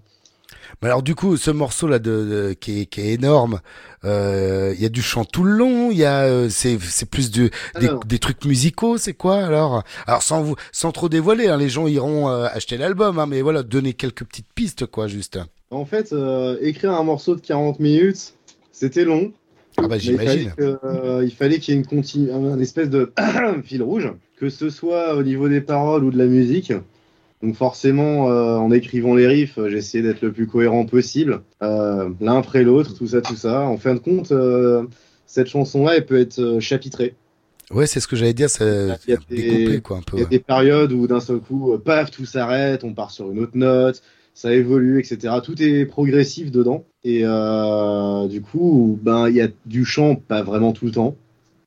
Mais 0.82 0.88
alors 0.88 1.02
du 1.02 1.14
coup, 1.14 1.36
ce 1.38 1.50
morceau 1.50 1.86
là 1.88 1.98
de, 1.98 2.10
de- 2.10 2.52
qui, 2.52 2.82
est, 2.82 2.86
qui 2.86 3.00
est 3.00 3.14
énorme, 3.14 3.60
euh, 4.04 4.74
il 4.76 4.82
y 4.82 4.84
a 4.84 4.90
du 4.90 5.00
chant 5.00 5.24
tout 5.24 5.42
le 5.42 5.52
long, 5.52 5.90
il 5.90 5.96
y 5.96 6.04
a 6.04 6.24
euh, 6.24 6.48
c'est 6.50 6.78
c'est 6.80 7.08
plus 7.08 7.30
du, 7.30 7.50
des, 8.06 8.18
trucs 8.18 8.44
musicaux, 8.44 8.98
c'est 8.98 9.14
quoi 9.14 9.36
alors? 9.36 9.84
Alors 10.06 10.22
sans 10.22 10.42
vous 10.42 10.54
sans 10.72 10.92
trop 10.92 11.08
dévoiler, 11.08 11.48
hein, 11.48 11.56
les 11.56 11.70
gens 11.70 11.86
iront 11.86 12.28
euh, 12.28 12.46
acheter 12.52 12.76
l'album, 12.76 13.18
hein, 13.18 13.26
mais 13.26 13.40
voilà, 13.40 13.62
donner 13.62 13.94
quelques 13.94 14.24
petites 14.24 14.52
pistes 14.54 14.84
quoi, 14.86 15.06
juste. 15.08 15.38
En 15.70 15.86
fait, 15.86 16.12
euh, 16.12 16.58
écrire 16.60 16.92
un 16.92 17.04
morceau 17.04 17.36
de 17.36 17.40
40 17.40 17.80
minutes, 17.80 18.34
c'était 18.70 19.04
long. 19.04 19.32
Ah 19.78 19.82
bah 19.88 19.88
Mais 19.90 19.98
il 19.98 20.16
fallait 20.16 20.48
j'imagine. 20.48 20.54
euh, 20.84 21.22
il 21.24 21.30
fallait 21.32 21.58
qu'il 21.58 21.74
y 21.74 21.78
ait 21.78 21.82
une 21.82 22.30
un 22.30 22.58
espèce 22.60 22.88
de 22.90 23.12
fil 23.64 23.82
rouge, 23.82 24.12
que 24.36 24.48
ce 24.48 24.70
soit 24.70 25.14
au 25.16 25.22
niveau 25.22 25.48
des 25.48 25.60
paroles 25.60 26.04
ou 26.04 26.10
de 26.10 26.18
la 26.18 26.26
musique. 26.26 26.72
Donc 27.42 27.54
forcément, 27.54 28.30
euh, 28.30 28.56
en 28.56 28.70
écrivant 28.70 29.14
les 29.14 29.26
riffs, 29.26 29.58
euh, 29.58 29.68
j'ai 29.68 29.76
essayé 29.78 30.02
d'être 30.02 30.22
le 30.22 30.32
plus 30.32 30.46
cohérent 30.46 30.86
possible, 30.86 31.42
euh, 31.62 32.08
l'un 32.20 32.38
après 32.38 32.62
l'autre, 32.62 32.94
tout 32.96 33.06
ça, 33.06 33.20
tout 33.20 33.36
ça. 33.36 33.62
En 33.62 33.76
fin 33.76 33.94
de 33.94 33.98
compte, 34.00 34.32
euh, 34.32 34.84
cette 35.26 35.48
chanson-là, 35.48 35.96
elle 35.96 36.06
peut 36.06 36.18
être 36.18 36.58
chapitrée. 36.60 37.14
Ouais, 37.70 37.86
c'est 37.86 38.00
ce 38.00 38.06
que 38.08 38.16
j'allais 38.16 38.32
dire, 38.32 38.48
c'est 38.48 38.64
Il 39.06 39.10
y 39.10 39.12
a 39.12 39.18
des- 39.28 39.36
découpé 39.42 39.80
quoi 39.82 39.96
un 39.98 40.02
peu. 40.02 40.16
Il 40.16 40.20
y 40.20 40.22
a 40.22 40.24
ouais. 40.24 40.30
des 40.30 40.38
périodes 40.38 40.92
où 40.92 41.06
d'un 41.06 41.20
seul 41.20 41.40
coup, 41.40 41.76
paf, 41.84 42.10
tout 42.10 42.24
s'arrête, 42.24 42.84
on 42.84 42.94
part 42.94 43.10
sur 43.10 43.30
une 43.30 43.40
autre 43.40 43.52
note, 43.56 44.02
ça 44.36 44.52
évolue, 44.54 45.00
etc. 45.00 45.34
Tout 45.42 45.60
est 45.62 45.86
progressif 45.86 46.50
dedans. 46.50 46.84
Et 47.04 47.22
euh, 47.24 48.28
du 48.28 48.42
coup, 48.42 48.98
ben, 49.02 49.28
il 49.30 49.36
y 49.36 49.40
a 49.40 49.48
du 49.64 49.84
chant, 49.86 50.14
pas 50.14 50.42
vraiment 50.42 50.72
tout 50.72 50.84
le 50.84 50.90
temps. 50.92 51.16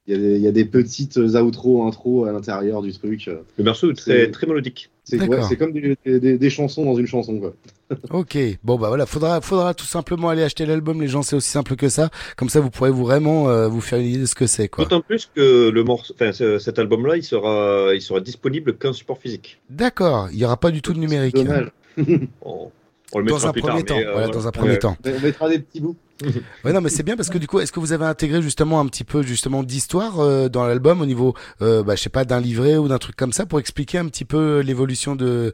Il 0.08 0.14
y, 0.14 0.16
a 0.16 0.20
des- 0.22 0.36
il 0.38 0.41
y 0.41 0.48
a 0.48 0.52
des 0.52 0.66
petites 0.66 1.18
outros, 1.18 1.84
intro 1.86 2.26
à 2.26 2.32
l'intérieur 2.32 2.82
du 2.82 2.91
truc. 2.94 3.30
Le 3.58 3.64
morceau 3.64 3.91
est 3.91 3.96
très, 3.96 4.26
C'est- 4.26 4.32
très 4.32 4.48
mélodique. 4.48 4.90
C'est 5.04 5.20
ouais, 5.20 5.28
D'accord. 5.28 5.46
c'est 5.48 5.56
comme 5.56 5.72
des, 5.72 5.96
des- 6.06 6.38
des 6.38 6.50
chansons 6.52 6.84
dans 6.86 6.96
une 6.96 7.06
chanson. 7.08 7.40
Quoi. 7.40 7.54
Ok, 8.12 8.38
bon 8.64 8.78
bah 8.78 8.88
voilà, 8.90 9.06
faudra, 9.08 9.41
faudra 9.41 9.74
tout 9.74 9.86
simplement 9.86 10.30
aller 10.30 10.44
acheter 10.44 10.66
l'album, 10.68 11.02
les 11.02 11.08
gens, 11.08 11.24
c'est 11.24 11.36
aussi 11.36 11.50
simple 11.50 11.76
que 11.76 11.90
ça. 11.90 12.10
Comme 12.38 12.50
ça, 12.50 12.60
vous 12.60 12.70
pourrez 12.70 12.91
vous 12.91 13.04
vraiment 13.04 13.50
euh, 13.50 13.68
vous 13.68 13.82
faire 13.82 13.98
une 14.00 14.06
idée 14.08 14.20
de 14.20 14.26
ce 14.28 14.36
que 14.36 14.46
c'est 14.46 14.68
quoi. 14.68 14.84
D'autant 14.84 15.02
plus 15.02 15.28
que 15.36 15.70
le 15.70 15.84
morceau, 15.84 16.14
cet 16.60 16.78
album-là, 16.78 17.18
il 17.18 17.24
sera, 17.24 17.90
il 17.96 18.02
sera 18.02 18.20
disponible 18.20 18.74
qu'en 18.78 18.94
support 18.94 19.18
physique. 19.20 19.60
D'accord, 19.72 20.30
il 20.32 20.38
y 20.40 20.46
aura 20.46 20.58
pas 20.58 20.70
du 20.72 20.82
tout 20.84 20.94
de 20.94 21.00
numérique. 21.00 21.36
Dommage. 21.36 21.72
On- 22.41 22.72
On 23.11 23.20
le 23.20 23.26
Dans 23.26 23.34
mettra 23.36 23.49
un 23.49 23.52
plus 23.53 23.61
premier 23.61 23.84
tard, 23.84 23.98
temps, 23.98 24.02
mais, 24.02 24.07
euh, 24.07 24.11
voilà, 24.11 24.28
dans 24.28 24.48
un 24.48 24.52
premier 24.52 24.70
Ouais. 24.72 24.78
temps. 24.78 24.95
On 25.03 25.20
mettra 25.22 25.49
des 25.49 25.60
petits 25.60 25.82
bouts. 25.82 25.95
Ouais, 26.66 26.74
non, 26.74 26.82
mais 26.82 26.90
c'est 26.90 27.02
bien 27.02 27.16
parce 27.16 27.30
que 27.30 27.38
du 27.40 27.48
coup, 27.48 27.60
est-ce 27.60 27.72
que 27.72 27.80
vous 27.80 27.91
avez 27.94 28.06
intégré 28.06 28.41
justement 28.41 28.80
un 28.82 28.86
petit 28.88 29.03
peu 29.06 29.24
justement 29.24 29.64
d'histoire 29.64 30.20
euh, 30.20 30.48
dans 30.49 30.68
l'album 30.68 31.02
au 31.02 31.06
niveau, 31.07 31.34
euh, 31.61 31.82
bah, 31.82 31.95
je 31.95 32.02
sais 32.03 32.10
pas, 32.10 32.26
d'un 32.26 32.40
livret 32.41 32.78
ou 32.78 32.88
d'un 32.90 32.98
truc 32.99 33.16
comme 33.16 33.32
ça 33.34 33.45
pour 33.48 33.60
expliquer 33.60 33.98
un 33.99 34.06
petit 34.07 34.26
peu 34.26 34.60
l'évolution 34.60 35.16
de 35.16 35.53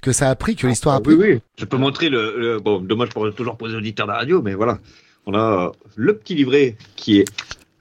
que 0.00 0.10
ça 0.12 0.30
a 0.30 0.34
pris, 0.34 0.56
que 0.56 0.66
l'histoire 0.66 0.96
a 0.96 0.98
Ah, 0.98 1.02
oui, 1.06 1.16
pris? 1.16 1.32
oui. 1.34 1.40
Je 1.58 1.64
peux 1.66 1.76
montrer 1.76 2.08
le, 2.08 2.34
le- 2.38 2.58
Bon, 2.60 2.80
dommage 2.80 3.10
pour 3.10 3.32
toujours 3.34 3.56
pour 3.56 3.68
les 3.68 3.74
auditeurs 3.74 4.06
de 4.06 4.12
la 4.12 4.18
radio, 4.18 4.40
mais 4.42 4.54
voilà. 4.54 4.78
On 5.26 5.34
a 5.34 5.66
euh, 5.66 5.70
le 5.96 6.16
petit 6.16 6.34
livret 6.34 6.76
qui 6.96 7.18
est. 7.20 7.24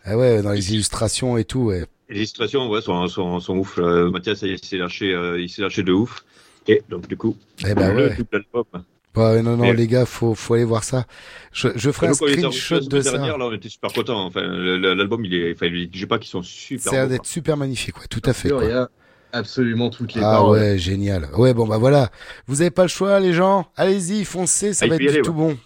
Ah 0.03 0.17
ouais, 0.17 0.41
dans 0.43 0.51
les 0.51 0.73
illustrations 0.73 1.37
et 1.37 1.45
tout. 1.45 1.61
Ouais. 1.61 1.85
Les 2.09 2.17
illustrations, 2.17 2.69
ouais, 2.69 2.81
sont, 2.81 3.07
sont, 3.07 3.39
sont 3.39 3.57
ouf. 3.57 3.79
Euh, 3.79 4.11
Mathias, 4.11 4.41
il 4.43 4.59
s'est 4.63 4.77
lâché, 4.77 5.13
euh, 5.13 5.41
il 5.41 5.49
s'est 5.49 5.61
lâché 5.63 5.81
de 5.83 5.93
ouf. 5.93 6.23
Et 6.67 6.83
donc, 6.89 7.07
du 7.07 7.15
coup, 7.17 7.35
Eh 7.67 7.73
ben 7.73 7.93
le 7.93 8.07
ouais. 8.09 8.15
double 8.15 8.27
album. 8.53 8.83
Ouais, 9.15 9.41
non, 9.41 9.55
non, 9.55 9.63
Et- 9.65 9.73
les 9.73 9.87
gars, 9.87 10.05
faut, 10.05 10.35
faut 10.35 10.55
aller 10.55 10.65
voir 10.65 10.83
ça. 10.83 11.05
Je, 11.53 11.69
je 11.75 11.89
ferai 11.91 12.07
un 12.07 12.13
screenshot 12.13 12.79
de 12.81 12.99
ça. 13.01 13.11
dernière, 13.11 13.37
là, 13.37 13.45
on 13.45 13.53
était 13.53 13.69
super 13.69 13.93
contents. 13.93 14.25
Enfin, 14.25 14.41
l'album, 14.45 15.23
il 15.23 15.33
est, 15.33 15.53
enfin, 15.53 15.67
les 15.67 15.89
sais 15.99 16.05
pas 16.05 16.19
qu'ils 16.19 16.29
sont 16.31 16.41
super. 16.43 16.83
Ça 16.83 16.89
a 16.89 16.93
l'air 16.93 17.03
beaux, 17.05 17.11
d'être 17.13 17.25
super 17.25 17.55
magnifique, 17.55 17.97
ouais, 17.97 18.07
tout 18.09 18.21
à 18.25 18.33
fait. 18.33 18.49
sûr, 18.49 18.57
quoi. 18.57 18.65
il 18.65 18.71
y 18.71 18.73
a 18.73 18.89
absolument 19.31 19.89
toutes 19.89 20.15
les 20.15 20.21
Ah 20.21 20.31
paroles. 20.31 20.59
ouais, 20.59 20.77
génial. 20.77 21.29
Ouais, 21.37 21.53
bon 21.53 21.65
bah 21.67 21.77
voilà. 21.77 22.09
Vous 22.47 22.59
avez 22.61 22.71
pas 22.71 22.81
le 22.83 22.87
choix, 22.89 23.19
les 23.21 23.31
gens. 23.33 23.67
Allez-y, 23.77 24.25
foncez, 24.25 24.73
ça 24.73 24.85
Ah, 24.85 24.89
va 24.89 24.95
être 24.95 25.01
y 25.01 25.05
du 25.05 25.09
aller, 25.11 25.21
tout 25.21 25.31
ouais. 25.31 25.35
bon. 25.53 25.57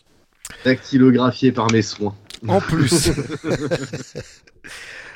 Dactylographié 0.66 1.52
par 1.52 1.72
mes 1.72 1.82
soins. 1.82 2.16
En 2.48 2.60
plus. 2.62 3.10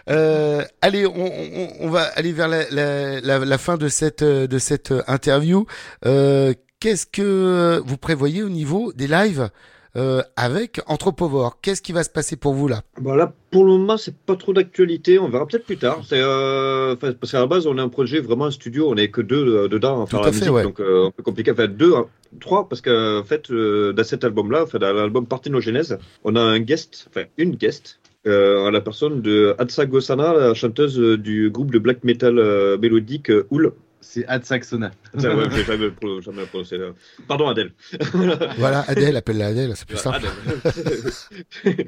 Euh, 0.09 0.63
allez, 0.81 1.05
on, 1.05 1.13
on, 1.15 1.67
on 1.79 1.89
va 1.89 2.01
aller 2.15 2.31
vers 2.31 2.47
la, 2.47 2.69
la, 2.71 3.21
la, 3.21 3.39
la 3.39 3.57
fin 3.57 3.77
de 3.77 3.87
cette, 3.87 4.21
euh, 4.21 4.47
de 4.47 4.57
cette 4.57 4.91
euh, 4.91 5.01
interview. 5.07 5.65
Euh, 6.05 6.53
Qu'est-ce 6.79 7.05
que 7.05 7.81
vous 7.85 7.95
prévoyez 7.95 8.43
au 8.43 8.49
niveau 8.49 8.91
des 8.91 9.07
lives 9.07 9.49
euh, 9.95 10.21
avec 10.35 10.81
Anthropovore 10.87 11.61
Qu'est-ce 11.61 11.81
qui 11.81 11.93
va 11.93 12.03
se 12.03 12.09
passer 12.09 12.35
pour 12.35 12.53
vous 12.55 12.67
là? 12.67 12.81
Bah 12.99 13.15
là, 13.15 13.31
pour 13.51 13.63
le 13.63 13.71
moment, 13.71 13.95
c'est 13.95 14.13
pas 14.17 14.35
trop 14.35 14.51
d'actualité. 14.51 15.17
On 15.17 15.29
verra 15.29 15.47
peut-être 15.47 15.63
plus 15.65 15.77
tard. 15.77 16.01
C'est 16.05 16.19
euh, 16.19 16.97
parce 16.97 17.31
qu'à 17.31 17.39
la 17.39 17.45
base, 17.47 17.67
on 17.67 17.77
a 17.77 17.81
un 17.81 17.87
projet 17.87 18.19
vraiment 18.19 18.47
un 18.47 18.51
studio. 18.51 18.89
On 18.89 18.97
est 18.97 19.07
que 19.07 19.21
deux 19.21 19.47
euh, 19.47 19.67
dedans 19.69 20.03
à 20.03 20.07
faire 20.07 20.19
Tout 20.19 20.23
la 20.25 20.29
à 20.29 20.33
fait, 20.33 20.39
musique, 20.39 20.53
ouais. 20.53 20.63
donc 20.63 20.81
euh, 20.81 21.07
un 21.07 21.11
peu 21.11 21.23
compliqué. 21.23 21.51
Enfin, 21.51 21.67
deux, 21.67 21.93
hein, 21.95 22.07
trois, 22.41 22.67
parce 22.67 22.81
que 22.81 23.21
en 23.21 23.23
fait, 23.23 23.49
euh, 23.49 23.93
dans 23.93 24.03
cet 24.03 24.25
album-là, 24.25 24.63
enfin, 24.63 24.79
dans 24.79 24.91
l'album 24.91 25.25
Parthénogenèse, 25.25 25.97
on 26.25 26.35
a 26.35 26.41
un 26.41 26.59
guest, 26.59 27.07
enfin 27.09 27.27
une 27.37 27.55
guest. 27.55 28.01
Euh, 28.25 28.67
à 28.67 28.71
la 28.71 28.79
personne 28.81 29.21
de 29.21 29.53
Adsa 29.59 29.85
Gosana, 29.85 30.33
la 30.33 30.53
chanteuse 30.53 30.97
euh, 30.99 31.17
du 31.17 31.49
groupe 31.49 31.71
de 31.71 31.79
black 31.79 32.03
metal 32.05 32.39
euh, 32.39 32.77
mélodique 32.77 33.29
euh, 33.29 33.45
Oul. 33.49 33.73
C'est 33.99 34.25
Ad 34.27 34.43
Saxona. 34.45 34.91
Ça, 35.17 35.33
ouais, 35.35 35.45
j'ai 35.55 35.63
jamais, 35.63 35.89
pro- 35.89 36.19
jamais 36.21 36.45
prononcé. 36.45 36.75
euh. 36.75 36.91
Pardon 37.27 37.47
Adèle. 37.47 37.71
Voilà, 38.57 38.81
Adèle, 38.87 39.15
appelle-la 39.17 39.47
Adèle, 39.47 39.73
c'est 39.75 39.87
plus 39.87 39.97
simple. 39.97 40.19
Adèle. 40.65 41.87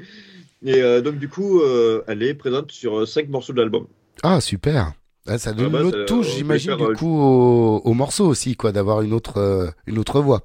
Et 0.64 0.82
euh, 0.82 1.00
donc 1.02 1.18
du 1.18 1.28
coup, 1.28 1.60
euh, 1.60 2.02
elle 2.06 2.22
est 2.22 2.34
présente 2.34 2.72
sur 2.72 3.06
cinq 3.06 3.28
morceaux 3.28 3.52
de 3.52 3.60
l'album. 3.60 3.86
Ah, 4.22 4.40
super. 4.40 4.92
Ah, 5.28 5.38
ça 5.38 5.52
donne 5.52 5.66
Ah 5.66 5.68
bah, 5.70 5.80
une 5.80 5.86
autre 5.86 6.04
touche, 6.04 6.34
j'imagine, 6.36 6.76
du 6.76 6.82
euh, 6.84 6.94
coup, 6.94 7.18
au, 7.20 7.80
au 7.84 7.94
morceau 7.94 8.26
aussi, 8.26 8.56
quoi, 8.56 8.72
d'avoir 8.72 9.02
une 9.02 9.12
autre, 9.12 9.38
euh, 9.38 9.68
une 9.86 9.98
autre 9.98 10.20
voix. 10.20 10.42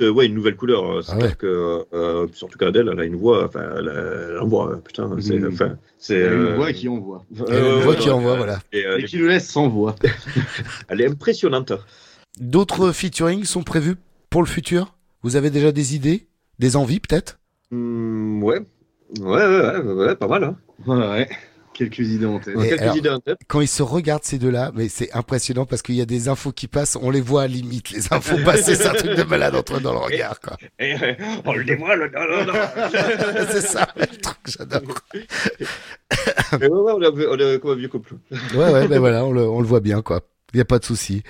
Euh, 0.00 0.10
ouais, 0.10 0.26
une 0.26 0.34
nouvelle 0.34 0.56
couleur. 0.56 0.84
euh, 0.84 1.02
C'est 1.02 1.12
Ah 1.12 1.18
ouais. 1.18 1.34
que, 1.38 1.84
euh, 1.92 2.26
surtout 2.32 2.58
qu'Adèle, 2.58 2.88
elle 2.92 3.00
a 3.00 3.04
une 3.04 3.16
voix, 3.16 3.44
enfin, 3.46 3.62
elle 3.78 3.88
euh, 3.88 4.76
putain, 4.84 5.10
c'est, 5.20 5.44
enfin, 5.46 5.76
c'est. 5.98 6.16
Une 6.20 6.22
euh, 6.22 6.56
voix 6.56 6.72
qui 6.72 6.88
envoie. 6.88 7.24
Une 7.48 7.80
voix 7.80 7.94
qui 7.96 8.10
envoie, 8.10 8.36
voilà. 8.36 8.60
Et, 8.72 8.86
euh, 8.86 8.98
Et 8.98 9.04
qui 9.04 9.18
nous 9.18 9.26
laisse 9.26 9.48
sans 9.48 9.68
voix. 9.68 9.94
elle 10.88 11.00
est 11.00 11.08
impressionnante. 11.08 11.72
D'autres 12.40 12.92
featuring 12.92 13.44
sont 13.44 13.62
prévus 13.62 13.96
pour 14.30 14.42
le 14.42 14.48
futur? 14.48 14.94
Vous 15.22 15.36
avez 15.36 15.50
déjà 15.50 15.72
des 15.72 15.94
idées? 15.94 16.26
Des 16.58 16.76
envies, 16.76 17.00
peut-être? 17.00 17.38
Ouais. 17.70 18.60
Ouais, 19.20 19.46
ouais, 19.46 19.76
ouais, 19.78 19.92
ouais, 19.92 20.16
pas 20.16 20.26
mal, 20.28 20.44
hein. 20.44 20.56
Ouais. 20.86 21.28
Quelques 21.74 22.00
idées 22.00 22.26
en 22.26 22.38
tête. 22.38 22.54
Et 22.58 22.68
Quelques 22.68 22.82
alors, 22.82 22.96
idées 22.96 23.08
en 23.10 23.20
tête. 23.20 23.38
Quand 23.48 23.60
ils 23.60 23.68
se 23.68 23.82
regardent 23.82 24.24
ces 24.24 24.38
deux-là, 24.38 24.72
mais 24.74 24.88
c'est 24.88 25.12
impressionnant 25.14 25.66
parce 25.66 25.82
qu'il 25.82 25.94
y 25.94 26.00
a 26.00 26.06
des 26.06 26.28
infos 26.28 26.52
qui 26.52 26.68
passent, 26.68 26.96
on 27.00 27.10
les 27.10 27.20
voit 27.20 27.42
à 27.42 27.46
limite, 27.46 27.90
les 27.90 28.12
infos 28.12 28.36
passer, 28.44 28.74
c'est 28.74 28.86
un 28.86 28.94
truc 28.94 29.14
de 29.14 29.22
malade 29.22 29.54
entre 29.54 29.76
eux 29.76 29.80
dans 29.80 29.92
le 29.92 29.98
regard, 29.98 30.40
quoi. 30.40 30.56
Et, 30.78 30.94
euh, 30.94 31.14
on 31.44 31.52
le 31.54 31.64
dévoile, 31.64 32.10
non, 32.14 32.20
non, 32.20 32.52
non. 32.52 33.46
c'est 33.50 33.62
ça, 33.62 33.88
le 33.96 34.06
truc, 34.06 34.38
j'adore. 34.46 34.82
Mais 36.60 36.68
ouais, 36.68 36.80
ouais, 36.80 36.92
on 36.92 37.02
est, 37.02 37.60
on 37.64 37.70
un 37.70 37.76
vieux 37.76 37.88
couple. 37.88 38.14
Ouais, 38.54 38.70
ouais, 38.70 38.88
ben 38.88 38.98
voilà, 38.98 39.24
on 39.24 39.32
le, 39.32 39.42
on 39.42 39.60
le 39.60 39.66
voit 39.66 39.80
bien, 39.80 40.02
quoi. 40.02 40.20
Il 40.54 40.58
n'y 40.58 40.60
a 40.60 40.66
pas 40.66 40.78
de 40.78 40.84
souci. 40.84 41.22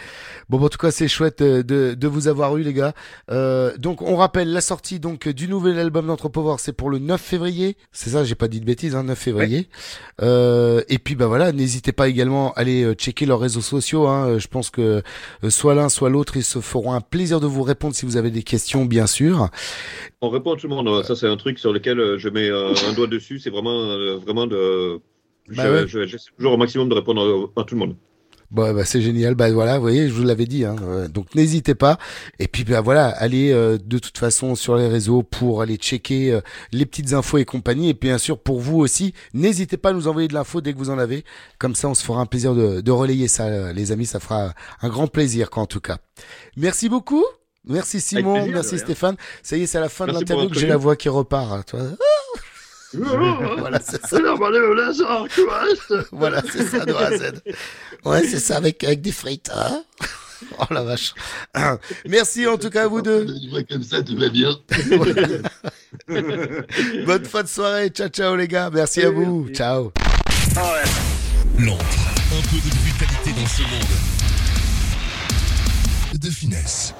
Bon, 0.49 0.61
en 0.61 0.69
tout 0.69 0.78
cas, 0.78 0.90
c'est 0.90 1.07
chouette 1.07 1.43
euh, 1.43 1.62
de, 1.62 1.94
de 1.94 2.09
vous 2.09 2.27
avoir 2.27 2.57
eu, 2.57 2.62
les 2.62 2.73
gars. 2.73 2.93
Euh, 3.31 3.77
donc, 3.78 4.03
on 4.03 4.16
rappelle 4.16 4.53
la 4.53 4.61
sortie 4.61 4.99
donc 4.99 5.28
du 5.28 5.47
nouvel 5.47 5.78
album 5.78 6.09
d'Anthropovore, 6.09 6.59
c'est 6.59 6.73
pour 6.73 6.90
le 6.90 6.99
9 6.99 7.20
février. 7.20 7.77
C'est 7.93 8.11
ça, 8.11 8.24
j'ai 8.24 8.35
pas 8.35 8.49
dit 8.49 8.59
de 8.61 8.65
bêtises, 8.65 8.97
hein, 8.97 9.05
9 9.05 9.16
février. 9.19 9.69
Euh, 10.23 10.82
et 10.89 10.99
puis, 10.99 11.15
bah 11.15 11.27
voilà, 11.27 11.53
n'hésitez 11.53 11.93
pas 11.93 12.09
également 12.09 12.53
à 12.55 12.61
aller 12.61 12.82
euh, 12.82 12.94
checker 12.94 13.27
leurs 13.27 13.40
réseaux 13.40 13.61
sociaux. 13.61 14.07
Hein. 14.09 14.28
Euh, 14.28 14.39
Je 14.39 14.49
pense 14.49 14.70
que 14.70 15.03
soit 15.49 15.74
l'un, 15.74 15.89
soit 15.89 16.11
l'autre, 16.11 16.36
ils 16.36 16.43
se 16.44 16.61
feront 16.61 16.93
un 16.93 17.01
plaisir 17.01 17.39
de 17.40 17.47
vous 17.47 17.62
répondre 17.62 17.94
si 17.94 18.05
vous 18.07 18.16
avez 18.16 18.31
des 18.31 18.43
questions, 18.43 18.85
bien 18.85 19.07
sûr. 19.07 19.49
On 20.20 20.31
répond 20.31 20.55
à 20.55 20.57
tout 20.57 20.69
le 20.69 20.74
monde. 20.74 21.05
Ça, 21.05 21.15
c'est 21.16 21.28
un 21.28 21.36
truc 21.36 21.59
sur 21.59 21.73
lequel 21.73 22.19
je 22.19 22.28
mets 22.28 22.51
un 22.51 22.93
doigt 22.94 23.07
dessus. 23.07 23.39
C'est 23.39 23.51
vraiment, 23.51 24.19
vraiment 24.19 24.47
de. 24.47 25.01
Bah 25.49 25.65
je- 25.65 25.69
ouais. 25.70 25.89
je- 25.89 26.07
J'essaie 26.07 26.31
toujours 26.36 26.53
au 26.53 26.57
maximum 26.57 26.89
de 26.89 26.94
répondre 26.94 27.51
à, 27.57 27.61
à 27.61 27.65
tout 27.65 27.74
le 27.74 27.81
monde. 27.81 27.97
Bon, 28.53 28.73
bah, 28.74 28.85
c'est 28.85 29.01
génial. 29.01 29.35
Bah 29.35 29.51
voilà, 29.51 29.77
vous 29.77 29.83
voyez, 29.83 30.09
je 30.09 30.12
vous 30.12 30.24
l'avais 30.24 30.45
dit. 30.45 30.65
Hein. 30.66 30.77
Euh, 30.83 31.09
Donc 31.09 31.35
n'hésitez 31.35 31.74
pas. 31.74 31.97
Et 32.39 32.47
puis 32.49 32.65
bah 32.65 32.83
voilà, 32.83 33.07
allez 33.09 33.51
euh, 33.51 33.79
de 33.83 33.99
toute 33.99 34.19
façon 34.19 34.55
sur 34.55 34.77
les 34.77 34.89
réseaux 34.89 35.23
pour 35.23 35.62
aller 35.62 35.77
checker 35.77 36.33
euh, 36.33 36.41
les 36.70 36.85
petites 36.85 37.15
infos 37.15 37.39
et 37.39 37.47
compagnie. 37.47 37.89
Et 37.89 37.95
puis 37.95 38.11
bien 38.11 38.19
sûr 38.19 38.39
pour 38.39 38.61
vous 38.61 38.77
aussi, 38.79 39.15
n'hésitez 39.33 39.79
pas 39.79 39.89
à 39.89 39.93
nous 39.95 40.07
envoyer 40.07 40.29
de 40.29 40.35
l'info 40.35 40.61
dès 40.61 40.74
que 40.74 40.79
vous 40.79 40.91
en 40.91 40.99
avez. 40.99 41.24
Comme 41.59 41.74
ça, 41.74 41.89
on 41.89 41.95
se 41.95 42.05
fera 42.05 42.20
un 42.20 42.27
plaisir 42.27 42.55
de, 42.55 42.83
de 42.83 42.91
relayer 42.91 43.27
ça, 43.27 43.45
euh, 43.47 43.73
les 43.73 43.91
amis. 43.91 44.05
Ça 44.07 44.20
fera 44.20 44.53
un 44.83 44.89
grand 44.91 45.07
plaisir, 45.07 45.49
quoi, 45.49 45.62
en 45.62 45.66
tout 45.66 45.81
cas. 45.81 45.97
Merci 46.57 46.91
beaucoup. 46.91 47.24
Merci 47.65 48.01
Simon, 48.01 48.35
plaisir, 48.35 48.53
merci. 48.55 48.79
Stéphane. 48.79 49.16
Ça 49.43 49.57
y 49.57 49.62
est, 49.62 49.66
c'est 49.66 49.79
la 49.81 49.89
fin 49.89 50.05
de 50.07 50.11
Merci 50.11 50.24
l'interview 50.24 50.51
que 50.51 50.59
j'ai 50.59 50.66
la 50.66 50.77
voix 50.77 50.97
qui 50.97 51.09
repart. 51.09 51.53
hein, 51.53 51.62
toi. 51.66 51.81
voilà, 53.59 53.81
c'est 53.81 54.01
ça. 54.06 54.19
Voilà, 56.12 56.43
c'est 56.51 56.64
ça 56.66 56.85
de 56.85 56.93
A 56.93 57.06
à 57.06 57.16
Z. 57.16 57.43
Ouais, 58.05 58.23
c'est 58.27 58.39
ça 58.40 58.56
avec, 58.56 58.82
avec 58.85 59.01
des 59.01 59.12
frites. 59.12 59.51
hein. 59.55 59.82
oh 60.59 60.64
la 60.70 60.82
vache. 60.82 61.14
Merci 62.09 62.47
en 62.47 62.59
tout 62.59 62.70
cas 62.70 62.85
à 62.85 62.89
vous 62.89 63.02
deux. 63.02 63.27
comme 63.69 63.82
ça, 63.82 64.02
tout 64.02 64.16
va 64.19 64.28
bien. 64.28 64.51
Bonne 67.06 67.24
fin 67.24 67.43
de 67.43 67.48
soirée. 67.48 67.89
Ciao, 67.90 68.09
ciao 68.09 68.36
les 68.36 68.48
gars. 68.48 68.70
Merci 68.73 69.02
à 69.02 69.10
vous. 69.10 69.48
Ciao. 69.52 69.93
L'antre, 71.59 71.85
un 72.32 72.43
peu 72.51 72.56
de 72.56 72.74
brutalité 72.81 73.31
dans 73.40 73.47
ce 73.47 73.62
monde. 73.62 73.98
De 76.20 76.31
finesse. 76.31 76.94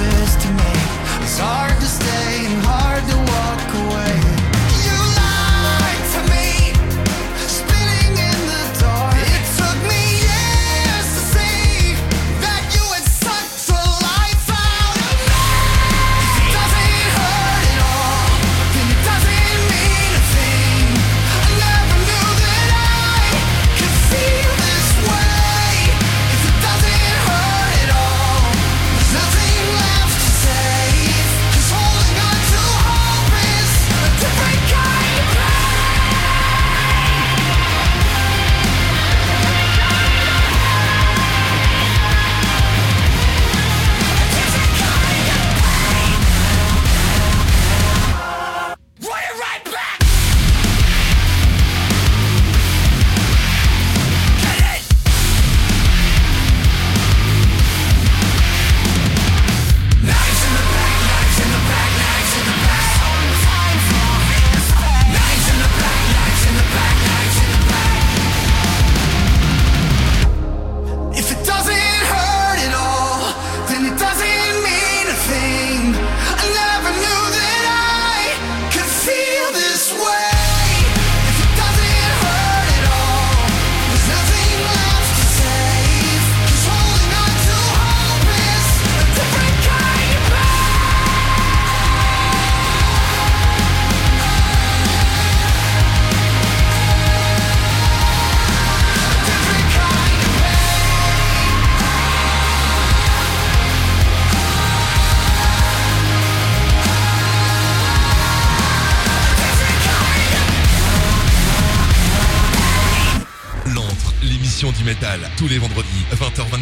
To. 0.00 0.72
It's 1.22 1.38
hard 1.38 1.76
to 1.80 1.86
stay 1.86 2.46
and 2.46 2.62
hard 2.64 3.04
to 3.10 3.16
walk 3.32 3.69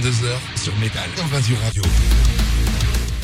20h-22h, 0.09 0.59
sur 0.59 0.77
Métal 0.77 1.09
Invasion 1.23 1.57
Radio. 1.65 1.83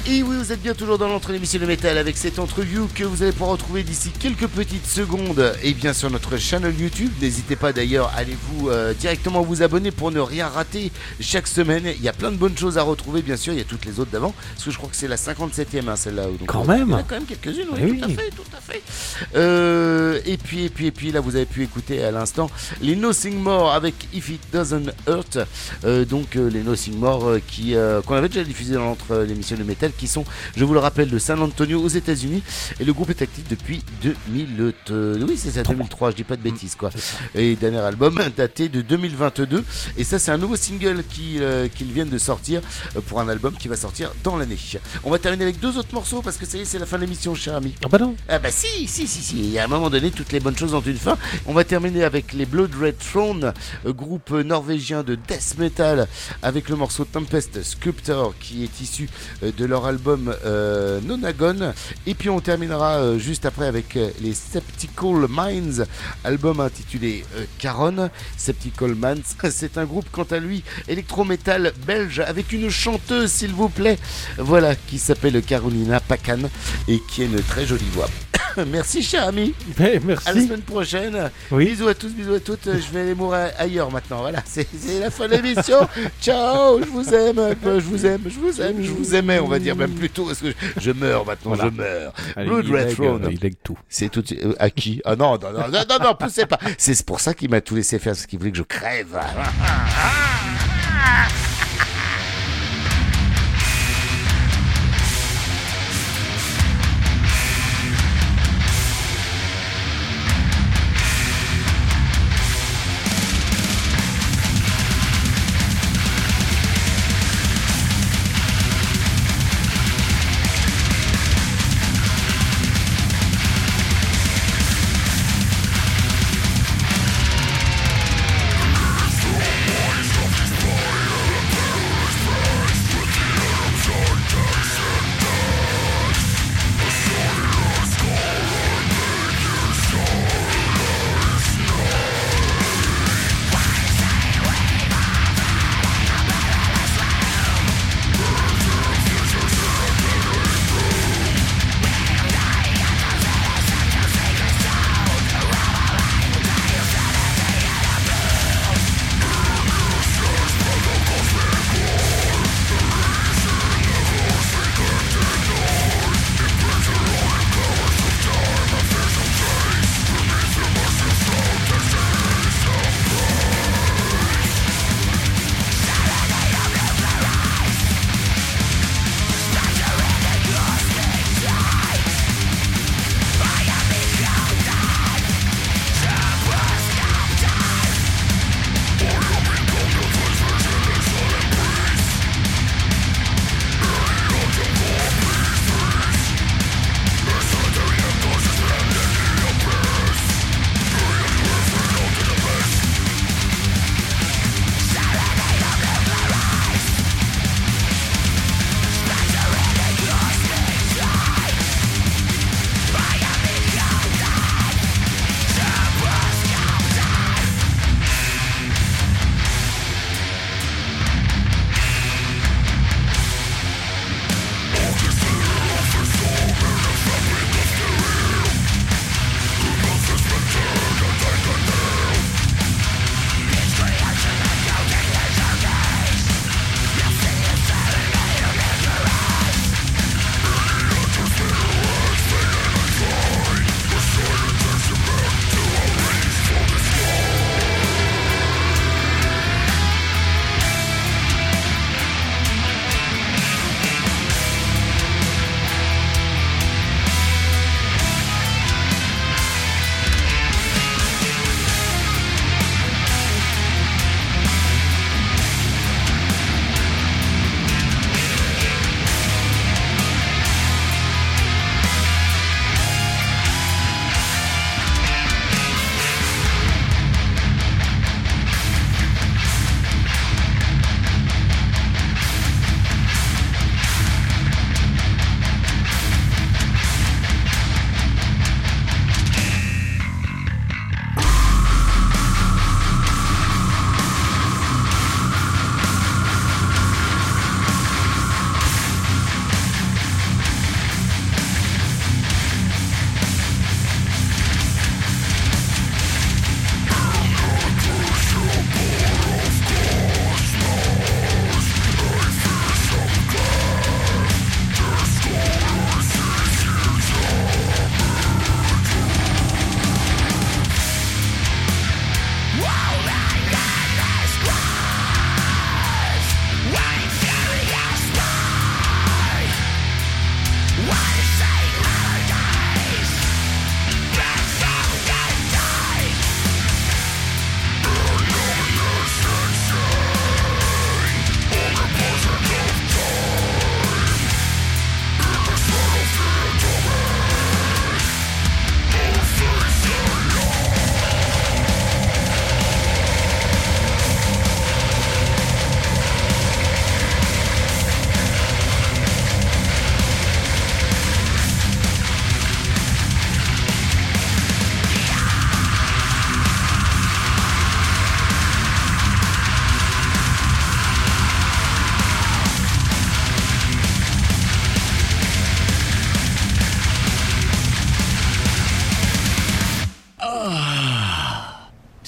Et 0.06 0.22
oui, 0.22 0.36
vous 0.36 0.52
êtes 0.52 0.60
bien 0.60 0.74
toujours 0.74 0.98
dans 0.98 1.08
l'entre 1.08 1.32
l'émission 1.32 1.58
de 1.58 1.64
métal 1.64 1.96
avec 1.96 2.18
cette 2.18 2.38
entrevue 2.38 2.80
que 2.94 3.04
vous 3.04 3.22
allez 3.22 3.32
pouvoir 3.32 3.52
retrouver 3.52 3.82
d'ici 3.82 4.10
quelques 4.10 4.48
petites 4.48 4.86
secondes 4.86 5.54
et 5.62 5.72
bien 5.72 5.94
sur 5.94 6.10
notre 6.10 6.36
chaîne 6.36 6.70
YouTube. 6.78 7.10
N'hésitez 7.22 7.56
pas 7.56 7.72
d'ailleurs, 7.72 8.12
allez-vous 8.14 8.68
euh, 8.68 8.92
directement 8.92 9.40
vous 9.40 9.62
abonner 9.62 9.92
pour 9.92 10.10
ne 10.10 10.20
rien 10.20 10.46
rater 10.46 10.92
chaque 11.20 11.46
semaine. 11.46 11.84
Il 11.96 12.02
y 12.02 12.08
a 12.10 12.12
plein 12.12 12.30
de 12.30 12.36
bonnes 12.36 12.56
choses 12.56 12.76
à 12.76 12.82
retrouver, 12.82 13.22
bien 13.22 13.36
sûr. 13.38 13.54
Il 13.54 13.58
y 13.58 13.62
a 13.62 13.64
toutes 13.64 13.86
les 13.86 13.98
autres 13.98 14.10
d'avant, 14.10 14.34
parce 14.52 14.64
que 14.64 14.70
je 14.70 14.76
crois 14.76 14.90
que 14.90 14.96
c'est 14.96 15.08
la 15.08 15.16
57e, 15.16 15.88
hein, 15.88 15.96
celle-là. 15.96 16.24
Donc, 16.24 16.44
Quand 16.48 16.64
euh, 16.64 16.66
même. 16.66 16.88
Il 16.88 16.92
y 16.92 16.94
en 16.96 16.98
a 16.98 17.02
quand 17.02 17.14
même 17.14 17.24
quelques-unes, 17.24 17.68
oui, 17.72 17.80
Eh 17.82 17.98
tout 17.98 18.04
à 18.04 18.08
fait, 18.08 18.30
tout 18.30 18.42
à 18.54 18.60
fait. 18.60 18.82
Euh, 19.36 20.20
et 20.26 20.36
puis, 20.36 20.66
et 20.66 20.68
puis, 20.68 20.86
et 20.88 20.90
puis, 20.90 21.12
là, 21.12 21.20
vous 21.20 21.34
avez 21.34 21.46
pu 21.46 21.62
écouter 21.62 22.04
à 22.04 22.10
l'instant 22.10 22.50
les 22.82 22.94
Nothing 22.94 23.38
More 23.38 23.72
avec 23.72 23.94
If 24.12 24.28
It 24.28 24.42
Doesn't 24.52 24.92
Hurt. 25.08 25.38
Euh, 25.86 26.04
donc, 26.04 26.34
les 26.34 26.62
Nothing 26.62 26.98
More 26.98 27.36
qui 27.46 27.74
qu'on 28.04 28.16
avait 28.16 28.28
déjà 28.28 28.44
diffusé 28.44 28.74
dans 28.74 28.84
l'entre 28.84 29.24
l'émission 29.26 29.56
de 29.56 29.62
métal, 29.62 29.92
qui 29.96 30.08
sont, 30.08 30.24
je 30.56 30.64
vous 30.64 30.72
le 30.74 30.80
rappelle, 30.80 31.10
de 31.10 31.18
San 31.18 31.40
Antonio 31.42 31.80
aux 31.82 31.88
États-Unis. 31.88 32.42
Et 32.80 32.84
le 32.84 32.92
groupe 32.92 33.10
est 33.10 33.22
actif 33.22 33.44
depuis 33.48 33.82
2000. 34.02 34.72
euh, 34.90 35.26
oui, 35.28 35.36
c'est 35.36 35.50
ça, 35.50 35.62
2003. 35.62 36.12
Je 36.12 36.16
dis 36.16 36.24
pas 36.24 36.36
de 36.36 36.42
bêtises, 36.42 36.74
quoi. 36.74 36.90
Et 37.34 37.56
dernier 37.56 37.78
album 37.78 38.18
daté 38.36 38.68
de 38.68 38.80
2022. 38.80 39.64
Et 39.96 40.04
ça, 40.04 40.18
c'est 40.18 40.30
un 40.30 40.38
nouveau 40.38 40.56
single 40.56 41.04
qui, 41.08 41.36
euh, 41.40 41.68
qu'ils 41.68 41.92
viennent 41.92 42.08
de 42.08 42.18
sortir 42.18 42.62
euh, 42.96 43.00
pour 43.06 43.20
un 43.20 43.28
album 43.28 43.54
qui 43.54 43.68
va 43.68 43.76
sortir 43.76 44.10
dans 44.22 44.36
l'année. 44.36 44.54
On 45.02 45.10
va 45.10 45.18
terminer 45.18 45.44
avec 45.44 45.60
deux 45.60 45.76
autres 45.78 45.92
morceaux 45.92 46.22
parce 46.22 46.36
que 46.36 46.46
ça 46.46 46.58
y 46.58 46.60
est, 46.60 46.64
c'est 46.64 46.78
la 46.78 46.86
fin 46.86 46.96
de 46.96 47.02
l'émission, 47.02 47.34
cher 47.34 47.56
ami. 47.56 47.74
Ah 47.84 47.88
bah 47.88 47.98
non. 47.98 48.14
Ah 48.28 48.38
bah 48.38 48.50
si, 48.50 48.86
si, 48.86 49.06
si, 49.06 49.22
si. 49.22 49.50
Y 49.50 49.58
a 49.58 49.64
un 49.64 49.68
moment 49.68 49.90
donné, 49.90 50.10
toutes 50.10 50.32
les 50.32 50.40
bonnes 50.40 50.56
choses 50.56 50.74
ont 50.74 50.80
une 50.80 50.96
fin. 50.96 51.18
On 51.46 51.52
va 51.52 51.64
terminer 51.64 52.04
avec 52.04 52.32
les 52.32 52.46
Blood 52.46 52.74
Red 52.80 52.98
Throne, 52.98 53.52
euh, 53.86 53.92
groupe 53.92 54.30
norvégien 54.30 55.02
de 55.02 55.14
death 55.14 55.56
metal, 55.58 56.06
avec 56.42 56.68
le 56.68 56.76
morceau 56.76 57.04
Tempest 57.04 57.62
Sculptor 57.62 58.34
qui 58.40 58.64
est 58.64 58.80
issu 58.80 59.08
euh, 59.42 59.52
de 59.56 59.64
leur 59.64 59.83
album 59.86 60.34
euh, 60.44 61.00
Nonagon. 61.00 61.72
Et 62.06 62.14
puis 62.14 62.30
on 62.30 62.40
terminera 62.40 62.96
euh, 62.96 63.18
juste 63.18 63.46
après 63.46 63.66
avec 63.66 63.96
euh, 63.96 64.10
les 64.20 64.34
Septical 64.34 65.26
Minds, 65.28 65.84
album 66.24 66.60
intitulé 66.60 67.24
Caron. 67.58 68.10
Septical 68.36 68.94
Minds, 68.94 69.36
c'est 69.50 69.78
un 69.78 69.84
groupe 69.84 70.06
quant 70.10 70.26
à 70.30 70.38
lui 70.38 70.62
électro-metal 70.88 71.72
belge 71.86 72.20
avec 72.20 72.52
une 72.52 72.70
chanteuse, 72.70 73.30
s'il 73.30 73.52
vous 73.52 73.68
plaît, 73.68 73.98
voilà, 74.38 74.74
qui 74.74 74.98
s'appelle 74.98 75.42
Carolina 75.42 76.00
Pacan 76.00 76.40
et 76.88 77.00
qui 77.10 77.22
a 77.22 77.24
une 77.26 77.40
très 77.42 77.66
jolie 77.66 77.90
voix. 77.92 78.08
merci, 78.66 79.02
cher 79.02 79.28
ami. 79.28 79.54
Mais 79.78 80.00
merci. 80.04 80.28
À 80.28 80.32
la 80.32 80.40
semaine 80.40 80.62
prochaine. 80.62 81.30
Oui. 81.50 81.66
Bisous 81.66 81.88
à 81.88 81.94
tous, 81.94 82.10
bisous 82.10 82.34
à 82.34 82.40
toutes. 82.40 82.64
Je 82.66 82.92
vais 82.92 83.00
aller 83.00 83.14
mourir 83.14 83.50
ailleurs 83.58 83.90
maintenant. 83.90 84.20
Voilà, 84.20 84.42
c'est 84.46 84.66
la 85.00 85.10
fin 85.10 85.28
de 85.28 85.34
l'émission. 85.34 85.88
Ciao, 86.20 86.80
je 86.80 86.88
vous 86.88 87.14
aime, 87.14 87.54
je 87.64 87.80
vous 87.80 88.06
aime, 88.06 88.22
je 88.26 88.38
vous 88.38 88.60
aime, 88.60 88.82
je 88.82 88.90
vous 88.90 89.14
aimais, 89.14 89.38
on 89.40 89.48
va 89.48 89.58
dire 89.58 89.73
même 89.74 89.94
plutôt 89.94 90.26
parce 90.26 90.40
que 90.40 90.48
je, 90.48 90.80
je 90.80 90.90
meurs 90.92 91.24
maintenant, 91.26 91.54
Voilà. 91.54 91.70
je 91.70 91.76
meurs. 91.82 92.12
Allez, 92.36 92.46
Blood 92.48 92.66
Red 92.66 92.74
lègue, 92.86 92.94
Throne. 92.94 93.24
euh, 93.24 93.30
il 93.32 93.40
lègue 93.40 93.56
tout. 93.62 93.78
C'est 93.88 94.08
tout. 94.08 94.24
euh, 94.32 94.54
à 94.58 94.70
qui 94.70 95.00
Ah 95.04 95.16
non, 95.16 95.38
non, 95.38 95.52
non, 95.52 95.68
non, 95.68 95.84
non, 95.88 95.98
non, 96.04 96.14
poussez 96.14 96.46
pas. 96.46 96.58
C'est 96.78 97.04
pour 97.04 97.20
ça 97.20 97.34
qu'il 97.34 97.50
m'a 97.50 97.60
tout 97.60 97.74
laissé 97.74 97.98
faire, 97.98 98.12
parce 98.12 98.26
qu'il 98.26 98.38
voulait 98.38 98.52
que 98.52 98.58
je 98.58 98.62
crève. 98.62 99.18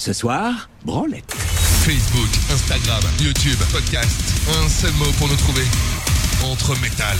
Ce 0.07 0.13
soir, 0.13 0.69
branlette. 0.85 1.33
Facebook, 1.83 2.29
Instagram, 2.49 3.03
YouTube, 3.19 3.59
podcast. 3.73 4.21
Un 4.63 4.69
seul 4.69 4.93
mot 4.93 5.11
pour 5.17 5.27
nous 5.27 5.35
trouver. 5.35 5.65
Entre 6.45 6.79
métal. 6.79 7.17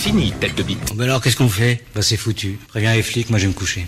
fini, 0.00 0.32
tête 0.40 0.54
de 0.56 0.62
bite. 0.62 0.96
Ben 0.96 1.04
alors, 1.04 1.20
qu'est-ce 1.20 1.36
qu'on 1.36 1.50
fait? 1.50 1.84
Bah, 1.94 2.00
c'est 2.00 2.16
foutu. 2.16 2.58
Préviens 2.68 2.94
les 2.94 3.02
flics, 3.02 3.28
moi 3.28 3.38
je 3.38 3.44
vais 3.44 3.48
me 3.48 3.54
coucher. 3.54 3.86